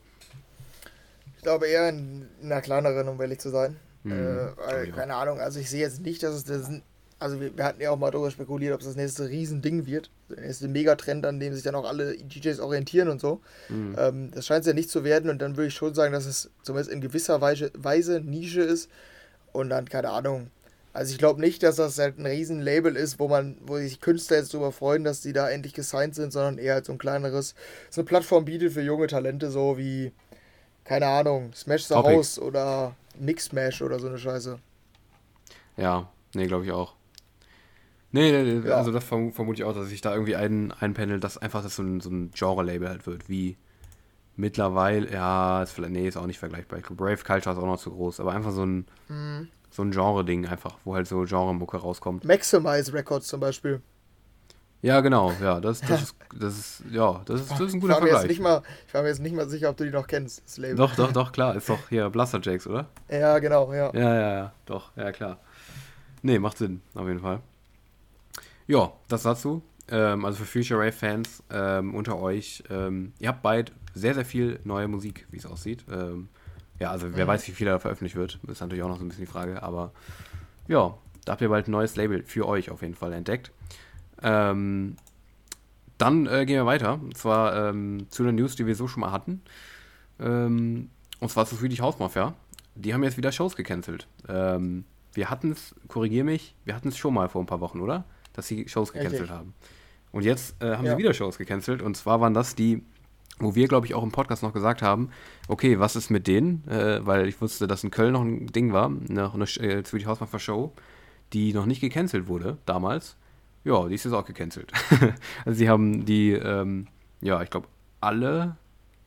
Ich 1.43 1.45
glaube 1.45 1.67
eher 1.67 1.89
in, 1.89 2.29
in 2.41 2.53
einer 2.53 2.61
kleineren, 2.61 3.09
um 3.09 3.21
ehrlich 3.21 3.41
zu 3.41 3.51
sein. 3.51 3.77
Mhm, 4.05 4.13
äh, 4.13 4.57
weil, 4.65 4.93
keine 4.93 5.17
Ahnung, 5.17 5.41
also 5.41 5.59
ich 5.59 5.69
sehe 5.69 5.81
jetzt 5.81 6.01
nicht, 6.01 6.23
dass 6.23 6.37
es 6.37 6.45
das. 6.45 6.71
Also 7.19 7.41
wir, 7.41 7.57
wir, 7.57 7.65
hatten 7.65 7.83
ja 7.83 7.91
auch 7.91 7.99
mal 7.99 8.13
darüber 8.13 8.31
spekuliert, 8.31 8.73
ob 8.73 8.79
es 8.79 8.87
das 8.87 8.95
nächste 8.95 9.29
Riesending 9.29 9.85
wird. 9.85 10.13
Der 10.31 10.45
nächste 10.45 10.69
Megatrend, 10.69 11.27
an 11.27 11.41
dem 11.41 11.53
sich 11.53 11.65
dann 11.65 11.75
auch 11.75 11.85
alle 11.85 12.17
DJs 12.17 12.61
orientieren 12.61 13.09
und 13.09 13.21
so. 13.21 13.41
Mhm. 13.69 13.97
Ähm, 13.99 14.31
das 14.33 14.47
scheint 14.47 14.61
es 14.61 14.69
ja 14.69 14.73
nicht 14.73 14.89
zu 14.89 15.03
werden 15.03 15.31
und 15.31 15.43
dann 15.43 15.57
würde 15.57 15.67
ich 15.67 15.75
schon 15.75 15.95
sagen, 15.95 16.13
dass 16.13 16.27
es 16.27 16.49
zumindest 16.63 16.93
in 16.93 17.01
gewisser 17.01 17.41
Weise, 17.41 17.73
Weise 17.77 18.21
Nische 18.21 18.63
ist 18.63 18.89
und 19.51 19.69
dann, 19.69 19.89
keine 19.89 20.11
Ahnung. 20.11 20.49
Also 20.93 21.11
ich 21.11 21.19
glaube 21.19 21.41
nicht, 21.41 21.65
dass 21.65 21.75
das 21.75 21.99
halt 21.99 22.21
ein 22.21 22.27
Riesenlabel 22.27 22.95
ist, 22.95 23.19
wo 23.19 23.27
man, 23.27 23.57
wo 23.67 23.79
sich 23.79 24.01
Künstler 24.01 24.37
jetzt 24.37 24.55
darüber 24.55 24.71
freuen, 24.71 25.03
dass 25.03 25.23
die 25.23 25.33
da 25.33 25.51
endlich 25.51 25.75
gesigned 25.75 26.15
sind, 26.15 26.33
sondern 26.33 26.59
eher 26.59 26.75
halt 26.75 26.85
so 26.85 26.93
ein 26.93 26.99
kleineres, 26.99 27.57
so 27.91 28.03
eine 28.03 28.07
Plattform 28.07 28.45
bietet 28.45 28.75
für 28.75 28.83
junge 28.83 29.09
Talente, 29.09 29.51
so 29.51 29.77
wie, 29.77 30.13
keine 30.85 31.07
Ahnung, 31.07 31.53
Smash 31.55 31.85
the 31.85 31.95
Topic. 31.95 32.17
House 32.17 32.39
oder 32.39 32.95
Mix 33.19 33.47
Smash 33.47 33.83
oder 33.83 33.99
so 33.99 34.09
eine 34.09 34.19
Scheiße. 34.19 34.59
Ja, 35.77 36.09
nee, 36.35 36.47
glaube 36.47 36.65
ich 36.65 36.73
auch. 36.73 36.95
Nee, 38.11 38.31
nee, 38.31 38.43
nee 38.43 38.69
ja. 38.69 38.77
also 38.77 38.93
das 38.93 39.05
vermute 39.05 39.55
ich 39.55 39.65
auch, 39.65 39.75
dass 39.75 39.89
sich 39.89 40.03
da 40.03 40.13
irgendwie 40.13 40.37
ein, 40.37 40.73
einpendelt, 40.73 41.25
dass 41.25 41.39
einfach 41.39 41.63
das 41.63 41.77
so 41.77 41.83
ein, 41.83 42.01
so 42.01 42.11
ein 42.11 42.31
Genre-Label 42.33 42.89
halt 42.89 43.07
wird, 43.07 43.29
wie 43.29 43.57
mittlerweile, 44.37 45.11
ja, 45.11 45.63
ist 45.63 45.73
vielleicht, 45.73 45.93
nee, 45.93 46.07
ist 46.07 46.17
auch 46.17 46.27
nicht 46.27 46.39
vergleichbar. 46.39 46.79
Ich 46.79 46.85
glaube, 46.85 47.03
Brave 47.03 47.25
Culture 47.25 47.55
ist 47.55 47.63
auch 47.63 47.67
noch 47.67 47.81
zu 47.81 47.91
groß, 47.91 48.21
aber 48.21 48.33
einfach 48.33 48.53
so 48.53 48.65
ein, 48.65 48.87
mhm. 49.09 49.49
so 49.71 49.83
ein 49.83 49.93
Genre-Ding 49.93 50.47
einfach, 50.47 50.77
wo 50.85 50.95
halt 50.95 51.07
so 51.07 51.25
Genre-Mucke 51.25 51.79
rauskommt. 51.79 52.25
Maximize 52.25 52.93
Records 52.93 53.29
zum 53.29 53.41
Beispiel. 53.41 53.81
Ja, 54.83 55.01
genau, 55.01 55.33
ja, 55.41 55.61
das, 55.61 55.81
das, 55.81 56.03
ist, 56.03 56.17
das 56.37 56.59
ist, 56.59 56.83
ja, 56.91 57.23
das 57.25 57.43
ist, 57.43 57.53
das 57.53 57.61
ist 57.61 57.75
ein 57.75 57.81
guter 57.81 57.95
ich 57.95 57.99
Vergleich. 58.01 58.29
Nicht 58.29 58.41
mal, 58.41 58.63
ich 58.89 58.93
war 58.93 59.03
mir 59.03 59.09
jetzt 59.09 59.21
nicht 59.21 59.35
mal 59.35 59.49
sicher, 59.49 59.71
ob 59.71 59.77
du 59.77 59.85
die 59.85 59.91
noch 59.91 60.09
kennst, 60.09 60.43
das 60.45 60.59
Label. 60.59 60.75
Doch, 60.75 60.97
doch, 60.97 61.13
doch, 61.13 61.31
klar, 61.31 61.55
ist 61.55 61.69
doch 61.69 61.89
hier 61.89 62.11
Blaster 62.11 62.41
Jakes, 62.43 62.67
oder? 62.67 62.89
Ja, 63.09 63.39
genau, 63.39 63.73
ja. 63.73 63.95
Ja, 63.95 64.15
ja, 64.15 64.35
ja, 64.35 64.53
doch, 64.67 64.91
ja, 64.97 65.13
klar. 65.13 65.39
Nee, 66.23 66.41
macht 66.41 66.59
Sinn, 66.59 66.83
auf 66.95 67.07
jeden 67.07 67.21
Fall. 67.21 67.41
Ja, 68.67 68.93
das 69.07 69.23
dazu. 69.23 69.63
Ähm, 69.89 70.25
also 70.25 70.39
für 70.43 70.47
Future 70.47 70.81
Rave-Fans 70.81 71.45
ähm, 71.51 71.95
unter 71.95 72.19
euch, 72.19 72.65
ähm, 72.69 73.13
ihr 73.21 73.29
habt 73.29 73.43
bald 73.43 73.73
sehr, 73.95 74.15
sehr 74.15 74.25
viel 74.25 74.59
neue 74.65 74.89
Musik, 74.89 75.27
wie 75.31 75.37
es 75.37 75.47
aussieht. 75.47 75.85
Ähm, 75.93 76.29
ja, 76.81 76.91
also 76.91 77.07
wer 77.15 77.25
mhm. 77.25 77.29
weiß, 77.29 77.47
wie 77.47 77.53
viel 77.53 77.67
da 77.67 77.79
veröffentlicht 77.79 78.17
wird, 78.17 78.41
ist 78.49 78.61
natürlich 78.61 78.83
auch 78.83 78.89
noch 78.89 78.99
so 78.99 79.05
ein 79.05 79.09
bisschen 79.09 79.27
die 79.27 79.31
Frage. 79.31 79.63
Aber 79.63 79.93
ja, 80.67 80.95
da 81.25 81.33
habt 81.33 81.41
ihr 81.41 81.49
bald 81.49 81.69
ein 81.69 81.71
neues 81.71 81.95
Label 81.95 82.25
für 82.25 82.49
euch 82.49 82.71
auf 82.71 82.83
jeden 82.83 82.95
Fall 82.95 83.13
entdeckt. 83.13 83.53
Ähm, 84.23 84.97
dann 85.99 86.27
äh, 86.27 86.45
gehen 86.47 86.57
wir 86.57 86.67
weiter. 86.67 86.95
Und 86.95 87.17
zwar 87.17 87.69
ähm, 87.69 88.07
zu 88.09 88.25
den 88.25 88.35
News, 88.35 88.57
die 88.57 88.67
wir 88.67 88.75
so 88.75 88.89
schon 88.89 89.01
mal 89.01 89.13
hatten. 89.13 89.43
Ähm, 90.21 90.91
und 91.21 91.29
zwar 91.29 91.47
zu 91.47 91.57
Swedish 91.57 91.81
House 91.81 91.99
Mafia. 91.99 92.35
Die 92.75 92.95
haben 92.95 93.05
jetzt 93.05 93.17
wieder 93.17 93.33
Shows 93.33 93.55
gecancelt. 93.55 94.07
Ähm, 94.29 94.85
wir 95.15 95.31
hatten 95.31 95.53
es, 95.53 95.75
korrigier 95.89 96.25
mich, 96.25 96.55
wir 96.65 96.75
hatten 96.75 96.89
es 96.89 96.97
schon 96.97 97.15
mal 97.15 97.29
vor 97.29 97.43
ein 97.43 97.47
paar 97.47 97.61
Wochen, 97.61 97.81
oder? 97.81 98.05
Dass 98.33 98.47
sie 98.47 98.67
Shows 98.67 98.93
gecancelt 98.93 99.23
Richtig. 99.23 99.37
haben. 99.37 99.55
Und 100.11 100.25
jetzt 100.25 100.63
äh, 100.63 100.77
haben 100.77 100.87
ja. 100.87 100.93
sie 100.93 100.99
wieder 100.99 101.15
Shows 101.15 101.39
gecancelt. 101.39 101.83
Und 101.83 101.97
zwar 101.97 102.21
waren 102.21 102.35
das 102.35 102.55
die 102.55 102.83
wo 103.39 103.55
wir, 103.55 103.69
glaube 103.69 103.87
ich, 103.87 103.95
auch 103.95 104.03
im 104.03 104.13
Podcast 104.13 104.43
noch 104.43 104.53
gesagt 104.53 104.83
haben, 104.83 105.11
okay, 105.49 105.79
was 105.79 105.97
ist 105.97 106.11
mit 106.11 106.27
denen? 106.27 106.67
Äh, 106.69 107.05
weil 107.05 107.29
ich 107.29 107.41
wusste, 107.41 107.67
dass 107.67 107.83
in 107.83 107.91
Köln 107.91 108.13
noch 108.13 108.23
ein 108.23 108.47
Ding 108.47 108.73
war, 108.73 108.89
noch 108.89 109.35
eine 109.35 109.45
äh, 109.45 109.85
Swedish 109.85 110.07
House 110.07 110.21
Mafia 110.21 110.39
Show, 110.39 110.73
die 111.33 111.53
noch 111.53 111.67
nicht 111.67 111.81
gecancelt 111.81 112.29
wurde 112.29 112.59
damals. 112.67 113.17
Ja, 113.65 113.87
die 113.87 113.95
ist 113.95 114.05
jetzt 114.05 114.15
auch 114.15 114.25
gecancelt. 114.25 114.73
also 115.45 115.59
sie 115.59 115.69
haben 115.69 116.05
die, 116.05 116.33
ähm, 116.33 116.89
ja, 117.21 117.43
ich 117.43 117.51
glaube, 117.51 117.69
alle 118.01 118.57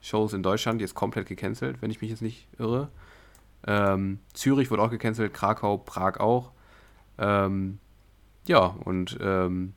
Shows 0.01 0.33
in 0.33 0.43
Deutschland 0.43 0.81
jetzt 0.81 0.95
komplett 0.95 1.27
gecancelt, 1.27 1.81
wenn 1.81 1.91
ich 1.91 2.01
mich 2.01 2.09
jetzt 2.09 2.21
nicht 2.21 2.47
irre. 2.57 2.89
Ähm, 3.67 4.19
Zürich 4.33 4.71
wurde 4.71 4.83
auch 4.83 4.91
gecancelt, 4.91 5.33
Krakau, 5.33 5.77
Prag 5.77 6.19
auch. 6.19 6.51
Ähm, 7.17 7.79
ja, 8.47 8.59
und 8.59 9.17
ähm, 9.21 9.73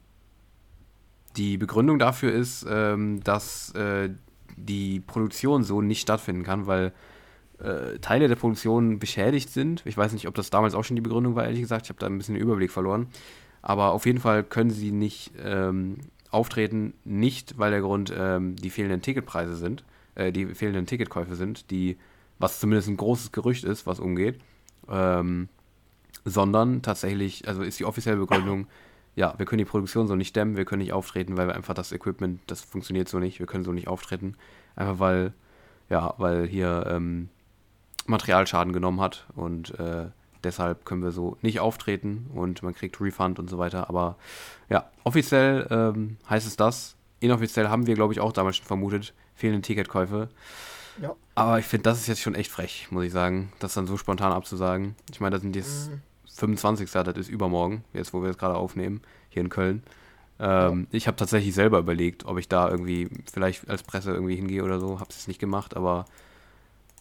die 1.36 1.56
Begründung 1.56 1.98
dafür 1.98 2.32
ist, 2.32 2.66
ähm, 2.68 3.22
dass 3.24 3.74
äh, 3.74 4.10
die 4.56 5.00
Produktion 5.00 5.62
so 5.62 5.80
nicht 5.80 6.02
stattfinden 6.02 6.42
kann, 6.42 6.66
weil 6.66 6.92
äh, 7.60 7.98
Teile 8.00 8.28
der 8.28 8.36
Produktion 8.36 8.98
beschädigt 8.98 9.50
sind. 9.50 9.82
Ich 9.86 9.96
weiß 9.96 10.12
nicht, 10.12 10.28
ob 10.28 10.34
das 10.34 10.50
damals 10.50 10.74
auch 10.74 10.84
schon 10.84 10.96
die 10.96 11.02
Begründung 11.02 11.34
war, 11.34 11.44
ehrlich 11.44 11.60
gesagt. 11.60 11.86
Ich 11.86 11.90
habe 11.90 11.98
da 11.98 12.06
ein 12.06 12.18
bisschen 12.18 12.34
den 12.34 12.42
Überblick 12.42 12.70
verloren. 12.70 13.08
Aber 13.68 13.92
auf 13.92 14.06
jeden 14.06 14.18
Fall 14.18 14.44
können 14.44 14.70
sie 14.70 14.92
nicht 14.92 15.32
ähm, 15.44 15.98
auftreten, 16.30 16.94
nicht 17.04 17.58
weil 17.58 17.70
der 17.70 17.82
Grund 17.82 18.10
ähm, 18.16 18.56
die 18.56 18.70
fehlenden 18.70 19.02
Ticketpreise 19.02 19.56
sind, 19.56 19.84
äh, 20.14 20.32
die 20.32 20.46
fehlenden 20.46 20.86
Ticketkäufe 20.86 21.36
sind, 21.36 21.70
die, 21.70 21.98
was 22.38 22.60
zumindest 22.60 22.88
ein 22.88 22.96
großes 22.96 23.30
Gerücht 23.30 23.64
ist, 23.64 23.86
was 23.86 24.00
umgeht, 24.00 24.40
ähm, 24.88 25.50
sondern 26.24 26.80
tatsächlich, 26.80 27.46
also 27.46 27.60
ist 27.60 27.78
die 27.78 27.84
offizielle 27.84 28.16
Begründung, 28.16 28.68
ja, 29.16 29.34
wir 29.36 29.44
können 29.44 29.58
die 29.58 29.66
Produktion 29.66 30.06
so 30.06 30.16
nicht 30.16 30.34
dämmen, 30.34 30.56
wir 30.56 30.64
können 30.64 30.80
nicht 30.80 30.94
auftreten, 30.94 31.36
weil 31.36 31.48
wir 31.48 31.54
einfach 31.54 31.74
das 31.74 31.92
Equipment, 31.92 32.40
das 32.46 32.62
funktioniert 32.62 33.10
so 33.10 33.18
nicht, 33.18 33.38
wir 33.38 33.46
können 33.46 33.64
so 33.64 33.72
nicht 33.72 33.88
auftreten. 33.88 34.34
Einfach 34.76 34.98
weil, 34.98 35.34
ja, 35.90 36.14
weil 36.16 36.46
hier 36.46 36.86
ähm, 36.88 37.28
Materialschaden 38.06 38.72
genommen 38.72 39.02
hat 39.02 39.26
und 39.36 39.78
äh, 39.78 40.06
deshalb 40.44 40.84
können 40.84 41.02
wir 41.02 41.12
so 41.12 41.36
nicht 41.42 41.60
auftreten 41.60 42.30
und 42.34 42.62
man 42.62 42.74
kriegt 42.74 43.00
Refund 43.00 43.38
und 43.38 43.48
so 43.48 43.58
weiter. 43.58 43.88
Aber 43.88 44.16
ja, 44.68 44.90
offiziell 45.04 45.66
ähm, 45.70 46.16
heißt 46.28 46.46
es 46.46 46.56
das. 46.56 46.96
Inoffiziell 47.20 47.68
haben 47.68 47.86
wir, 47.86 47.94
glaube 47.94 48.12
ich, 48.12 48.20
auch 48.20 48.32
damals 48.32 48.56
schon 48.56 48.66
vermutet, 48.66 49.14
fehlende 49.34 49.62
Ticketkäufe. 49.62 50.28
Ja. 51.00 51.14
Aber 51.34 51.58
ich 51.58 51.66
finde, 51.66 51.84
das 51.84 51.98
ist 51.98 52.06
jetzt 52.08 52.20
schon 52.20 52.34
echt 52.34 52.50
frech, 52.50 52.88
muss 52.90 53.04
ich 53.04 53.12
sagen, 53.12 53.52
das 53.58 53.74
dann 53.74 53.86
so 53.86 53.96
spontan 53.96 54.32
abzusagen. 54.32 54.96
Ich 55.10 55.20
meine, 55.20 55.36
da 55.36 55.40
sind 55.40 55.54
jetzt 55.56 55.90
mhm. 55.90 56.02
25. 56.34 56.90
das 56.90 57.16
ist 57.16 57.28
übermorgen, 57.28 57.84
jetzt 57.92 58.12
wo 58.12 58.22
wir 58.22 58.30
es 58.30 58.38
gerade 58.38 58.56
aufnehmen, 58.56 59.00
hier 59.28 59.42
in 59.42 59.48
Köln. 59.48 59.82
Ähm, 60.40 60.86
ja. 60.90 60.96
Ich 60.96 61.06
habe 61.06 61.16
tatsächlich 61.16 61.54
selber 61.54 61.78
überlegt, 61.78 62.24
ob 62.24 62.38
ich 62.38 62.48
da 62.48 62.68
irgendwie 62.68 63.08
vielleicht 63.30 63.68
als 63.68 63.82
Presse 63.82 64.12
irgendwie 64.12 64.36
hingehe 64.36 64.62
oder 64.62 64.78
so. 64.78 65.00
Habe 65.00 65.10
es 65.10 65.26
nicht 65.26 65.40
gemacht, 65.40 65.76
aber 65.76 66.04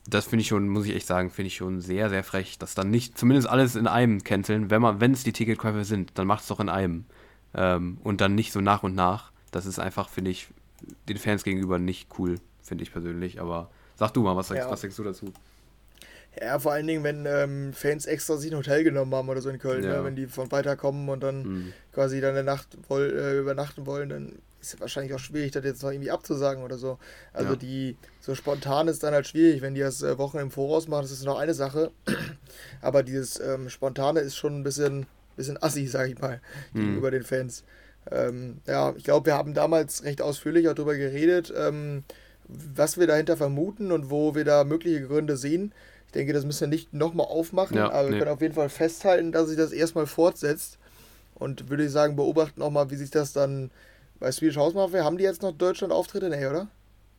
das 0.09 0.25
finde 0.25 0.41
ich 0.41 0.47
schon, 0.47 0.69
muss 0.69 0.85
ich 0.85 0.95
echt 0.95 1.05
sagen, 1.05 1.29
finde 1.29 1.47
ich 1.47 1.57
schon 1.57 1.81
sehr, 1.81 2.09
sehr 2.09 2.23
frech, 2.23 2.57
dass 2.57 2.75
dann 2.75 2.89
nicht 2.89 3.17
zumindest 3.17 3.49
alles 3.49 3.75
in 3.75 3.87
einem 3.87 4.23
canceln, 4.23 4.69
wenn 4.69 4.81
man, 4.81 5.01
wenn 5.01 5.11
es 5.11 5.23
die 5.23 5.33
Ticketkäufe 5.33 5.83
sind, 5.83 6.17
dann 6.17 6.27
macht 6.27 6.43
es 6.43 6.47
doch 6.47 6.59
in 6.59 6.69
einem. 6.69 7.05
Ähm, 7.53 7.97
und 8.03 8.21
dann 8.21 8.33
nicht 8.33 8.51
so 8.51 8.61
nach 8.61 8.83
und 8.83 8.95
nach. 8.95 9.31
Das 9.51 9.65
ist 9.65 9.79
einfach, 9.79 10.09
finde 10.09 10.31
ich, 10.31 10.47
den 11.09 11.17
Fans 11.17 11.43
gegenüber 11.43 11.77
nicht 11.77 12.09
cool, 12.17 12.35
finde 12.61 12.83
ich 12.83 12.91
persönlich. 12.91 13.41
Aber 13.41 13.69
sag 13.95 14.13
du 14.13 14.23
mal, 14.23 14.35
was, 14.35 14.49
ja. 14.49 14.69
was 14.69 14.81
denkst 14.81 14.95
du 14.95 15.03
dazu? 15.03 15.33
Ja, 16.39 16.59
vor 16.59 16.71
allen 16.71 16.87
Dingen, 16.87 17.03
wenn 17.03 17.25
ähm, 17.25 17.73
Fans 17.73 18.05
extra 18.05 18.37
sich 18.37 18.51
ein 18.51 18.57
Hotel 18.57 18.83
genommen 18.83 19.13
haben 19.13 19.27
oder 19.27 19.41
so 19.41 19.49
in 19.49 19.59
Köln, 19.59 19.83
ja. 19.83 19.97
ne? 19.97 20.03
wenn 20.03 20.15
die 20.15 20.27
von 20.27 20.51
weiter 20.51 20.75
kommen 20.75 21.09
und 21.09 21.21
dann 21.21 21.43
mhm. 21.43 21.73
quasi 21.91 22.21
dann 22.21 22.31
eine 22.31 22.43
Nacht 22.43 22.77
woll, 22.87 23.11
äh, 23.11 23.39
übernachten 23.39 23.85
wollen, 23.85 24.09
dann 24.09 24.33
ist 24.61 24.79
wahrscheinlich 24.79 25.13
auch 25.13 25.19
schwierig, 25.19 25.51
das 25.51 25.63
jetzt 25.63 25.83
noch 25.83 25.91
irgendwie 25.91 26.11
abzusagen 26.11 26.63
oder 26.63 26.77
so. 26.77 26.97
Also 27.33 27.51
ja. 27.51 27.55
die 27.55 27.97
so 28.19 28.35
spontan 28.35 28.87
ist 28.87 29.03
dann 29.03 29.13
halt 29.13 29.27
schwierig, 29.27 29.61
wenn 29.61 29.75
die 29.75 29.81
das 29.81 30.01
äh, 30.01 30.17
Wochen 30.17 30.37
im 30.37 30.51
Voraus 30.51 30.87
machen, 30.87 31.03
das 31.03 31.11
ist 31.11 31.23
noch 31.23 31.37
eine 31.37 31.53
Sache. 31.53 31.91
Aber 32.81 33.03
dieses 33.03 33.39
ähm, 33.39 33.69
Spontane 33.69 34.19
ist 34.19 34.35
schon 34.35 34.59
ein 34.59 34.63
bisschen, 34.63 35.05
bisschen 35.35 35.61
assi, 35.61 35.87
sag 35.87 36.09
ich 36.09 36.19
mal, 36.19 36.41
mhm. 36.73 36.79
gegenüber 36.79 37.11
den 37.11 37.23
Fans. 37.23 37.63
Ähm, 38.11 38.59
ja, 38.65 38.93
ich 38.95 39.03
glaube, 39.03 39.27
wir 39.27 39.35
haben 39.35 39.53
damals 39.53 40.03
recht 40.03 40.21
ausführlich 40.21 40.67
auch 40.69 40.73
darüber 40.73 40.95
geredet, 40.95 41.53
ähm, 41.55 42.03
was 42.47 42.97
wir 42.97 43.07
dahinter 43.07 43.37
vermuten 43.37 43.91
und 43.91 44.09
wo 44.09 44.33
wir 44.33 44.45
da 44.45 44.63
mögliche 44.63 45.05
Gründe 45.05 45.37
sehen. 45.37 45.73
Ich 46.05 46.13
denke, 46.13 46.31
das 46.31 46.45
müssen 46.45 46.61
wir 46.61 46.67
nicht 46.69 46.93
nochmal 46.93 47.27
aufmachen, 47.27 47.75
ja, 47.75 47.91
aber 47.91 48.07
wir 48.07 48.11
nee. 48.11 48.19
können 48.19 48.31
auf 48.31 48.41
jeden 48.41 48.53
Fall 48.53 48.69
festhalten, 48.69 49.33
dass 49.33 49.49
sich 49.49 49.57
das 49.57 49.73
erstmal 49.73 50.07
fortsetzt. 50.07 50.77
Und 51.35 51.69
würde 51.69 51.85
ich 51.85 51.91
sagen, 51.91 52.15
beobachten 52.15 52.61
auch 52.61 52.71
mal, 52.71 52.89
wie 52.89 52.95
sich 52.95 53.11
das 53.11 53.33
dann 53.33 53.69
bei 54.19 54.31
Swedish 54.31 54.57
House 54.57 54.73
Mafia, 54.73 55.03
haben 55.03 55.17
die 55.17 55.23
jetzt 55.23 55.41
noch 55.41 55.51
Deutschland-Auftritte? 55.51 56.29
Nee, 56.29 56.45
oder? 56.45 56.67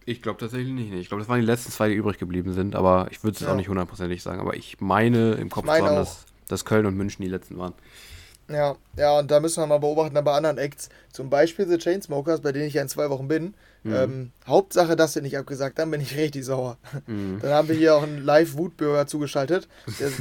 Ich 0.05 0.23
glaube 0.23 0.41
tatsächlich 0.41 0.73
nicht. 0.73 0.93
Ich 0.93 1.09
glaube, 1.09 1.21
das 1.21 1.29
waren 1.29 1.41
die 1.41 1.47
letzten 1.47 1.71
zwei, 1.71 1.89
die 1.89 1.95
übrig 1.95 2.19
geblieben 2.19 2.55
sind, 2.55 2.75
aber 2.75 3.09
ich 3.11 3.23
würde 3.23 3.35
es 3.35 3.41
ja. 3.41 3.53
auch 3.53 3.57
nicht 3.57 3.69
hundertprozentig 3.69 4.23
sagen. 4.23 4.41
Aber 4.41 4.57
ich 4.57 4.81
meine 4.81 5.33
im 5.33 5.51
Kopf 5.51 5.67
meine 5.67 5.87
dran, 5.87 5.97
dass, 5.97 6.25
dass 6.49 6.65
Köln 6.65 6.87
und 6.87 6.97
München 6.97 7.23
die 7.23 7.31
letzten 7.31 7.59
waren. 7.59 7.75
Ja, 8.51 8.77
ja, 8.97 9.19
und 9.19 9.31
da 9.31 9.41
müssen 9.41 9.63
wir 9.63 9.67
mal 9.67 9.79
beobachten, 9.79 10.15
bei 10.25 10.33
anderen 10.33 10.57
Acts, 10.57 10.89
zum 11.13 11.29
Beispiel 11.29 11.69
The 11.69 11.77
Chainsmokers, 11.77 12.41
bei 12.41 12.53
denen 12.53 12.67
ich 12.67 12.75
ja 12.75 12.83
in 12.83 12.89
zwei 12.89 13.11
Wochen 13.11 13.29
bin. 13.29 13.55
Mhm. 13.83 13.95
Ähm, 13.95 14.33
Hauptsache, 14.47 14.97
dass 14.97 15.13
sie 15.13 15.21
nicht 15.21 15.37
abgesagt 15.37 15.79
haben, 15.79 15.91
bin 15.91 16.01
ich 16.01 16.17
richtig 16.17 16.47
sauer. 16.47 16.79
Mhm. 17.07 17.41
Dann 17.43 17.53
haben 17.53 17.69
wir 17.69 17.77
hier 17.77 17.95
auch 17.95 18.03
einen 18.03 18.25
Live-Wutbürger 18.25 19.07
zugeschaltet, 19.07 19.69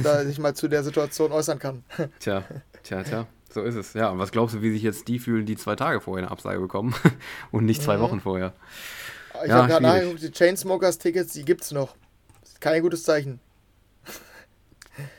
der 0.04 0.26
sich 0.26 0.38
mal 0.38 0.54
zu 0.54 0.68
der 0.68 0.84
Situation 0.84 1.32
äußern 1.32 1.58
kann. 1.58 1.84
Tja, 2.20 2.44
tja, 2.82 3.02
tja. 3.02 3.26
So 3.58 3.64
ist 3.64 3.74
es. 3.74 3.92
Ja, 3.94 4.10
und 4.10 4.20
was 4.20 4.30
glaubst 4.30 4.54
du, 4.54 4.62
wie 4.62 4.70
sich 4.70 4.82
jetzt 4.82 5.08
die 5.08 5.18
fühlen, 5.18 5.44
die 5.44 5.56
zwei 5.56 5.74
Tage 5.74 6.00
vorher 6.00 6.24
eine 6.24 6.30
Absage 6.30 6.60
bekommen 6.60 6.94
und 7.50 7.64
nicht 7.64 7.82
zwei 7.82 7.96
mhm. 7.96 8.02
Wochen 8.02 8.20
vorher? 8.20 8.52
Ich 9.42 9.48
ja, 9.48 9.56
habe 9.56 9.68
gerade 9.68 9.82
nachgeguckt, 9.82 10.22
die 10.22 10.30
Chainsmokers-Tickets, 10.30 11.32
die 11.32 11.44
gibt 11.44 11.62
es 11.62 11.72
noch. 11.72 11.96
Kein 12.60 12.82
gutes 12.82 13.02
Zeichen. 13.02 13.40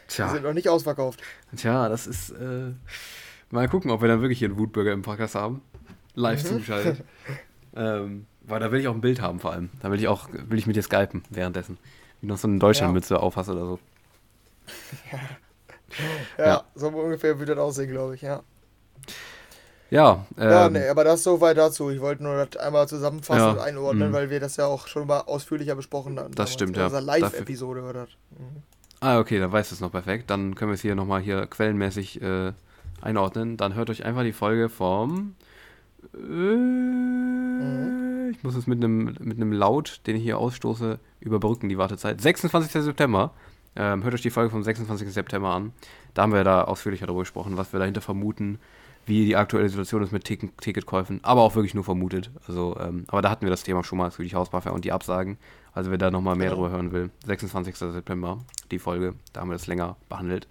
Tja. 0.07 0.27
Die 0.27 0.33
sind 0.35 0.43
noch 0.43 0.53
nicht 0.53 0.69
ausverkauft. 0.69 1.21
Tja, 1.55 1.89
das 1.89 2.07
ist. 2.07 2.29
Äh, 2.29 2.71
mal 3.49 3.67
gucken, 3.67 3.91
ob 3.91 4.01
wir 4.01 4.07
dann 4.07 4.21
wirklich 4.21 4.39
hier 4.39 4.47
einen 4.47 4.57
Wutburger 4.57 4.93
im 4.93 5.01
Podcast 5.01 5.35
haben. 5.35 5.61
Live 6.15 6.43
mhm. 6.43 6.47
zugeschaltet. 6.47 7.03
ähm, 7.75 8.25
weil 8.43 8.61
da 8.61 8.71
will 8.71 8.79
ich 8.79 8.87
auch 8.87 8.95
ein 8.95 9.01
Bild 9.01 9.19
haben 9.19 9.41
vor 9.41 9.51
allem. 9.51 9.69
Da 9.81 9.91
will 9.91 9.99
ich 9.99 10.07
auch, 10.07 10.29
will 10.31 10.57
ich 10.57 10.65
mit 10.65 10.77
dir 10.77 10.83
skypen 10.83 11.23
währenddessen. 11.29 11.77
Wie 12.21 12.27
noch 12.27 12.37
so 12.37 12.47
eine 12.47 12.59
Deutschlandmütze 12.59 13.15
ja. 13.15 13.19
aufhast 13.19 13.49
oder 13.49 13.65
so. 13.65 13.79
Ja. 15.11 15.19
Ja. 16.37 16.45
ja, 16.45 16.63
so 16.75 16.87
ungefähr 16.87 17.39
würde 17.39 17.55
das 17.55 17.63
aussehen, 17.63 17.91
glaube 17.91 18.15
ich, 18.15 18.21
ja. 18.21 18.41
Ja, 19.91 20.25
ähm, 20.37 20.49
ja, 20.49 20.69
nee, 20.69 20.87
aber 20.87 21.03
das 21.03 21.23
soweit 21.23 21.57
dazu. 21.57 21.89
Ich 21.89 21.99
wollte 21.99 22.21
nur 22.21 22.45
das 22.45 22.57
einmal 22.61 22.87
zusammenfassen 22.87 23.41
ja, 23.41 23.51
und 23.51 23.59
einordnen, 23.59 24.11
mh. 24.11 24.17
weil 24.17 24.29
wir 24.29 24.39
das 24.39 24.55
ja 24.57 24.67
auch 24.67 24.87
schon 24.87 25.07
mal 25.07 25.21
ausführlicher 25.21 25.75
besprochen 25.75 26.19
haben. 26.19 26.35
Das 26.35 26.53
stimmt, 26.53 26.77
ja. 26.77 26.85
Unserer 26.85 27.01
Live-Episode 27.01 27.83
war 27.83 27.93
das. 27.93 28.09
Mhm. 28.37 28.61
Ah, 29.01 29.19
okay, 29.19 29.39
dann 29.39 29.51
weißt 29.51 29.71
du 29.71 29.75
es 29.75 29.81
noch 29.81 29.91
perfekt. 29.91 30.29
Dann 30.29 30.55
können 30.55 30.69
wir 30.71 30.75
es 30.75 30.81
hier 30.81 30.93
nochmal 30.93 31.21
hier 31.21 31.47
quellenmäßig 31.47 32.21
äh, 32.21 32.51
einordnen. 33.01 33.57
Dann 33.57 33.73
hört 33.73 33.89
euch 33.89 34.05
einfach 34.05 34.23
die 34.23 34.33
Folge 34.33 34.69
vom. 34.69 35.35
Äh, 36.13 36.17
mhm. 36.17 37.99
Ich 38.31 38.43
muss 38.43 38.55
es 38.55 38.67
mit 38.67 38.83
einem 38.83 39.15
mit 39.19 39.39
Laut, 39.39 40.01
den 40.05 40.15
ich 40.15 40.23
hier 40.23 40.37
ausstoße, 40.37 40.99
überbrücken, 41.19 41.67
die 41.67 41.77
Wartezeit. 41.77 42.21
26. 42.21 42.83
September. 42.83 43.31
Ähm, 43.79 44.03
hört 44.03 44.13
euch 44.13 44.21
die 44.21 44.29
Folge 44.29 44.49
vom 44.49 44.61
26. 44.61 45.13
September 45.13 45.51
an. 45.51 45.71
Da 46.13 46.23
haben 46.23 46.33
wir 46.33 46.43
da 46.43 46.65
ausführlicher 46.65 47.07
darüber 47.07 47.21
gesprochen, 47.21 47.55
was 47.55 47.71
wir 47.71 47.79
dahinter 47.79 48.01
vermuten, 48.01 48.59
wie 49.05 49.25
die 49.25 49.37
aktuelle 49.37 49.69
Situation 49.69 50.03
ist 50.03 50.11
mit 50.11 50.25
Tick 50.25 50.51
Ticketkäufen, 50.59 51.21
aber 51.23 51.43
auch 51.43 51.55
wirklich 51.55 51.73
nur 51.73 51.85
vermutet. 51.85 52.29
Also, 52.45 52.77
ähm, 52.77 53.05
aber 53.07 53.21
da 53.21 53.29
hatten 53.29 53.45
wir 53.45 53.49
das 53.49 53.63
Thema 53.63 53.85
schon 53.85 53.97
mal 53.97 54.11
für 54.11 54.23
die 54.23 54.35
Hausbuffer 54.35 54.73
und 54.73 54.83
die 54.83 54.91
Absagen. 54.91 55.37
Also 55.71 55.91
wer 55.91 55.97
da 55.97 56.11
nochmal 56.11 56.35
mehr 56.35 56.49
ja. 56.49 56.51
darüber 56.51 56.71
hören 56.71 56.91
will, 56.91 57.09
26. 57.25 57.77
September, 57.77 58.39
die 58.69 58.79
Folge, 58.79 59.15
da 59.31 59.39
haben 59.39 59.49
wir 59.49 59.55
das 59.55 59.67
länger 59.67 59.95
behandelt. 60.09 60.49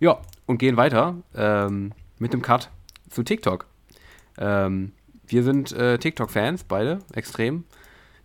Ja, 0.00 0.20
und 0.46 0.58
gehen 0.58 0.76
weiter 0.76 1.14
ähm, 1.36 1.92
mit 2.18 2.32
dem 2.32 2.42
Cut 2.42 2.70
zu 3.10 3.22
TikTok. 3.22 3.66
Ähm, 4.38 4.90
wir 5.24 5.44
sind 5.44 5.70
äh, 5.70 5.98
TikTok-Fans, 5.98 6.64
beide, 6.64 6.98
extrem. 7.12 7.62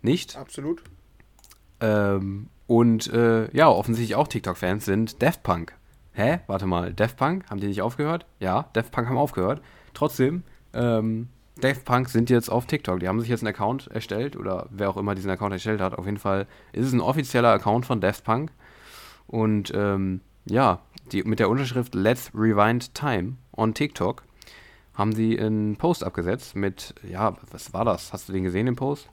Nicht? 0.02 0.36
Absolut. 0.36 0.82
Ähm, 1.80 2.48
und 2.66 3.12
äh, 3.12 3.50
ja, 3.54 3.68
offensichtlich 3.68 4.16
auch 4.16 4.28
TikTok-Fans 4.28 4.84
sind 4.84 5.22
Daft 5.22 5.42
Punk. 5.42 5.74
Hä? 6.12 6.40
Warte 6.46 6.66
mal, 6.66 6.92
Daft 6.92 7.16
Punk, 7.16 7.48
haben 7.50 7.60
die 7.60 7.68
nicht 7.68 7.82
aufgehört? 7.82 8.26
Ja, 8.40 8.68
Daft 8.72 8.90
Punk 8.92 9.08
haben 9.08 9.18
aufgehört. 9.18 9.60
Trotzdem, 9.94 10.42
ähm, 10.72 11.28
Daft 11.60 11.84
Punk 11.84 12.08
sind 12.08 12.28
jetzt 12.28 12.50
auf 12.50 12.66
TikTok. 12.66 13.00
Die 13.00 13.08
haben 13.08 13.20
sich 13.20 13.28
jetzt 13.28 13.42
einen 13.42 13.54
Account 13.54 13.88
erstellt 13.88 14.36
oder 14.36 14.66
wer 14.70 14.90
auch 14.90 14.96
immer 14.96 15.14
diesen 15.14 15.30
Account 15.30 15.52
erstellt 15.52 15.80
hat. 15.80 15.94
Auf 15.94 16.04
jeden 16.04 16.18
Fall 16.18 16.46
ist 16.72 16.86
es 16.86 16.92
ein 16.92 17.00
offizieller 17.00 17.50
Account 17.50 17.86
von 17.86 18.00
Daft 18.00 18.24
Punk. 18.24 18.50
Und 19.26 19.72
ähm, 19.74 20.20
ja, 20.44 20.80
die, 21.12 21.22
mit 21.22 21.38
der 21.38 21.48
Unterschrift 21.48 21.94
Let's 21.94 22.30
Rewind 22.34 22.94
Time 22.94 23.36
on 23.56 23.74
TikTok 23.74 24.22
haben 24.94 25.12
sie 25.12 25.38
einen 25.38 25.76
Post 25.76 26.04
abgesetzt 26.04 26.56
mit, 26.56 26.94
ja, 27.08 27.36
was 27.50 27.72
war 27.72 27.84
das? 27.84 28.12
Hast 28.12 28.28
du 28.28 28.32
den 28.32 28.44
gesehen, 28.44 28.66
den 28.66 28.76
Post? 28.76 29.08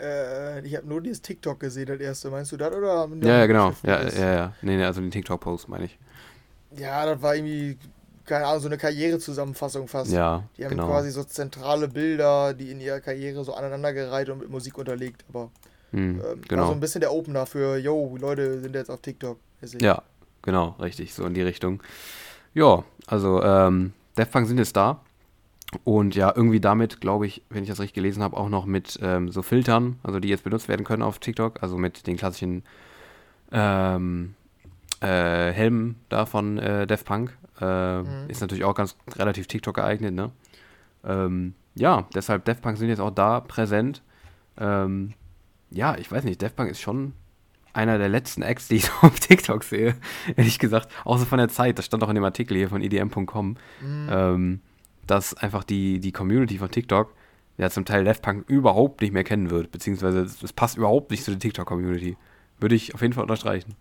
Äh, 0.00 0.66
ich 0.66 0.76
habe 0.76 0.86
nur 0.86 1.00
dieses 1.00 1.22
TikTok 1.22 1.60
gesehen, 1.60 1.86
das 1.86 2.00
erste. 2.00 2.30
Meinst 2.30 2.52
du 2.52 2.56
das 2.56 2.74
oder? 2.74 3.08
Ja, 3.22 3.38
ja, 3.38 3.46
genau. 3.46 3.72
Ja, 3.82 4.02
ja, 4.08 4.32
ja. 4.34 4.54
Nee, 4.62 4.76
nee, 4.76 4.84
also 4.84 5.00
den 5.00 5.10
TikTok-Post 5.10 5.68
meine 5.68 5.84
ich. 5.84 5.98
Ja, 6.76 7.04
das 7.04 7.20
war 7.20 7.34
irgendwie 7.34 7.78
keine 8.30 8.46
Ahnung, 8.46 8.60
so 8.60 8.68
eine 8.68 8.78
Karrierezusammenfassung 8.78 9.88
fast. 9.88 10.12
Ja, 10.12 10.44
Die 10.56 10.64
haben 10.64 10.70
genau. 10.70 10.86
quasi 10.86 11.10
so 11.10 11.24
zentrale 11.24 11.88
Bilder, 11.88 12.54
die 12.54 12.70
in 12.70 12.80
ihrer 12.80 13.00
Karriere 13.00 13.44
so 13.44 13.54
aneinandergereiht 13.54 14.28
und 14.28 14.38
mit 14.38 14.48
Musik 14.48 14.78
unterlegt. 14.78 15.24
Aber 15.28 15.50
hm, 15.90 16.20
ähm, 16.24 16.42
genau. 16.46 16.66
so 16.68 16.72
ein 16.72 16.80
bisschen 16.80 17.00
der 17.00 17.12
Opener 17.12 17.46
für, 17.46 17.76
yo, 17.76 18.16
Leute 18.18 18.60
sind 18.60 18.74
jetzt 18.74 18.88
auf 18.88 19.00
TikTok. 19.00 19.38
Ja, 19.80 20.02
genau, 20.42 20.76
richtig, 20.78 21.12
so 21.12 21.26
in 21.26 21.34
die 21.34 21.42
Richtung. 21.42 21.82
Ja, 22.54 22.84
also 23.06 23.42
ähm, 23.42 23.92
Daft 24.14 24.30
Punk 24.30 24.46
sind 24.46 24.58
jetzt 24.58 24.76
da. 24.76 25.00
Und 25.84 26.16
ja, 26.16 26.32
irgendwie 26.34 26.60
damit, 26.60 27.00
glaube 27.00 27.26
ich, 27.26 27.42
wenn 27.48 27.62
ich 27.62 27.68
das 27.68 27.78
richtig 27.78 27.94
gelesen 27.94 28.22
habe, 28.22 28.36
auch 28.36 28.48
noch 28.48 28.66
mit 28.66 28.98
ähm, 29.02 29.30
so 29.30 29.42
Filtern, 29.42 30.00
also 30.02 30.18
die 30.18 30.28
jetzt 30.28 30.42
benutzt 30.42 30.68
werden 30.68 30.84
können 30.84 31.02
auf 31.02 31.20
TikTok, 31.20 31.62
also 31.62 31.78
mit 31.78 32.06
den 32.06 32.16
klassischen 32.16 32.64
ähm, 33.52 34.34
äh, 35.00 35.52
Helmen 35.52 35.96
da 36.08 36.26
von 36.26 36.58
äh, 36.58 36.86
Def 36.86 37.04
Punk. 37.04 37.36
Äh, 37.60 38.02
mhm. 38.02 38.28
Ist 38.28 38.40
natürlich 38.40 38.64
auch 38.64 38.74
ganz 38.74 38.96
relativ 39.16 39.46
TikTok 39.46 39.76
geeignet, 39.76 40.14
ne? 40.14 40.32
Ähm, 41.04 41.54
ja, 41.74 42.06
deshalb 42.14 42.44
Def 42.44 42.60
Punk 42.60 42.76
sind 42.76 42.88
jetzt 42.88 43.00
auch 43.00 43.10
da 43.10 43.40
präsent. 43.40 44.02
Ähm, 44.58 45.14
ja, 45.70 45.96
ich 45.96 46.10
weiß 46.10 46.24
nicht, 46.24 46.42
Def 46.42 46.54
Punk 46.56 46.70
ist 46.70 46.80
schon 46.80 47.12
einer 47.72 47.98
der 47.98 48.08
letzten 48.08 48.42
Acts, 48.42 48.68
die 48.68 48.76
ich 48.76 48.84
so 48.86 48.92
auf 49.02 49.20
TikTok 49.20 49.64
sehe, 49.64 49.94
ehrlich 50.36 50.58
gesagt. 50.58 50.88
Außer 51.04 51.26
von 51.26 51.38
der 51.38 51.48
Zeit, 51.48 51.78
das 51.78 51.86
stand 51.86 52.02
auch 52.02 52.08
in 52.08 52.16
dem 52.16 52.24
Artikel 52.24 52.56
hier 52.56 52.68
von 52.68 52.82
edm.com, 52.82 53.56
mhm. 53.80 54.60
Dass 55.10 55.34
einfach 55.34 55.64
die, 55.64 55.98
die 55.98 56.12
Community 56.12 56.58
von 56.58 56.70
TikTok 56.70 57.12
ja 57.58 57.68
zum 57.68 57.84
Teil 57.84 58.04
Def 58.04 58.22
Punk 58.22 58.48
überhaupt 58.48 59.00
nicht 59.00 59.12
mehr 59.12 59.24
kennen 59.24 59.50
wird, 59.50 59.70
beziehungsweise 59.72 60.20
es 60.20 60.52
passt 60.52 60.76
überhaupt 60.76 61.10
nicht 61.10 61.24
zu 61.24 61.32
der 61.32 61.40
TikTok-Community. 61.40 62.16
Würde 62.58 62.74
ich 62.74 62.94
auf 62.94 63.02
jeden 63.02 63.12
Fall 63.12 63.24
unterstreichen. 63.24 63.74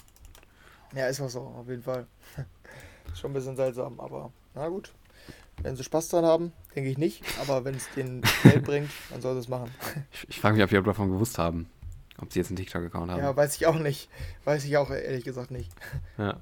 Ja, 0.96 1.08
ist 1.08 1.22
auch 1.22 1.30
so, 1.30 1.42
auf 1.42 1.68
jeden 1.70 1.84
Fall. 1.84 2.08
Schon 3.14 3.32
ein 3.32 3.34
bisschen 3.34 3.56
seltsam, 3.56 4.00
aber 4.00 4.32
na 4.56 4.68
gut. 4.68 4.94
Wenn 5.62 5.76
sie 5.76 5.84
Spaß 5.84 6.10
dran 6.10 6.26
haben, 6.26 6.54
denke 6.76 6.90
ich 6.90 6.98
nicht, 6.98 7.24
aber 7.42 7.66
wenn 7.66 7.76
es 7.76 7.90
den 7.96 8.22
Geld 8.44 8.64
bringt, 8.64 8.90
dann 9.12 9.22
soll 9.22 9.34
sie 9.34 9.42
es 9.42 9.50
machen. 9.50 9.70
Ich, 10.12 10.30
ich 10.30 10.40
frage 10.40 10.56
mich, 10.56 10.64
ob 10.64 10.70
die 10.70 10.82
davon 10.82 11.12
gewusst 11.12 11.38
haben, 11.38 11.70
ob 12.18 12.32
sie 12.32 12.40
jetzt 12.40 12.50
einen 12.50 12.58
TikTok-Account 12.58 13.12
haben. 13.12 13.20
Ja, 13.20 13.36
weiß 13.36 13.56
ich 13.58 13.68
auch 13.68 13.78
nicht. 13.78 14.10
Weiß 14.46 14.64
ich 14.66 14.78
auch 14.78 14.90
ehrlich 14.90 15.26
gesagt 15.26 15.52
nicht. 15.52 15.70
Ja. 16.18 16.42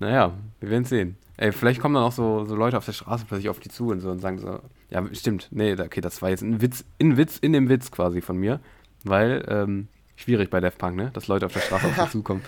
Naja, 0.00 0.32
wir 0.58 0.70
werden 0.70 0.84
sehen. 0.84 1.16
Ey, 1.36 1.52
vielleicht 1.52 1.80
kommen 1.80 1.94
dann 1.94 2.04
auch 2.04 2.12
so, 2.12 2.44
so 2.44 2.54
Leute 2.54 2.76
auf 2.76 2.84
der 2.84 2.92
Straße 2.92 3.24
plötzlich 3.26 3.48
auf 3.48 3.60
die 3.60 3.68
zu 3.68 3.88
und 3.88 4.00
so 4.00 4.10
und 4.10 4.18
sagen 4.18 4.38
so, 4.38 4.60
ja, 4.90 5.02
stimmt, 5.12 5.48
nee, 5.52 5.72
okay, 5.72 6.00
das 6.00 6.20
war 6.20 6.30
jetzt 6.30 6.42
ein 6.42 6.60
Witz, 6.60 6.84
ein 7.00 7.16
Witz 7.16 7.38
in 7.38 7.52
dem 7.52 7.68
Witz 7.68 7.90
quasi 7.90 8.20
von 8.20 8.36
mir, 8.36 8.60
weil 9.04 9.44
ähm, 9.48 9.88
schwierig 10.16 10.50
bei 10.50 10.60
Def 10.60 10.76
Punk, 10.76 10.96
ne? 10.96 11.10
Dass 11.12 11.28
Leute 11.28 11.46
auf 11.46 11.52
der 11.52 11.60
Straße 11.60 11.86
auf 11.86 11.94
dich 11.94 12.10
zukommen. 12.10 12.42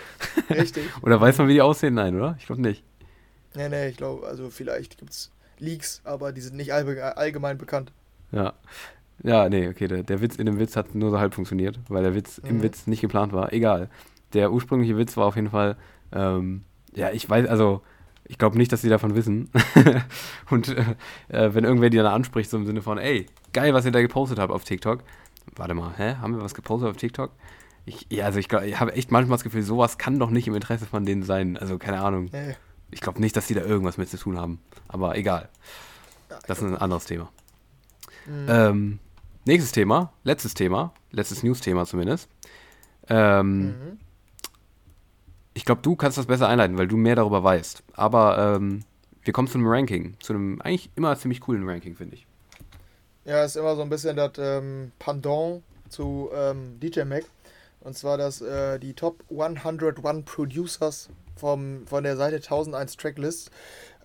Richtig. 0.51 0.85
oder 1.03 1.21
weiß 1.21 1.39
man, 1.39 1.49
wie 1.49 1.55
die 1.55 1.63
aussehen? 1.63 1.95
Nein, 1.95 2.17
oder? 2.17 2.37
Ich 2.39 2.47
glaube 2.47 2.61
nicht. 2.61 2.85
Nee, 3.55 3.69
nee, 3.69 3.89
ich 3.89 3.97
glaube, 3.97 4.27
also 4.27 4.51
vielleicht 4.51 4.99
gibt 4.99 5.13
es 5.13 5.31
Leaks, 5.59 6.01
aber 6.05 6.33
die 6.33 6.41
sind 6.41 6.57
nicht 6.57 6.73
allgemein 6.73 7.59
bekannt. 7.59 7.93
Ja. 8.33 8.55
Ja, 9.23 9.49
nee, 9.49 9.69
okay, 9.69 9.87
der, 9.87 10.03
der 10.03 10.21
Witz 10.21 10.37
in 10.37 10.47
dem 10.47 10.59
Witz 10.59 10.75
hat 10.75 10.95
nur 10.95 11.11
so 11.11 11.19
halb 11.21 11.35
funktioniert, 11.35 11.79
weil 11.89 12.03
der 12.03 12.15
Witz 12.15 12.43
mhm. 12.43 12.51
im 12.51 12.63
Witz 12.63 12.87
nicht 12.87 13.01
geplant 13.01 13.33
war. 13.33 13.53
Egal. 13.53 13.89
Der 14.33 14.53
ursprüngliche 14.53 14.97
Witz 14.97 15.17
war 15.17 15.27
auf 15.27 15.37
jeden 15.37 15.51
Fall, 15.51 15.77
ähm, 16.13 16.65
ja, 16.95 17.11
ich 17.11 17.29
weiß, 17.29 17.47
also 17.49 17.83
ich 18.25 18.39
glaube 18.39 18.57
nicht, 18.57 18.73
dass 18.73 18.83
sie 18.83 18.89
davon 18.89 19.15
wissen. 19.15 19.51
und 20.51 20.69
äh, 20.69 20.97
äh, 21.29 21.55
wenn 21.55 21.65
irgendwer 21.65 21.91
die 21.91 21.97
dann 21.97 22.07
anspricht, 22.07 22.51
so 22.51 22.57
im 22.57 22.67
Sinne 22.67 22.83
von, 22.83 22.99
ey, 22.99 23.27
geil, 23.53 23.75
was 23.75 23.85
ihr 23.85 23.93
da 23.93 24.01
gepostet 24.01 24.39
habt 24.39 24.53
auf 24.53 24.65
TikTok. 24.65 25.03
Warte 25.57 25.75
mal, 25.75 25.93
hä? 25.97 26.17
Haben 26.21 26.37
wir 26.37 26.43
was 26.43 26.55
gepostet 26.55 26.89
auf 26.89 26.97
TikTok? 26.97 27.31
Ich, 27.85 28.07
ja, 28.11 28.27
also 28.27 28.39
ich, 28.39 28.53
ich 28.53 28.79
habe 28.79 28.95
echt 28.95 29.11
manchmal 29.11 29.37
das 29.37 29.45
Gefühl, 29.45 29.63
sowas 29.63 29.99
kann 29.99 30.19
doch 30.19 30.31
nicht 30.31 30.47
im 30.47 30.55
Interesse 30.55 30.87
von 30.87 31.05
denen 31.05 31.25
sein. 31.25 31.57
Also 31.57 31.79
keine 31.79 32.01
Ahnung. 32.01 32.29
Hey. 32.31 32.55
Ich 32.91 33.01
glaube 33.01 33.21
nicht, 33.21 33.37
dass 33.37 33.49
sie 33.49 33.55
da 33.55 33.63
irgendwas 33.63 33.99
mit 33.99 34.09
zu 34.09 34.19
tun 34.19 34.39
haben. 34.39 34.61
Aber 34.87 35.17
egal. 35.17 35.49
Das 36.47 36.59
ist 36.59 36.65
ein 36.65 36.77
anderes 36.77 37.07
Thema. 37.07 37.31
Mhm. 38.27 38.47
Ähm, 38.49 38.99
nächstes 39.45 39.73
Thema, 39.73 40.13
letztes 40.23 40.55
Thema, 40.55 40.95
letztes 41.11 41.43
News-Thema 41.43 41.87
zumindest. 41.87 42.29
Ähm, 43.09 43.67
mhm. 43.67 43.99
Ich 45.55 45.65
glaube, 45.65 45.83
du 45.83 45.97
kannst 45.97 46.19
das 46.19 46.27
besser 46.27 46.49
einleiten, 46.49 46.79
weil 46.79 46.89
du 46.89 46.97
mehr 46.97 47.17
darüber 47.17 47.45
weißt. 47.45 47.83
Aber 47.95 48.57
ähm, 48.57 48.85
wir 49.23 49.33
kommen 49.33 49.49
zu 49.49 49.59
einem 49.59 49.69
Ranking, 49.69 50.15
zu 50.21 50.33
einem 50.33 50.61
eigentlich 50.63 50.91
immer 50.97 51.17
ziemlich 51.17 51.41
coolen 51.41 51.69
Ranking, 51.69 51.95
finde 51.95 52.17
ich. 52.17 52.27
Ja, 53.25 53.45
ist 53.45 53.57
immer 53.57 53.77
so 53.77 53.83
ein 53.83 53.89
bisschen 53.89 54.17
das 54.17 54.33
ähm, 54.39 54.93
Pendant 54.99 55.63
zu 55.89 56.31
ähm, 56.35 56.81
DJ 56.81 57.03
Mac. 57.03 57.25
Und 57.81 57.97
zwar 57.97 58.17
das, 58.17 58.41
äh, 58.41 58.79
die 58.79 58.95
Top 58.95 59.23
101 59.31 60.25
Producers 60.25 61.09
vom, 61.37 61.87
von 61.87 62.05
der 62.05 62.17
Seite 62.17 62.37
1001 62.37 62.97
Tracklist. 62.97 63.51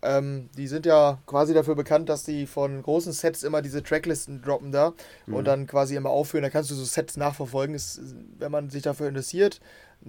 Ähm, 0.02 0.50
die 0.56 0.68
sind 0.68 0.86
ja 0.86 1.20
quasi 1.26 1.54
dafür 1.54 1.76
bekannt, 1.76 2.10
dass 2.10 2.24
die 2.24 2.46
von 2.46 2.82
großen 2.82 3.12
Sets 3.14 3.44
immer 3.44 3.62
diese 3.62 3.82
Tracklisten 3.82 4.42
droppen 4.42 4.72
da 4.72 4.94
mhm. 5.26 5.34
und 5.34 5.46
dann 5.46 5.68
quasi 5.68 5.96
immer 5.96 6.10
aufführen. 6.10 6.44
Da 6.44 6.50
kannst 6.50 6.70
du 6.72 6.76
so 6.76 6.86
Sets 6.86 7.18
nachverfolgen. 7.18 7.76
Ist, 7.76 8.02
wenn 8.38 8.52
man 8.52 8.70
sich 8.70 8.84
dafür 8.84 9.08
interessiert, 9.08 9.60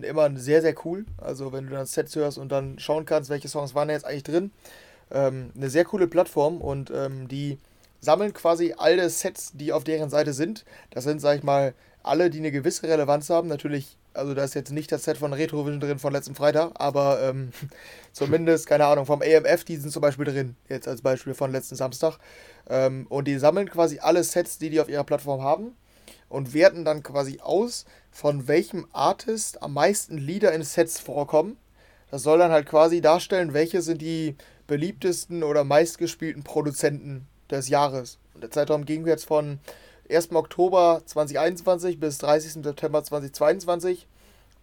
immer 0.01 0.37
sehr, 0.37 0.63
sehr 0.63 0.75
cool. 0.85 1.07
Also 1.17 1.53
wenn 1.53 1.67
du 1.67 1.73
dann 1.73 1.87
Sets 1.87 2.15
hörst 2.17 2.39
und 2.39 2.53
dann 2.53 2.79
schauen 2.79 3.05
kannst, 3.05 3.31
welche 3.31 3.49
Songs 3.49 3.75
waren 3.75 3.89
da 3.89 3.95
jetzt 3.95 4.07
eigentlich 4.07 4.25
drin. 4.25 4.51
Ähm, 5.11 5.53
eine 5.57 5.71
sehr 5.71 5.85
coole 5.85 6.07
Plattform 6.07 6.61
und 6.61 6.91
ähm, 6.95 7.29
die 7.29 7.59
sammeln 8.01 8.33
quasi 8.33 8.75
alle 8.77 9.09
Sets, 9.11 9.53
die 9.55 9.73
auf 9.73 9.85
deren 9.85 10.11
Seite 10.11 10.33
sind. 10.33 10.65
Das 10.91 11.05
sind, 11.05 11.21
sag 11.21 11.39
ich 11.39 11.43
mal, 11.43 11.75
alle, 12.03 12.31
die 12.31 12.39
eine 12.39 12.53
gewisse 12.53 12.89
Relevanz 12.89 13.31
haben. 13.31 13.49
Natürlich, 13.49 13.98
also 14.19 14.35
da 14.35 14.45
ist 14.45 14.55
jetzt 14.55 14.73
nicht 14.73 14.91
das 14.93 15.05
Set 15.05 15.17
von 15.17 15.33
Retrovision 15.33 15.81
drin 15.81 15.99
von 15.99 16.13
letzten 16.13 16.35
Freitag, 16.35 16.73
aber 16.75 17.23
ähm, 17.23 17.53
zumindest, 18.13 18.67
keine 18.67 18.87
Ahnung, 18.87 19.07
vom 19.07 19.23
AMF, 19.23 19.65
die 19.65 19.77
sind 19.77 19.91
zum 19.91 20.03
Beispiel 20.03 20.25
drin, 20.25 20.57
jetzt 20.69 20.89
als 20.89 21.03
Beispiel 21.03 21.35
von 21.35 21.53
letzten 21.53 21.77
Samstag. 21.77 22.19
Ähm, 22.69 23.07
und 23.09 23.27
die 23.27 23.39
sammeln 23.39 23.71
quasi 23.71 23.99
alle 24.01 24.23
Sets, 24.25 24.59
die 24.59 24.71
die 24.71 24.81
auf 24.81 24.89
ihrer 24.89 25.05
Plattform 25.05 25.43
haben 25.43 25.73
und 26.29 26.53
werten 26.53 26.85
dann 26.85 27.03
quasi 27.03 27.39
aus, 27.41 27.87
von 28.11 28.49
welchem 28.49 28.87
Artist 28.93 29.63
am 29.63 29.75
meisten 29.75 30.19
Lieder 30.19 30.53
in 30.53 30.63
Sets 30.63 30.99
vorkommen. 30.99 31.57
Das 32.11 32.23
soll 32.23 32.39
dann 32.39 32.53
halt 32.53 32.67
quasi 32.67 33.01
darstellen, 33.01 33.55
welche 33.55 33.83
sind 33.83 34.03
die 34.03 34.37
beliebtesten 34.67 35.43
oder 35.43 35.65
meistgespielten 35.65 36.43
Produzenten 36.43 37.27
des 37.51 37.69
Jahres. 37.69 38.19
Und 38.35 38.43
der 38.43 38.51
Zeitraum 38.51 38.85
ging 38.85 39.07
jetzt 39.07 39.27
von 39.27 39.59
1. 40.11 40.33
Oktober 40.33 41.03
2021 41.05 42.01
bis 42.01 42.19
30. 42.19 42.65
September 42.65 43.03
2022. 43.03 44.07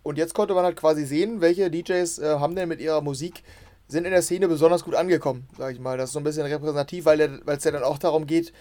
Und 0.03 0.17
jetzt 0.17 0.33
konnte 0.33 0.53
man 0.53 0.65
halt 0.65 0.75
quasi 0.75 1.05
sehen, 1.05 1.41
welche 1.41 1.71
DJs 1.71 2.19
äh, 2.19 2.35
haben 2.39 2.55
denn 2.55 2.69
mit 2.69 2.79
ihrer 2.79 3.01
Musik, 3.01 3.43
sind 3.87 4.05
in 4.05 4.11
der 4.11 4.23
Szene 4.23 4.47
besonders 4.47 4.83
gut 4.83 4.95
angekommen, 4.95 5.47
sag 5.57 5.73
ich 5.73 5.79
mal. 5.79 5.97
Das 5.97 6.09
ist 6.09 6.13
so 6.13 6.19
ein 6.19 6.23
bisschen 6.23 6.45
repräsentativ, 6.45 7.05
weil 7.05 7.19
es 7.45 7.63
ja 7.63 7.71
dann 7.71 7.83
auch 7.83 7.99
darum 7.99 8.25
geht, 8.25 8.51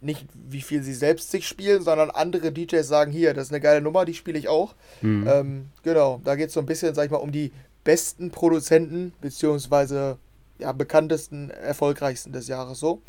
nicht 0.00 0.26
wie 0.34 0.60
viel 0.60 0.82
sie 0.82 0.94
selbst 0.94 1.30
sich 1.30 1.48
spielen, 1.48 1.82
sondern 1.82 2.10
andere 2.10 2.52
DJs 2.52 2.86
sagen, 2.86 3.10
hier, 3.10 3.34
das 3.34 3.46
ist 3.46 3.52
eine 3.52 3.60
geile 3.60 3.80
Nummer, 3.80 4.04
die 4.04 4.14
spiele 4.14 4.38
ich 4.38 4.48
auch. 4.48 4.74
Mhm. 5.00 5.26
Ähm, 5.26 5.68
genau, 5.82 6.20
da 6.24 6.36
geht 6.36 6.48
es 6.48 6.54
so 6.54 6.60
ein 6.60 6.66
bisschen, 6.66 6.94
sag 6.94 7.06
ich 7.06 7.10
mal, 7.10 7.16
um 7.18 7.32
die 7.32 7.52
besten 7.82 8.30
Produzenten, 8.30 9.12
beziehungsweise 9.20 10.18
ja, 10.58 10.70
bekanntesten, 10.70 11.50
erfolgreichsten 11.50 12.32
des 12.32 12.46
Jahres 12.46 12.78
so 12.78 13.02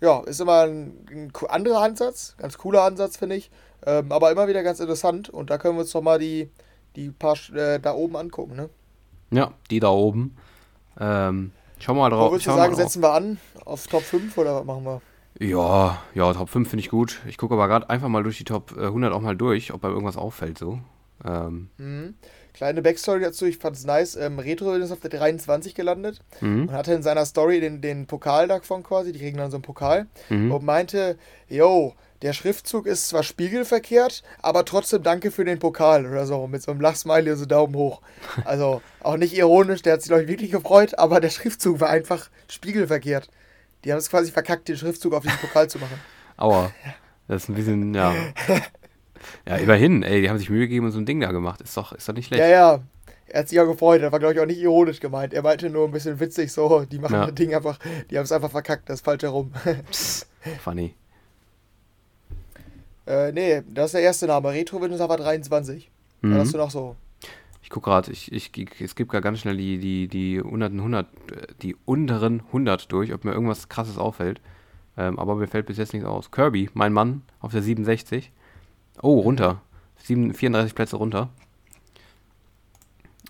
ja, 0.00 0.20
ist 0.20 0.40
immer 0.40 0.62
ein, 0.62 1.06
ein 1.10 1.32
anderer 1.48 1.82
Ansatz, 1.82 2.34
ganz 2.38 2.58
cooler 2.58 2.82
Ansatz, 2.82 3.16
finde 3.16 3.36
ich. 3.36 3.50
Ähm, 3.86 4.12
aber 4.12 4.30
immer 4.30 4.48
wieder 4.48 4.62
ganz 4.62 4.80
interessant. 4.80 5.28
Und 5.28 5.50
da 5.50 5.58
können 5.58 5.76
wir 5.76 5.82
uns 5.82 5.92
doch 5.92 6.02
mal 6.02 6.18
die, 6.18 6.50
die 6.96 7.10
paar 7.10 7.36
äh, 7.54 7.78
da 7.78 7.94
oben 7.94 8.16
angucken, 8.16 8.56
ne? 8.56 8.68
Ja, 9.30 9.52
die 9.70 9.80
da 9.80 9.90
oben. 9.90 10.36
Ähm, 10.98 11.52
schauen 11.78 11.96
wir 11.96 12.02
mal 12.02 12.10
drauf. 12.10 12.32
Würdest 12.32 12.46
du 12.46 12.52
sagen, 12.52 12.74
setzen 12.74 13.02
wir 13.02 13.12
an 13.12 13.38
auf 13.64 13.86
Top 13.86 14.02
5 14.02 14.36
oder 14.36 14.56
was 14.56 14.64
machen 14.64 14.84
wir? 14.84 15.00
Ja, 15.38 16.02
ja, 16.14 16.32
Top 16.34 16.48
5 16.48 16.68
finde 16.68 16.80
ich 16.82 16.90
gut. 16.90 17.20
Ich 17.26 17.38
gucke 17.38 17.54
aber 17.54 17.68
gerade 17.68 17.88
einfach 17.88 18.08
mal 18.08 18.22
durch 18.22 18.38
die 18.38 18.44
Top 18.44 18.76
100 18.76 19.10
äh, 19.10 19.14
auch 19.14 19.20
mal 19.20 19.36
durch, 19.36 19.72
ob 19.72 19.80
bei 19.80 19.88
irgendwas 19.88 20.16
auffällt 20.16 20.58
so. 20.58 20.80
Ähm. 21.24 21.70
Mhm. 21.78 22.14
Kleine 22.60 22.82
Backstory 22.82 23.20
dazu, 23.20 23.46
ich 23.46 23.56
fand 23.56 23.74
es 23.74 23.86
nice. 23.86 24.16
Ähm, 24.16 24.38
Retro 24.38 24.74
ist 24.74 24.92
auf 24.92 25.00
der 25.00 25.08
23 25.08 25.74
gelandet 25.74 26.20
mhm. 26.42 26.68
und 26.68 26.72
hatte 26.72 26.92
in 26.92 27.02
seiner 27.02 27.24
Story 27.24 27.58
den, 27.58 27.80
den 27.80 28.04
Pokal 28.04 28.48
davon 28.48 28.82
quasi, 28.82 29.12
die 29.12 29.18
kriegen 29.18 29.38
dann 29.38 29.50
so 29.50 29.56
einen 29.56 29.62
Pokal 29.62 30.08
mhm. 30.28 30.52
und 30.52 30.62
meinte, 30.62 31.16
yo, 31.48 31.94
der 32.20 32.34
Schriftzug 32.34 32.84
ist 32.84 33.08
zwar 33.08 33.22
spiegelverkehrt, 33.22 34.22
aber 34.42 34.66
trotzdem 34.66 35.02
danke 35.02 35.30
für 35.30 35.46
den 35.46 35.58
Pokal 35.58 36.04
oder 36.04 36.26
so, 36.26 36.46
mit 36.48 36.60
so 36.60 36.72
einem 36.72 36.82
Lachsmiley 36.82 37.30
und 37.30 37.38
so 37.38 37.46
Daumen 37.46 37.74
hoch. 37.74 38.02
Also 38.44 38.82
auch 39.02 39.16
nicht 39.16 39.34
ironisch, 39.34 39.80
der 39.80 39.94
hat 39.94 40.02
sich, 40.02 40.10
glaube 40.10 40.24
ich, 40.24 40.28
wirklich 40.28 40.50
gefreut, 40.50 40.98
aber 40.98 41.22
der 41.22 41.30
Schriftzug 41.30 41.80
war 41.80 41.88
einfach 41.88 42.28
spiegelverkehrt. 42.48 43.30
Die 43.84 43.92
haben 43.92 44.00
es 44.00 44.10
quasi 44.10 44.30
verkackt, 44.32 44.68
den 44.68 44.76
Schriftzug 44.76 45.14
auf 45.14 45.22
diesen 45.22 45.38
Pokal 45.38 45.70
zu 45.70 45.78
machen. 45.78 45.98
Aua. 46.36 46.70
Das 47.26 47.44
ist 47.44 47.48
ein 47.48 47.54
bisschen, 47.54 47.94
ja. 47.94 48.14
Ja, 49.46 49.56
immerhin, 49.56 50.02
ey, 50.02 50.22
die 50.22 50.30
haben 50.30 50.38
sich 50.38 50.50
Mühe 50.50 50.60
gegeben 50.60 50.86
und 50.86 50.92
so 50.92 50.98
ein 50.98 51.06
Ding 51.06 51.20
da 51.20 51.32
gemacht. 51.32 51.60
Ist 51.60 51.76
doch, 51.76 51.92
ist 51.92 52.08
doch 52.08 52.14
nicht 52.14 52.26
schlecht. 52.26 52.40
Ja, 52.40 52.48
ja. 52.48 52.80
Er 53.26 53.40
hat 53.40 53.48
sich 53.48 53.56
ja 53.56 53.64
gefreut. 53.64 54.02
Das 54.02 54.10
war, 54.10 54.18
glaube 54.18 54.34
ich, 54.34 54.40
auch 54.40 54.46
nicht 54.46 54.60
ironisch 54.60 54.98
gemeint. 54.98 55.32
Er 55.32 55.42
meinte 55.42 55.70
nur 55.70 55.84
ein 55.84 55.92
bisschen 55.92 56.18
witzig 56.18 56.52
so, 56.52 56.84
die 56.84 56.98
machen 56.98 57.14
ja. 57.14 57.26
das 57.26 57.34
Ding 57.34 57.54
einfach, 57.54 57.78
die 58.10 58.16
haben 58.18 58.24
es 58.24 58.32
einfach 58.32 58.50
verkackt, 58.50 58.88
das 58.88 59.00
ist 59.00 59.04
falsch 59.04 59.22
herum. 59.22 59.52
Funny. 60.62 60.94
Äh, 63.06 63.32
nee, 63.32 63.62
das 63.66 63.86
ist 63.86 63.94
der 63.94 64.02
erste 64.02 64.26
Name. 64.28 64.50
Retro 64.50 64.80
Windows 64.80 65.00
aber 65.00 65.16
23. 65.16 65.90
Mhm. 66.20 66.30
Was 66.32 66.38
hast 66.40 66.54
du 66.54 66.58
noch 66.58 66.70
so? 66.70 66.96
Ich 67.60 67.68
gucke 67.68 67.90
gerade, 67.90 68.12
ich, 68.12 68.30
ich, 68.30 68.52
es 68.80 68.94
gibt 68.94 69.10
gerade 69.10 69.22
ganz 69.22 69.40
schnell 69.40 69.56
die, 69.56 69.78
die, 69.78 70.06
die, 70.06 70.38
100, 70.38 70.72
100, 70.72 71.06
die 71.62 71.76
unteren 71.86 72.40
100 72.48 72.92
durch, 72.92 73.12
ob 73.12 73.24
mir 73.24 73.32
irgendwas 73.32 73.68
krasses 73.68 73.98
auffällt. 73.98 74.40
Ähm, 74.96 75.18
aber 75.18 75.34
mir 75.34 75.48
fällt 75.48 75.66
bis 75.66 75.78
jetzt 75.78 75.92
nichts 75.92 76.08
aus. 76.08 76.30
Kirby, 76.30 76.70
mein 76.74 76.92
Mann, 76.92 77.22
auf 77.40 77.52
der 77.52 77.62
67. 77.62 78.30
Oh, 79.02 79.20
runter. 79.20 79.62
7, 80.04 80.34
34 80.34 80.74
Plätze 80.74 80.96
runter. 80.96 81.30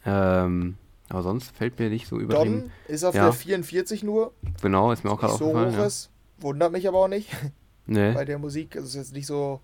Ähm, 0.05 0.77
aber 1.09 1.23
sonst 1.23 1.55
fällt 1.57 1.79
mir 1.79 1.91
nicht 1.91 2.07
so 2.07 2.19
übertrieben. 2.19 2.63
Don 2.63 2.71
ist 2.87 3.05
auf 3.05 3.15
ja. 3.15 3.25
der 3.25 3.33
44 3.33 4.03
nur. 4.03 4.33
Genau, 4.63 4.93
ist 4.93 5.05
mir 5.05 5.11
auch 5.11 5.21
gerade 5.21 5.35
aufgefallen. 5.35 5.73
So 5.73 5.79
hoch 5.79 5.87
ist. 5.87 6.11
Wundert 6.39 6.73
mich 6.73 6.87
aber 6.89 6.99
auch 6.99 7.09
nicht. 7.09 7.31
Nee. 7.87 8.13
Bei 8.13 8.25
der 8.25 8.39
Musik 8.39 8.77
ist 8.77 8.85
es 8.85 8.95
jetzt 8.95 9.15
nicht 9.15 9.27
so. 9.27 9.61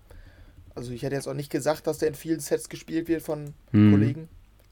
Also 0.75 0.91
ich 0.91 1.03
hätte 1.03 1.15
jetzt 1.15 1.29
auch 1.29 1.33
nicht 1.33 1.49
gesagt, 1.49 1.87
dass 1.87 1.99
der 1.99 2.09
in 2.09 2.15
vielen 2.15 2.41
Sets 2.41 2.67
gespielt 2.67 3.07
wird 3.07 3.21
von 3.21 3.53
hm. 3.71 3.91
Kollegen. 3.91 4.27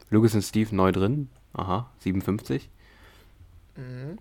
Lucas 0.09 0.35
und 0.35 0.41
Steve 0.41 0.75
neu 0.75 0.91
drin. 0.91 1.29
Aha, 1.53 1.89
57. 1.99 2.69
Mhm. 3.77 4.17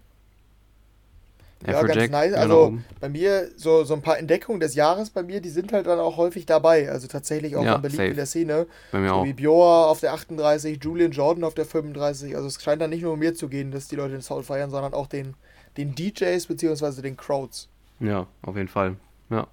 Ja, 1.66 1.82
ganz 1.82 2.10
nice. 2.10 2.34
Also 2.34 2.78
bei 3.00 3.08
mir, 3.08 3.50
so, 3.56 3.84
so 3.84 3.94
ein 3.94 4.02
paar 4.02 4.18
Entdeckungen 4.18 4.60
des 4.60 4.74
Jahres 4.74 5.10
bei 5.10 5.22
mir, 5.22 5.40
die 5.40 5.48
sind 5.48 5.72
halt 5.72 5.86
dann 5.86 5.98
auch 5.98 6.16
häufig 6.16 6.44
dabei. 6.44 6.90
Also 6.90 7.06
tatsächlich 7.06 7.56
auch 7.56 7.64
ja, 7.64 7.78
beliebt 7.78 7.96
safe. 7.96 8.10
in 8.10 8.16
der 8.16 8.26
Szene. 8.26 8.66
Bei 8.92 8.98
mir 9.00 9.08
so 9.08 9.14
auch. 9.14 9.24
Wie 9.24 9.32
Bioa 9.32 9.86
auf 9.86 10.00
der 10.00 10.12
38, 10.12 10.82
Julian 10.82 11.12
Jordan 11.12 11.44
auf 11.44 11.54
der 11.54 11.64
35. 11.64 12.36
Also 12.36 12.48
es 12.48 12.62
scheint 12.62 12.82
dann 12.82 12.90
nicht 12.90 13.02
nur 13.02 13.14
um 13.14 13.18
mir 13.18 13.34
zu 13.34 13.48
gehen, 13.48 13.70
dass 13.70 13.88
die 13.88 13.96
Leute 13.96 14.12
den 14.12 14.22
Soul 14.22 14.42
feiern, 14.42 14.70
sondern 14.70 14.92
auch 14.92 15.06
den, 15.06 15.34
den 15.76 15.94
DJs 15.94 16.46
bzw. 16.46 17.00
den 17.00 17.16
Crowds. 17.16 17.68
Ja, 18.00 18.26
auf 18.42 18.56
jeden 18.56 18.68
Fall. 18.68 18.96
Ja. 19.30 19.46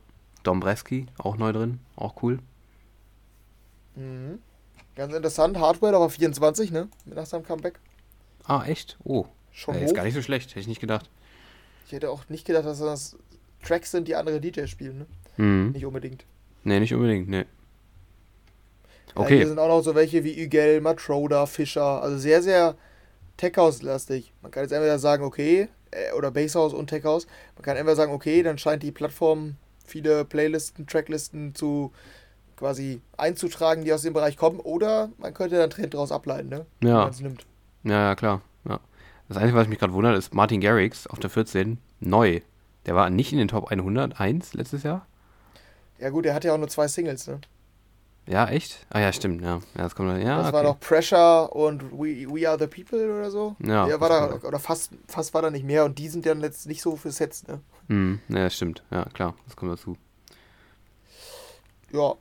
Dombreski, 0.44 1.06
auch 1.18 1.38
neu 1.38 1.54
drin, 1.54 1.80
auch 1.96 2.22
cool. 2.24 2.40
Mhm. 3.96 4.40
Ganz 4.96 5.14
interessant, 5.14 5.58
Hardware, 5.58 5.96
aber 5.96 6.10
24, 6.10 6.72
ne? 6.72 6.90
Nach 7.06 7.26
seinem 7.26 7.46
Comeback. 7.46 7.80
Ah, 8.44 8.66
echt? 8.66 8.98
Oh. 9.04 9.26
Schon 9.52 9.76
ja, 9.76 9.82
ist 9.82 9.96
gar 9.96 10.04
nicht 10.04 10.14
so 10.14 10.22
schlecht, 10.22 10.50
hätte 10.50 10.60
ich 10.60 10.68
nicht 10.68 10.82
gedacht. 10.82 11.10
Ich 11.86 11.92
hätte 11.92 12.10
auch 12.10 12.30
nicht 12.30 12.46
gedacht, 12.46 12.66
dass 12.66 12.80
das 12.80 13.18
Tracks 13.64 13.92
sind, 13.92 14.08
die 14.08 14.16
andere 14.16 14.40
DJs 14.40 14.70
spielen, 14.70 15.00
ne? 15.00 15.06
Mhm. 15.38 15.72
Nicht 15.72 15.86
unbedingt. 15.86 16.26
Nee, 16.64 16.80
nicht 16.80 16.94
unbedingt, 16.94 17.28
nee. 17.30 17.46
Okay. 19.16 19.38
Hier 19.38 19.48
sind 19.48 19.60
auch 19.60 19.68
noch 19.68 19.82
so 19.82 19.96
welche 19.96 20.24
wie 20.24 20.40
Ügel, 20.40 20.82
Matroda, 20.82 21.46
Fischer, 21.46 22.02
also 22.02 22.18
sehr, 22.18 22.42
sehr 22.42 22.76
Tech-House-lastig. 23.38 24.34
Man 24.42 24.52
kann 24.52 24.64
jetzt 24.64 24.72
entweder 24.72 25.00
sagen, 25.00 25.24
okay, 25.24 25.68
äh, 25.92 26.14
oder 26.14 26.32
Basshouse 26.32 26.74
und 26.74 26.88
Tech-House, 26.88 27.28
man 27.56 27.64
kann 27.64 27.78
entweder 27.78 27.96
sagen, 27.96 28.14
okay, 28.14 28.44
dann 28.44 28.58
scheint 28.58 28.84
die 28.84 28.92
Plattform 28.92 29.56
viele 29.86 30.24
Playlisten, 30.24 30.88
Tracklisten 30.88 31.54
zu 31.56 31.92
quasi 32.56 33.02
einzutragen, 33.18 33.84
die 33.84 33.92
aus 33.92 34.04
dem 34.04 34.14
Bereich 34.14 34.38
kommen, 34.38 34.60
oder 34.60 35.10
man 35.18 35.34
könnte 35.34 35.58
dann 35.58 35.72
Trend 35.72 35.94
daraus 35.94 36.12
ableiten, 36.12 36.50
ne? 36.50 36.66
Ja. 36.84 37.10
nimmt. 37.20 37.46
Ja, 37.84 38.10
ja, 38.10 38.16
klar. 38.16 38.42
Das 39.32 39.38
Einzige, 39.38 39.58
was 39.60 39.70
mich 39.70 39.80
gerade 39.80 39.94
wundert, 39.94 40.18
ist 40.18 40.34
Martin 40.34 40.60
Garrix 40.60 41.08
auf 41.08 41.18
der 41.18 41.30
14, 41.30 41.78
neu. 42.02 42.42
Der 42.86 42.96
war 42.96 43.10
nicht 43.10 43.32
in 43.32 43.38
den 43.38 43.48
Top 43.48 43.72
101 43.72 44.56
letztes 44.56 44.84
Jahr? 44.84 45.08
Ja, 46.00 46.10
gut, 46.10 46.26
er 46.26 46.34
hat 46.34 46.44
ja 46.44 46.54
auch 46.54 46.58
nur 46.58 46.68
zwei 46.68 46.90
Singles, 46.90 47.28
ne? 47.28 47.40
Ja, 48.28 48.50
echt? 48.50 48.86
Ah 48.90 49.00
ja, 49.00 49.14
stimmt, 49.14 49.42
ja. 49.42 49.62
ja 49.74 49.84
das 49.84 49.96
kommt, 49.96 50.22
ja 50.22 50.36
das 50.36 50.48
okay. 50.48 50.58
war 50.58 50.64
noch 50.64 50.82
Pressure 50.82 51.56
und 51.56 51.94
We, 51.94 52.28
We 52.30 52.50
Are 52.50 52.60
the 52.60 52.68
People 52.68 53.10
oder 53.10 53.32
so. 53.32 53.56
Ja. 53.60 53.86
Der 53.86 54.02
war 54.02 54.10
da, 54.10 54.46
oder 54.46 54.60
fast, 54.60 54.92
fast 55.08 55.34
war 55.34 55.42
da 55.42 55.50
nicht 55.50 55.64
mehr 55.64 55.86
und 55.86 55.98
die 55.98 56.10
sind 56.10 56.26
ja 56.26 56.34
jetzt 56.34 56.68
nicht 56.68 56.82
so 56.82 56.98
für 56.98 57.12
Sets, 57.12 57.48
ne? 57.48 57.62
Hm, 57.88 58.20
ja, 58.28 58.50
stimmt. 58.50 58.84
Ja, 58.92 59.06
klar, 59.14 59.36
das 59.46 59.56
kommt 59.56 59.72
dazu. 59.72 59.96
Ja, 61.94 62.16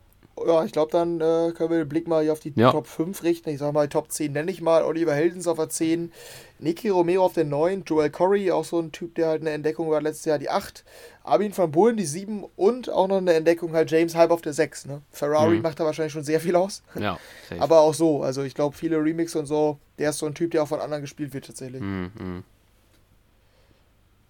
ja, 0.46 0.64
ich 0.64 0.72
glaube, 0.72 0.92
dann 0.92 1.20
äh, 1.20 1.52
können 1.52 1.70
wir 1.70 1.78
den 1.78 1.88
Blick 1.88 2.08
mal 2.08 2.22
hier 2.22 2.32
auf 2.32 2.40
die 2.40 2.52
ja. 2.56 2.70
Top 2.70 2.86
5 2.86 3.22
richten. 3.22 3.50
Ich 3.50 3.58
sage 3.58 3.72
mal, 3.72 3.88
Top 3.88 4.10
10 4.10 4.32
nenne 4.32 4.50
ich 4.50 4.60
mal. 4.60 4.84
Oliver 4.84 5.14
Heldens 5.14 5.46
auf 5.46 5.56
der 5.58 5.68
10, 5.68 6.12
Nicky 6.58 6.88
Romero 6.88 7.24
auf 7.24 7.32
der 7.34 7.44
9, 7.44 7.84
Joel 7.84 8.10
Corey, 8.10 8.50
auch 8.50 8.64
so 8.64 8.78
ein 8.78 8.92
Typ, 8.92 9.14
der 9.14 9.28
halt 9.28 9.40
eine 9.40 9.50
Entdeckung 9.50 9.90
war 9.90 10.00
letztes 10.00 10.24
Jahr, 10.24 10.38
die 10.38 10.50
8, 10.50 10.84
Armin 11.24 11.56
van 11.56 11.70
Buuren 11.70 11.96
die 11.96 12.06
7 12.06 12.44
und 12.56 12.90
auch 12.90 13.08
noch 13.08 13.18
eine 13.18 13.34
Entdeckung 13.34 13.72
halt 13.72 13.90
James 13.90 14.14
Hype 14.14 14.30
auf 14.30 14.42
der 14.42 14.52
6. 14.52 14.86
Ne? 14.86 15.02
Ferrari 15.10 15.56
mhm. 15.56 15.62
macht 15.62 15.80
da 15.80 15.84
wahrscheinlich 15.84 16.12
schon 16.12 16.24
sehr 16.24 16.40
viel 16.40 16.56
aus. 16.56 16.82
Ja, 16.94 17.18
safe. 17.48 17.60
Aber 17.60 17.80
auch 17.80 17.94
so. 17.94 18.22
Also 18.22 18.42
ich 18.42 18.54
glaube, 18.54 18.76
viele 18.76 18.96
Remix 18.96 19.36
und 19.36 19.46
so, 19.46 19.78
der 19.98 20.10
ist 20.10 20.18
so 20.18 20.26
ein 20.26 20.34
Typ, 20.34 20.50
der 20.50 20.62
auch 20.62 20.68
von 20.68 20.80
anderen 20.80 21.02
gespielt 21.02 21.34
wird 21.34 21.46
tatsächlich. 21.46 21.80
Mhm. 21.80 22.10
mhm. 22.18 22.44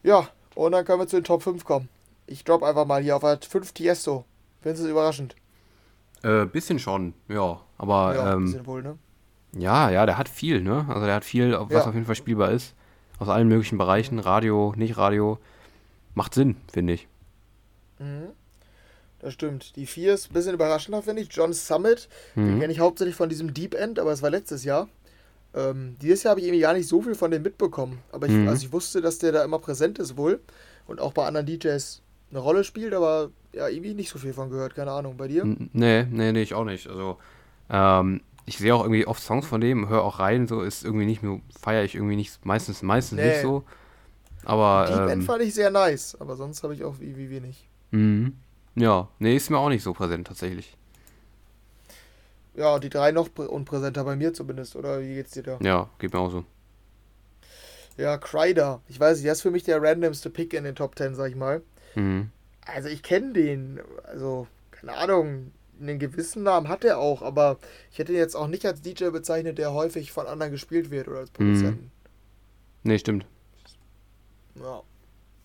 Ja, 0.02 0.30
und 0.54 0.72
dann 0.72 0.84
können 0.86 1.00
wir 1.00 1.06
zu 1.06 1.16
den 1.16 1.24
Top 1.24 1.42
5 1.42 1.62
kommen. 1.64 1.90
Ich 2.26 2.44
drop 2.44 2.62
einfach 2.62 2.86
mal 2.86 3.02
hier 3.02 3.16
auf 3.16 3.22
der 3.22 3.38
5 3.38 3.72
Tiesto. 3.72 4.24
Findest 4.62 4.82
du 4.82 4.86
es 4.86 4.90
überraschend? 4.90 5.36
Äh, 6.22 6.46
bisschen 6.46 6.78
schon, 6.78 7.14
ja. 7.28 7.60
Aber. 7.78 8.14
Ja, 8.14 8.34
ähm, 8.34 8.44
bisschen 8.44 8.66
wohl, 8.66 8.82
ne? 8.82 8.98
Ja, 9.56 9.90
ja, 9.90 10.06
der 10.06 10.16
hat 10.16 10.28
viel, 10.28 10.62
ne? 10.62 10.86
Also 10.88 11.06
der 11.06 11.14
hat 11.14 11.24
viel, 11.24 11.52
was 11.52 11.70
ja. 11.70 11.86
auf 11.86 11.94
jeden 11.94 12.06
Fall 12.06 12.14
spielbar 12.14 12.52
ist. 12.52 12.74
Aus 13.18 13.28
allen 13.28 13.48
möglichen 13.48 13.78
Bereichen. 13.78 14.18
Radio, 14.18 14.72
nicht 14.76 14.96
Radio. 14.96 15.38
Macht 16.14 16.34
Sinn, 16.34 16.56
finde 16.72 16.94
ich. 16.94 17.08
Mhm. 17.98 18.28
Das 19.18 19.34
stimmt. 19.34 19.76
Die 19.76 19.86
4 19.86 20.14
ist 20.14 20.30
ein 20.30 20.34
bisschen 20.34 20.54
überraschender, 20.54 21.02
finde 21.02 21.22
ich. 21.22 21.28
John 21.30 21.52
Summit, 21.52 22.08
mhm. 22.34 22.46
den 22.46 22.60
kenne 22.60 22.72
ich 22.72 22.80
hauptsächlich 22.80 23.16
von 23.16 23.28
diesem 23.28 23.52
Deep 23.52 23.74
End, 23.74 23.98
aber 23.98 24.12
es 24.12 24.22
war 24.22 24.30
letztes 24.30 24.64
Jahr. 24.64 24.88
Ähm, 25.54 25.96
dieses 26.00 26.22
Jahr 26.22 26.30
habe 26.30 26.40
ich 26.40 26.46
irgendwie 26.46 26.62
gar 26.62 26.72
nicht 26.72 26.88
so 26.88 27.02
viel 27.02 27.14
von 27.14 27.30
dem 27.30 27.42
mitbekommen. 27.42 27.98
Aber 28.12 28.26
ich, 28.26 28.32
mhm. 28.32 28.48
also 28.48 28.64
ich 28.64 28.72
wusste, 28.72 29.00
dass 29.00 29.18
der 29.18 29.32
da 29.32 29.44
immer 29.44 29.58
präsent 29.58 29.98
ist 29.98 30.16
wohl 30.16 30.40
und 30.86 31.00
auch 31.00 31.12
bei 31.12 31.26
anderen 31.26 31.46
DJs 31.46 32.02
eine 32.30 32.38
Rolle 32.38 32.64
spielt, 32.64 32.94
aber 32.94 33.30
ja, 33.52 33.68
irgendwie 33.68 33.94
nicht 33.94 34.10
so 34.10 34.18
viel 34.18 34.32
von 34.32 34.50
gehört, 34.50 34.74
keine 34.74 34.92
Ahnung. 34.92 35.16
Bei 35.16 35.28
dir? 35.28 35.44
Nee, 35.44 36.04
nee, 36.04 36.32
nee, 36.32 36.42
ich 36.42 36.54
auch 36.54 36.64
nicht. 36.64 36.86
Also, 36.88 37.18
ähm, 37.68 38.20
ich 38.46 38.58
sehe 38.58 38.74
auch 38.74 38.82
irgendwie 38.82 39.06
oft 39.06 39.22
Songs 39.22 39.46
von 39.46 39.60
dem, 39.60 39.88
höre 39.88 40.02
auch 40.02 40.18
rein, 40.18 40.46
so 40.46 40.62
ist 40.62 40.84
irgendwie 40.84 41.06
nicht 41.06 41.22
mehr, 41.22 41.40
feiere 41.60 41.84
ich 41.84 41.94
irgendwie 41.94 42.16
nicht, 42.16 42.44
meistens, 42.44 42.82
meistens 42.82 43.18
nee. 43.18 43.28
nicht 43.28 43.42
so. 43.42 43.64
Aber. 44.44 45.08
End 45.08 45.22
ähm, 45.22 45.22
fand 45.22 45.42
ich 45.42 45.54
sehr 45.54 45.70
nice, 45.70 46.16
aber 46.18 46.36
sonst 46.36 46.62
habe 46.62 46.74
ich 46.74 46.84
auch 46.84 46.98
wie, 47.00 47.16
wie 47.16 47.30
wenig. 47.30 47.68
Mhm. 47.90 48.36
Ja, 48.74 49.08
nee, 49.18 49.36
ist 49.36 49.50
mir 49.50 49.58
auch 49.58 49.68
nicht 49.68 49.82
so 49.82 49.92
präsent 49.92 50.26
tatsächlich. 50.26 50.76
Ja, 52.54 52.78
die 52.78 52.90
drei 52.90 53.12
noch 53.12 53.28
unpräsenter 53.36 54.04
bei 54.04 54.16
mir 54.16 54.34
zumindest, 54.34 54.76
oder 54.76 55.00
wie 55.00 55.14
geht's 55.14 55.32
dir 55.32 55.42
da? 55.42 55.58
Ja, 55.62 55.88
geht 55.98 56.12
mir 56.12 56.18
auch 56.18 56.30
so. 56.30 56.44
Ja, 57.96 58.16
Kryder. 58.16 58.80
Ich 58.88 58.98
weiß 58.98 59.18
nicht, 59.18 59.26
der 59.26 59.32
ist 59.32 59.42
für 59.42 59.50
mich 59.50 59.62
der 59.64 59.82
randomste 59.82 60.30
Pick 60.30 60.54
in 60.54 60.64
den 60.64 60.74
Top 60.74 60.96
10, 60.96 61.14
sag 61.14 61.30
ich 61.30 61.36
mal. 61.36 61.62
Mhm. 61.94 62.30
Also 62.74 62.88
ich 62.88 63.02
kenne 63.02 63.32
den, 63.32 63.80
also 64.04 64.46
keine 64.70 64.94
Ahnung, 64.94 65.52
einen 65.80 65.98
gewissen 65.98 66.42
Namen 66.42 66.68
hat 66.68 66.84
er 66.84 66.98
auch, 66.98 67.22
aber 67.22 67.58
ich 67.90 67.98
hätte 67.98 68.12
ihn 68.12 68.18
jetzt 68.18 68.34
auch 68.34 68.48
nicht 68.48 68.66
als 68.66 68.82
DJ 68.82 69.08
bezeichnet, 69.08 69.58
der 69.58 69.72
häufig 69.72 70.12
von 70.12 70.26
anderen 70.26 70.52
gespielt 70.52 70.90
wird 70.90 71.08
oder 71.08 71.18
als 71.18 71.30
Produzenten. 71.30 71.84
Mhm. 71.84 71.90
Nee, 72.82 72.98
stimmt. 72.98 73.26
Ja. 74.56 74.82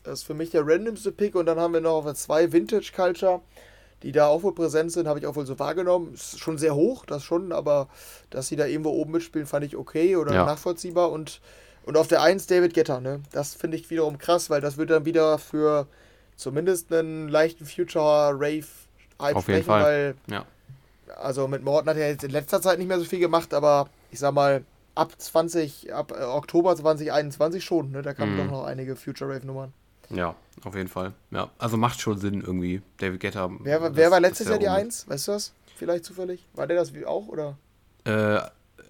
Das 0.04 0.20
ist 0.20 0.24
für 0.24 0.34
mich 0.36 0.52
der 0.52 0.68
randomste 0.68 1.12
Pick 1.12 1.36
und 1.36 1.48
dann 1.48 1.60
haben 1.60 1.74
wir 1.74 1.82
noch 1.82 2.06
auf 2.06 2.14
2 2.14 2.52
Vintage 2.52 2.92
Culture, 2.96 3.42
die 4.04 4.12
da 4.12 4.28
auch 4.28 4.44
wohl 4.44 4.54
präsent 4.54 4.92
sind, 4.92 5.08
habe 5.08 5.18
ich 5.18 5.26
auch 5.26 5.36
wohl 5.36 5.48
so 5.48 5.58
wahrgenommen. 5.58 6.14
Ist 6.14 6.40
schon 6.40 6.58
sehr 6.60 6.76
hoch, 6.76 7.06
das 7.06 7.24
schon, 7.24 7.52
aber 7.52 7.90
dass 8.30 8.48
sie 8.48 8.56
da 8.56 8.68
irgendwo 8.68 8.92
oben 8.92 9.14
mitspielen, 9.14 9.48
fand 9.48 9.66
ich 9.66 9.76
okay 9.76 10.16
oder 10.16 10.34
ja. 10.34 10.46
nachvollziehbar 10.46 11.12
und 11.12 11.42
und 11.86 11.98
auf 11.98 12.08
der 12.08 12.22
1 12.24 12.48
David 12.48 12.74
Getter, 12.74 13.00
ne? 13.00 13.22
Das 13.32 13.54
finde 13.54 13.78
ich 13.78 13.90
wiederum 13.92 14.18
krass, 14.18 14.50
weil 14.50 14.60
das 14.60 14.78
wird 14.78 14.90
dann 14.90 15.06
wieder 15.06 15.38
für 15.38 15.88
zumindest 16.36 16.92
einen 16.92 17.28
leichten 17.28 17.66
Future 17.66 18.32
Rave 18.34 18.66
Hype 19.22 19.36
Auf 19.36 19.48
jeden 19.48 19.64
Fall. 19.64 19.84
weil 19.84 20.16
ja. 20.30 20.46
also 21.16 21.48
mit 21.48 21.64
Morten 21.64 21.90
hat 21.90 21.98
er 21.98 22.10
jetzt 22.10 22.24
in 22.24 22.32
letzter 22.32 22.62
Zeit 22.62 22.80
nicht 22.80 22.88
mehr 22.88 23.00
so 23.00 23.06
viel 23.06 23.20
gemacht, 23.20 23.54
aber 23.54 23.90
ich 24.12 24.20
sag 24.20 24.34
mal 24.34 24.64
ab 24.94 25.14
20 25.18 25.94
ab 25.94 26.12
äh, 26.12 26.24
Oktober 26.24 26.76
2021 26.76 27.64
schon, 27.64 27.92
ne? 27.92 28.02
Da 28.02 28.14
kamen 28.14 28.34
mhm. 28.34 28.38
doch 28.38 28.52
noch 28.52 28.64
einige 28.66 28.96
Future 28.96 29.34
Rave 29.34 29.46
Nummern. 29.46 29.74
Ja, 30.10 30.36
auf 30.64 30.76
jeden 30.76 30.88
Fall. 30.88 31.14
Ja, 31.32 31.50
also 31.58 31.78
macht 31.78 32.00
schon 32.00 32.18
Sinn 32.18 32.42
irgendwie. 32.42 32.82
David 32.98 33.22
Guetta. 33.22 33.50
Wer, 33.60 33.80
das, 33.80 33.96
wer 33.96 34.12
war 34.12 34.20
letztes 34.20 34.48
Jahr 34.48 34.60
die 34.60 34.68
1? 34.68 35.10
Weißt 35.10 35.28
du 35.28 35.32
das? 35.32 35.54
Vielleicht 35.78 36.06
zufällig? 36.06 36.46
War 36.54 36.68
der 36.68 36.78
das 36.78 36.94
wie 36.94 37.06
auch 37.06 37.28
oder? 37.28 37.58
Äh, 38.06 38.40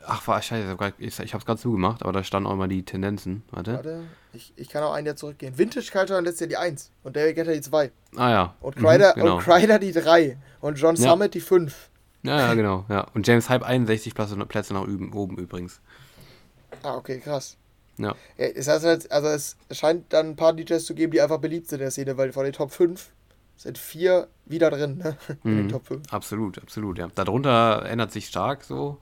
ach, 0.07 0.27
war 0.27 0.41
scheiße, 0.41 0.77
ich, 0.97 1.19
ich 1.19 1.33
hab's 1.33 1.45
gerade 1.45 1.59
zugemacht, 1.59 2.03
aber 2.03 2.13
da 2.13 2.23
standen 2.23 2.47
auch 2.47 2.55
mal 2.55 2.67
die 2.67 2.83
Tendenzen. 2.83 3.43
Warte. 3.51 3.73
Warte. 3.73 4.03
Ich, 4.33 4.53
ich 4.55 4.69
kann 4.69 4.83
auch 4.83 4.93
ein 4.93 5.05
Jahr 5.05 5.15
zurückgehen. 5.15 5.57
Vintage 5.57 5.89
Culture 5.91 6.19
letztes 6.21 6.41
Jahr 6.41 6.49
die 6.49 6.57
1 6.57 6.91
und 7.03 7.15
David 7.15 7.35
Guetta 7.35 7.51
die 7.51 7.61
2. 7.61 7.91
Ah 8.17 8.29
ja. 8.29 8.55
Und 8.61 8.75
Kryder, 8.75 9.13
mhm, 9.15 9.21
genau. 9.21 9.37
und 9.37 9.83
die 9.83 9.91
3 9.91 10.37
und 10.61 10.75
John 10.77 10.95
ja. 10.95 11.09
Summit 11.09 11.33
die 11.33 11.41
5. 11.41 11.89
Ja, 12.23 12.39
ja, 12.39 12.53
genau. 12.53 12.85
Ja. 12.89 13.07
Und 13.13 13.27
James 13.27 13.49
Hype 13.49 13.63
61 13.63 14.15
Plätze, 14.15 14.35
Plätze 14.45 14.73
nach 14.73 14.81
oben 14.81 15.37
übrigens. 15.37 15.79
Ah, 16.83 16.95
okay, 16.95 17.19
krass. 17.19 17.57
Ja. 17.97 18.15
ja 18.37 18.51
das 18.51 18.67
heißt 18.67 18.85
halt, 18.85 19.11
also 19.11 19.27
es 19.27 19.57
scheint 19.71 20.11
dann 20.11 20.31
ein 20.31 20.35
paar 20.35 20.53
DJs 20.53 20.83
zu 20.85 20.95
geben, 20.95 21.11
die 21.11 21.21
einfach 21.21 21.37
beliebt 21.37 21.69
sind 21.69 21.79
in 21.79 21.85
der 21.85 21.91
Szene, 21.91 22.17
weil 22.17 22.33
von 22.33 22.43
den 22.43 22.53
Top 22.53 22.71
5 22.71 23.11
sind 23.57 23.77
vier 23.77 24.27
wieder 24.45 24.69
drin, 24.69 24.97
ne? 24.97 25.17
In 25.43 25.51
mhm. 25.51 25.57
den 25.57 25.69
Top 25.69 25.87
5. 25.87 26.11
Absolut, 26.11 26.61
absolut, 26.61 26.97
ja. 26.97 27.07
Darunter 27.13 27.85
ändert 27.85 28.11
sich 28.11 28.27
stark 28.27 28.63
so, 28.63 28.97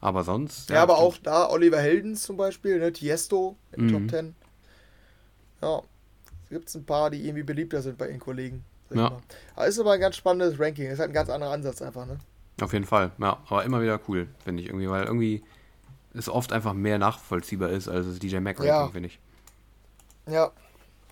aber 0.00 0.24
sonst. 0.24 0.70
Ja, 0.70 0.76
ja 0.76 0.82
aber 0.82 0.98
auch 0.98 1.16
da 1.18 1.48
Oliver 1.48 1.80
Heldens 1.80 2.22
zum 2.22 2.36
Beispiel, 2.36 2.78
ne? 2.78 2.92
Tiesto 2.92 3.56
in 3.72 3.88
den 3.88 4.02
mhm. 4.02 4.08
Top 4.08 4.18
10. 4.18 4.34
Ja, 5.62 5.82
gibt 6.50 6.68
es 6.68 6.74
ein 6.74 6.84
paar, 6.84 7.10
die 7.10 7.24
irgendwie 7.24 7.42
beliebter 7.42 7.82
sind 7.82 7.98
bei 7.98 8.08
ihren 8.08 8.20
Kollegen. 8.20 8.64
Ja. 8.90 9.18
Aber 9.54 9.66
ist 9.66 9.78
aber 9.78 9.92
ein 9.92 10.00
ganz 10.00 10.16
spannendes 10.16 10.58
Ranking. 10.58 10.88
Ist 10.88 10.98
halt 10.98 11.10
ein 11.10 11.14
ganz 11.14 11.28
anderer 11.28 11.52
Ansatz 11.52 11.82
einfach, 11.82 12.06
ne? 12.06 12.18
Auf 12.60 12.72
jeden 12.72 12.86
Fall, 12.86 13.12
ja. 13.18 13.38
Aber 13.48 13.64
immer 13.64 13.82
wieder 13.82 14.00
cool, 14.08 14.28
finde 14.42 14.62
ich 14.62 14.68
irgendwie, 14.68 14.88
weil 14.88 15.04
irgendwie 15.04 15.42
es 16.14 16.28
oft 16.28 16.52
einfach 16.52 16.72
mehr 16.72 16.98
nachvollziehbar 16.98 17.70
ist 17.70 17.88
als 17.88 18.06
das 18.06 18.18
DJ 18.18 18.38
Mac 18.38 18.58
Ranking, 18.58 18.66
ja. 18.66 18.88
finde 18.88 19.08
ich. 19.08 19.20
Ja, 20.26 20.50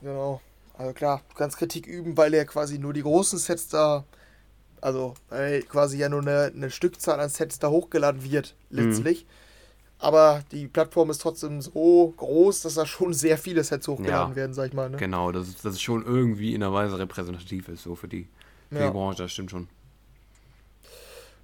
genau. 0.01 0.41
Also 0.75 0.93
klar, 0.93 1.23
du 1.31 1.37
kannst 1.37 1.57
Kritik 1.57 1.87
üben, 1.87 2.17
weil 2.17 2.35
er 2.35 2.45
quasi 2.45 2.79
nur 2.79 2.93
die 2.93 3.03
großen 3.03 3.39
Sets 3.39 3.69
da, 3.69 4.05
also 4.87 5.15
weil 5.29 5.63
quasi 5.63 5.99
ja 5.99 6.09
nur 6.09 6.23
eine, 6.23 6.53
eine 6.55 6.71
Stückzahl 6.71 7.21
an 7.21 7.29
Sets 7.29 7.59
da 7.59 7.69
hochgeladen 7.69 8.23
wird, 8.23 8.55
letztlich. 8.71 9.25
Mhm 9.25 9.31
aber 9.99 10.43
die 10.53 10.69
Plattform 10.69 11.11
ist 11.11 11.23
trotzdem 11.23 11.61
so 11.61 12.13
groß, 12.17 12.63
dass 12.63 12.75
da 12.75 12.85
schon 12.85 13.15
sehr 13.15 13.39
viele 13.39 13.65
Sets 13.65 13.89
hochgeladen 13.89 14.33
ja, 14.33 14.37
werden, 14.37 14.55
sag 14.55 14.69
ich 14.69 14.73
mal. 14.75 14.91
Ne? 14.91 14.99
Genau, 14.99 15.33
dass, 15.33 15.57
dass 15.57 15.75
es 15.75 15.81
schon 15.81 16.05
irgendwie 16.05 16.55
in 16.55 16.61
der 16.61 16.73
Weise 16.73 16.99
repräsentativ 16.99 17.69
ist, 17.69 17.83
so 17.83 17.95
für 17.95 18.09
die, 18.09 18.29
für 18.71 18.79
ja. 18.79 18.87
die 18.87 18.93
Branche, 18.93 19.23
das 19.23 19.33
stimmt 19.33 19.51
schon. 19.51 19.69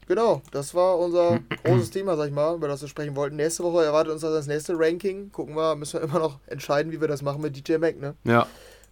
Genau, 0.07 0.43
das 0.51 0.75
war 0.75 0.99
unser 0.99 1.41
großes 1.65 1.91
Thema, 1.91 2.17
sag 2.17 2.27
ich 2.27 2.35
mal, 2.35 2.57
über 2.57 2.69
das 2.69 2.83
wir 2.83 2.89
sprechen 2.89 3.17
wollten. 3.17 3.37
Nächste 3.37 3.63
Woche 3.63 3.85
erwartet 3.85 4.13
uns 4.13 4.21
das 4.21 4.47
nächste 4.47 4.79
Ranking. 4.79 5.33
Gucken 5.33 5.55
wir, 5.55 5.75
müssen 5.75 5.95
wir 5.95 6.03
immer 6.03 6.19
noch 6.19 6.39
entscheiden, 6.47 6.93
wie 6.93 7.01
wir 7.01 7.09
das 7.09 7.23
machen 7.23 7.41
mit 7.41 7.57
DJ 7.57 7.79
Mac, 7.79 7.99
ne? 7.99 8.15
Ja. 8.25 8.47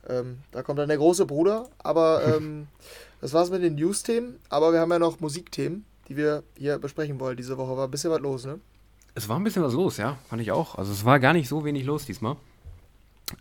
Ähm, 0.09 0.39
da 0.53 0.63
kommt 0.63 0.79
dann 0.79 0.89
der 0.89 0.97
große 0.97 1.27
Bruder, 1.27 1.69
aber 1.79 2.23
ähm, 2.37 2.69
das 3.21 3.33
war's 3.33 3.51
mit 3.51 3.63
den 3.63 3.75
News-Themen. 3.75 4.37
Aber 4.49 4.73
wir 4.73 4.81
haben 4.81 4.91
ja 4.91 4.99
noch 4.99 5.21
Musikthemen, 5.21 5.85
die 6.09 6.17
wir 6.17 6.43
hier 6.57 6.79
besprechen 6.79 7.21
wollen 7.21 7.37
diese 7.37 7.59
Woche. 7.59 7.77
War 7.77 7.87
ein 7.87 7.91
bisschen 7.91 8.11
was 8.11 8.21
los, 8.21 8.47
ne? 8.47 8.61
Es 9.15 9.29
war 9.29 9.39
ein 9.39 9.45
bisschen 9.45 9.63
was 9.63 9.75
los, 9.75 9.97
ja, 9.97 10.19
fand 10.29 10.41
ich 10.41 10.53
auch. 10.53 10.77
Also 10.77 10.93
es 10.93 11.05
war 11.05 11.19
gar 11.19 11.33
nicht 11.33 11.49
so 11.49 11.65
wenig 11.65 11.85
los 11.85 12.07
diesmal. 12.07 12.37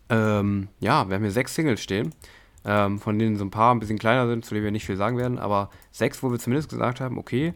Ähm, 0.10 0.68
ja, 0.80 1.08
wir 1.08 1.16
haben 1.16 1.24
hier 1.24 1.32
sechs 1.32 1.56
Singles 1.56 1.82
stehen, 1.82 2.14
ähm, 2.66 2.99
von 2.99 3.18
denen 3.18 3.38
so 3.38 3.45
ein 3.45 3.52
paar 3.52 3.74
ein 3.74 3.80
bisschen 3.80 3.98
kleiner 3.98 4.28
sind, 4.28 4.45
zu 4.45 4.53
denen 4.53 4.64
wir 4.64 4.72
nicht 4.72 4.86
viel 4.86 4.98
sagen 4.98 5.18
werden, 5.18 5.40
aber 5.40 5.70
sechs, 5.91 6.22
wo 6.22 6.32
wir 6.32 6.40
zumindest 6.40 6.70
gesagt 6.70 6.99
haben, 7.02 7.18
okay, 7.18 7.53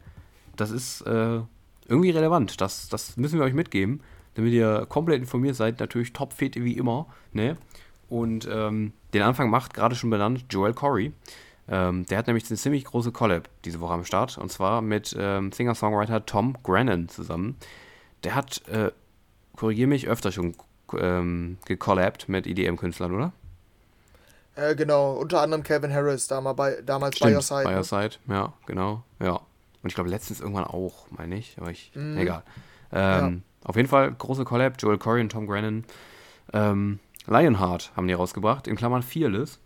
das 0.55 0.71
ist 0.71 1.01
äh, 1.01 1.41
irgendwie 1.87 2.11
relevant, 2.11 2.61
das, 2.61 2.87
das 2.89 3.17
müssen 3.17 3.39
wir 3.39 3.45
euch 3.45 3.53
mitgeben, 3.53 4.01
damit 4.35 4.53
ihr 4.53 4.85
komplett 4.87 5.19
informiert 5.21 5.55
seid. 5.55 5.79
Natürlich 5.79 6.13
Top-Fete 6.13 6.63
wie 6.63 6.77
immer, 6.77 7.07
ne? 7.33 7.57
Und 8.09 8.47
ähm, 8.51 8.93
den 9.13 9.21
Anfang 9.21 9.49
macht, 9.49 9.73
gerade 9.73 9.95
schon 9.95 10.09
benannt, 10.09 10.45
Joel 10.49 10.73
Corey. 10.73 11.13
Ähm, 11.67 12.05
der 12.07 12.17
hat 12.17 12.27
nämlich 12.27 12.49
eine 12.49 12.57
ziemlich 12.57 12.85
große 12.85 13.11
Collab 13.11 13.49
diese 13.63 13.79
Woche 13.79 13.93
am 13.93 14.05
Start, 14.05 14.37
und 14.37 14.51
zwar 14.51 14.81
mit 14.81 15.15
ähm, 15.17 15.51
Singer-Songwriter 15.51 16.25
Tom 16.25 16.57
Grennan 16.63 17.07
zusammen 17.09 17.57
der 18.23 18.35
hat, 18.35 18.67
äh, 18.67 18.91
korrigier 19.55 19.87
mich, 19.87 20.07
öfter 20.07 20.31
schon 20.31 20.55
ähm, 20.97 21.57
gecollabt 21.65 22.29
mit 22.29 22.47
EDM-Künstlern, 22.47 23.13
oder? 23.13 23.33
Äh, 24.55 24.75
genau, 24.75 25.13
unter 25.13 25.41
anderem 25.41 25.63
Kevin 25.63 25.91
Harris, 25.91 26.27
damals 26.27 26.55
bei, 26.55 26.81
damals 26.85 27.15
Stimmt, 27.17 27.31
bei 27.31 27.35
Your 27.35 27.41
Side. 27.41 27.63
By 27.63 27.75
Your 27.75 27.83
Side, 27.83 28.15
ja, 28.27 28.53
genau, 28.65 29.03
ja. 29.19 29.33
Und 29.35 29.89
ich 29.89 29.95
glaube 29.95 30.09
letztens 30.09 30.39
irgendwann 30.39 30.65
auch, 30.65 31.07
meine 31.09 31.35
ich, 31.35 31.57
aber 31.59 31.71
ich, 31.71 31.91
mm. 31.93 32.17
egal. 32.17 32.43
Ähm, 32.91 33.43
ja. 33.63 33.67
Auf 33.67 33.75
jeden 33.75 33.89
Fall 33.89 34.13
große 34.13 34.45
Collab, 34.45 34.75
Joel 34.79 34.97
Corey 34.97 35.21
und 35.21 35.31
Tom 35.31 35.47
Grennan. 35.47 35.83
Ähm, 36.53 36.99
Lionheart 37.25 37.91
haben 37.95 38.07
die 38.07 38.13
rausgebracht, 38.13 38.67
in 38.67 38.75
Klammern 38.75 39.01
Fearless. 39.01 39.59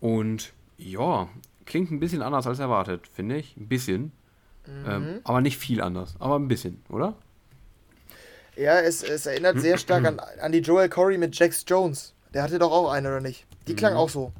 Und 0.00 0.52
ja, 0.80 1.28
klingt 1.66 1.90
ein 1.90 2.00
bisschen 2.00 2.22
anders 2.22 2.46
als 2.46 2.58
erwartet, 2.58 3.06
finde 3.12 3.36
ich. 3.36 3.56
Ein 3.56 3.68
bisschen. 3.68 4.12
Mhm. 4.66 4.90
Ähm, 4.90 5.20
aber 5.24 5.40
nicht 5.40 5.58
viel 5.58 5.80
anders, 5.80 6.14
aber 6.18 6.36
ein 6.36 6.48
bisschen, 6.48 6.82
oder? 6.88 7.14
Ja, 8.56 8.78
es, 8.80 9.02
es 9.02 9.26
erinnert 9.26 9.58
sehr 9.58 9.78
stark 9.78 10.04
an, 10.04 10.18
an 10.18 10.52
die 10.52 10.58
Joel 10.58 10.88
Corey 10.88 11.16
mit 11.16 11.38
Jax 11.38 11.64
Jones. 11.66 12.14
Der 12.34 12.42
hatte 12.42 12.58
doch 12.58 12.70
auch 12.70 12.90
eine, 12.90 13.08
oder 13.08 13.20
nicht? 13.20 13.46
Die 13.66 13.74
klang 13.74 13.94
mhm. 13.94 13.98
auch 13.98 14.08
so. 14.08 14.32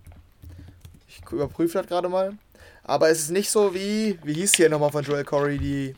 Ich 1.09 1.23
überprüfe 1.31 1.79
das 1.79 1.87
gerade 1.87 2.09
mal. 2.09 2.37
Aber 2.85 3.09
es 3.09 3.21
ist 3.21 3.31
nicht 3.31 3.51
so 3.51 3.75
wie, 3.75 4.19
wie 4.25 4.35
hieß 4.35 4.55
hier 4.55 4.69
nochmal 4.69 4.91
von 4.91 5.05
Joel 5.05 5.25
Corey, 5.25 5.59
die, 5.59 5.95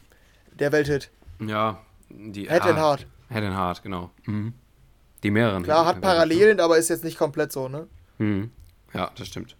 der 0.58 0.72
Welthit? 0.72 1.10
Ja, 1.40 1.80
die 2.10 2.48
Head 2.48 2.62
and 2.62 2.78
Heart. 2.78 3.06
Head 3.28 3.42
and 3.42 3.56
Heart, 3.56 3.82
genau. 3.82 4.10
Mhm. 4.26 4.54
Die 5.22 5.30
mehreren. 5.30 5.62
Klar, 5.62 5.86
hat 5.86 6.00
Parallelen, 6.00 6.60
aber 6.60 6.78
ist 6.78 6.90
jetzt 6.90 7.04
nicht 7.04 7.18
komplett 7.18 7.52
so, 7.52 7.68
ne? 7.68 7.86
Mhm. 8.18 8.50
Ja, 8.92 9.10
das 9.16 9.28
stimmt. 9.28 9.56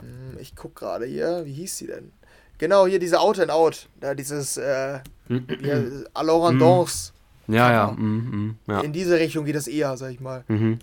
Hm, 0.00 0.38
ich 0.40 0.54
guck 0.54 0.74
gerade 0.74 1.06
hier, 1.06 1.44
wie 1.44 1.52
hieß 1.52 1.76
sie 1.76 1.86
denn? 1.86 2.12
Genau, 2.58 2.86
hier 2.86 2.98
diese 2.98 3.20
Out 3.20 3.38
and 3.38 3.50
Out. 3.50 3.88
Da 4.00 4.14
dieses 4.14 4.56
äh, 4.56 5.00
mhm. 5.28 6.06
Alain 6.14 6.58
Dance. 6.58 7.12
Ja, 7.48 7.70
ja. 7.70 7.92
Mm, 7.92 8.58
ja. 8.66 8.80
In 8.80 8.92
diese 8.92 9.18
Richtung 9.18 9.44
geht 9.44 9.56
das 9.56 9.68
eher, 9.68 9.96
sag 9.96 10.10
ich 10.10 10.20
mal. 10.20 10.44
Mhm. 10.48 10.78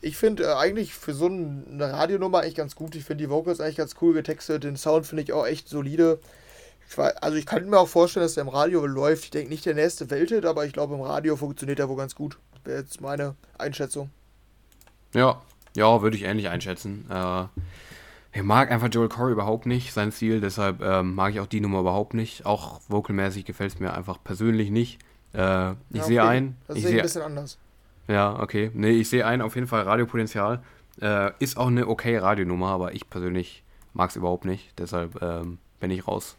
Ich 0.00 0.16
finde 0.16 0.44
äh, 0.44 0.54
eigentlich 0.54 0.94
für 0.94 1.12
so 1.12 1.26
eine 1.26 1.92
Radionummer 1.92 2.40
eigentlich 2.40 2.54
ganz 2.54 2.74
gut. 2.74 2.94
Ich 2.94 3.04
finde 3.04 3.24
die 3.24 3.30
Vocals 3.30 3.60
eigentlich 3.60 3.76
ganz 3.76 3.94
cool 4.00 4.14
getextet. 4.14 4.64
Den 4.64 4.76
Sound 4.76 5.06
finde 5.06 5.22
ich 5.22 5.32
auch 5.32 5.46
echt 5.46 5.68
solide. 5.68 6.18
Ich 6.88 6.98
war, 6.98 7.12
also 7.22 7.36
ich 7.36 7.46
kann 7.46 7.68
mir 7.68 7.78
auch 7.78 7.88
vorstellen, 7.88 8.24
dass 8.24 8.34
der 8.34 8.42
im 8.42 8.48
Radio 8.48 8.84
läuft. 8.86 9.24
Ich 9.24 9.30
denke 9.30 9.50
nicht 9.50 9.66
der 9.66 9.74
nächste 9.74 10.10
Welthit, 10.10 10.44
aber 10.44 10.64
ich 10.64 10.72
glaube 10.72 10.94
im 10.94 11.02
Radio 11.02 11.36
funktioniert 11.36 11.78
er 11.78 11.88
wohl 11.88 11.96
ganz 11.96 12.14
gut. 12.14 12.38
Wäre 12.64 12.80
jetzt 12.80 13.00
meine 13.00 13.36
Einschätzung. 13.58 14.10
Ja, 15.14 15.40
ja, 15.76 16.02
würde 16.02 16.16
ich 16.16 16.24
ähnlich 16.24 16.48
einschätzen. 16.48 17.04
Äh, 17.10 17.44
ich 18.32 18.42
mag 18.42 18.70
einfach 18.70 18.88
Joel 18.90 19.08
Corey 19.08 19.32
überhaupt 19.32 19.66
nicht, 19.66 19.92
sein 19.92 20.12
Stil, 20.12 20.40
deshalb 20.40 20.80
ähm, 20.82 21.14
mag 21.14 21.32
ich 21.32 21.40
auch 21.40 21.46
die 21.46 21.60
Nummer 21.60 21.80
überhaupt 21.80 22.14
nicht. 22.14 22.46
Auch 22.46 22.80
vocalmäßig 22.88 23.44
gefällt 23.44 23.72
es 23.74 23.80
mir 23.80 23.92
einfach 23.92 24.22
persönlich 24.22 24.70
nicht. 24.70 25.00
Äh, 25.32 25.72
ich 25.72 25.76
ja, 25.92 26.04
sehe 26.04 26.22
ein. 26.22 26.56
Das 26.68 26.78
ist 26.78 26.86
ein 26.86 27.02
bisschen 27.02 27.22
anders. 27.22 27.58
Ja, 28.06 28.38
okay. 28.40 28.70
Nee, 28.74 28.90
ich 28.90 29.08
sehe 29.08 29.26
ein, 29.26 29.40
auf 29.40 29.54
jeden 29.56 29.66
Fall 29.66 29.82
Radiopotenzial. 29.82 30.62
Äh, 31.00 31.32
ist 31.38 31.56
auch 31.56 31.68
eine 31.68 31.88
okay 31.88 32.18
Radionummer, 32.18 32.68
aber 32.68 32.94
ich 32.94 33.08
persönlich 33.08 33.64
mag 33.94 34.10
es 34.10 34.16
überhaupt 34.16 34.44
nicht. 34.44 34.78
Deshalb 34.78 35.20
ähm, 35.22 35.58
bin 35.80 35.90
ich 35.90 36.06
raus. 36.06 36.36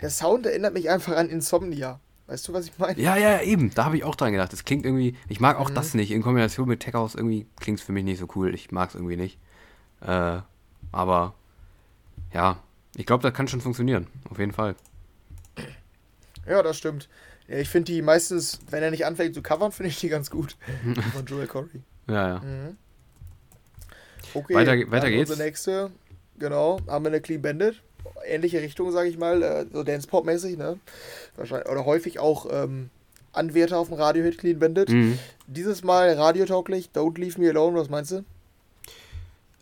Der 0.00 0.10
Sound 0.10 0.46
erinnert 0.46 0.74
mich 0.74 0.88
einfach 0.88 1.16
an 1.16 1.28
Insomnia. 1.28 1.98
Weißt 2.28 2.46
du, 2.46 2.52
was 2.52 2.66
ich 2.66 2.78
meine? 2.78 3.00
Ja, 3.00 3.16
ja, 3.16 3.40
eben. 3.40 3.72
Da 3.74 3.86
habe 3.86 3.96
ich 3.96 4.04
auch 4.04 4.14
dran 4.14 4.32
gedacht. 4.32 4.52
Das 4.52 4.64
klingt 4.64 4.84
irgendwie. 4.84 5.16
Ich 5.28 5.40
mag 5.40 5.58
auch 5.58 5.70
mhm. 5.70 5.74
das 5.74 5.94
nicht. 5.94 6.10
In 6.10 6.22
Kombination 6.22 6.68
mit 6.68 6.80
Tech 6.80 6.94
House 6.94 7.14
irgendwie 7.14 7.46
klingt 7.58 7.80
es 7.80 7.84
für 7.84 7.92
mich 7.92 8.04
nicht 8.04 8.18
so 8.18 8.28
cool. 8.36 8.54
Ich 8.54 8.70
mag 8.70 8.90
es 8.90 8.94
irgendwie 8.94 9.16
nicht. 9.16 9.38
Äh, 10.00 10.38
aber 10.92 11.34
ja, 12.32 12.58
ich 12.96 13.06
glaube, 13.06 13.22
das 13.22 13.34
kann 13.34 13.48
schon 13.48 13.60
funktionieren. 13.60 14.06
Auf 14.30 14.38
jeden 14.38 14.52
Fall. 14.52 14.74
Ja, 16.46 16.62
das 16.62 16.78
stimmt. 16.78 17.08
Ich 17.46 17.68
finde 17.68 17.92
die 17.92 18.02
meistens, 18.02 18.58
wenn 18.70 18.82
er 18.82 18.90
nicht 18.90 19.06
anfängt 19.06 19.34
zu 19.34 19.42
covern, 19.42 19.72
finde 19.72 19.90
ich 19.90 20.00
die 20.00 20.08
ganz 20.08 20.30
gut. 20.30 20.56
Von 21.12 21.26
Joel 21.26 21.46
Corey. 21.46 21.68
Ja, 22.10 22.26
ja. 22.26 22.38
Mhm. 22.38 22.78
Okay, 24.32 24.54
weiter, 24.54 24.72
weiter 24.90 25.10
geht's. 25.10 25.28
Unsere 25.28 25.46
nächste, 25.46 25.90
genau, 26.38 26.80
haben 26.86 27.04
wir 27.04 27.10
eine 27.10 27.20
Clean 27.20 27.42
Bandit. 27.42 27.82
Ähnliche 28.26 28.62
Richtung, 28.62 28.90
sage 28.92 29.10
ich 29.10 29.18
mal, 29.18 29.42
äh, 29.42 29.66
so 29.70 29.82
Dance-Pop-mäßig, 29.82 30.56
ne? 30.56 30.78
Wahrscheinlich, 31.36 31.68
oder 31.68 31.84
häufig 31.84 32.18
auch 32.18 32.46
ähm, 32.50 32.88
Anwärter 33.34 33.76
auf 33.76 33.88
dem 33.88 33.98
Radio-Hit 33.98 34.38
Clean 34.38 34.58
Bandit. 34.58 34.88
Mhm. 34.88 35.18
Dieses 35.46 35.84
Mal 35.84 36.14
radiotauglich, 36.14 36.88
Don't 36.94 37.18
Leave 37.20 37.38
Me 37.38 37.50
Alone, 37.50 37.78
was 37.78 37.90
meinst 37.90 38.12
du? 38.12 38.24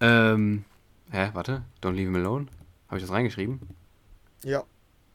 Ähm, 0.01 0.65
hä, 1.11 1.31
warte, 1.33 1.63
Don't 1.83 1.93
Leave 1.93 2.11
Me 2.11 2.19
Alone? 2.19 2.47
Habe 2.89 2.99
ich 2.99 3.03
das 3.03 3.13
reingeschrieben? 3.13 3.61
Ja. 4.45 4.63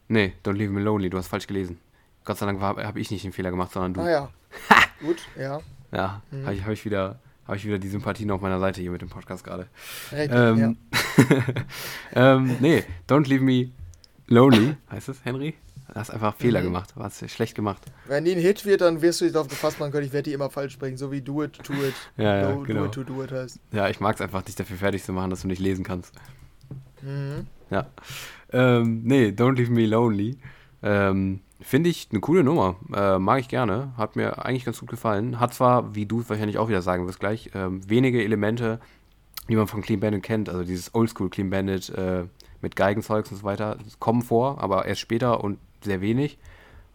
Nee, 0.07 0.33
Don't 0.43 0.53
Leave 0.53 0.71
Me 0.71 0.81
Lonely, 0.81 1.09
du 1.09 1.17
hast 1.17 1.27
falsch 1.27 1.47
gelesen. 1.47 1.79
Gott 2.25 2.37
sei 2.37 2.45
Dank 2.45 2.61
habe 2.61 2.99
ich 2.99 3.09
nicht 3.11 3.23
den 3.23 3.31
Fehler 3.31 3.51
gemacht, 3.51 3.71
sondern 3.71 3.93
du. 3.93 4.01
Ah 4.01 4.09
ja. 4.09 4.29
Gut, 4.99 5.27
ja. 5.37 5.59
Ja, 5.91 6.21
mhm. 6.31 6.45
habe 6.45 6.55
ich, 6.55 6.63
hab 6.63 6.71
ich, 6.71 6.85
wieder, 6.85 7.19
hab 7.47 7.55
ich 7.55 7.65
wieder 7.65 7.79
die 7.79 7.89
Sympathien 7.89 8.29
auf 8.31 8.41
meiner 8.41 8.59
Seite 8.59 8.81
hier 8.81 8.91
mit 8.91 9.01
dem 9.01 9.09
Podcast 9.09 9.43
gerade. 9.43 9.67
Ähm, 10.11 10.57
ja. 10.57 10.75
ähm, 12.35 12.57
nee, 12.59 12.83
Don't 13.07 13.27
Leave 13.27 13.43
Me 13.43 13.71
Lonely, 14.27 14.75
heißt 14.89 15.09
es, 15.09 15.25
Henry? 15.25 15.55
Hast 15.93 16.09
einfach 16.09 16.35
Fehler 16.35 16.61
mhm. 16.61 16.65
gemacht, 16.65 16.93
du 16.95 17.03
hast 17.03 17.29
schlecht 17.29 17.55
gemacht. 17.55 17.81
Wenn 18.05 18.23
die 18.23 18.31
ein 18.31 18.39
Hit 18.39 18.65
wird, 18.65 18.81
dann 18.81 19.01
wirst 19.01 19.19
du 19.19 19.25
dich 19.25 19.33
darauf 19.33 19.49
gefasst 19.49 19.79
machen 19.79 19.91
können, 19.91 20.05
ich 20.05 20.13
werde 20.13 20.29
die 20.29 20.33
immer 20.33 20.49
falsch 20.49 20.73
sprechen, 20.73 20.97
so 20.97 21.11
wie 21.11 21.21
Do 21.21 21.43
It, 21.43 21.53
To 21.63 21.73
It, 21.73 21.93
ja, 22.17 22.41
ja, 22.41 22.51
do, 22.53 22.61
genau. 22.61 22.81
do 22.81 22.85
It, 22.85 22.91
To 22.93 23.03
Do 23.03 23.23
It 23.23 23.31
heißt. 23.31 23.59
Ja, 23.73 23.89
ich 23.89 23.99
mag 23.99 24.15
es 24.15 24.21
einfach, 24.21 24.41
dich 24.41 24.55
dafür 24.55 24.77
fertig 24.77 25.03
zu 25.03 25.11
machen, 25.11 25.29
dass 25.29 25.41
du 25.41 25.47
nicht 25.47 25.59
lesen 25.59 25.83
kannst. 25.83 26.13
Mhm. 27.01 27.47
Ja. 27.69 27.87
Ähm, 28.53 29.01
nee, 29.03 29.29
Don't 29.29 29.55
Leave 29.55 29.71
Me 29.71 29.85
Lonely. 29.85 30.37
Ähm, 30.83 31.41
Finde 31.61 31.89
ich 31.89 32.07
eine 32.11 32.19
coole 32.21 32.43
Nummer. 32.43 32.77
Äh, 32.93 33.19
mag 33.19 33.39
ich 33.39 33.47
gerne. 33.47 33.93
Hat 33.95 34.15
mir 34.15 34.43
eigentlich 34.45 34.65
ganz 34.65 34.79
gut 34.79 34.89
gefallen. 34.89 35.39
Hat 35.39 35.53
zwar, 35.53 35.93
wie 35.93 36.05
du 36.05 36.27
wahrscheinlich 36.27 36.57
auch 36.57 36.69
wieder 36.69 36.81
sagen 36.81 37.05
wirst 37.05 37.19
gleich, 37.19 37.51
ähm, 37.53 37.87
wenige 37.87 38.23
Elemente, 38.23 38.79
die 39.47 39.55
man 39.55 39.67
von 39.67 39.81
Clean 39.81 39.99
Bandit 39.99 40.23
kennt. 40.23 40.49
Also 40.49 40.63
dieses 40.63 40.95
Oldschool 40.95 41.29
Clean 41.29 41.49
Bandit 41.49 41.89
äh, 41.89 42.23
mit 42.61 42.75
Geigenzeugs 42.75 43.31
und 43.31 43.37
so 43.37 43.43
weiter. 43.43 43.77
kommen 43.99 44.23
vor, 44.23 44.59
aber 44.59 44.85
erst 44.85 45.01
später 45.01 45.43
und 45.43 45.59
sehr 45.83 46.01
wenig. 46.01 46.37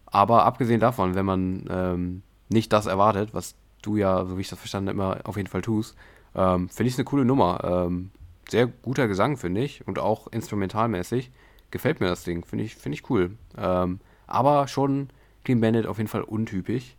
Aber 0.05 0.45
abgesehen 0.45 0.79
davon, 0.79 1.15
wenn 1.15 1.25
man 1.25 1.65
ähm, 1.69 2.21
nicht 2.49 2.71
das 2.71 2.85
erwartet, 2.85 3.33
was 3.33 3.55
du 3.81 3.97
ja, 3.97 4.25
so 4.25 4.37
wie 4.37 4.41
ich 4.41 4.49
das 4.49 4.59
verstanden 4.59 4.89
habe, 4.89 4.97
immer 4.97 5.19
auf 5.27 5.37
jeden 5.37 5.49
Fall 5.49 5.61
tust, 5.61 5.95
ähm, 6.35 6.69
finde 6.69 6.87
ich 6.87 6.93
es 6.93 6.99
eine 6.99 7.05
coole 7.05 7.25
Nummer. 7.25 7.63
Ähm, 7.63 8.11
sehr 8.49 8.67
guter 8.67 9.07
Gesang, 9.07 9.37
finde 9.37 9.61
ich. 9.61 9.85
Und 9.87 9.99
auch 9.99 10.27
instrumentalmäßig 10.27 11.31
gefällt 11.71 11.99
mir 11.99 12.07
das 12.07 12.23
Ding. 12.23 12.45
Finde 12.45 12.63
ich, 12.63 12.75
find 12.75 12.95
ich 12.95 13.09
cool. 13.09 13.37
Ähm, 13.57 13.99
aber 14.25 14.67
schon 14.67 15.09
Clean 15.43 15.59
Bandit 15.59 15.87
auf 15.87 15.97
jeden 15.97 16.09
Fall 16.09 16.23
untypisch. 16.23 16.95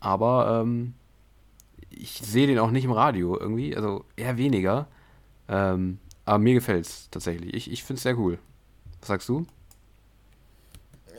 Aber 0.00 0.62
ähm, 0.62 0.94
ich 1.90 2.18
sehe 2.18 2.46
den 2.46 2.58
auch 2.58 2.70
nicht 2.70 2.84
im 2.84 2.92
Radio 2.92 3.38
irgendwie. 3.38 3.76
Also 3.76 4.04
eher 4.16 4.36
weniger. 4.36 4.88
Ähm, 5.48 5.98
aber 6.24 6.38
mir 6.38 6.54
gefällt 6.54 6.86
es 6.86 7.10
tatsächlich. 7.10 7.54
Ich, 7.54 7.70
ich 7.70 7.84
finde 7.84 7.98
es 7.98 8.02
sehr 8.02 8.18
cool. 8.18 8.38
Was 9.00 9.08
sagst 9.08 9.28
du? 9.28 9.46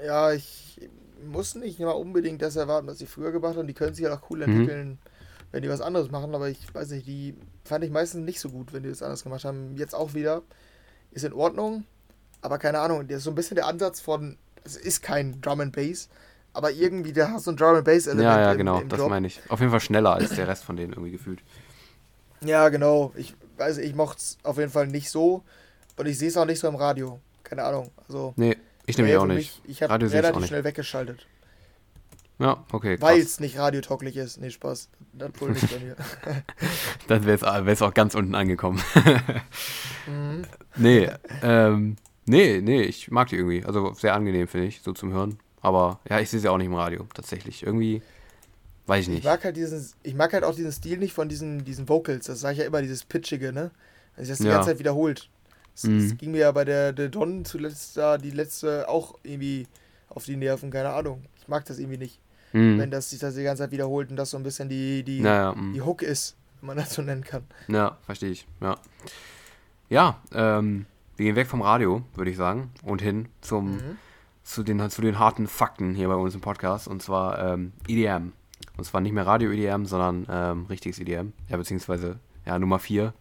Ja, 0.05 0.31
ich 0.31 0.79
muss 1.25 1.55
nicht 1.55 1.79
mal 1.79 1.91
unbedingt 1.91 2.41
das 2.41 2.55
erwarten, 2.55 2.87
was 2.87 2.99
sie 2.99 3.05
früher 3.05 3.31
gemacht 3.31 3.57
haben. 3.57 3.67
Die 3.67 3.73
können 3.73 3.93
sich 3.93 4.03
ja 4.03 4.13
auch 4.13 4.29
cool 4.29 4.39
mhm. 4.39 4.43
entwickeln. 4.43 4.87
Mhm 4.89 4.97
wenn 5.51 5.61
die 5.61 5.69
was 5.69 5.81
anderes 5.81 6.11
machen, 6.11 6.33
aber 6.35 6.49
ich 6.49 6.73
weiß 6.73 6.91
nicht, 6.91 7.07
die 7.07 7.35
fand 7.63 7.83
ich 7.83 7.91
meistens 7.91 8.25
nicht 8.25 8.39
so 8.39 8.49
gut, 8.49 8.73
wenn 8.73 8.83
die 8.83 8.89
das 8.89 9.01
anders 9.01 9.23
gemacht 9.23 9.45
haben. 9.45 9.75
Jetzt 9.75 9.95
auch 9.95 10.13
wieder. 10.13 10.41
Ist 11.11 11.23
in 11.23 11.33
Ordnung, 11.33 11.85
aber 12.41 12.59
keine 12.59 12.79
Ahnung, 12.79 13.07
das 13.07 13.19
ist 13.19 13.23
so 13.23 13.31
ein 13.31 13.35
bisschen 13.35 13.55
der 13.55 13.65
Ansatz 13.65 14.01
von, 14.01 14.37
es 14.63 14.75
ist 14.75 15.01
kein 15.01 15.41
Drum 15.41 15.61
and 15.61 15.75
Bass, 15.75 16.09
aber 16.53 16.71
irgendwie 16.71 17.13
der 17.13 17.31
hat 17.31 17.41
so 17.41 17.51
ein 17.51 17.57
Drum 17.57 17.75
and 17.75 17.85
Bass 17.85 18.07
Element. 18.07 18.25
Ja, 18.25 18.41
ja, 18.41 18.51
im, 18.51 18.57
genau, 18.57 18.81
im 18.81 18.89
das 18.89 18.99
meine 19.07 19.25
ich. 19.25 19.39
Auf 19.49 19.59
jeden 19.59 19.71
Fall 19.71 19.79
schneller 19.79 20.13
als 20.13 20.31
der 20.31 20.47
Rest 20.47 20.65
von 20.65 20.75
denen 20.75 20.93
irgendwie 20.93 21.11
gefühlt. 21.11 21.39
Ja, 22.41 22.69
genau. 22.69 23.13
Ich 23.15 23.33
weiß, 23.57 23.77
ich 23.79 23.95
mochte 23.95 24.19
es 24.19 24.37
auf 24.43 24.57
jeden 24.57 24.69
Fall 24.69 24.87
nicht 24.87 25.09
so 25.09 25.43
und 25.95 26.05
ich 26.05 26.19
sehe 26.19 26.27
es 26.27 26.37
auch 26.37 26.45
nicht 26.45 26.59
so 26.59 26.67
im 26.67 26.75
Radio. 26.75 27.19
Keine 27.43 27.63
Ahnung. 27.63 27.89
Also, 28.07 28.33
nee, 28.35 28.57
ich 28.87 28.97
nehme 28.97 29.11
ja 29.11 29.19
auch 29.19 29.25
nicht. 29.25 29.63
Mich, 29.65 29.77
ich 29.77 29.83
habe 29.83 30.11
relativ 30.11 30.47
schnell 30.47 30.63
weggeschaltet. 30.63 31.27
Ja, 32.39 32.63
okay. 32.71 32.97
Weil 32.99 33.19
es 33.19 33.39
nicht 33.39 33.57
radiotauglich 33.57 34.15
ist. 34.15 34.39
Nee, 34.39 34.51
Spaß. 34.51 34.89
Dann 35.13 35.33
wohl 35.39 35.51
nicht 35.51 35.69
bei 35.71 35.79
mir. 35.79 35.95
Dann 37.07 37.25
wäre 37.25 37.71
es 37.71 37.81
auch 37.81 37.93
ganz 37.93 38.15
unten 38.15 38.35
angekommen. 38.35 38.81
mhm. 40.07 40.43
Nee, 40.75 41.09
ähm, 41.41 41.95
nee, 42.25 42.61
nee, 42.61 42.83
ich 42.83 43.09
mag 43.09 43.29
die 43.29 43.37
irgendwie. 43.37 43.65
Also 43.65 43.93
sehr 43.93 44.13
angenehm, 44.13 44.47
finde 44.47 44.67
ich, 44.67 44.81
so 44.81 44.93
zum 44.93 45.11
Hören. 45.11 45.39
Aber 45.61 45.99
ja, 46.07 46.19
ich 46.19 46.29
sehe 46.29 46.39
sie 46.39 46.47
auch 46.47 46.57
nicht 46.57 46.67
im 46.67 46.75
Radio, 46.75 47.07
tatsächlich. 47.13 47.63
Irgendwie, 47.63 48.03
weiß 48.85 49.03
ich 49.03 49.09
nicht. 49.09 49.19
Ich 49.19 49.25
mag 49.25 49.43
halt 49.43 49.57
diesen, 49.57 49.91
ich 50.03 50.13
mag 50.13 50.31
halt 50.31 50.43
auch 50.43 50.55
diesen 50.55 50.71
Stil 50.71 50.99
nicht 50.99 51.13
von 51.13 51.29
diesen, 51.29 51.65
diesen 51.65 51.89
Vocals. 51.89 52.27
Das 52.27 52.39
sage 52.39 52.53
ich 52.53 52.59
ja 52.59 52.65
immer, 52.65 52.83
dieses 52.83 53.03
Pitchige, 53.03 53.51
ne? 53.51 53.71
Also 54.15 54.29
das 54.31 54.37
die 54.37 54.45
ja. 54.45 54.53
ganze 54.53 54.69
Zeit 54.69 54.79
wiederholt. 54.79 55.29
Das, 55.81 55.91
mhm. 55.91 56.17
ging 56.17 56.31
mir 56.31 56.39
ja 56.39 56.51
bei 56.51 56.65
der, 56.65 56.91
der 56.91 57.09
Don 57.09 57.45
zuletzt 57.45 57.97
da, 57.97 58.17
die 58.17 58.31
letzte, 58.31 58.89
auch 58.89 59.15
irgendwie 59.23 59.67
auf 60.09 60.25
die 60.25 60.35
Nerven, 60.35 60.71
keine 60.71 60.89
Ahnung. 60.89 61.23
Ich 61.39 61.47
mag 61.47 61.65
das 61.65 61.77
irgendwie 61.77 61.97
nicht. 61.97 62.19
Mhm. 62.53 62.79
Wenn 62.79 62.91
das 62.91 63.09
sich 63.09 63.19
das 63.19 63.35
die 63.35 63.43
ganze 63.43 63.63
Zeit 63.63 63.71
wiederholt 63.71 64.09
und 64.09 64.15
das 64.15 64.31
so 64.31 64.37
ein 64.37 64.43
bisschen 64.43 64.69
die, 64.69 65.03
die, 65.03 65.21
naja, 65.21 65.53
mhm. 65.53 65.73
die 65.73 65.81
Hook 65.81 66.01
ist, 66.01 66.35
wenn 66.59 66.67
man 66.67 66.77
das 66.77 66.93
so 66.93 67.01
nennen 67.01 67.23
kann. 67.23 67.43
Ja, 67.67 67.97
verstehe 68.05 68.31
ich. 68.31 68.47
Ja, 68.61 68.77
ja 69.89 70.21
ähm, 70.33 70.85
wir 71.15 71.25
gehen 71.25 71.35
weg 71.35 71.47
vom 71.47 71.61
Radio, 71.61 72.03
würde 72.15 72.31
ich 72.31 72.37
sagen, 72.37 72.71
und 72.83 73.01
hin 73.01 73.27
zum, 73.41 73.73
mhm. 73.73 73.97
zu, 74.43 74.63
den, 74.63 74.89
zu 74.89 75.01
den 75.01 75.19
harten 75.19 75.47
Fakten 75.47 75.93
hier 75.93 76.07
bei 76.07 76.15
uns 76.15 76.33
im 76.35 76.41
Podcast, 76.41 76.87
und 76.87 77.03
zwar 77.03 77.53
ähm, 77.53 77.73
EDM. 77.87 78.33
Und 78.77 78.83
zwar 78.83 79.01
nicht 79.01 79.13
mehr 79.13 79.25
Radio-EDM, 79.25 79.85
sondern 79.85 80.27
ähm, 80.29 80.65
richtiges 80.67 80.99
EDM. 80.99 81.33
Ja, 81.49 81.57
beziehungsweise 81.57 82.19
ja, 82.45 82.57
Nummer 82.59 82.79
4. 82.79 83.13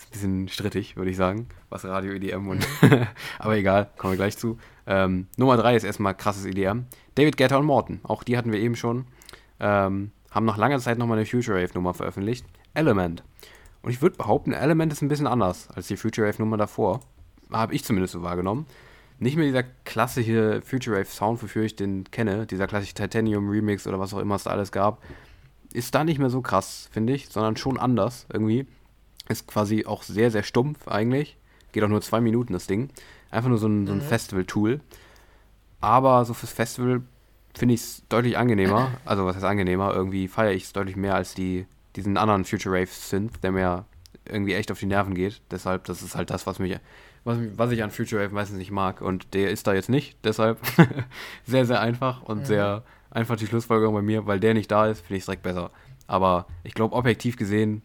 Ist 0.00 0.06
ein 0.06 0.12
bisschen 0.12 0.48
strittig, 0.48 0.96
würde 0.96 1.10
ich 1.10 1.16
sagen, 1.16 1.48
was 1.68 1.84
Radio-EDM 1.84 2.48
und. 2.48 2.66
Mhm. 2.82 3.06
aber 3.38 3.56
egal, 3.56 3.90
kommen 3.98 4.14
wir 4.14 4.16
gleich 4.16 4.36
zu. 4.36 4.58
Ähm, 4.86 5.26
Nummer 5.36 5.56
3 5.56 5.76
ist 5.76 5.84
erstmal 5.84 6.14
krasses 6.14 6.46
EDM. 6.46 6.86
David 7.14 7.36
Guetta 7.36 7.56
und 7.56 7.66
Morton, 7.66 8.00
auch 8.02 8.22
die 8.22 8.36
hatten 8.36 8.52
wir 8.52 8.60
eben 8.60 8.76
schon. 8.76 9.04
Ähm, 9.60 10.12
haben 10.30 10.46
nach 10.46 10.56
langer 10.56 10.78
Zeit 10.78 10.96
nochmal 10.98 11.18
eine 11.18 11.26
Future 11.26 11.62
Wave 11.62 11.74
Nummer 11.74 11.92
veröffentlicht. 11.92 12.46
Element. 12.74 13.22
Und 13.82 13.90
ich 13.90 14.02
würde 14.02 14.16
behaupten, 14.16 14.52
Element 14.52 14.92
ist 14.92 15.02
ein 15.02 15.08
bisschen 15.08 15.26
anders 15.26 15.68
als 15.70 15.88
die 15.88 15.96
Future 15.96 16.28
Wave-Nummer 16.28 16.56
davor. 16.56 17.00
Habe 17.50 17.74
ich 17.74 17.84
zumindest 17.84 18.12
so 18.12 18.22
wahrgenommen. 18.22 18.66
Nicht 19.18 19.36
mehr 19.36 19.46
dieser 19.46 19.62
klassische 19.62 20.62
Future 20.62 20.96
Wave 20.96 21.10
Sound, 21.10 21.42
wofür 21.42 21.64
ich 21.64 21.76
den 21.76 22.04
kenne, 22.10 22.46
dieser 22.46 22.66
klassische 22.66 22.94
Titanium 22.94 23.48
Remix 23.48 23.86
oder 23.86 23.98
was 23.98 24.14
auch 24.14 24.18
immer 24.18 24.36
es 24.36 24.44
da 24.44 24.50
alles 24.50 24.72
gab, 24.72 25.02
ist 25.72 25.94
da 25.94 26.04
nicht 26.04 26.18
mehr 26.18 26.30
so 26.30 26.40
krass, 26.40 26.88
finde 26.90 27.12
ich, 27.12 27.28
sondern 27.28 27.56
schon 27.56 27.78
anders 27.78 28.26
irgendwie. 28.32 28.66
Ist 29.30 29.46
quasi 29.46 29.86
auch 29.86 30.02
sehr, 30.02 30.32
sehr 30.32 30.42
stumpf 30.42 30.88
eigentlich. 30.88 31.36
Geht 31.70 31.84
auch 31.84 31.88
nur 31.88 32.02
zwei 32.02 32.20
Minuten 32.20 32.52
das 32.52 32.66
Ding. 32.66 32.90
Einfach 33.30 33.48
nur 33.48 33.58
so 33.58 33.68
ein, 33.68 33.86
so 33.86 33.92
ein 33.92 34.00
mhm. 34.00 34.02
Festival-Tool. 34.02 34.80
Aber 35.80 36.24
so 36.24 36.34
fürs 36.34 36.52
Festival 36.52 37.02
finde 37.56 37.74
ich 37.74 37.80
es 37.80 38.02
deutlich 38.08 38.36
angenehmer. 38.36 38.90
Also, 39.04 39.24
was 39.26 39.36
heißt 39.36 39.44
angenehmer? 39.44 39.94
Irgendwie 39.94 40.26
feiere 40.26 40.52
ich 40.52 40.64
es 40.64 40.72
deutlich 40.72 40.96
mehr 40.96 41.14
als 41.14 41.34
die, 41.34 41.66
diesen 41.94 42.16
anderen 42.16 42.44
Future 42.44 42.74
Rave 42.74 42.88
Synth, 42.90 43.42
der 43.44 43.52
mir 43.52 43.84
irgendwie 44.24 44.54
echt 44.54 44.72
auf 44.72 44.80
die 44.80 44.86
Nerven 44.86 45.14
geht. 45.14 45.40
Deshalb, 45.52 45.84
das 45.84 46.02
ist 46.02 46.16
halt 46.16 46.30
das, 46.30 46.48
was 46.48 46.58
mich, 46.58 46.76
was, 47.22 47.38
was 47.56 47.70
ich 47.70 47.84
an 47.84 47.92
Future 47.92 48.22
Rave 48.22 48.34
meistens 48.34 48.58
nicht 48.58 48.72
mag. 48.72 49.00
Und 49.00 49.32
der 49.32 49.52
ist 49.52 49.68
da 49.68 49.74
jetzt 49.74 49.88
nicht. 49.88 50.16
Deshalb 50.24 50.58
sehr, 51.46 51.66
sehr 51.66 51.80
einfach 51.80 52.22
und 52.22 52.40
mhm. 52.40 52.44
sehr 52.46 52.82
einfach 53.12 53.36
die 53.36 53.46
Schlussfolgerung 53.46 53.94
bei 53.94 54.02
mir, 54.02 54.26
weil 54.26 54.40
der 54.40 54.54
nicht 54.54 54.72
da 54.72 54.88
ist, 54.88 55.02
finde 55.02 55.18
ich 55.18 55.22
es 55.22 55.26
direkt 55.26 55.44
besser. 55.44 55.70
Aber 56.08 56.46
ich 56.64 56.74
glaube, 56.74 56.96
objektiv 56.96 57.36
gesehen 57.36 57.82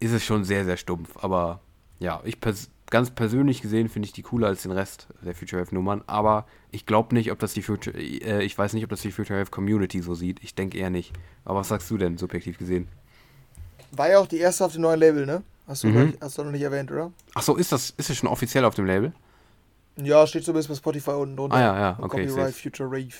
ist 0.00 0.12
es 0.12 0.24
schon 0.24 0.44
sehr, 0.44 0.64
sehr 0.64 0.76
stumpf. 0.76 1.16
Aber 1.22 1.60
ja, 1.98 2.20
ich 2.24 2.40
pers 2.40 2.70
ganz 2.90 3.10
persönlich 3.10 3.62
gesehen 3.62 3.88
finde 3.88 4.06
ich 4.06 4.12
die 4.12 4.22
cooler 4.22 4.46
als 4.48 4.62
den 4.62 4.70
Rest 4.70 5.08
der 5.22 5.34
Future 5.34 5.60
Wave 5.60 5.74
Nummern, 5.74 6.04
aber 6.06 6.46
ich 6.70 6.86
glaube 6.86 7.14
nicht, 7.14 7.32
ob 7.32 7.38
das 7.40 7.52
die 7.52 7.62
Future, 7.62 7.98
äh, 7.98 8.44
ich 8.44 8.56
weiß 8.56 8.74
nicht, 8.74 8.84
ob 8.84 8.90
das 8.90 9.00
die 9.00 9.10
Future 9.10 9.40
Wave 9.40 9.50
Community 9.50 10.00
so 10.00 10.14
sieht. 10.14 10.42
Ich 10.42 10.54
denke 10.54 10.78
eher 10.78 10.90
nicht. 10.90 11.12
Aber 11.44 11.60
was 11.60 11.68
sagst 11.68 11.90
du 11.90 11.98
denn, 11.98 12.16
subjektiv 12.16 12.58
gesehen? 12.58 12.88
War 13.92 14.10
ja 14.10 14.18
auch 14.18 14.26
die 14.26 14.38
erste 14.38 14.64
auf 14.64 14.72
dem 14.72 14.82
neuen 14.82 15.00
Label, 15.00 15.26
ne? 15.26 15.42
Hast 15.66 15.82
du, 15.82 15.88
mhm. 15.88 16.16
hast 16.20 16.38
du 16.38 16.44
noch 16.44 16.52
nicht 16.52 16.62
erwähnt, 16.62 16.92
oder? 16.92 17.12
Ach 17.34 17.42
so, 17.42 17.56
ist 17.56 17.72
das, 17.72 17.90
ist 17.96 18.08
das 18.08 18.16
schon 18.16 18.28
offiziell 18.28 18.64
auf 18.64 18.74
dem 18.74 18.86
Label? 18.86 19.12
Ja, 19.96 20.26
steht 20.26 20.44
zumindest 20.44 20.68
bei 20.68 20.74
Spotify 20.76 21.12
unten 21.12 21.36
drunter. 21.36 21.56
Ah 21.56 21.60
ja, 21.60 21.78
ja, 21.78 21.98
okay. 22.00 22.26
Copyright 22.26 22.54
Future 22.54 22.88
Rave. 22.88 23.14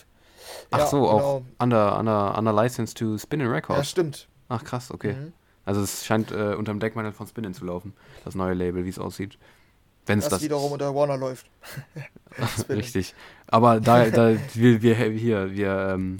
Ach 0.70 0.78
ja, 0.78 0.86
so, 0.86 1.00
genau. 1.00 1.10
auch 1.10 1.42
under, 1.58 1.98
under, 1.98 2.38
under 2.38 2.52
License 2.52 2.94
to 2.94 3.18
Spinning 3.18 3.48
Records. 3.48 3.78
Ja, 3.78 3.84
stimmt. 3.84 4.28
Ach 4.48 4.62
krass, 4.62 4.92
okay. 4.92 5.14
Mhm. 5.14 5.32
Also 5.66 5.82
es 5.82 6.06
scheint 6.06 6.30
äh, 6.30 6.54
unter 6.54 6.72
dem 6.72 6.80
Deckmantel 6.80 7.12
von 7.12 7.26
Spinning 7.26 7.52
zu 7.52 7.66
laufen, 7.66 7.92
das 8.24 8.34
neue 8.34 8.54
Label, 8.54 8.84
wie 8.86 8.88
es 8.88 8.98
aussieht. 8.98 9.36
Wenn's 10.06 10.24
das, 10.24 10.34
das 10.34 10.42
wiederum 10.42 10.72
unter 10.72 10.94
Warner 10.94 11.16
läuft. 11.18 11.50
Richtig. 12.68 13.14
Aber 13.48 13.80
da, 13.80 14.08
da 14.08 14.36
wir, 14.54 14.80
wir 14.80 14.94
hier, 14.94 15.52
wir, 15.52 15.90
ähm, 15.90 16.18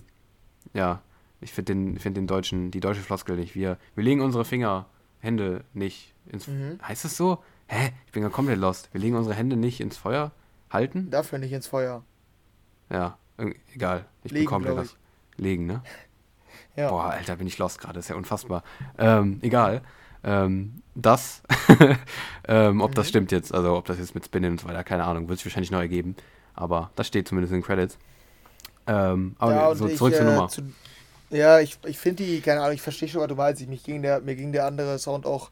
ja, 0.74 1.01
ich 1.40 1.52
finde 1.52 1.74
den, 1.74 1.98
find 1.98 2.16
den 2.16 2.27
deutschen, 2.27 2.73
die 2.73 2.81
deutsche 2.81 3.01
Floskel 3.01 3.36
nicht. 3.36 3.55
Wir, 3.55 3.78
wir 3.94 4.02
legen 4.02 4.20
unsere 4.20 4.44
Finger, 4.44 4.86
Hände 5.20 5.64
nicht 5.73 6.12
ins. 6.27 6.48
Mhm. 6.48 6.81
Heißt 6.82 7.05
es 7.05 7.16
so? 7.16 7.39
Hä? 7.68 7.93
Ich 8.06 8.12
bin 8.12 8.24
ja 8.24 8.28
komplett 8.28 8.59
lost. 8.59 8.89
Wir 8.93 9.01
legen 9.01 9.14
unsere 9.14 9.36
Hände 9.36 9.56
nicht 9.56 9.81
ins 9.81 9.97
Feuer 9.97 10.32
halten? 10.70 11.10
Dafür 11.10 11.39
nicht 11.39 11.52
ins 11.52 11.68
Feuer. 11.68 12.02
Ja, 12.90 13.18
egal. 13.74 14.06
Ich 14.24 14.32
legen, 14.32 14.44
bin 14.44 14.48
komplett 14.48 14.77
lost. 14.77 14.97
Legen, 15.36 15.66
ne? 15.66 15.82
Ja. 16.77 16.90
Boah, 16.90 17.11
Alter, 17.11 17.36
bin 17.36 17.47
ich 17.47 17.59
lost 17.59 17.81
gerade. 17.81 17.98
ist 17.98 18.09
ja 18.09 18.16
unfassbar. 18.16 18.62
Ähm, 18.98 19.39
egal. 19.43 19.82
Ähm, 20.24 20.82
das, 20.94 21.43
ähm, 22.48 22.81
ob 22.81 22.90
mhm. 22.90 22.94
das 22.94 23.09
stimmt 23.09 23.32
jetzt, 23.32 23.55
also 23.55 23.77
ob 23.77 23.85
das 23.85 23.98
jetzt 23.98 24.15
mit 24.15 24.24
Spinnen 24.24 24.53
und 24.53 24.61
so 24.61 24.69
weiter, 24.69 24.82
keine 24.82 25.05
Ahnung, 25.05 25.28
wird 25.28 25.39
sich 25.39 25.47
wahrscheinlich 25.47 25.70
neu 25.70 25.81
ergeben. 25.81 26.16
Aber 26.55 26.90
das 26.97 27.07
steht 27.07 27.28
zumindest 27.28 27.53
in 27.53 27.61
den 27.61 27.66
Credits. 27.66 27.98
Ähm, 28.86 29.36
aber 29.39 29.55
ja, 29.55 29.74
so 29.74 29.89
zurück 29.89 30.12
ich, 30.12 30.19
zur 30.19 30.27
äh, 30.27 30.31
Nummer. 30.31 30.48
Zu, 30.48 30.62
ja, 31.31 31.59
ich, 31.61 31.78
ich 31.85 31.98
finde 31.98 32.24
die, 32.24 32.40
keine 32.40 32.61
Ahnung, 32.61 32.74
ich 32.74 32.82
verstehe 32.82 33.09
schon, 33.09 33.20
was 33.20 33.28
du 33.28 33.35
meinst. 33.35 33.61
Ich, 33.61 33.69
mich 33.69 33.82
ging 33.82 34.01
der, 34.03 34.20
mir 34.20 34.36
ging 34.36 34.53
der 34.53 34.66
andere 34.66 34.98
Sound 34.98 35.27
auch 35.27 35.51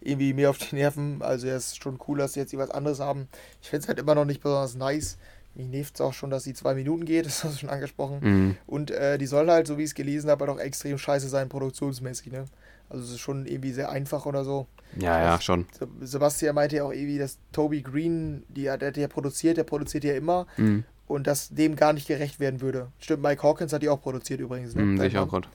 irgendwie 0.00 0.32
mehr 0.32 0.50
auf 0.50 0.58
die 0.58 0.74
Nerven. 0.74 1.20
Also 1.20 1.48
er 1.48 1.56
ist 1.56 1.82
schon 1.82 1.98
cool, 2.06 2.18
dass 2.18 2.34
sie 2.34 2.40
jetzt 2.40 2.56
was 2.56 2.70
anderes 2.70 3.00
haben. 3.00 3.28
Ich 3.60 3.68
finde 3.68 3.82
es 3.82 3.88
halt 3.88 3.98
immer 3.98 4.14
noch 4.14 4.24
nicht 4.24 4.40
besonders 4.40 4.76
nice. 4.76 5.18
Mich 5.56 5.68
nervt 5.68 5.94
es 5.94 6.00
auch 6.00 6.12
schon, 6.12 6.30
dass 6.30 6.44
sie 6.44 6.54
zwei 6.54 6.74
Minuten 6.74 7.04
geht, 7.04 7.26
das 7.26 7.44
hast 7.44 7.54
du 7.54 7.58
schon 7.60 7.70
angesprochen. 7.70 8.18
Mhm. 8.20 8.56
Und 8.66 8.90
äh, 8.90 9.18
die 9.18 9.26
soll 9.26 9.48
halt, 9.50 9.66
so 9.66 9.78
wie 9.78 9.82
ich 9.82 9.90
es 9.90 9.94
gelesen 9.94 10.30
habe, 10.30 10.46
halt 10.46 10.56
auch 10.56 10.60
extrem 10.60 10.98
scheiße 10.98 11.28
sein, 11.28 11.48
produktionsmäßig, 11.48 12.32
ne? 12.32 12.44
Also 12.88 13.02
es 13.02 13.10
ist 13.10 13.20
schon 13.20 13.46
irgendwie 13.46 13.72
sehr 13.72 13.90
einfach 13.90 14.26
oder 14.26 14.44
so. 14.44 14.68
Ja, 14.96 15.20
ja, 15.20 15.40
schon. 15.40 15.66
Sebastian 16.00 16.54
meinte 16.54 16.76
ja 16.76 16.84
auch 16.84 16.92
irgendwie, 16.92 17.18
dass 17.18 17.38
Toby 17.50 17.82
Green, 17.82 18.44
die, 18.48 18.62
der 18.62 18.80
hat 18.80 18.96
ja 18.96 19.08
produziert, 19.08 19.56
der 19.56 19.64
produziert 19.64 20.04
ja 20.04 20.14
immer. 20.14 20.46
Mhm. 20.56 20.84
Und 21.08 21.26
dass 21.26 21.48
dem 21.50 21.76
gar 21.76 21.92
nicht 21.92 22.08
gerecht 22.08 22.40
werden 22.40 22.60
würde. 22.60 22.88
Stimmt, 22.98 23.22
Mike 23.22 23.42
Hawkins 23.42 23.72
hat 23.72 23.82
die 23.82 23.88
auch 23.88 24.00
produziert 24.00 24.40
übrigens. 24.40 24.74
Ne? 24.74 24.82
Mhm, 24.82 24.98
sicher 24.98 25.22
auch 25.22 25.28
gerade. 25.28 25.48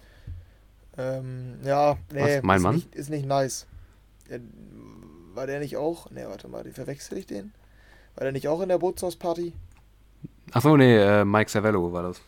Ähm, 0.97 1.59
ja, 1.63 1.97
nee, 2.13 2.37
Was, 2.37 2.43
mein 2.43 2.57
ist, 2.57 2.63
Mann? 2.63 2.75
Nicht, 2.75 2.95
ist 2.95 3.09
nicht 3.09 3.25
nice. 3.25 3.65
Der, 4.29 4.39
war 5.33 5.47
der 5.47 5.59
nicht 5.59 5.77
auch? 5.77 6.09
Ne, 6.11 6.25
warte 6.27 6.47
mal, 6.47 6.63
verwechsel 6.71 7.17
ich 7.17 7.25
den? 7.25 7.53
War 8.15 8.23
der 8.23 8.31
nicht 8.33 8.47
auch 8.47 8.61
in 8.61 8.69
der 8.69 8.77
Bootshausparty? 8.77 9.53
Achso, 10.51 10.75
nee, 10.77 10.97
äh, 10.97 11.25
Mike 11.25 11.49
Savello 11.49 11.91
war 11.91 12.03
das. 12.03 12.21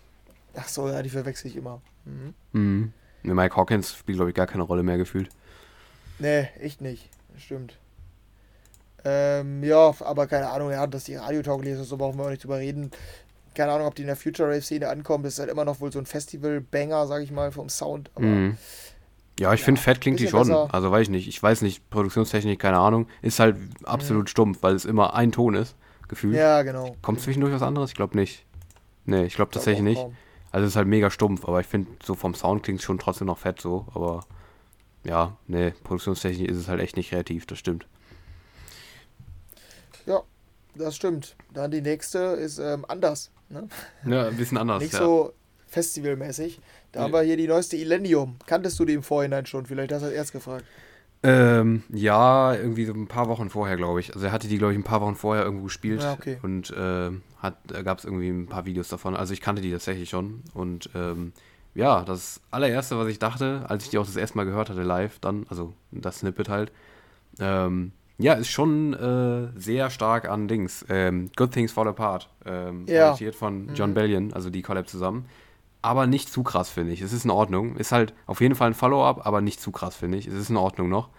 Ach 0.56 0.68
so, 0.68 0.88
ja, 0.88 1.02
die 1.02 1.10
verwechsel 1.10 1.50
ich 1.50 1.58
immer. 1.58 1.82
Mhm. 2.06 2.34
Mhm. 2.52 2.94
Mike 3.24 3.56
Hawkins 3.56 3.96
spielt, 3.96 4.18
glaube 4.18 4.32
ich, 4.32 4.36
gar 4.36 4.48
keine 4.48 4.64
Rolle 4.64 4.84
mehr 4.84 4.98
gefühlt. 4.98 5.30
Nee, 6.20 6.48
echt 6.60 6.82
nicht. 6.82 7.10
Stimmt. 7.38 7.78
Ähm, 9.06 9.64
ja, 9.64 9.94
aber 10.02 10.28
keine 10.28 10.50
Ahnung, 10.50 10.72
ja, 10.72 10.88
dass 10.88 11.06
die 11.06 11.16
radiotauglich 11.16 11.74
ist, 11.74 11.90
so 11.90 11.98
brauchen 11.98 12.18
wir 12.18 12.26
auch 12.26 12.30
nicht 12.30 12.44
drüber 12.44 12.60
reden. 12.60 12.92
Keine 13.54 13.72
Ahnung, 13.72 13.88
ob 13.88 13.96
die 13.96 14.04
in 14.04 14.08
der 14.08 14.16
Future 14.16 14.50
Rave-Szene 14.50 14.88
ankommt. 14.88 15.26
Das 15.26 15.34
ist 15.34 15.40
halt 15.40 15.50
immer 15.50 15.66
noch 15.66 15.80
wohl 15.80 15.92
so 15.92 16.00
ein 16.00 16.06
Festival-Banger, 16.06 17.08
sag 17.08 17.22
ich 17.22 17.32
mal, 17.32 17.52
vom 17.52 17.70
Sound. 17.70 18.10
Mhm. 18.18 18.58
Ja, 19.40 19.54
ich 19.54 19.62
ja, 19.62 19.66
finde, 19.66 19.82
fett 19.82 20.00
klingt 20.00 20.20
die 20.20 20.28
schon. 20.28 20.48
Besser. 20.48 20.74
Also 20.74 20.92
weiß 20.92 21.04
ich 21.04 21.10
nicht. 21.10 21.28
Ich 21.28 21.42
weiß 21.42 21.62
nicht, 21.62 21.90
Produktionstechnik, 21.90 22.60
keine 22.60 22.78
Ahnung. 22.78 23.08
Ist 23.22 23.40
halt 23.40 23.58
absolut 23.84 24.26
mhm. 24.26 24.28
stumpf, 24.28 24.58
weil 24.62 24.76
es 24.76 24.86
immer 24.86 25.16
ein 25.16 25.32
Ton 25.32 25.56
ist, 25.56 25.76
gefühlt. 26.14 26.36
Ja, 26.36 26.62
genau. 26.62 26.96
Kommt 27.02 27.22
zwischendurch 27.22 27.54
was 27.54 27.62
anderes? 27.62 27.92
Ich 27.92 27.96
glaube 27.96 28.18
nicht. 28.18 28.46
Nee, 29.06 29.26
ich 29.26 29.36
glaube 29.36 29.52
tatsächlich 29.52 29.84
nicht. 29.84 30.02
Kaum. 30.02 30.16
Also 30.52 30.66
es 30.66 30.74
ist 30.74 30.76
halt 30.76 30.88
mega 30.88 31.10
stumpf, 31.10 31.46
aber 31.46 31.60
ich 31.60 31.68
finde, 31.68 31.90
so 32.04 32.14
vom 32.14 32.36
Sound 32.36 32.64
klingt 32.64 32.80
es 32.80 32.86
schon 32.86 33.00
trotzdem 33.00 33.28
noch 33.28 33.40
fett 33.40 33.60
so, 33.60 33.88
aber 33.94 34.24
ja, 35.04 35.36
ne, 35.48 35.74
Produktionstechnik 35.84 36.48
ist 36.50 36.58
es 36.58 36.68
halt 36.68 36.80
echt 36.80 36.96
nicht 36.96 37.10
kreativ, 37.10 37.48
das 37.48 37.58
stimmt. 37.58 37.88
Ja, 40.06 40.22
das 40.76 40.96
stimmt. 40.96 41.36
Dann 41.52 41.72
die 41.72 41.82
nächste 41.82 42.20
ist 42.20 42.60
ähm, 42.60 42.86
anders. 42.88 43.32
Ne? 43.50 43.68
Ja, 44.06 44.28
ein 44.28 44.38
bisschen 44.38 44.58
anders. 44.58 44.82
nicht 44.82 44.94
ja. 44.94 45.00
so 45.00 45.34
festivalmäßig. 45.68 46.60
Da 46.92 47.00
ja. 47.00 47.06
haben 47.06 47.14
wir 47.14 47.22
hier 47.22 47.38
die 47.38 47.48
neueste 47.48 47.76
Illenium. 47.76 48.38
Kanntest 48.46 48.80
du 48.80 48.86
die 48.86 48.94
im 48.94 49.04
Vorhinein 49.04 49.48
schon? 49.48 49.66
Vielleicht 49.66 49.92
hast 49.92 50.02
du 50.02 50.06
das 50.06 50.16
erst 50.16 50.32
gefragt. 50.34 50.66
Ähm, 51.26 51.84
ja, 51.90 52.54
irgendwie 52.54 52.86
so 52.86 52.94
ein 52.94 53.08
paar 53.08 53.30
Wochen 53.30 53.50
vorher, 53.50 53.78
glaube 53.78 54.02
ich. 54.02 54.14
Also 54.14 54.26
er 54.26 54.34
hatte 54.34 54.50
die, 54.50 54.58
glaube 54.58 54.74
ich, 54.74 54.80
ein 54.80 54.84
paar 54.84 55.00
Wochen 55.00 55.16
vorher 55.16 55.46
irgendwo 55.46 55.66
gespielt. 55.66 56.04
Ja, 56.04 56.14
okay. 56.14 56.38
Und 56.42 56.70
äh, 56.72 57.12
hat, 57.42 57.58
da 57.68 57.82
gab 57.82 58.00
es 58.00 58.06
irgendwie 58.06 58.28
ein 58.28 58.48
paar 58.48 58.66
Videos 58.66 58.90
davon. 58.90 59.16
Also 59.16 59.34
ich 59.34 59.40
kannte 59.40 59.62
die 59.62 59.72
tatsächlich 59.72 60.10
schon. 60.10 60.44
Und 60.54 60.90
ähm, 60.96 61.32
ja, 61.76 62.04
das 62.04 62.42
allererste, 62.52 62.98
was 62.98 63.08
ich 63.08 63.20
dachte, 63.20 63.66
als 63.70 63.86
ich 63.86 63.90
die 63.90 63.98
auch 63.98 64.06
das 64.06 64.18
erste 64.18 64.38
Mal 64.38 64.44
gehört 64.44 64.70
hatte, 64.70 64.84
live, 64.84 65.20
dann, 65.20 65.46
also 65.50 65.74
das 65.92 66.20
Snippet 66.20 66.50
halt, 66.50 66.74
ähm, 67.40 67.94
ja, 68.18 68.34
ist 68.34 68.50
schon 68.50 68.94
äh, 68.94 69.60
sehr 69.60 69.90
stark 69.90 70.30
an 70.30 70.48
Dings. 70.48 70.86
Ähm, 70.90 71.32
Good 71.36 71.52
Things 71.52 71.72
Fall 71.72 71.88
Apart. 71.88 72.30
Ähm, 72.46 72.86
ja. 72.88 73.16
von 73.32 73.74
John 73.74 73.92
mhm. 73.92 73.94
Bellion, 73.94 74.34
also 74.34 74.50
die 74.50 74.62
Collab 74.62 74.90
zusammen 74.90 75.26
aber 75.84 76.08
nicht 76.08 76.30
zu 76.30 76.44
krass, 76.44 76.70
finde 76.70 76.94
ich. 76.94 77.02
Es 77.02 77.14
ist 77.14 77.26
in 77.26 77.30
Ordnung. 77.30 77.76
Ist 77.76 77.92
halt 77.92 78.14
auf 78.26 78.42
jeden 78.42 78.56
Fall 78.56 78.68
ein 78.68 78.74
Follow-up, 78.74 79.28
aber 79.28 79.42
nicht 79.42 79.60
zu 79.62 79.72
krass, 79.72 79.96
finde 79.96 80.18
ich. 80.18 80.28
Es 80.28 80.34
ist 80.34 80.50
in 80.50 80.58
Ordnung 80.58 80.90
noch. 80.90 81.10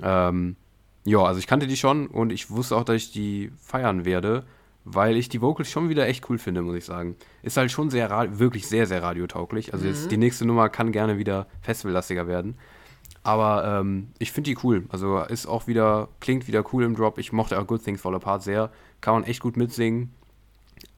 Ähm, 0.00 0.56
ja, 1.04 1.18
also 1.18 1.38
ich 1.40 1.48
kannte 1.48 1.66
die 1.66 1.76
schon 1.76 2.06
und 2.06 2.30
ich 2.30 2.50
wusste 2.50 2.76
auch, 2.76 2.84
dass 2.84 2.96
ich 2.96 3.12
die 3.12 3.50
feiern 3.60 4.04
werde, 4.04 4.46
weil 4.84 5.16
ich 5.16 5.28
die 5.28 5.42
Vocals 5.42 5.68
schon 5.68 5.88
wieder 5.88 6.06
echt 6.06 6.30
cool 6.30 6.38
finde, 6.38 6.62
muss 6.62 6.76
ich 6.76 6.84
sagen. 6.84 7.16
Ist 7.42 7.56
halt 7.56 7.72
schon 7.72 7.90
sehr, 7.90 8.08
wirklich 8.38 8.68
sehr, 8.68 8.86
sehr 8.86 9.02
radiotauglich. 9.02 9.72
Also 9.72 9.84
mhm. 9.84 9.90
jetzt 9.90 10.10
die 10.10 10.16
nächste 10.16 10.46
Nummer 10.46 10.68
kann 10.68 10.92
gerne 10.92 11.18
wieder 11.18 11.48
festivallastiger 11.60 12.28
werden. 12.28 12.56
Aber 13.24 13.80
ähm, 13.80 14.12
ich 14.20 14.30
finde 14.30 14.50
die 14.50 14.58
cool. 14.62 14.84
Also 14.88 15.18
ist 15.18 15.46
auch 15.46 15.66
wieder, 15.66 16.10
klingt 16.20 16.46
wieder 16.46 16.62
cool 16.72 16.84
im 16.84 16.94
Drop. 16.94 17.18
Ich 17.18 17.32
mochte 17.32 17.58
auch 17.58 17.66
Good 17.66 17.82
Things 17.82 18.00
Fall 18.00 18.14
Apart 18.14 18.44
sehr. 18.44 18.70
Kann 19.00 19.14
man 19.14 19.24
echt 19.24 19.40
gut 19.40 19.56
mitsingen. 19.56 20.12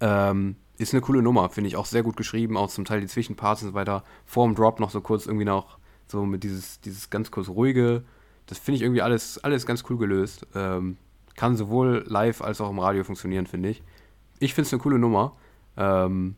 Ähm, 0.00 0.56
ist 0.78 0.94
eine 0.94 1.00
coole 1.00 1.22
Nummer, 1.22 1.48
finde 1.48 1.68
ich 1.68 1.76
auch 1.76 1.86
sehr 1.86 2.02
gut 2.02 2.16
geschrieben, 2.16 2.56
auch 2.56 2.68
zum 2.68 2.84
Teil 2.84 3.00
die 3.00 3.06
Zwischenparts 3.06 3.62
und 3.62 3.68
so 3.70 3.74
weiter. 3.74 4.04
Vor 4.24 4.46
dem 4.46 4.54
Drop 4.54 4.80
noch 4.80 4.90
so 4.90 5.00
kurz 5.00 5.26
irgendwie 5.26 5.44
noch 5.44 5.78
so 6.06 6.24
mit 6.24 6.44
dieses, 6.44 6.80
dieses 6.80 7.10
ganz 7.10 7.30
kurz 7.30 7.48
ruhige. 7.48 8.04
Das 8.46 8.58
finde 8.58 8.76
ich 8.76 8.82
irgendwie 8.82 9.02
alles, 9.02 9.42
alles 9.44 9.66
ganz 9.66 9.84
cool 9.90 9.98
gelöst. 9.98 10.46
Ähm, 10.54 10.96
kann 11.36 11.56
sowohl 11.56 12.04
live 12.06 12.42
als 12.42 12.60
auch 12.60 12.70
im 12.70 12.78
Radio 12.78 13.04
funktionieren, 13.04 13.46
finde 13.46 13.70
ich. 13.70 13.82
Ich 14.38 14.54
finde 14.54 14.66
es 14.66 14.72
eine 14.72 14.82
coole 14.82 14.98
Nummer. 14.98 15.36
Ähm, 15.76 16.36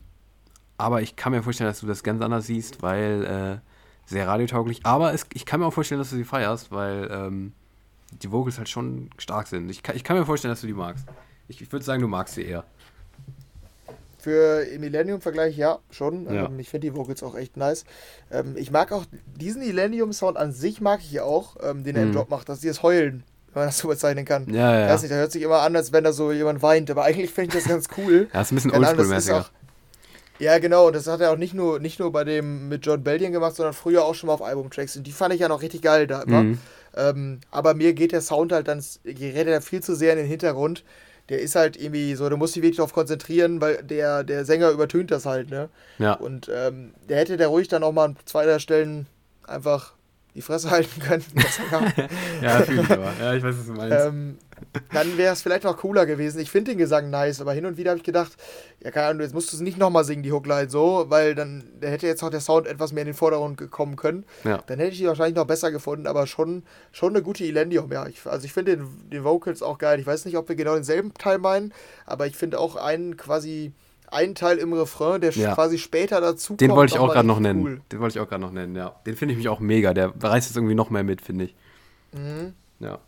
aber 0.76 1.02
ich 1.02 1.16
kann 1.16 1.32
mir 1.32 1.42
vorstellen, 1.42 1.68
dass 1.68 1.80
du 1.80 1.86
das 1.86 2.02
ganz 2.02 2.22
anders 2.22 2.46
siehst, 2.46 2.82
weil 2.82 3.24
äh, 3.24 3.70
sehr 4.08 4.26
radiotauglich. 4.26 4.84
Aber 4.84 5.12
es, 5.12 5.26
ich 5.34 5.46
kann 5.46 5.60
mir 5.60 5.66
auch 5.66 5.72
vorstellen, 5.72 6.00
dass 6.00 6.10
du 6.10 6.16
sie 6.16 6.24
feierst, 6.24 6.72
weil 6.72 7.08
ähm, 7.12 7.52
die 8.22 8.32
Vocals 8.32 8.58
halt 8.58 8.68
schon 8.68 9.10
stark 9.18 9.46
sind. 9.46 9.70
Ich 9.70 9.82
kann, 9.82 9.94
ich 9.94 10.04
kann 10.04 10.18
mir 10.18 10.24
vorstellen, 10.24 10.52
dass 10.52 10.62
du 10.62 10.66
die 10.66 10.72
magst. 10.72 11.06
Ich, 11.48 11.60
ich 11.60 11.70
würde 11.70 11.84
sagen, 11.84 12.00
du 12.00 12.08
magst 12.08 12.34
sie 12.34 12.42
eher. 12.42 12.64
Für 14.20 14.66
Millennium-Vergleich, 14.78 15.56
ja, 15.56 15.78
schon. 15.90 16.32
Ja. 16.32 16.46
Ähm, 16.46 16.58
ich 16.58 16.68
finde 16.68 16.88
die 16.88 16.96
Vocals 16.96 17.22
auch 17.22 17.34
echt 17.34 17.56
nice. 17.56 17.84
Ähm, 18.30 18.54
ich 18.56 18.70
mag 18.70 18.92
auch 18.92 19.04
diesen 19.36 19.62
Millennium-Sound 19.62 20.36
an 20.36 20.52
sich, 20.52 20.80
mag 20.80 21.00
ich 21.00 21.20
auch, 21.20 21.56
ähm, 21.62 21.84
den 21.84 21.96
er 21.96 22.02
im 22.02 22.08
mhm. 22.08 22.14
Job 22.14 22.30
macht, 22.30 22.48
dass 22.48 22.60
die 22.60 22.68
das 22.68 22.82
Heulen, 22.82 23.22
wenn 23.52 23.62
man 23.62 23.68
das 23.68 23.78
so 23.78 23.88
bezeichnen 23.88 24.24
kann. 24.24 24.52
Ja, 24.52 24.74
ja. 24.74 24.84
Ich 24.84 24.92
weiß 24.92 25.02
nicht, 25.02 25.12
da 25.12 25.16
hört 25.16 25.32
sich 25.32 25.42
immer 25.42 25.60
an, 25.60 25.74
als 25.74 25.92
wenn 25.92 26.04
da 26.04 26.12
so 26.12 26.32
jemand 26.32 26.62
weint, 26.62 26.90
aber 26.90 27.04
eigentlich 27.04 27.30
finde 27.30 27.56
ich 27.56 27.62
das 27.62 27.68
ganz 27.68 27.88
cool. 27.96 28.28
ja, 28.34 28.40
ist 28.40 28.52
ein 28.52 28.56
bisschen 28.56 28.72
oldschool-mäßiger. 28.72 29.46
Ja, 30.38 30.58
genau, 30.58 30.90
das 30.90 31.06
hat 31.06 31.20
er 31.20 31.32
auch 31.32 31.36
nicht 31.36 31.52
nur, 31.52 31.80
nicht 31.80 31.98
nur 31.98 32.12
bei 32.12 32.24
dem 32.24 32.68
mit 32.68 32.86
John 32.86 33.02
Bellion 33.02 33.30
gemacht, 33.30 33.56
sondern 33.56 33.74
früher 33.74 34.04
auch 34.04 34.14
schon 34.14 34.28
mal 34.28 34.32
auf 34.32 34.42
Albumtracks. 34.42 34.96
Und 34.96 35.06
die 35.06 35.12
fand 35.12 35.34
ich 35.34 35.40
ja 35.40 35.48
noch 35.48 35.60
richtig 35.60 35.82
geil 35.82 36.06
da 36.06 36.22
immer. 36.22 36.42
Mhm. 36.44 36.58
Ähm, 36.96 37.40
aber 37.50 37.74
mir 37.74 37.92
geht 37.92 38.12
der 38.12 38.22
Sound 38.22 38.50
halt 38.50 38.66
dann, 38.66 38.82
gerät 39.04 39.46
er 39.46 39.60
viel 39.60 39.82
zu 39.82 39.94
sehr 39.94 40.12
in 40.12 40.18
den 40.18 40.26
Hintergrund 40.26 40.82
der 41.30 41.40
ist 41.40 41.54
halt 41.54 41.80
irgendwie 41.80 42.14
so, 42.16 42.28
du 42.28 42.36
musst 42.36 42.56
dich 42.56 42.62
wirklich 42.62 42.76
darauf 42.76 42.92
konzentrieren, 42.92 43.60
weil 43.60 43.82
der, 43.82 44.24
der 44.24 44.44
Sänger 44.44 44.70
übertönt 44.70 45.10
das 45.10 45.24
halt, 45.24 45.48
ne? 45.48 45.68
Ja. 45.98 46.14
Und 46.14 46.50
ähm, 46.52 46.92
der 47.08 47.18
hätte 47.18 47.36
der 47.36 47.48
ruhig 47.48 47.68
dann 47.68 47.84
auch 47.84 47.92
mal 47.92 48.04
an 48.04 48.16
zwei 48.24 48.44
der 48.44 48.58
Stellen 48.58 49.06
einfach 49.46 49.94
die 50.40 50.46
Fresse 50.46 50.70
halten 50.70 51.00
können. 51.00 51.24
ja, 52.42 52.62
fühle 52.62 52.82
ich 52.82 52.90
aber. 52.90 53.12
Ja, 53.20 53.34
ich 53.34 53.42
weiß, 53.42 53.54
was 53.58 53.66
du 53.66 53.72
meinst. 53.74 54.06
Ähm, 54.06 54.38
dann 54.92 55.18
wäre 55.18 55.34
es 55.34 55.42
vielleicht 55.42 55.64
noch 55.64 55.76
cooler 55.76 56.06
gewesen. 56.06 56.40
Ich 56.40 56.50
finde 56.50 56.72
den 56.72 56.78
Gesang 56.78 57.10
nice, 57.10 57.42
aber 57.42 57.52
hin 57.52 57.66
und 57.66 57.76
wieder 57.76 57.90
habe 57.90 57.98
ich 57.98 58.04
gedacht, 58.04 58.32
ja, 58.82 58.90
keine 58.90 59.08
Ahnung, 59.08 59.22
jetzt 59.22 59.34
musst 59.34 59.52
du 59.52 59.56
es 59.56 59.60
nicht 59.60 59.76
nochmal 59.76 60.04
singen, 60.04 60.22
die 60.22 60.32
Hookline 60.32 60.70
so, 60.70 61.06
weil 61.08 61.34
dann 61.34 61.64
der 61.82 61.90
hätte 61.90 62.06
jetzt 62.06 62.22
auch 62.22 62.30
der 62.30 62.40
Sound 62.40 62.66
etwas 62.66 62.92
mehr 62.92 63.02
in 63.02 63.08
den 63.08 63.14
Vordergrund 63.14 63.70
kommen 63.70 63.96
können. 63.96 64.24
Ja. 64.44 64.62
Dann 64.66 64.78
hätte 64.78 64.92
ich 64.92 64.98
die 64.98 65.06
wahrscheinlich 65.06 65.36
noch 65.36 65.46
besser 65.46 65.70
gefunden, 65.70 66.06
aber 66.06 66.26
schon, 66.26 66.62
schon 66.90 67.14
eine 67.14 67.22
gute 67.22 67.44
Elendium, 67.44 67.92
ja. 67.92 68.06
Ich, 68.06 68.26
also 68.26 68.46
ich 68.46 68.52
finde 68.54 68.78
den, 68.78 69.10
den 69.10 69.24
Vocals 69.24 69.62
auch 69.62 69.76
geil. 69.76 70.00
Ich 70.00 70.06
weiß 70.06 70.24
nicht, 70.24 70.36
ob 70.36 70.48
wir 70.48 70.56
genau 70.56 70.74
denselben 70.74 71.12
Teil 71.14 71.38
meinen, 71.38 71.74
aber 72.06 72.26
ich 72.26 72.36
finde 72.36 72.58
auch 72.58 72.76
einen 72.76 73.18
quasi 73.18 73.72
einen 74.10 74.34
Teil 74.34 74.58
im 74.58 74.72
Refrain, 74.72 75.20
der 75.20 75.32
ja. 75.32 75.54
quasi 75.54 75.78
später 75.78 76.20
dazu 76.20 76.56
Den 76.56 76.70
wollte 76.70 76.94
ich 76.94 77.00
auch 77.00 77.12
gerade 77.12 77.26
noch 77.26 77.40
nennen. 77.40 77.62
Cool. 77.62 77.80
Den 77.92 78.00
wollte 78.00 78.18
ich 78.18 78.22
auch 78.22 78.28
gerade 78.28 78.42
noch 78.42 78.52
nennen, 78.52 78.74
ja. 78.74 78.94
Den 79.06 79.16
finde 79.16 79.32
ich 79.32 79.38
mich 79.38 79.48
auch 79.48 79.60
mega. 79.60 79.94
Der 79.94 80.12
reißt 80.20 80.48
jetzt 80.48 80.56
irgendwie 80.56 80.74
noch 80.74 80.90
mehr 80.90 81.04
mit, 81.04 81.20
finde 81.20 81.46
ich. 81.46 81.54
Mhm. 82.12 82.54
Ja. 82.80 82.98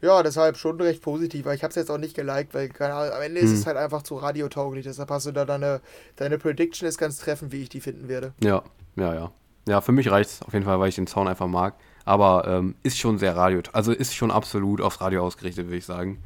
Ja, 0.00 0.22
deshalb 0.22 0.56
schon 0.56 0.80
recht 0.80 1.02
positiv, 1.02 1.46
aber 1.46 1.54
ich 1.54 1.64
habe 1.64 1.70
es 1.70 1.74
jetzt 1.74 1.90
auch 1.90 1.98
nicht 1.98 2.14
geliked, 2.14 2.54
weil 2.54 2.68
keine 2.68 2.94
Ahnung, 2.94 3.14
am 3.14 3.22
Ende 3.22 3.40
hm. 3.40 3.46
ist 3.46 3.52
es 3.52 3.66
halt 3.66 3.76
einfach 3.76 4.02
zu 4.02 4.14
radiotauglich. 4.14 4.84
Deshalb 4.84 5.10
hast 5.10 5.26
du 5.26 5.32
da 5.32 5.44
deine, 5.44 5.80
deine 6.14 6.38
Prediction 6.38 6.88
ist 6.88 6.98
ganz 6.98 7.18
treffend, 7.18 7.50
wie 7.50 7.62
ich 7.62 7.68
die 7.68 7.80
finden 7.80 8.08
werde. 8.08 8.32
Ja, 8.42 8.62
ja, 8.94 9.14
ja. 9.14 9.32
Ja, 9.66 9.80
für 9.80 9.92
mich 9.92 10.10
reicht 10.10 10.30
es 10.30 10.42
auf 10.42 10.52
jeden 10.52 10.64
Fall, 10.64 10.78
weil 10.80 10.88
ich 10.88 10.94
den 10.94 11.06
Sound 11.06 11.28
einfach 11.28 11.48
mag. 11.48 11.74
Aber 12.04 12.46
ähm, 12.46 12.74
ist 12.82 12.98
schon 12.98 13.18
sehr 13.18 13.36
radio, 13.36 13.60
also 13.72 13.92
ist 13.92 14.14
schon 14.14 14.30
absolut 14.30 14.80
aufs 14.80 15.00
Radio 15.00 15.22
ausgerichtet, 15.22 15.66
würde 15.66 15.76
ich 15.76 15.84
sagen. 15.84 16.22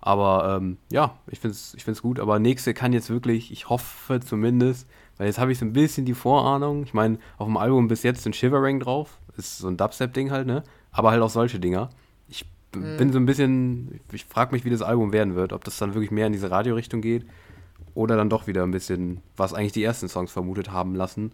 Aber 0.00 0.56
ähm, 0.56 0.78
ja, 0.90 1.16
ich 1.26 1.40
finde 1.40 1.52
es 1.52 1.74
ich 1.74 1.84
find's 1.84 2.02
gut. 2.02 2.20
Aber 2.20 2.38
nächste 2.38 2.74
kann 2.74 2.92
jetzt 2.92 3.10
wirklich, 3.10 3.50
ich 3.50 3.68
hoffe 3.68 4.20
zumindest, 4.20 4.88
weil 5.16 5.26
jetzt 5.26 5.38
habe 5.38 5.52
ich 5.52 5.58
so 5.58 5.64
ein 5.64 5.72
bisschen 5.72 6.06
die 6.06 6.14
Vorahnung. 6.14 6.84
Ich 6.84 6.94
meine, 6.94 7.18
auf 7.36 7.46
dem 7.46 7.56
Album 7.56 7.88
bis 7.88 8.02
jetzt 8.02 8.26
ein 8.26 8.32
Shivering 8.32 8.80
drauf. 8.80 9.18
Ist 9.36 9.58
so 9.58 9.68
ein 9.68 9.76
Dubstep-Ding 9.76 10.30
halt, 10.30 10.46
ne? 10.46 10.62
Aber 10.90 11.10
halt 11.10 11.22
auch 11.22 11.30
solche 11.30 11.60
Dinger. 11.60 11.90
Ich 12.28 12.44
mhm. 12.74 12.96
bin 12.96 13.12
so 13.12 13.18
ein 13.18 13.26
bisschen, 13.26 14.00
ich 14.12 14.24
frage 14.24 14.52
mich, 14.52 14.64
wie 14.64 14.70
das 14.70 14.82
Album 14.82 15.12
werden 15.12 15.34
wird. 15.34 15.52
Ob 15.52 15.64
das 15.64 15.78
dann 15.78 15.94
wirklich 15.94 16.10
mehr 16.10 16.26
in 16.26 16.32
diese 16.32 16.50
Radiorichtung 16.50 17.00
geht 17.00 17.26
oder 17.94 18.16
dann 18.16 18.30
doch 18.30 18.46
wieder 18.46 18.62
ein 18.62 18.70
bisschen, 18.70 19.20
was 19.36 19.54
eigentlich 19.54 19.72
die 19.72 19.82
ersten 19.82 20.08
Songs 20.08 20.30
vermutet 20.30 20.70
haben 20.70 20.94
lassen. 20.94 21.32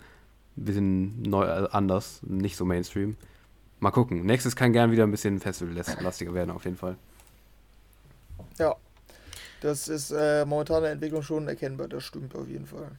Ein 0.56 0.64
bisschen 0.64 1.22
neu, 1.22 1.44
äh, 1.44 1.68
anders, 1.70 2.22
nicht 2.22 2.56
so 2.56 2.64
Mainstream. 2.64 3.16
Mal 3.80 3.90
gucken. 3.90 4.24
Nächstes 4.24 4.56
kann 4.56 4.72
gern 4.72 4.90
wieder 4.90 5.02
ein 5.04 5.10
bisschen 5.10 5.40
festival-lastiger 5.40 6.32
werden, 6.32 6.50
auf 6.50 6.64
jeden 6.64 6.76
Fall. 6.76 6.96
Ja, 8.58 8.76
das 9.60 9.88
ist 9.88 10.10
äh, 10.10 10.44
momentan 10.44 10.84
Entwicklung 10.84 11.22
schon 11.22 11.48
erkennbar, 11.48 11.88
das 11.88 12.04
stimmt 12.04 12.34
auf 12.34 12.48
jeden 12.48 12.66
Fall. 12.66 12.92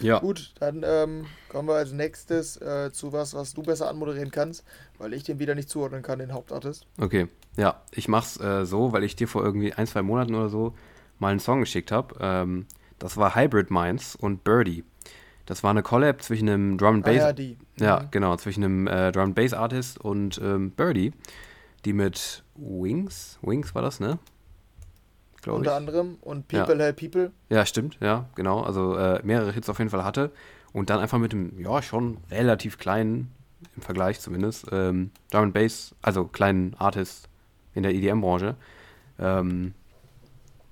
Ja. 0.00 0.18
Gut, 0.18 0.52
dann 0.60 0.82
ähm, 0.84 1.26
kommen 1.48 1.68
wir 1.68 1.74
als 1.74 1.92
nächstes 1.92 2.56
äh, 2.60 2.92
zu 2.92 3.12
was, 3.12 3.34
was 3.34 3.54
du 3.54 3.62
besser 3.62 3.88
anmoderieren 3.88 4.30
kannst, 4.30 4.64
weil 4.98 5.12
ich 5.12 5.24
den 5.24 5.38
wieder 5.38 5.54
nicht 5.54 5.68
zuordnen 5.68 6.02
kann, 6.02 6.18
den 6.18 6.32
Hauptartist. 6.32 6.86
Okay, 7.00 7.28
ja, 7.56 7.80
ich 7.92 8.08
mach's 8.08 8.38
äh, 8.40 8.64
so, 8.64 8.92
weil 8.92 9.04
ich 9.04 9.16
dir 9.16 9.28
vor 9.28 9.44
irgendwie 9.44 9.72
ein, 9.72 9.86
zwei 9.86 10.02
Monaten 10.02 10.34
oder 10.34 10.48
so 10.48 10.74
mal 11.18 11.30
einen 11.30 11.40
Song 11.40 11.60
geschickt 11.60 11.92
habe. 11.92 12.14
Ähm, 12.20 12.66
das 12.98 13.16
war 13.16 13.34
Hybrid 13.34 13.70
Minds 13.70 14.16
und 14.16 14.44
Birdie. 14.44 14.84
Das 15.46 15.62
war 15.62 15.70
eine 15.70 15.82
Collab 15.82 16.22
zwischen 16.22 16.48
einem 16.48 16.78
Drum 16.78 16.96
and 16.96 17.04
Bass. 17.04 17.22
Ah, 17.22 17.26
ja, 17.28 17.32
die. 17.32 17.56
ja 17.78 18.00
mhm. 18.00 18.08
genau, 18.10 18.36
zwischen 18.36 18.64
einem 18.64 18.86
äh, 18.86 19.12
Drum 19.12 19.24
and 19.24 19.34
Bass 19.34 19.54
Artist 19.54 19.98
und 19.98 20.38
ähm, 20.42 20.72
Birdie, 20.72 21.12
die 21.84 21.92
mit 21.92 22.44
Wings, 22.54 23.38
Wings 23.42 23.74
war 23.74 23.82
das, 23.82 23.98
ne? 23.98 24.18
Glaube 25.48 25.62
ich. 25.62 25.68
Unter 25.68 25.76
anderem 25.76 26.18
und 26.20 26.48
People 26.48 26.76
ja. 26.76 26.84
Help 26.84 26.96
People. 26.96 27.32
Ja, 27.48 27.66
stimmt, 27.66 27.98
ja, 28.00 28.28
genau. 28.34 28.62
Also 28.62 28.96
äh, 28.96 29.20
mehrere 29.24 29.52
Hits 29.52 29.68
auf 29.68 29.78
jeden 29.78 29.90
Fall 29.90 30.04
hatte. 30.04 30.30
Und 30.72 30.90
dann 30.90 31.00
einfach 31.00 31.18
mit 31.18 31.32
dem, 31.32 31.58
ja, 31.58 31.82
schon 31.82 32.18
relativ 32.30 32.78
kleinen, 32.78 33.32
im 33.74 33.82
Vergleich 33.82 34.20
zumindest, 34.20 34.66
ähm, 34.70 35.10
Drum 35.30 35.44
and 35.44 35.54
Bass, 35.54 35.94
also 36.02 36.24
kleinen 36.24 36.74
Artist 36.78 37.28
in 37.74 37.82
der 37.82 37.94
EDM-Branche, 37.94 38.54
ähm, 39.18 39.74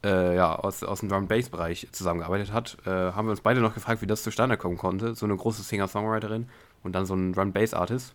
äh, 0.05 0.37
ja, 0.37 0.55
aus, 0.55 0.85
aus 0.85 1.01
dem 1.01 1.09
Drum 1.09 1.27
Bass 1.27 1.49
Bereich 1.49 1.89
zusammengearbeitet 1.93 2.53
hat, 2.53 2.77
äh, 2.85 2.91
haben 2.91 3.27
wir 3.27 3.31
uns 3.31 3.41
beide 3.41 3.61
noch 3.61 3.75
gefragt, 3.75 4.03
wie 4.03 4.07
das 4.07 4.23
zustande 4.23 4.57
kommen 4.57 4.77
konnte. 4.77 5.15
So 5.15 5.27
eine 5.27 5.37
große 5.37 5.63
Singer-Songwriterin 5.63 6.49
und 6.83 6.93
dann 6.93 7.07
so 7.07 7.15
ein 7.15 7.33
Drum 7.33 7.53
Bass 7.53 7.75
Artist. 7.75 8.15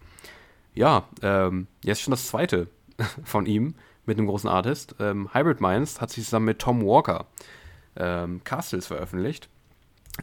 Ja, 0.74 1.06
ähm, 1.22 1.68
jetzt 1.84 2.02
schon 2.02 2.12
das 2.12 2.28
zweite 2.28 2.68
von 3.24 3.46
ihm 3.46 3.76
mit 4.06 4.18
einem 4.18 4.28
großen 4.28 4.50
Artist. 4.50 4.96
Ähm, 5.00 5.30
Hybrid 5.34 5.62
Minds 5.62 6.02
hat 6.02 6.10
sich 6.10 6.24
zusammen 6.26 6.46
mit 6.46 6.60
Tom 6.60 6.86
Walker 6.86 7.26
ähm, 7.96 8.44
Castles 8.44 8.88
veröffentlicht. 8.88 9.50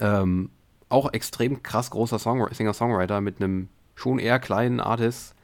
Ähm, 0.01 0.51
auch 0.89 1.13
extrem 1.13 1.63
krass 1.63 1.91
großer 1.91 2.19
Singer-Songwriter 2.19 3.21
mit 3.21 3.41
einem 3.41 3.69
schon 3.95 4.19
eher 4.19 4.39
kleinen 4.39 4.81
Artist, 4.81 5.35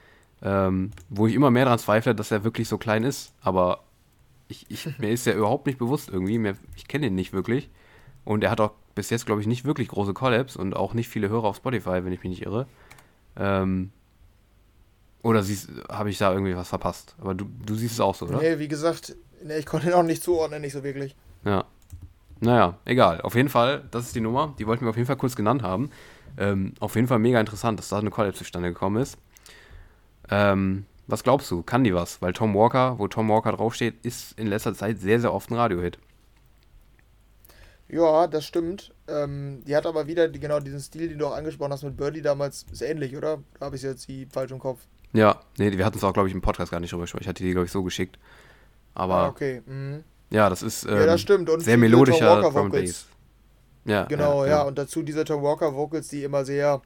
ähm, 0.43 0.91
wo 1.09 1.27
ich 1.27 1.35
immer 1.35 1.51
mehr 1.51 1.65
daran 1.65 1.79
zweifle, 1.79 2.15
dass 2.15 2.31
er 2.31 2.45
wirklich 2.45 2.69
so 2.69 2.79
klein 2.79 3.05
ist. 3.05 3.35
Aber 3.41 3.85
ich, 4.49 4.67
ich, 4.69 4.87
mir 4.99 5.11
ist 5.11 5.27
ja 5.27 5.35
überhaupt 5.35 5.67
nicht 5.67 5.79
bewusst 5.79 6.09
irgendwie. 6.09 6.39
Mir, 6.39 6.57
ich 6.77 6.89
kenne 6.89 7.07
ihn 7.07 7.15
nicht 7.15 7.33
wirklich. 7.33 7.71
Und 8.25 8.43
er 8.43 8.51
hat 8.51 8.61
auch 8.61 8.73
bis 8.95 9.11
jetzt, 9.11 9.27
glaube 9.27 9.41
ich, 9.41 9.47
nicht 9.47 9.65
wirklich 9.65 9.89
große 9.89 10.15
Collabs 10.15 10.57
und 10.57 10.75
auch 10.75 10.95
nicht 10.95 11.09
viele 11.09 11.29
Hörer 11.29 11.45
auf 11.45 11.57
Spotify, 11.57 12.05
wenn 12.05 12.13
ich 12.13 12.23
mich 12.23 12.31
nicht 12.31 12.47
irre. 12.47 12.67
Ähm, 13.37 13.91
oder 15.25 15.43
habe 15.89 16.11
ich 16.11 16.19
da 16.19 16.33
irgendwie 16.33 16.55
was 16.55 16.69
verpasst? 16.69 17.17
Aber 17.19 17.35
du, 17.35 17.47
du 17.65 17.75
siehst 17.75 17.95
es 17.95 18.01
auch 18.01 18.15
so, 18.15 18.27
oder? 18.27 18.39
Nee, 18.39 18.59
wie 18.59 18.69
gesagt, 18.69 19.17
nee, 19.43 19.57
ich 19.57 19.65
konnte 19.65 19.89
ihn 19.89 19.95
auch 19.95 20.03
nicht 20.03 20.23
zuordnen, 20.23 20.61
nicht 20.61 20.75
so 20.75 20.85
wirklich. 20.85 21.17
Ja. 21.47 21.65
Naja, 22.41 22.79
egal. 22.85 23.23
Auf 23.23 23.35
jeden 23.35 23.49
Fall, 23.49 23.85
das 23.91 24.05
ist 24.05 24.15
die 24.15 24.21
Nummer. 24.21 24.55
Die 24.59 24.67
wollten 24.67 24.85
wir 24.85 24.91
auf 24.91 24.97
jeden 24.97 25.07
Fall 25.07 25.17
kurz 25.17 25.35
genannt 25.35 25.63
haben. 25.63 25.89
Ähm, 26.37 26.75
auf 26.79 26.95
jeden 26.95 27.09
Fall 27.09 27.21
mega 27.21 27.41
interessant, 27.41 27.79
dass 27.79 27.89
da 27.89 27.99
eine 27.99 28.11
Collab 28.11 28.37
zustande 28.37 28.69
gekommen 28.69 29.01
ist. 29.01 29.17
Ähm, 30.31 30.85
was 31.07 31.23
glaubst 31.23 31.51
du? 31.51 31.63
Kann 31.63 31.85
die 31.85 31.95
was? 31.95 32.21
Weil 32.21 32.35
Tom 32.35 32.55
Walker, 32.55 32.99
wo 32.99 33.09
Tom 33.09 33.31
Walker 33.31 33.53
draufsteht, 33.53 34.05
ist 34.05 34.39
in 34.39 34.47
letzter 34.47 34.75
Zeit 34.75 35.01
sehr, 35.01 35.21
sehr 35.21 35.33
oft 35.33 35.51
ein 35.51 35.55
Radiohit. 35.55 35.99
Ja, 37.89 38.27
das 38.27 38.45
stimmt. 38.45 38.93
Ähm, 39.09 39.63
die 39.67 39.75
hat 39.75 39.87
aber 39.87 40.07
wieder 40.07 40.29
die, 40.29 40.41
genau 40.41 40.61
diesen 40.61 40.81
Stil, 40.81 41.09
den 41.09 41.19
du 41.19 41.29
auch 41.29 41.37
angesprochen 41.37 41.73
hast 41.73 41.83
mit 41.83 41.97
Birdie 41.97 42.23
damals, 42.23 42.67
ist 42.71 42.83
ähnlich, 42.83 43.17
oder? 43.17 43.39
Da 43.59 43.67
habe 43.67 43.77
ich 43.77 43.83
jetzt 43.83 44.07
die 44.09 44.27
falsch 44.27 44.53
im 44.53 44.59
Kopf. 44.59 44.81
Ja, 45.15 45.41
nee, 45.59 45.73
wir 45.77 45.85
hatten 45.87 45.97
es 45.97 46.05
auch, 46.05 46.13
glaube 46.13 46.29
ich, 46.29 46.35
im 46.35 46.43
Podcast 46.43 46.73
gar 46.73 46.81
nicht 46.81 46.93
drüber 46.93 47.05
gesprochen. 47.05 47.23
Ich 47.23 47.29
hatte 47.29 47.43
die, 47.43 47.53
glaube 47.53 47.67
ich, 47.67 47.73
so 47.73 47.83
geschickt. 47.83 48.19
Aber. 48.95 49.15
Ah, 49.15 49.29
okay. 49.29 49.63
Mhm. 49.65 50.03
Ja, 50.31 50.51
das 50.51 50.63
ist. 50.63 50.85
Ähm, 50.85 50.97
ja, 50.97 51.07
das 51.07 51.21
stimmt. 51.21 51.49
Und 51.49 51.61
sehr 51.61 51.79
melodischer 51.79 52.43
Drum 52.43 52.71
Bass. 52.71 53.07
Ja, 53.85 54.05
genau, 54.05 54.45
ja, 54.45 54.51
ja, 54.51 54.63
Und 54.63 54.79
dazu 54.79 55.03
diese 55.03 55.25
Tom 55.25 55.43
Walker 55.43 55.75
Vocals, 55.75 56.09
die 56.09 56.25
immer 56.25 56.45
sehr. 56.45 56.83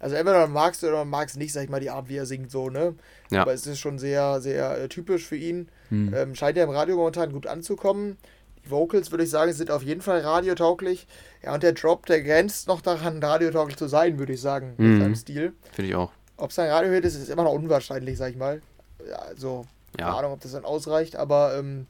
Also 0.00 0.14
entweder 0.14 0.40
man 0.40 0.52
magst 0.52 0.82
du 0.82 0.88
oder 0.88 0.98
man 0.98 1.08
magst 1.08 1.36
nicht, 1.36 1.52
sag 1.52 1.64
ich 1.64 1.70
mal, 1.70 1.80
die 1.80 1.90
Art, 1.90 2.08
wie 2.08 2.16
er 2.16 2.26
singt, 2.26 2.50
so, 2.50 2.70
ne? 2.70 2.94
Ja. 3.30 3.42
Aber 3.42 3.52
es 3.52 3.66
ist 3.66 3.80
schon 3.80 3.98
sehr, 3.98 4.40
sehr 4.40 4.78
äh, 4.78 4.88
typisch 4.88 5.26
für 5.26 5.36
ihn. 5.36 5.68
Hm. 5.88 6.14
Ähm, 6.14 6.34
scheint 6.34 6.56
ja 6.56 6.64
im 6.64 6.70
Radio 6.70 6.96
momentan 6.96 7.32
gut 7.32 7.46
anzukommen. 7.46 8.16
Die 8.64 8.70
Vocals, 8.70 9.10
würde 9.10 9.24
ich 9.24 9.30
sagen, 9.30 9.52
sind 9.52 9.70
auf 9.70 9.82
jeden 9.82 10.00
Fall 10.00 10.20
radiotauglich. 10.20 11.06
Ja, 11.42 11.52
und 11.52 11.62
der 11.62 11.72
Drop, 11.72 12.06
der 12.06 12.22
grenzt 12.22 12.68
noch 12.68 12.80
daran, 12.80 13.22
radiotauglich 13.22 13.76
zu 13.76 13.88
sein, 13.88 14.18
würde 14.18 14.32
ich 14.32 14.40
sagen, 14.40 14.74
hm. 14.78 14.92
mit 14.92 15.02
seinem 15.02 15.14
Stil. 15.16 15.52
Finde 15.72 15.90
ich 15.90 15.94
auch. 15.96 16.12
Ob 16.38 16.50
es 16.50 16.58
ein 16.58 16.70
Radiohit 16.70 17.04
ist, 17.04 17.16
ist 17.16 17.28
immer 17.28 17.44
noch 17.44 17.52
unwahrscheinlich, 17.52 18.16
sag 18.16 18.30
ich 18.30 18.36
mal. 18.36 18.62
Also, 19.28 19.66
ja. 19.98 20.06
keine 20.06 20.18
Ahnung, 20.18 20.32
ob 20.32 20.40
das 20.40 20.52
dann 20.52 20.64
ausreicht, 20.64 21.16
aber 21.16 21.56
ähm, 21.58 21.86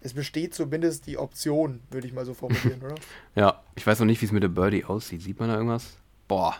es 0.00 0.14
besteht 0.14 0.54
zumindest 0.54 1.06
die 1.06 1.18
Option, 1.18 1.80
würde 1.90 2.06
ich 2.06 2.12
mal 2.12 2.24
so 2.24 2.34
formulieren, 2.34 2.82
oder? 2.82 2.94
Ja, 3.34 3.62
ich 3.74 3.86
weiß 3.86 4.00
noch 4.00 4.06
nicht, 4.06 4.20
wie 4.20 4.26
es 4.26 4.32
mit 4.32 4.42
der 4.42 4.48
Birdie 4.48 4.84
aussieht. 4.84 5.22
Sieht 5.22 5.38
man 5.38 5.48
da 5.48 5.54
irgendwas? 5.54 5.96
Boah, 6.28 6.56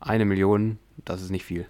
eine 0.00 0.24
Million, 0.24 0.78
das 1.04 1.22
ist 1.22 1.30
nicht 1.30 1.44
viel. 1.44 1.66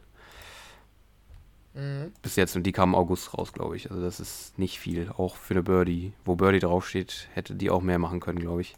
Mhm. 1.75 2.13
Bis 2.23 2.37
jetzt, 2.37 2.57
und 2.57 2.65
die 2.65 2.73
kam 2.73 2.91
im 2.91 2.95
August 2.95 3.37
raus, 3.37 3.53
glaube 3.53 3.77
ich. 3.77 3.91
Also 3.91 4.03
das 4.03 4.21
ist 4.21 4.59
nicht 4.59 4.79
viel, 4.79 5.11
auch 5.17 5.37
für 5.37 5.55
eine 5.55 5.63
Birdie. 5.63 6.13
Wo 6.25 6.37
Birdie 6.37 6.59
draufsteht, 6.59 7.29
hätte 7.35 7.55
die 7.55 7.71
auch 7.71 7.83
mehr 7.83 7.99
machen 7.99 8.21
können, 8.21 8.39
glaube 8.39 8.63
ich. 8.63 8.77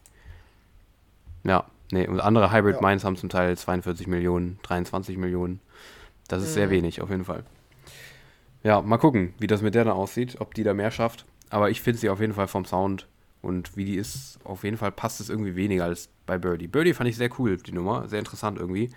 Ja, 1.44 1.64
nee, 1.90 2.06
und 2.06 2.20
andere 2.20 2.52
Hybrid 2.52 2.76
ja. 2.76 2.80
Mines 2.82 3.04
haben 3.04 3.16
zum 3.16 3.28
Teil 3.28 3.56
42 3.56 4.06
Millionen, 4.06 4.58
23 4.62 5.16
Millionen. 5.16 5.60
Das 6.30 6.42
ist 6.42 6.50
mhm. 6.50 6.54
sehr 6.54 6.70
wenig, 6.70 7.00
auf 7.00 7.10
jeden 7.10 7.24
Fall. 7.24 7.44
Ja, 8.62 8.80
mal 8.82 8.98
gucken, 8.98 9.34
wie 9.38 9.46
das 9.46 9.62
mit 9.62 9.74
der 9.74 9.84
dann 9.84 9.94
aussieht, 9.94 10.40
ob 10.40 10.54
die 10.54 10.62
da 10.62 10.74
mehr 10.74 10.90
schafft. 10.90 11.24
Aber 11.50 11.70
ich 11.70 11.80
finde 11.80 11.98
sie 11.98 12.10
auf 12.10 12.20
jeden 12.20 12.34
Fall 12.34 12.46
vom 12.46 12.64
Sound 12.64 13.08
Und 13.42 13.76
wie 13.76 13.84
die 13.84 13.96
ist, 13.96 14.38
auf 14.44 14.64
jeden 14.64 14.76
Fall 14.76 14.92
passt 14.92 15.20
es 15.20 15.30
irgendwie 15.30 15.56
weniger 15.56 15.84
als 15.84 16.08
bei 16.26 16.38
Birdie. 16.38 16.68
Birdie 16.68 16.94
fand 16.94 17.08
ich 17.08 17.16
sehr 17.16 17.30
cool, 17.38 17.56
die 17.56 17.72
Nummer, 17.72 18.06
sehr 18.06 18.18
interessant 18.18 18.58
irgendwie. 18.58 18.90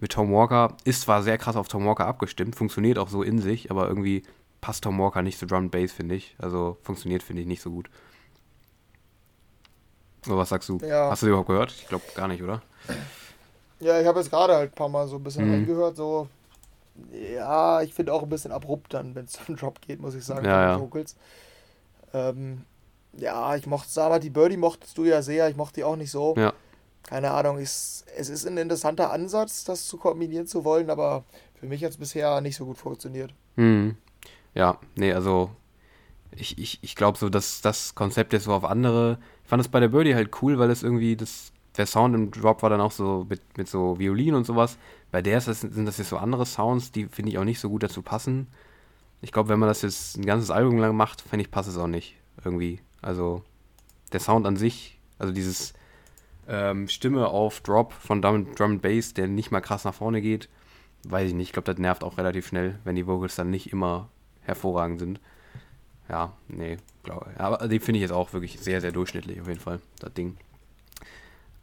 Mit 0.00 0.12
Tom 0.12 0.32
Walker, 0.32 0.76
ist 0.84 1.02
zwar 1.02 1.22
sehr 1.22 1.38
krass 1.38 1.56
auf 1.56 1.68
Tom 1.68 1.86
Walker 1.86 2.06
abgestimmt, 2.06 2.56
funktioniert 2.56 2.98
auch 2.98 3.08
so 3.08 3.22
in 3.22 3.38
sich, 3.38 3.70
aber 3.70 3.86
irgendwie 3.86 4.24
passt 4.60 4.82
Tom 4.84 4.98
Walker 4.98 5.22
nicht 5.22 5.38
zu 5.38 5.46
Drum 5.46 5.70
Bass, 5.70 5.92
finde 5.92 6.14
ich. 6.16 6.34
Also 6.38 6.78
funktioniert, 6.82 7.22
finde 7.22 7.42
ich, 7.42 7.48
nicht 7.48 7.62
so 7.62 7.70
gut. 7.70 7.88
Aber 10.26 10.38
was 10.38 10.48
sagst 10.48 10.68
du? 10.68 10.78
Ja. 10.78 11.10
Hast 11.10 11.22
du 11.22 11.26
die 11.26 11.30
überhaupt 11.30 11.48
gehört? 11.48 11.70
Ich 11.70 11.86
glaube 11.86 12.04
gar 12.14 12.28
nicht, 12.28 12.42
oder? 12.42 12.62
Ja, 13.80 14.00
ich 14.00 14.06
habe 14.06 14.20
jetzt 14.20 14.30
gerade 14.30 14.54
halt 14.54 14.72
ein 14.72 14.74
paar 14.74 14.88
Mal 14.88 15.06
so 15.06 15.16
ein 15.16 15.22
bisschen 15.22 15.46
mhm. 15.46 15.54
reingehört, 15.54 15.96
so. 15.96 16.28
Ja, 17.34 17.82
ich 17.82 17.94
finde 17.94 18.12
auch 18.12 18.22
ein 18.22 18.28
bisschen 18.28 18.52
abrupt 18.52 18.94
dann, 18.94 19.14
wenn 19.14 19.24
es 19.24 19.32
zum 19.46 19.56
Drop 19.56 19.80
geht, 19.80 20.00
muss 20.00 20.14
ich 20.14 20.24
sagen, 20.24 20.44
ja, 20.44 20.78
ja. 20.78 20.90
Ähm, 22.12 22.64
ja, 23.14 23.54
ich 23.56 23.66
mochte, 23.66 24.02
aber 24.02 24.18
die 24.18 24.30
Birdie 24.30 24.56
mochtest 24.56 24.96
du 24.96 25.04
ja 25.04 25.22
sehr, 25.22 25.48
ich 25.48 25.56
mochte 25.56 25.76
die 25.76 25.84
auch 25.84 25.96
nicht 25.96 26.10
so. 26.10 26.34
Ja. 26.36 26.52
Keine 27.04 27.30
Ahnung, 27.32 27.58
ist, 27.58 28.04
es 28.16 28.28
ist 28.28 28.46
ein 28.46 28.56
interessanter 28.56 29.10
Ansatz, 29.10 29.64
das 29.64 29.86
zu 29.86 29.96
kombinieren 29.96 30.46
zu 30.46 30.64
wollen, 30.64 30.88
aber 30.88 31.24
für 31.58 31.66
mich 31.66 31.82
hat 31.84 31.90
es 31.90 31.96
bisher 31.96 32.40
nicht 32.40 32.56
so 32.56 32.66
gut 32.66 32.78
funktioniert. 32.78 33.34
Mhm. 33.56 33.96
Ja, 34.54 34.78
nee, 34.94 35.12
also 35.12 35.50
ich, 36.34 36.58
ich, 36.58 36.78
ich 36.82 36.96
glaube 36.96 37.18
so, 37.18 37.28
dass 37.28 37.60
das 37.60 37.94
Konzept 37.94 38.32
jetzt 38.32 38.44
so 38.44 38.52
auf 38.52 38.64
andere. 38.64 39.18
Ich 39.42 39.48
fand 39.48 39.60
es 39.60 39.68
bei 39.68 39.80
der 39.80 39.88
Birdie 39.88 40.14
halt 40.14 40.30
cool, 40.42 40.58
weil 40.58 40.70
es 40.70 40.82
irgendwie 40.82 41.16
das. 41.16 41.51
Der 41.76 41.86
Sound 41.86 42.14
im 42.14 42.30
Drop 42.30 42.62
war 42.62 42.70
dann 42.70 42.80
auch 42.80 42.92
so 42.92 43.26
mit, 43.28 43.40
mit 43.56 43.68
so 43.68 43.98
Violin 43.98 44.34
und 44.34 44.44
sowas. 44.44 44.76
Bei 45.10 45.22
der 45.22 45.40
das, 45.40 45.60
sind 45.60 45.86
das 45.86 45.98
jetzt 45.98 46.10
so 46.10 46.18
andere 46.18 46.46
Sounds, 46.46 46.92
die 46.92 47.06
finde 47.06 47.30
ich 47.30 47.38
auch 47.38 47.44
nicht 47.44 47.60
so 47.60 47.68
gut 47.68 47.82
dazu 47.82 48.02
passen. 48.02 48.46
Ich 49.20 49.32
glaube, 49.32 49.48
wenn 49.48 49.58
man 49.58 49.68
das 49.68 49.82
jetzt 49.82 50.16
ein 50.16 50.26
ganzes 50.26 50.50
Album 50.50 50.78
lang 50.78 50.96
macht, 50.96 51.22
finde 51.22 51.44
ich, 51.44 51.50
passt 51.50 51.68
es 51.68 51.78
auch 51.78 51.86
nicht. 51.86 52.16
Irgendwie. 52.44 52.80
Also, 53.00 53.42
der 54.12 54.20
Sound 54.20 54.46
an 54.46 54.56
sich, 54.56 54.98
also 55.18 55.32
dieses 55.32 55.74
ähm, 56.48 56.88
Stimme 56.88 57.28
auf 57.28 57.60
Drop 57.60 57.92
von 57.92 58.20
Drum, 58.20 58.54
Drum 58.54 58.80
Bass, 58.80 59.14
der 59.14 59.28
nicht 59.28 59.50
mal 59.50 59.60
krass 59.60 59.84
nach 59.84 59.94
vorne 59.94 60.20
geht, 60.20 60.48
weiß 61.04 61.28
ich 61.28 61.34
nicht. 61.34 61.48
Ich 61.48 61.52
glaube, 61.52 61.72
das 61.72 61.78
nervt 61.80 62.04
auch 62.04 62.18
relativ 62.18 62.48
schnell, 62.48 62.78
wenn 62.84 62.96
die 62.96 63.06
Vocals 63.06 63.36
dann 63.36 63.50
nicht 63.50 63.72
immer 63.72 64.08
hervorragend 64.42 64.98
sind. 64.98 65.20
Ja, 66.08 66.32
nee, 66.48 66.78
glaube 67.04 67.30
ich. 67.32 67.40
Aber 67.40 67.68
die 67.68 67.78
finde 67.80 67.98
ich 67.98 68.02
jetzt 68.02 68.12
auch 68.12 68.32
wirklich 68.32 68.60
sehr, 68.60 68.80
sehr 68.80 68.92
durchschnittlich 68.92 69.40
auf 69.40 69.48
jeden 69.48 69.60
Fall, 69.60 69.80
das 70.00 70.12
Ding. 70.14 70.36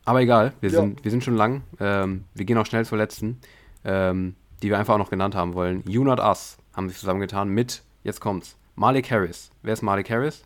Aber 0.09 0.21
egal, 0.21 0.53
wir, 0.59 0.71
ja. 0.71 0.79
sind, 0.79 1.03
wir 1.03 1.11
sind 1.11 1.23
schon 1.23 1.35
lang. 1.35 1.61
Ähm, 1.79 2.23
wir 2.33 2.43
gehen 2.43 2.57
auch 2.57 2.65
schnell 2.65 2.83
zur 2.83 2.97
letzten, 2.97 3.39
ähm, 3.85 4.35
die 4.63 4.69
wir 4.69 4.79
einfach 4.79 4.95
auch 4.95 4.97
noch 4.97 5.11
genannt 5.11 5.35
haben 5.35 5.53
wollen. 5.53 5.83
You 5.87 6.03
Not 6.03 6.19
Us 6.19 6.57
haben 6.73 6.89
sich 6.89 6.97
zusammengetan 6.97 7.49
mit, 7.49 7.83
jetzt 8.03 8.19
kommt's, 8.19 8.57
Malik 8.75 9.11
Harris. 9.11 9.51
Wer 9.61 9.73
ist 9.73 9.83
Malik 9.83 10.09
Harris? 10.09 10.41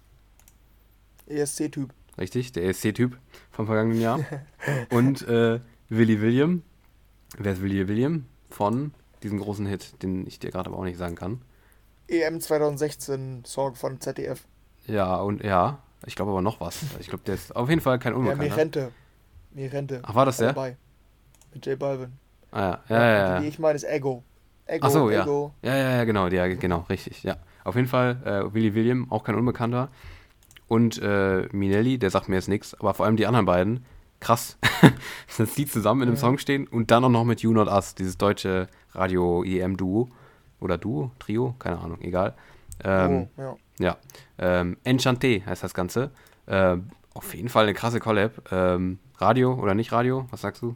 ESC-Typ. 1.27 1.94
Richtig, 2.18 2.52
der 2.52 2.65
ESC-Typ 2.65 3.18
vom 3.52 3.65
vergangenen 3.65 4.02
Jahr. 4.02 4.19
Und 4.90 5.26
äh, 5.30 5.61
Willy 5.88 6.19
William. 6.19 6.64
Wer 7.38 7.53
ist 7.53 7.61
Willy 7.61 7.88
William? 7.88 8.26
Von 8.49 8.91
diesem 9.23 9.40
großen 9.40 9.65
Hit, 9.65 10.03
den 10.03 10.27
ich 10.27 10.40
dir 10.40 10.52
gerade 10.52 10.69
aber 10.69 10.77
auch 10.77 10.84
nicht 10.84 10.98
sagen 10.98 11.15
kann. 11.15 11.41
EM 12.10 12.41
2016 12.41 13.45
Song 13.45 13.76
von 13.76 14.02
ZDF. 14.02 14.44
Ja, 14.88 15.15
und 15.22 15.41
ja, 15.41 15.80
ich 16.06 16.18
glaube 16.18 16.31
aber 16.31 16.41
noch 16.41 16.60
was. 16.60 16.81
Ich 16.99 17.07
glaube, 17.07 17.23
der 17.26 17.35
ist 17.35 17.56
auf 17.56 17.69
jeden 17.69 17.80
Fall 17.80 17.98
kein 17.98 18.14
Unbekannter. 18.14 18.81
Ja, 18.81 18.90
Mirente. 19.53 19.95
Mirente. 19.95 19.99
Ach, 20.03 20.15
war 20.15 20.25
das 20.25 20.38
der? 20.38 20.47
Dabei. 20.53 20.77
Mit 21.53 21.65
J 21.65 21.77
Balvin. 21.77 22.13
Ah, 22.51 22.80
ja, 22.89 22.95
ja, 22.95 23.03
ja. 23.03 23.17
ja, 23.17 23.35
Die, 23.38 23.43
die 23.43 23.49
ich 23.49 23.59
meine, 23.59 23.75
ist 23.75 23.84
Ego. 23.84 24.23
Ego, 24.65 24.85
Ach 24.88 24.91
so, 24.91 25.09
Ego. 25.09 25.53
ja. 25.61 25.71
Ja, 25.71 25.77
ja, 25.77 25.89
ja, 25.97 26.03
genau, 26.03 26.27
ja, 26.27 26.47
genau, 26.47 26.85
richtig, 26.89 27.23
ja. 27.23 27.38
Auf 27.63 27.75
jeden 27.75 27.88
Fall 27.88 28.17
äh, 28.25 28.53
Willy 28.53 28.75
William, 28.75 29.11
auch 29.11 29.23
kein 29.23 29.35
Unbekannter. 29.35 29.89
Und 30.67 31.01
äh, 31.01 31.47
Minelli, 31.51 31.97
der 31.97 32.09
sagt 32.09 32.30
mir 32.30 32.35
jetzt 32.35 32.47
nichts, 32.49 32.73
aber 32.80 32.93
vor 32.93 33.05
allem 33.05 33.15
die 33.17 33.27
anderen 33.27 33.45
beiden, 33.45 33.85
krass, 34.19 34.57
dass 35.38 35.53
die 35.55 35.65
zusammen 35.65 36.01
in 36.03 36.07
einem 36.09 36.17
Song 36.17 36.38
stehen 36.38 36.67
und 36.67 36.91
dann 36.91 37.03
auch 37.03 37.09
noch 37.09 37.25
mit 37.25 37.41
You 37.41 37.51
Not 37.53 37.67
Us, 37.67 37.95
dieses 37.95 38.17
deutsche 38.17 38.67
Radio-EM-Duo. 38.93 40.09
Oder 40.59 40.77
Duo, 40.77 41.11
Trio, 41.19 41.55
keine 41.59 41.80
Ahnung, 41.80 41.99
egal. 42.01 42.35
Ähm, 42.85 43.27
oh, 43.35 43.41
ja. 43.41 43.55
Ja. 43.80 43.97
Ähm, 44.38 44.77
Enchanté 44.85 45.45
heißt 45.45 45.61
das 45.63 45.73
Ganze. 45.73 46.11
Ähm, 46.47 46.88
auf 47.13 47.35
jeden 47.35 47.49
Fall 47.49 47.63
eine 47.63 47.73
krasse 47.73 47.99
Collab. 47.99 48.49
Ähm, 48.51 48.99
Radio 49.18 49.53
oder 49.53 49.73
nicht 49.76 49.91
Radio? 49.91 50.26
Was 50.31 50.41
sagst 50.41 50.61
du? 50.61 50.76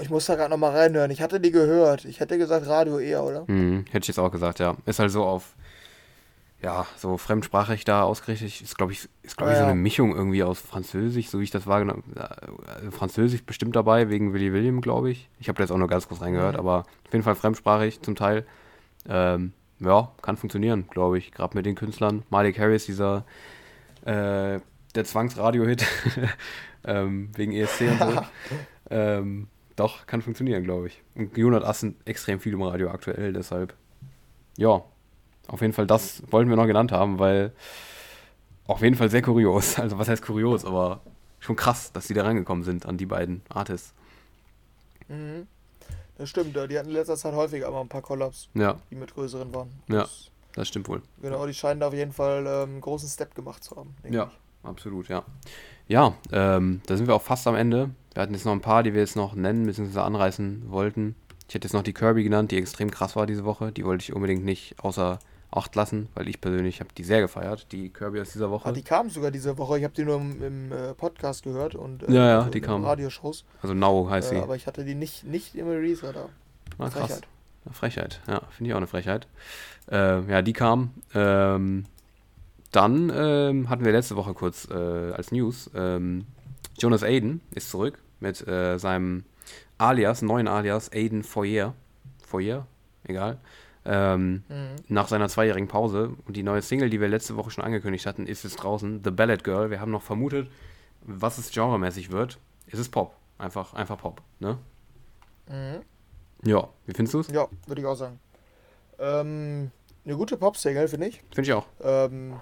Ich 0.00 0.10
muss 0.10 0.26
da 0.26 0.36
gerade 0.36 0.50
nochmal 0.50 0.76
reinhören. 0.76 1.10
Ich 1.10 1.20
hatte 1.20 1.40
die 1.40 1.50
gehört. 1.50 2.04
Ich 2.04 2.20
hätte 2.20 2.38
gesagt 2.38 2.66
Radio 2.66 2.98
eher, 2.98 3.24
oder? 3.24 3.44
Mhm, 3.46 3.84
hätte 3.90 4.04
ich 4.04 4.08
jetzt 4.08 4.18
auch 4.18 4.30
gesagt, 4.30 4.58
ja. 4.58 4.76
Ist 4.86 4.98
halt 4.98 5.10
so 5.10 5.24
auf 5.24 5.54
ja, 6.62 6.86
so 6.96 7.18
fremdsprachig 7.18 7.84
da 7.84 8.04
ausgerichtet. 8.04 8.60
Ist, 8.60 8.78
glaube 8.78 8.92
ich, 8.92 9.08
ist, 9.22 9.36
glaub 9.36 9.50
ich, 9.50 9.56
so 9.56 9.64
eine 9.64 9.74
Mischung 9.74 10.14
irgendwie 10.14 10.44
aus 10.44 10.60
Französisch, 10.60 11.28
so 11.28 11.40
wie 11.40 11.44
ich 11.44 11.50
das 11.50 11.66
wahrgenommen 11.66 12.04
habe. 12.16 12.86
Äh, 12.86 12.90
Französisch 12.92 13.42
bestimmt 13.44 13.74
dabei, 13.74 14.10
wegen 14.10 14.32
Willy 14.32 14.52
William, 14.52 14.80
glaube 14.80 15.10
ich. 15.10 15.28
Ich 15.40 15.48
habe 15.48 15.56
da 15.56 15.64
jetzt 15.64 15.72
auch 15.72 15.78
nur 15.78 15.88
ganz 15.88 16.06
kurz 16.06 16.20
reingehört, 16.20 16.54
mhm. 16.54 16.60
aber 16.60 16.78
auf 17.06 17.12
jeden 17.12 17.24
Fall 17.24 17.34
fremdsprachig 17.34 18.00
zum 18.02 18.14
Teil. 18.14 18.46
Ähm, 19.08 19.52
ja, 19.80 20.12
kann 20.22 20.36
funktionieren, 20.36 20.86
glaube 20.88 21.18
ich. 21.18 21.32
Gerade 21.32 21.56
mit 21.56 21.66
den 21.66 21.74
Künstlern. 21.74 22.22
Malik 22.30 22.56
Harris, 22.60 22.86
dieser 22.86 23.24
äh, 24.04 24.60
der 24.94 25.04
Zwangsradio-Hit 25.04 25.84
ähm, 26.84 27.30
wegen 27.34 27.52
ESC 27.52 27.82
und 27.82 27.98
so. 27.98 28.22
ähm, 28.90 29.48
doch, 29.76 30.06
kann 30.06 30.22
funktionieren, 30.22 30.64
glaube 30.64 30.88
ich. 30.88 31.02
Und 31.14 31.36
Jonat 31.36 31.64
Assen 31.64 31.96
extrem 32.04 32.40
viel 32.40 32.52
im 32.52 32.62
Radio 32.62 32.90
aktuell, 32.90 33.32
deshalb. 33.32 33.74
Ja, 34.56 34.84
auf 35.48 35.60
jeden 35.60 35.72
Fall, 35.72 35.86
das 35.86 36.22
wollten 36.30 36.50
wir 36.50 36.56
noch 36.56 36.66
genannt 36.66 36.92
haben, 36.92 37.18
weil 37.18 37.52
auf 38.66 38.82
jeden 38.82 38.96
Fall 38.96 39.10
sehr 39.10 39.22
kurios. 39.22 39.78
Also 39.82 39.98
was 39.98 40.08
heißt 40.08 40.22
kurios, 40.22 40.64
aber 40.64 41.00
schon 41.40 41.56
krass, 41.56 41.92
dass 41.92 42.06
die 42.06 42.14
da 42.14 42.22
rangekommen 42.22 42.64
sind 42.64 42.86
an 42.86 42.98
die 42.98 43.06
beiden 43.06 43.42
Artists. 43.48 43.94
Mhm. 45.08 45.46
Das 46.18 46.28
stimmt, 46.28 46.54
die 46.54 46.78
hatten 46.78 46.88
in 46.88 46.94
letzter 46.94 47.16
Zeit 47.16 47.34
häufig 47.34 47.66
aber 47.66 47.80
ein 47.80 47.88
paar 47.88 48.02
Kollaps, 48.02 48.48
ja. 48.54 48.76
die 48.90 48.94
mit 48.94 49.12
größeren 49.14 49.52
waren. 49.54 49.70
Das, 49.88 50.26
ja, 50.26 50.30
das 50.54 50.68
stimmt 50.68 50.88
wohl. 50.88 51.02
Genau, 51.20 51.46
die 51.46 51.54
scheinen 51.54 51.80
da 51.80 51.88
auf 51.88 51.94
jeden 51.94 52.12
Fall 52.12 52.46
ähm, 52.46 52.70
einen 52.70 52.80
großen 52.80 53.08
Step 53.08 53.34
gemacht 53.34 53.64
zu 53.64 53.76
haben. 53.76 53.96
Ja, 54.08 54.30
ich. 54.30 54.38
Absolut, 54.62 55.08
ja. 55.08 55.24
Ja, 55.88 56.14
ähm, 56.32 56.80
da 56.86 56.96
sind 56.96 57.06
wir 57.06 57.14
auch 57.14 57.22
fast 57.22 57.46
am 57.46 57.54
Ende. 57.54 57.90
Wir 58.14 58.22
hatten 58.22 58.34
jetzt 58.34 58.44
noch 58.44 58.52
ein 58.52 58.60
paar, 58.60 58.82
die 58.82 58.94
wir 58.94 59.00
jetzt 59.00 59.16
noch 59.16 59.34
nennen 59.34 59.66
bzw. 59.66 60.00
anreißen 60.00 60.70
wollten. 60.70 61.14
Ich 61.48 61.54
hätte 61.54 61.66
jetzt 61.66 61.74
noch 61.74 61.82
die 61.82 61.92
Kirby 61.92 62.22
genannt, 62.22 62.50
die 62.50 62.56
extrem 62.56 62.90
krass 62.90 63.16
war 63.16 63.26
diese 63.26 63.44
Woche. 63.44 63.72
Die 63.72 63.84
wollte 63.84 64.02
ich 64.02 64.12
unbedingt 64.12 64.44
nicht 64.44 64.76
außer 64.78 65.18
Acht 65.54 65.74
lassen, 65.74 66.08
weil 66.14 66.28
ich 66.28 66.40
persönlich 66.40 66.80
habe 66.80 66.88
die 66.96 67.04
sehr 67.04 67.20
gefeiert, 67.20 67.66
die 67.72 67.90
Kirby 67.90 68.22
aus 68.22 68.32
dieser 68.32 68.50
Woche. 68.50 68.66
Ah, 68.66 68.72
die 68.72 68.80
kam 68.80 69.10
sogar 69.10 69.30
diese 69.30 69.58
Woche. 69.58 69.76
Ich 69.76 69.84
habe 69.84 69.92
die 69.92 70.02
nur 70.02 70.16
im, 70.16 70.42
im 70.42 70.72
äh, 70.72 70.94
Podcast 70.94 71.42
gehört 71.42 71.74
und 71.74 72.04
äh, 72.04 72.10
ja, 72.10 72.26
ja, 72.26 72.38
also 72.38 72.50
die 72.50 72.62
kam. 72.62 72.82
Radioshows. 72.82 73.44
Also 73.60 73.74
Now 73.74 74.08
heißt 74.08 74.30
sie. 74.30 74.36
Äh, 74.36 74.40
aber 74.40 74.56
ich 74.56 74.66
hatte 74.66 74.82
die 74.82 74.94
nicht, 74.94 75.24
nicht 75.24 75.54
im 75.54 75.68
Release-Radar. 75.68 76.30
Ah, 76.78 76.88
krass. 76.88 76.92
Frechheit. 76.94 77.28
Eine 77.66 77.74
Frechheit, 77.74 78.20
ja, 78.26 78.40
finde 78.50 78.70
ich 78.70 78.72
auch 78.72 78.78
eine 78.78 78.86
Frechheit. 78.86 79.26
Äh, 79.90 80.22
ja, 80.22 80.40
die 80.40 80.54
kam. 80.54 80.94
Ähm, 81.14 81.84
dann 82.72 83.12
ähm, 83.14 83.68
hatten 83.68 83.84
wir 83.84 83.92
letzte 83.92 84.16
Woche 84.16 84.34
kurz 84.34 84.68
äh, 84.70 85.12
als 85.12 85.30
News, 85.30 85.70
ähm, 85.74 86.24
Jonas 86.78 87.02
Aiden 87.02 87.40
ist 87.54 87.70
zurück 87.70 87.98
mit 88.20 88.46
äh, 88.46 88.78
seinem 88.78 89.24
Alias, 89.78 90.22
neuen 90.22 90.48
Alias, 90.48 90.90
Aiden 90.92 91.22
Foyer. 91.22 91.74
Foyer, 92.26 92.66
egal. 93.04 93.38
Ähm, 93.84 94.44
mhm. 94.48 94.76
Nach 94.88 95.08
seiner 95.08 95.28
zweijährigen 95.28 95.68
Pause. 95.68 96.14
Und 96.26 96.36
die 96.36 96.42
neue 96.42 96.62
Single, 96.62 96.88
die 96.88 97.00
wir 97.00 97.08
letzte 97.08 97.36
Woche 97.36 97.50
schon 97.50 97.64
angekündigt 97.64 98.06
hatten, 98.06 98.26
ist 98.26 98.44
jetzt 98.44 98.56
draußen. 98.56 99.02
The 99.04 99.10
Ballad 99.10 99.44
Girl. 99.44 99.70
Wir 99.70 99.80
haben 99.80 99.90
noch 99.90 100.02
vermutet, 100.02 100.48
was 101.02 101.38
es 101.38 101.50
genremäßig 101.50 102.10
wird. 102.10 102.38
Es 102.68 102.78
ist 102.78 102.90
Pop. 102.90 103.16
Einfach, 103.38 103.74
einfach 103.74 103.98
Pop. 103.98 104.22
Ne? 104.38 104.58
Mhm. 105.48 105.82
Ja, 106.44 106.68
wie 106.86 106.94
findest 106.94 107.14
du 107.14 107.20
es? 107.20 107.28
Ja, 107.28 107.48
würde 107.66 107.80
ich 107.80 107.86
auch 107.86 107.96
sagen. 107.96 108.18
Ähm, 108.98 109.70
eine 110.04 110.16
gute 110.16 110.36
Pop-Single, 110.36 110.88
finde 110.88 111.08
ich. 111.08 111.22
Finde 111.32 111.50
ich 111.50 111.52
auch. 111.52 111.66
Ähm, 111.82 112.40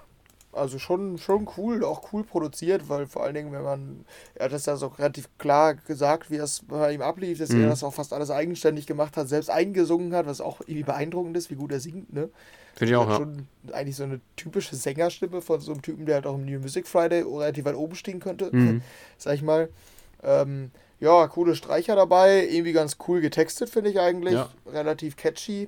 also 0.53 0.79
schon, 0.79 1.17
schon 1.17 1.47
cool, 1.57 1.83
auch 1.83 2.11
cool 2.11 2.23
produziert, 2.23 2.89
weil 2.89 3.07
vor 3.07 3.23
allen 3.23 3.35
Dingen, 3.35 3.51
wenn 3.51 3.63
man, 3.63 4.05
er 4.35 4.45
hat 4.45 4.53
das 4.53 4.65
ja 4.65 4.75
so 4.75 4.87
relativ 4.87 5.29
klar 5.37 5.75
gesagt, 5.75 6.29
wie 6.29 6.37
es 6.37 6.61
bei 6.67 6.93
ihm 6.93 7.01
ablief, 7.01 7.39
dass 7.39 7.49
mhm. 7.49 7.63
er 7.63 7.69
das 7.69 7.83
auch 7.83 7.93
fast 7.93 8.13
alles 8.13 8.31
eigenständig 8.31 8.87
gemacht 8.87 9.17
hat, 9.17 9.29
selbst 9.29 9.49
eingesungen 9.49 10.13
hat, 10.13 10.25
was 10.25 10.41
auch 10.41 10.61
irgendwie 10.61 10.83
beeindruckend 10.83 11.37
ist, 11.37 11.49
wie 11.49 11.55
gut 11.55 11.71
er 11.71 11.79
singt, 11.79 12.13
ne? 12.13 12.29
Finde 12.75 12.93
ich 12.93 12.97
auch, 12.97 13.09
ja. 13.09 13.17
Schon 13.17 13.47
eigentlich 13.73 13.95
so 13.95 14.03
eine 14.03 14.21
typische 14.35 14.75
Sängerstimme 14.75 15.41
von 15.41 15.59
so 15.59 15.71
einem 15.71 15.81
Typen, 15.81 16.05
der 16.05 16.15
halt 16.15 16.27
auch 16.27 16.35
im 16.35 16.45
New 16.45 16.59
Music 16.59 16.87
Friday 16.87 17.21
relativ 17.21 17.65
weit 17.65 17.75
oben 17.75 17.95
stehen 17.95 18.19
könnte, 18.19 18.49
mhm. 18.51 18.81
sag 19.17 19.35
ich 19.35 19.41
mal. 19.41 19.69
Ähm, 20.23 20.71
ja, 20.99 21.27
coole 21.27 21.55
Streicher 21.55 21.95
dabei, 21.95 22.47
irgendwie 22.47 22.73
ganz 22.73 22.97
cool 23.07 23.21
getextet, 23.21 23.69
finde 23.69 23.89
ich 23.89 23.99
eigentlich. 23.99 24.33
Ja. 24.33 24.49
Relativ 24.71 25.17
catchy. 25.17 25.67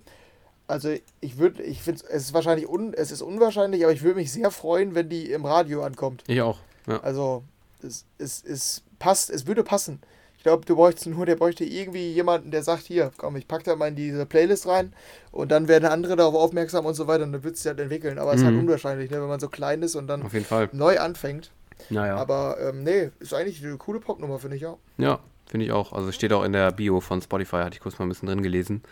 Also 0.67 0.95
ich 1.19 1.37
würde, 1.37 1.61
ich 1.63 1.81
finde 1.81 2.03
es 2.09 2.23
ist 2.23 2.33
wahrscheinlich 2.33 2.67
un, 2.67 2.93
es 2.93 3.11
ist 3.11 3.21
unwahrscheinlich, 3.21 3.83
aber 3.83 3.93
ich 3.93 4.01
würde 4.01 4.15
mich 4.15 4.31
sehr 4.31 4.49
freuen, 4.49 4.95
wenn 4.95 5.09
die 5.09 5.31
im 5.31 5.45
Radio 5.45 5.83
ankommt. 5.83 6.23
Ich 6.27 6.41
auch. 6.41 6.59
Ja. 6.87 7.01
Also 7.01 7.43
es, 7.81 8.05
es, 8.17 8.43
es 8.43 8.83
passt, 8.99 9.29
es 9.29 9.45
würde 9.45 9.63
passen. 9.63 9.99
Ich 10.37 10.43
glaube, 10.43 10.65
du 10.65 10.75
bräuchtest 10.75 11.07
nur, 11.07 11.25
der 11.25 11.37
bräuchte 11.37 11.63
irgendwie 11.63 12.11
jemanden, 12.11 12.51
der 12.51 12.63
sagt, 12.63 12.83
hier, 12.83 13.11
komm, 13.15 13.37
ich 13.37 13.47
pack 13.47 13.63
da 13.63 13.77
mal 13.77 13.87
in 13.87 13.95
diese 13.95 14.25
Playlist 14.25 14.67
rein 14.67 14.91
und 15.31 15.51
dann 15.51 15.69
werden 15.69 15.85
andere 15.85 16.17
darauf 16.17 16.35
aufmerksam 16.35 16.85
und 16.85 16.95
so 16.95 17.07
weiter 17.07 17.23
und 17.23 17.31
dann 17.31 17.43
wird 17.43 17.55
es 17.55 17.63
sich 17.63 17.69
halt 17.69 17.79
entwickeln. 17.79 18.19
Aber 18.19 18.33
es 18.33 18.41
mhm. 18.41 18.47
ist 18.47 18.51
halt 18.51 18.61
unwahrscheinlich, 18.61 19.09
ne, 19.09 19.21
wenn 19.21 19.29
man 19.29 19.39
so 19.39 19.47
klein 19.47 19.81
ist 19.83 19.95
und 19.95 20.07
dann 20.07 20.29
neu 20.73 20.99
anfängt. 20.99 21.51
Naja. 21.89 22.17
Aber 22.17 22.57
ähm, 22.59 22.83
nee, 22.83 23.09
ist 23.19 23.33
eigentlich 23.33 23.63
eine 23.63 23.77
coole 23.77 23.99
Popnummer, 23.99 24.39
finde 24.39 24.57
ich 24.57 24.65
auch. 24.65 24.79
Ja, 24.97 25.19
finde 25.45 25.65
ich 25.65 25.71
auch. 25.71 25.93
Also 25.93 26.11
steht 26.11 26.33
auch 26.33 26.43
in 26.43 26.51
der 26.51 26.71
Bio 26.71 26.99
von 26.99 27.21
Spotify, 27.21 27.57
hatte 27.57 27.75
ich 27.75 27.79
kurz 27.79 27.97
mal 27.97 28.05
ein 28.05 28.09
bisschen 28.09 28.27
drin 28.27 28.43
gelesen. 28.43 28.83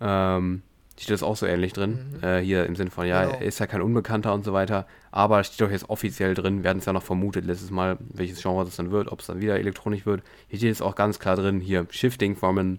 Ähm, 0.00 0.62
steht 0.98 1.14
das 1.14 1.22
auch 1.22 1.36
so 1.36 1.46
ähnlich 1.46 1.72
drin. 1.72 2.18
Mhm. 2.20 2.24
Äh, 2.24 2.40
hier 2.40 2.66
im 2.66 2.76
Sinne 2.76 2.90
von, 2.90 3.06
ja, 3.06 3.24
genau. 3.24 3.36
er 3.36 3.42
ist 3.42 3.58
ja 3.58 3.66
kein 3.66 3.82
Unbekannter 3.82 4.34
und 4.34 4.44
so 4.44 4.52
weiter. 4.52 4.86
Aber 5.10 5.42
steht 5.44 5.60
doch 5.60 5.70
jetzt 5.70 5.88
offiziell 5.88 6.34
drin. 6.34 6.62
Wir 6.62 6.70
hatten 6.70 6.80
es 6.80 6.84
ja 6.84 6.92
noch 6.92 7.02
vermutet 7.02 7.44
letztes 7.44 7.70
Mal, 7.70 7.98
welches 8.00 8.42
Genre 8.42 8.64
das 8.64 8.76
dann 8.76 8.90
wird, 8.90 9.10
ob 9.10 9.20
es 9.20 9.26
dann 9.26 9.40
wieder 9.40 9.58
elektronisch 9.58 10.06
wird. 10.06 10.22
Hier 10.48 10.58
steht 10.58 10.68
jetzt 10.68 10.82
auch 10.82 10.94
ganz 10.94 11.18
klar 11.18 11.36
drin, 11.36 11.60
hier, 11.60 11.86
Shifting 11.90 12.36
from 12.36 12.58
an 12.58 12.78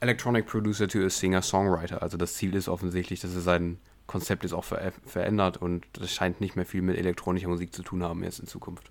Electronic 0.00 0.46
Producer 0.46 0.88
to 0.88 1.00
a 1.04 1.10
Singer-Songwriter. 1.10 2.02
Also 2.02 2.16
das 2.16 2.34
Ziel 2.34 2.54
ist 2.54 2.68
offensichtlich, 2.68 3.20
dass 3.20 3.34
er 3.34 3.42
sein 3.42 3.78
Konzept 4.06 4.42
jetzt 4.42 4.54
auch 4.54 4.64
ver 4.64 4.92
verändert 5.06 5.58
und 5.58 5.86
das 5.92 6.10
scheint 6.10 6.40
nicht 6.40 6.56
mehr 6.56 6.66
viel 6.66 6.82
mit 6.82 6.96
elektronischer 6.96 7.48
Musik 7.48 7.72
zu 7.72 7.82
tun 7.82 8.02
haben 8.02 8.24
jetzt 8.24 8.40
in 8.40 8.46
Zukunft. 8.46 8.90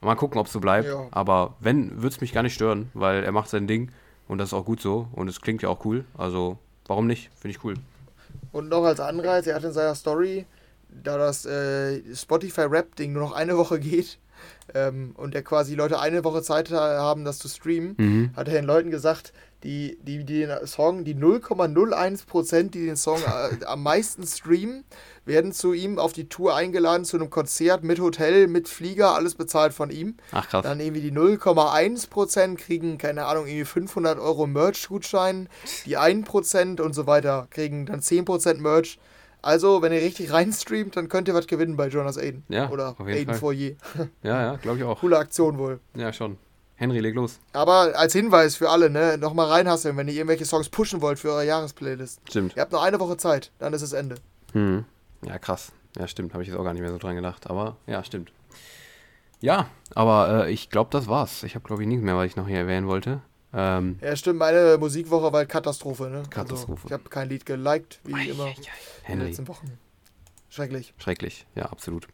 Mal 0.00 0.16
gucken, 0.16 0.40
ob 0.40 0.46
es 0.46 0.52
so 0.52 0.58
bleibt. 0.58 0.88
Ja. 0.88 1.06
Aber 1.12 1.54
wenn, 1.60 2.02
würde 2.02 2.08
es 2.08 2.20
mich 2.20 2.32
gar 2.32 2.42
nicht 2.42 2.54
stören, 2.54 2.90
weil 2.92 3.22
er 3.22 3.30
macht 3.30 3.50
sein 3.50 3.68
Ding 3.68 3.92
und 4.26 4.38
das 4.38 4.48
ist 4.48 4.54
auch 4.54 4.64
gut 4.64 4.80
so 4.80 5.08
und 5.12 5.28
es 5.28 5.40
klingt 5.40 5.62
ja 5.62 5.68
auch 5.68 5.84
cool. 5.84 6.04
Also 6.16 6.58
warum 6.86 7.06
nicht? 7.06 7.30
Finde 7.38 7.56
ich 7.56 7.64
cool. 7.64 7.74
Und 8.52 8.68
noch 8.68 8.84
als 8.84 9.00
Anreiz, 9.00 9.46
er 9.46 9.56
hat 9.56 9.64
in 9.64 9.72
seiner 9.72 9.94
Story, 9.94 10.46
da 10.88 11.16
das 11.16 11.46
äh, 11.46 12.02
Spotify-Rap-Ding 12.14 13.12
nur 13.12 13.22
noch 13.22 13.32
eine 13.32 13.56
Woche 13.56 13.80
geht 13.80 14.18
ähm, 14.74 15.14
und 15.16 15.34
er 15.34 15.42
quasi 15.42 15.74
Leute 15.74 16.00
eine 16.00 16.24
Woche 16.24 16.42
Zeit 16.42 16.70
haben, 16.70 17.24
das 17.24 17.38
zu 17.38 17.48
streamen, 17.48 17.94
mhm. 17.98 18.30
hat 18.36 18.48
er 18.48 18.54
den 18.54 18.64
Leuten 18.64 18.90
gesagt, 18.90 19.32
die, 19.62 19.96
die, 20.02 20.24
die 20.24 20.40
den 20.40 20.66
Song, 20.66 21.04
die 21.04 21.14
0,01%, 21.14 22.70
die 22.70 22.86
den 22.86 22.96
Song 22.96 23.20
äh, 23.20 23.64
am 23.64 23.82
meisten 23.82 24.26
streamen, 24.26 24.84
werden 25.24 25.52
zu 25.52 25.72
ihm 25.72 25.98
auf 25.98 26.12
die 26.12 26.28
Tour 26.28 26.54
eingeladen 26.56 27.04
zu 27.04 27.16
einem 27.16 27.30
Konzert 27.30 27.84
mit 27.84 28.00
Hotel, 28.00 28.48
mit 28.48 28.68
Flieger, 28.68 29.14
alles 29.14 29.34
bezahlt 29.34 29.72
von 29.72 29.90
ihm. 29.90 30.16
Ach 30.32 30.48
krass. 30.48 30.62
Dann 30.62 30.80
irgendwie 30.80 31.00
die 31.00 31.12
0,1% 31.12 32.56
kriegen, 32.56 32.98
keine 32.98 33.26
Ahnung, 33.26 33.46
irgendwie 33.46 33.64
500 33.64 34.18
Euro 34.18 34.46
Merch-Gutschein, 34.46 35.48
die 35.86 35.98
1% 35.98 36.80
und 36.80 36.92
so 36.94 37.06
weiter 37.06 37.46
kriegen 37.50 37.86
dann 37.86 38.00
10% 38.00 38.58
Merch. 38.60 38.98
Also, 39.44 39.82
wenn 39.82 39.92
ihr 39.92 40.00
richtig 40.00 40.32
reinstreamt, 40.32 40.96
dann 40.96 41.08
könnt 41.08 41.26
ihr 41.26 41.34
was 41.34 41.48
gewinnen 41.48 41.76
bei 41.76 41.88
Jonas 41.88 42.16
Aiden. 42.16 42.44
Ja, 42.48 42.70
Oder 42.70 42.94
Aiden 43.00 43.34
Fourier. 43.34 43.74
Ja, 44.22 44.40
ja, 44.40 44.56
glaube 44.56 44.78
ich 44.78 44.84
auch. 44.84 45.00
Coole 45.00 45.18
Aktion 45.18 45.58
wohl. 45.58 45.80
Ja, 45.96 46.12
schon. 46.12 46.38
Henry, 46.76 47.00
leg 47.00 47.14
los. 47.14 47.38
Aber 47.52 47.92
als 47.96 48.12
Hinweis 48.12 48.56
für 48.56 48.70
alle, 48.70 48.88
ne, 48.88 49.18
nochmal 49.18 49.48
reinhasseln, 49.48 49.96
wenn 49.96 50.08
ihr 50.08 50.14
irgendwelche 50.14 50.44
Songs 50.44 50.68
pushen 50.68 51.00
wollt 51.00 51.18
für 51.18 51.30
eure 51.30 51.46
Jahresplaylist. 51.46 52.20
Stimmt. 52.28 52.56
Ihr 52.56 52.62
habt 52.62 52.72
noch 52.72 52.82
eine 52.82 52.98
Woche 53.00 53.16
Zeit, 53.16 53.50
dann 53.58 53.72
ist 53.72 53.82
es 53.82 53.92
Ende. 53.92 54.16
Hm. 54.52 54.84
Ja, 55.26 55.38
krass. 55.38 55.72
Ja, 55.96 56.08
stimmt. 56.08 56.32
Habe 56.32 56.42
ich 56.42 56.48
jetzt 56.48 56.58
auch 56.58 56.64
gar 56.64 56.72
nicht 56.72 56.82
mehr 56.82 56.90
so 56.90 56.98
dran 56.98 57.16
gedacht. 57.16 57.48
Aber 57.48 57.76
ja, 57.86 58.02
stimmt. 58.04 58.32
Ja, 59.40 59.68
aber 59.94 60.46
äh, 60.46 60.52
ich 60.52 60.70
glaube, 60.70 60.90
das 60.90 61.08
war's. 61.08 61.42
Ich 61.42 61.54
habe, 61.54 61.66
glaube 61.66 61.82
ich, 61.82 61.88
nichts 61.88 62.04
mehr, 62.04 62.16
was 62.16 62.26
ich 62.26 62.36
noch 62.36 62.46
hier 62.46 62.58
erwähnen 62.58 62.86
wollte. 62.86 63.20
Ähm, 63.52 63.98
ja, 64.00 64.16
stimmt. 64.16 64.38
Meine 64.38 64.78
Musikwoche 64.78 65.32
war 65.32 65.44
Katastrophe. 65.44 66.04
Ne? 66.04 66.22
Katastrophe. 66.30 66.72
Also, 66.72 66.86
ich 66.86 66.92
habe 66.92 67.08
kein 67.10 67.28
Lied 67.28 67.44
geliked, 67.44 68.00
wie 68.04 68.14
ei, 68.14 68.30
immer 68.30 68.44
ei, 68.44 68.54
ei. 69.08 69.12
in 69.12 69.18
den 69.18 69.28
letzten 69.28 69.48
Wochen. 69.48 69.78
Schrecklich. 70.48 70.94
Schrecklich, 70.98 71.46
ja, 71.54 71.64
absolut. 71.66 72.06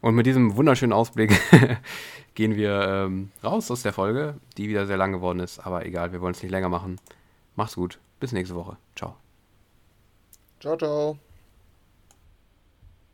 Und 0.00 0.14
mit 0.14 0.26
diesem 0.26 0.56
wunderschönen 0.56 0.92
Ausblick 0.92 1.38
gehen 2.34 2.56
wir 2.56 2.80
ähm, 2.80 3.30
raus 3.44 3.70
aus 3.70 3.82
der 3.82 3.92
Folge, 3.92 4.34
die 4.56 4.68
wieder 4.68 4.86
sehr 4.86 4.96
lang 4.96 5.12
geworden 5.12 5.40
ist. 5.40 5.60
Aber 5.60 5.86
egal, 5.86 6.12
wir 6.12 6.20
wollen 6.20 6.34
es 6.34 6.42
nicht 6.42 6.50
länger 6.50 6.68
machen. 6.68 7.00
Macht's 7.54 7.76
gut. 7.76 7.98
Bis 8.18 8.32
nächste 8.32 8.54
Woche. 8.54 8.76
Ciao. 8.96 9.16
Ciao, 10.60 10.76
ciao. 10.76 11.31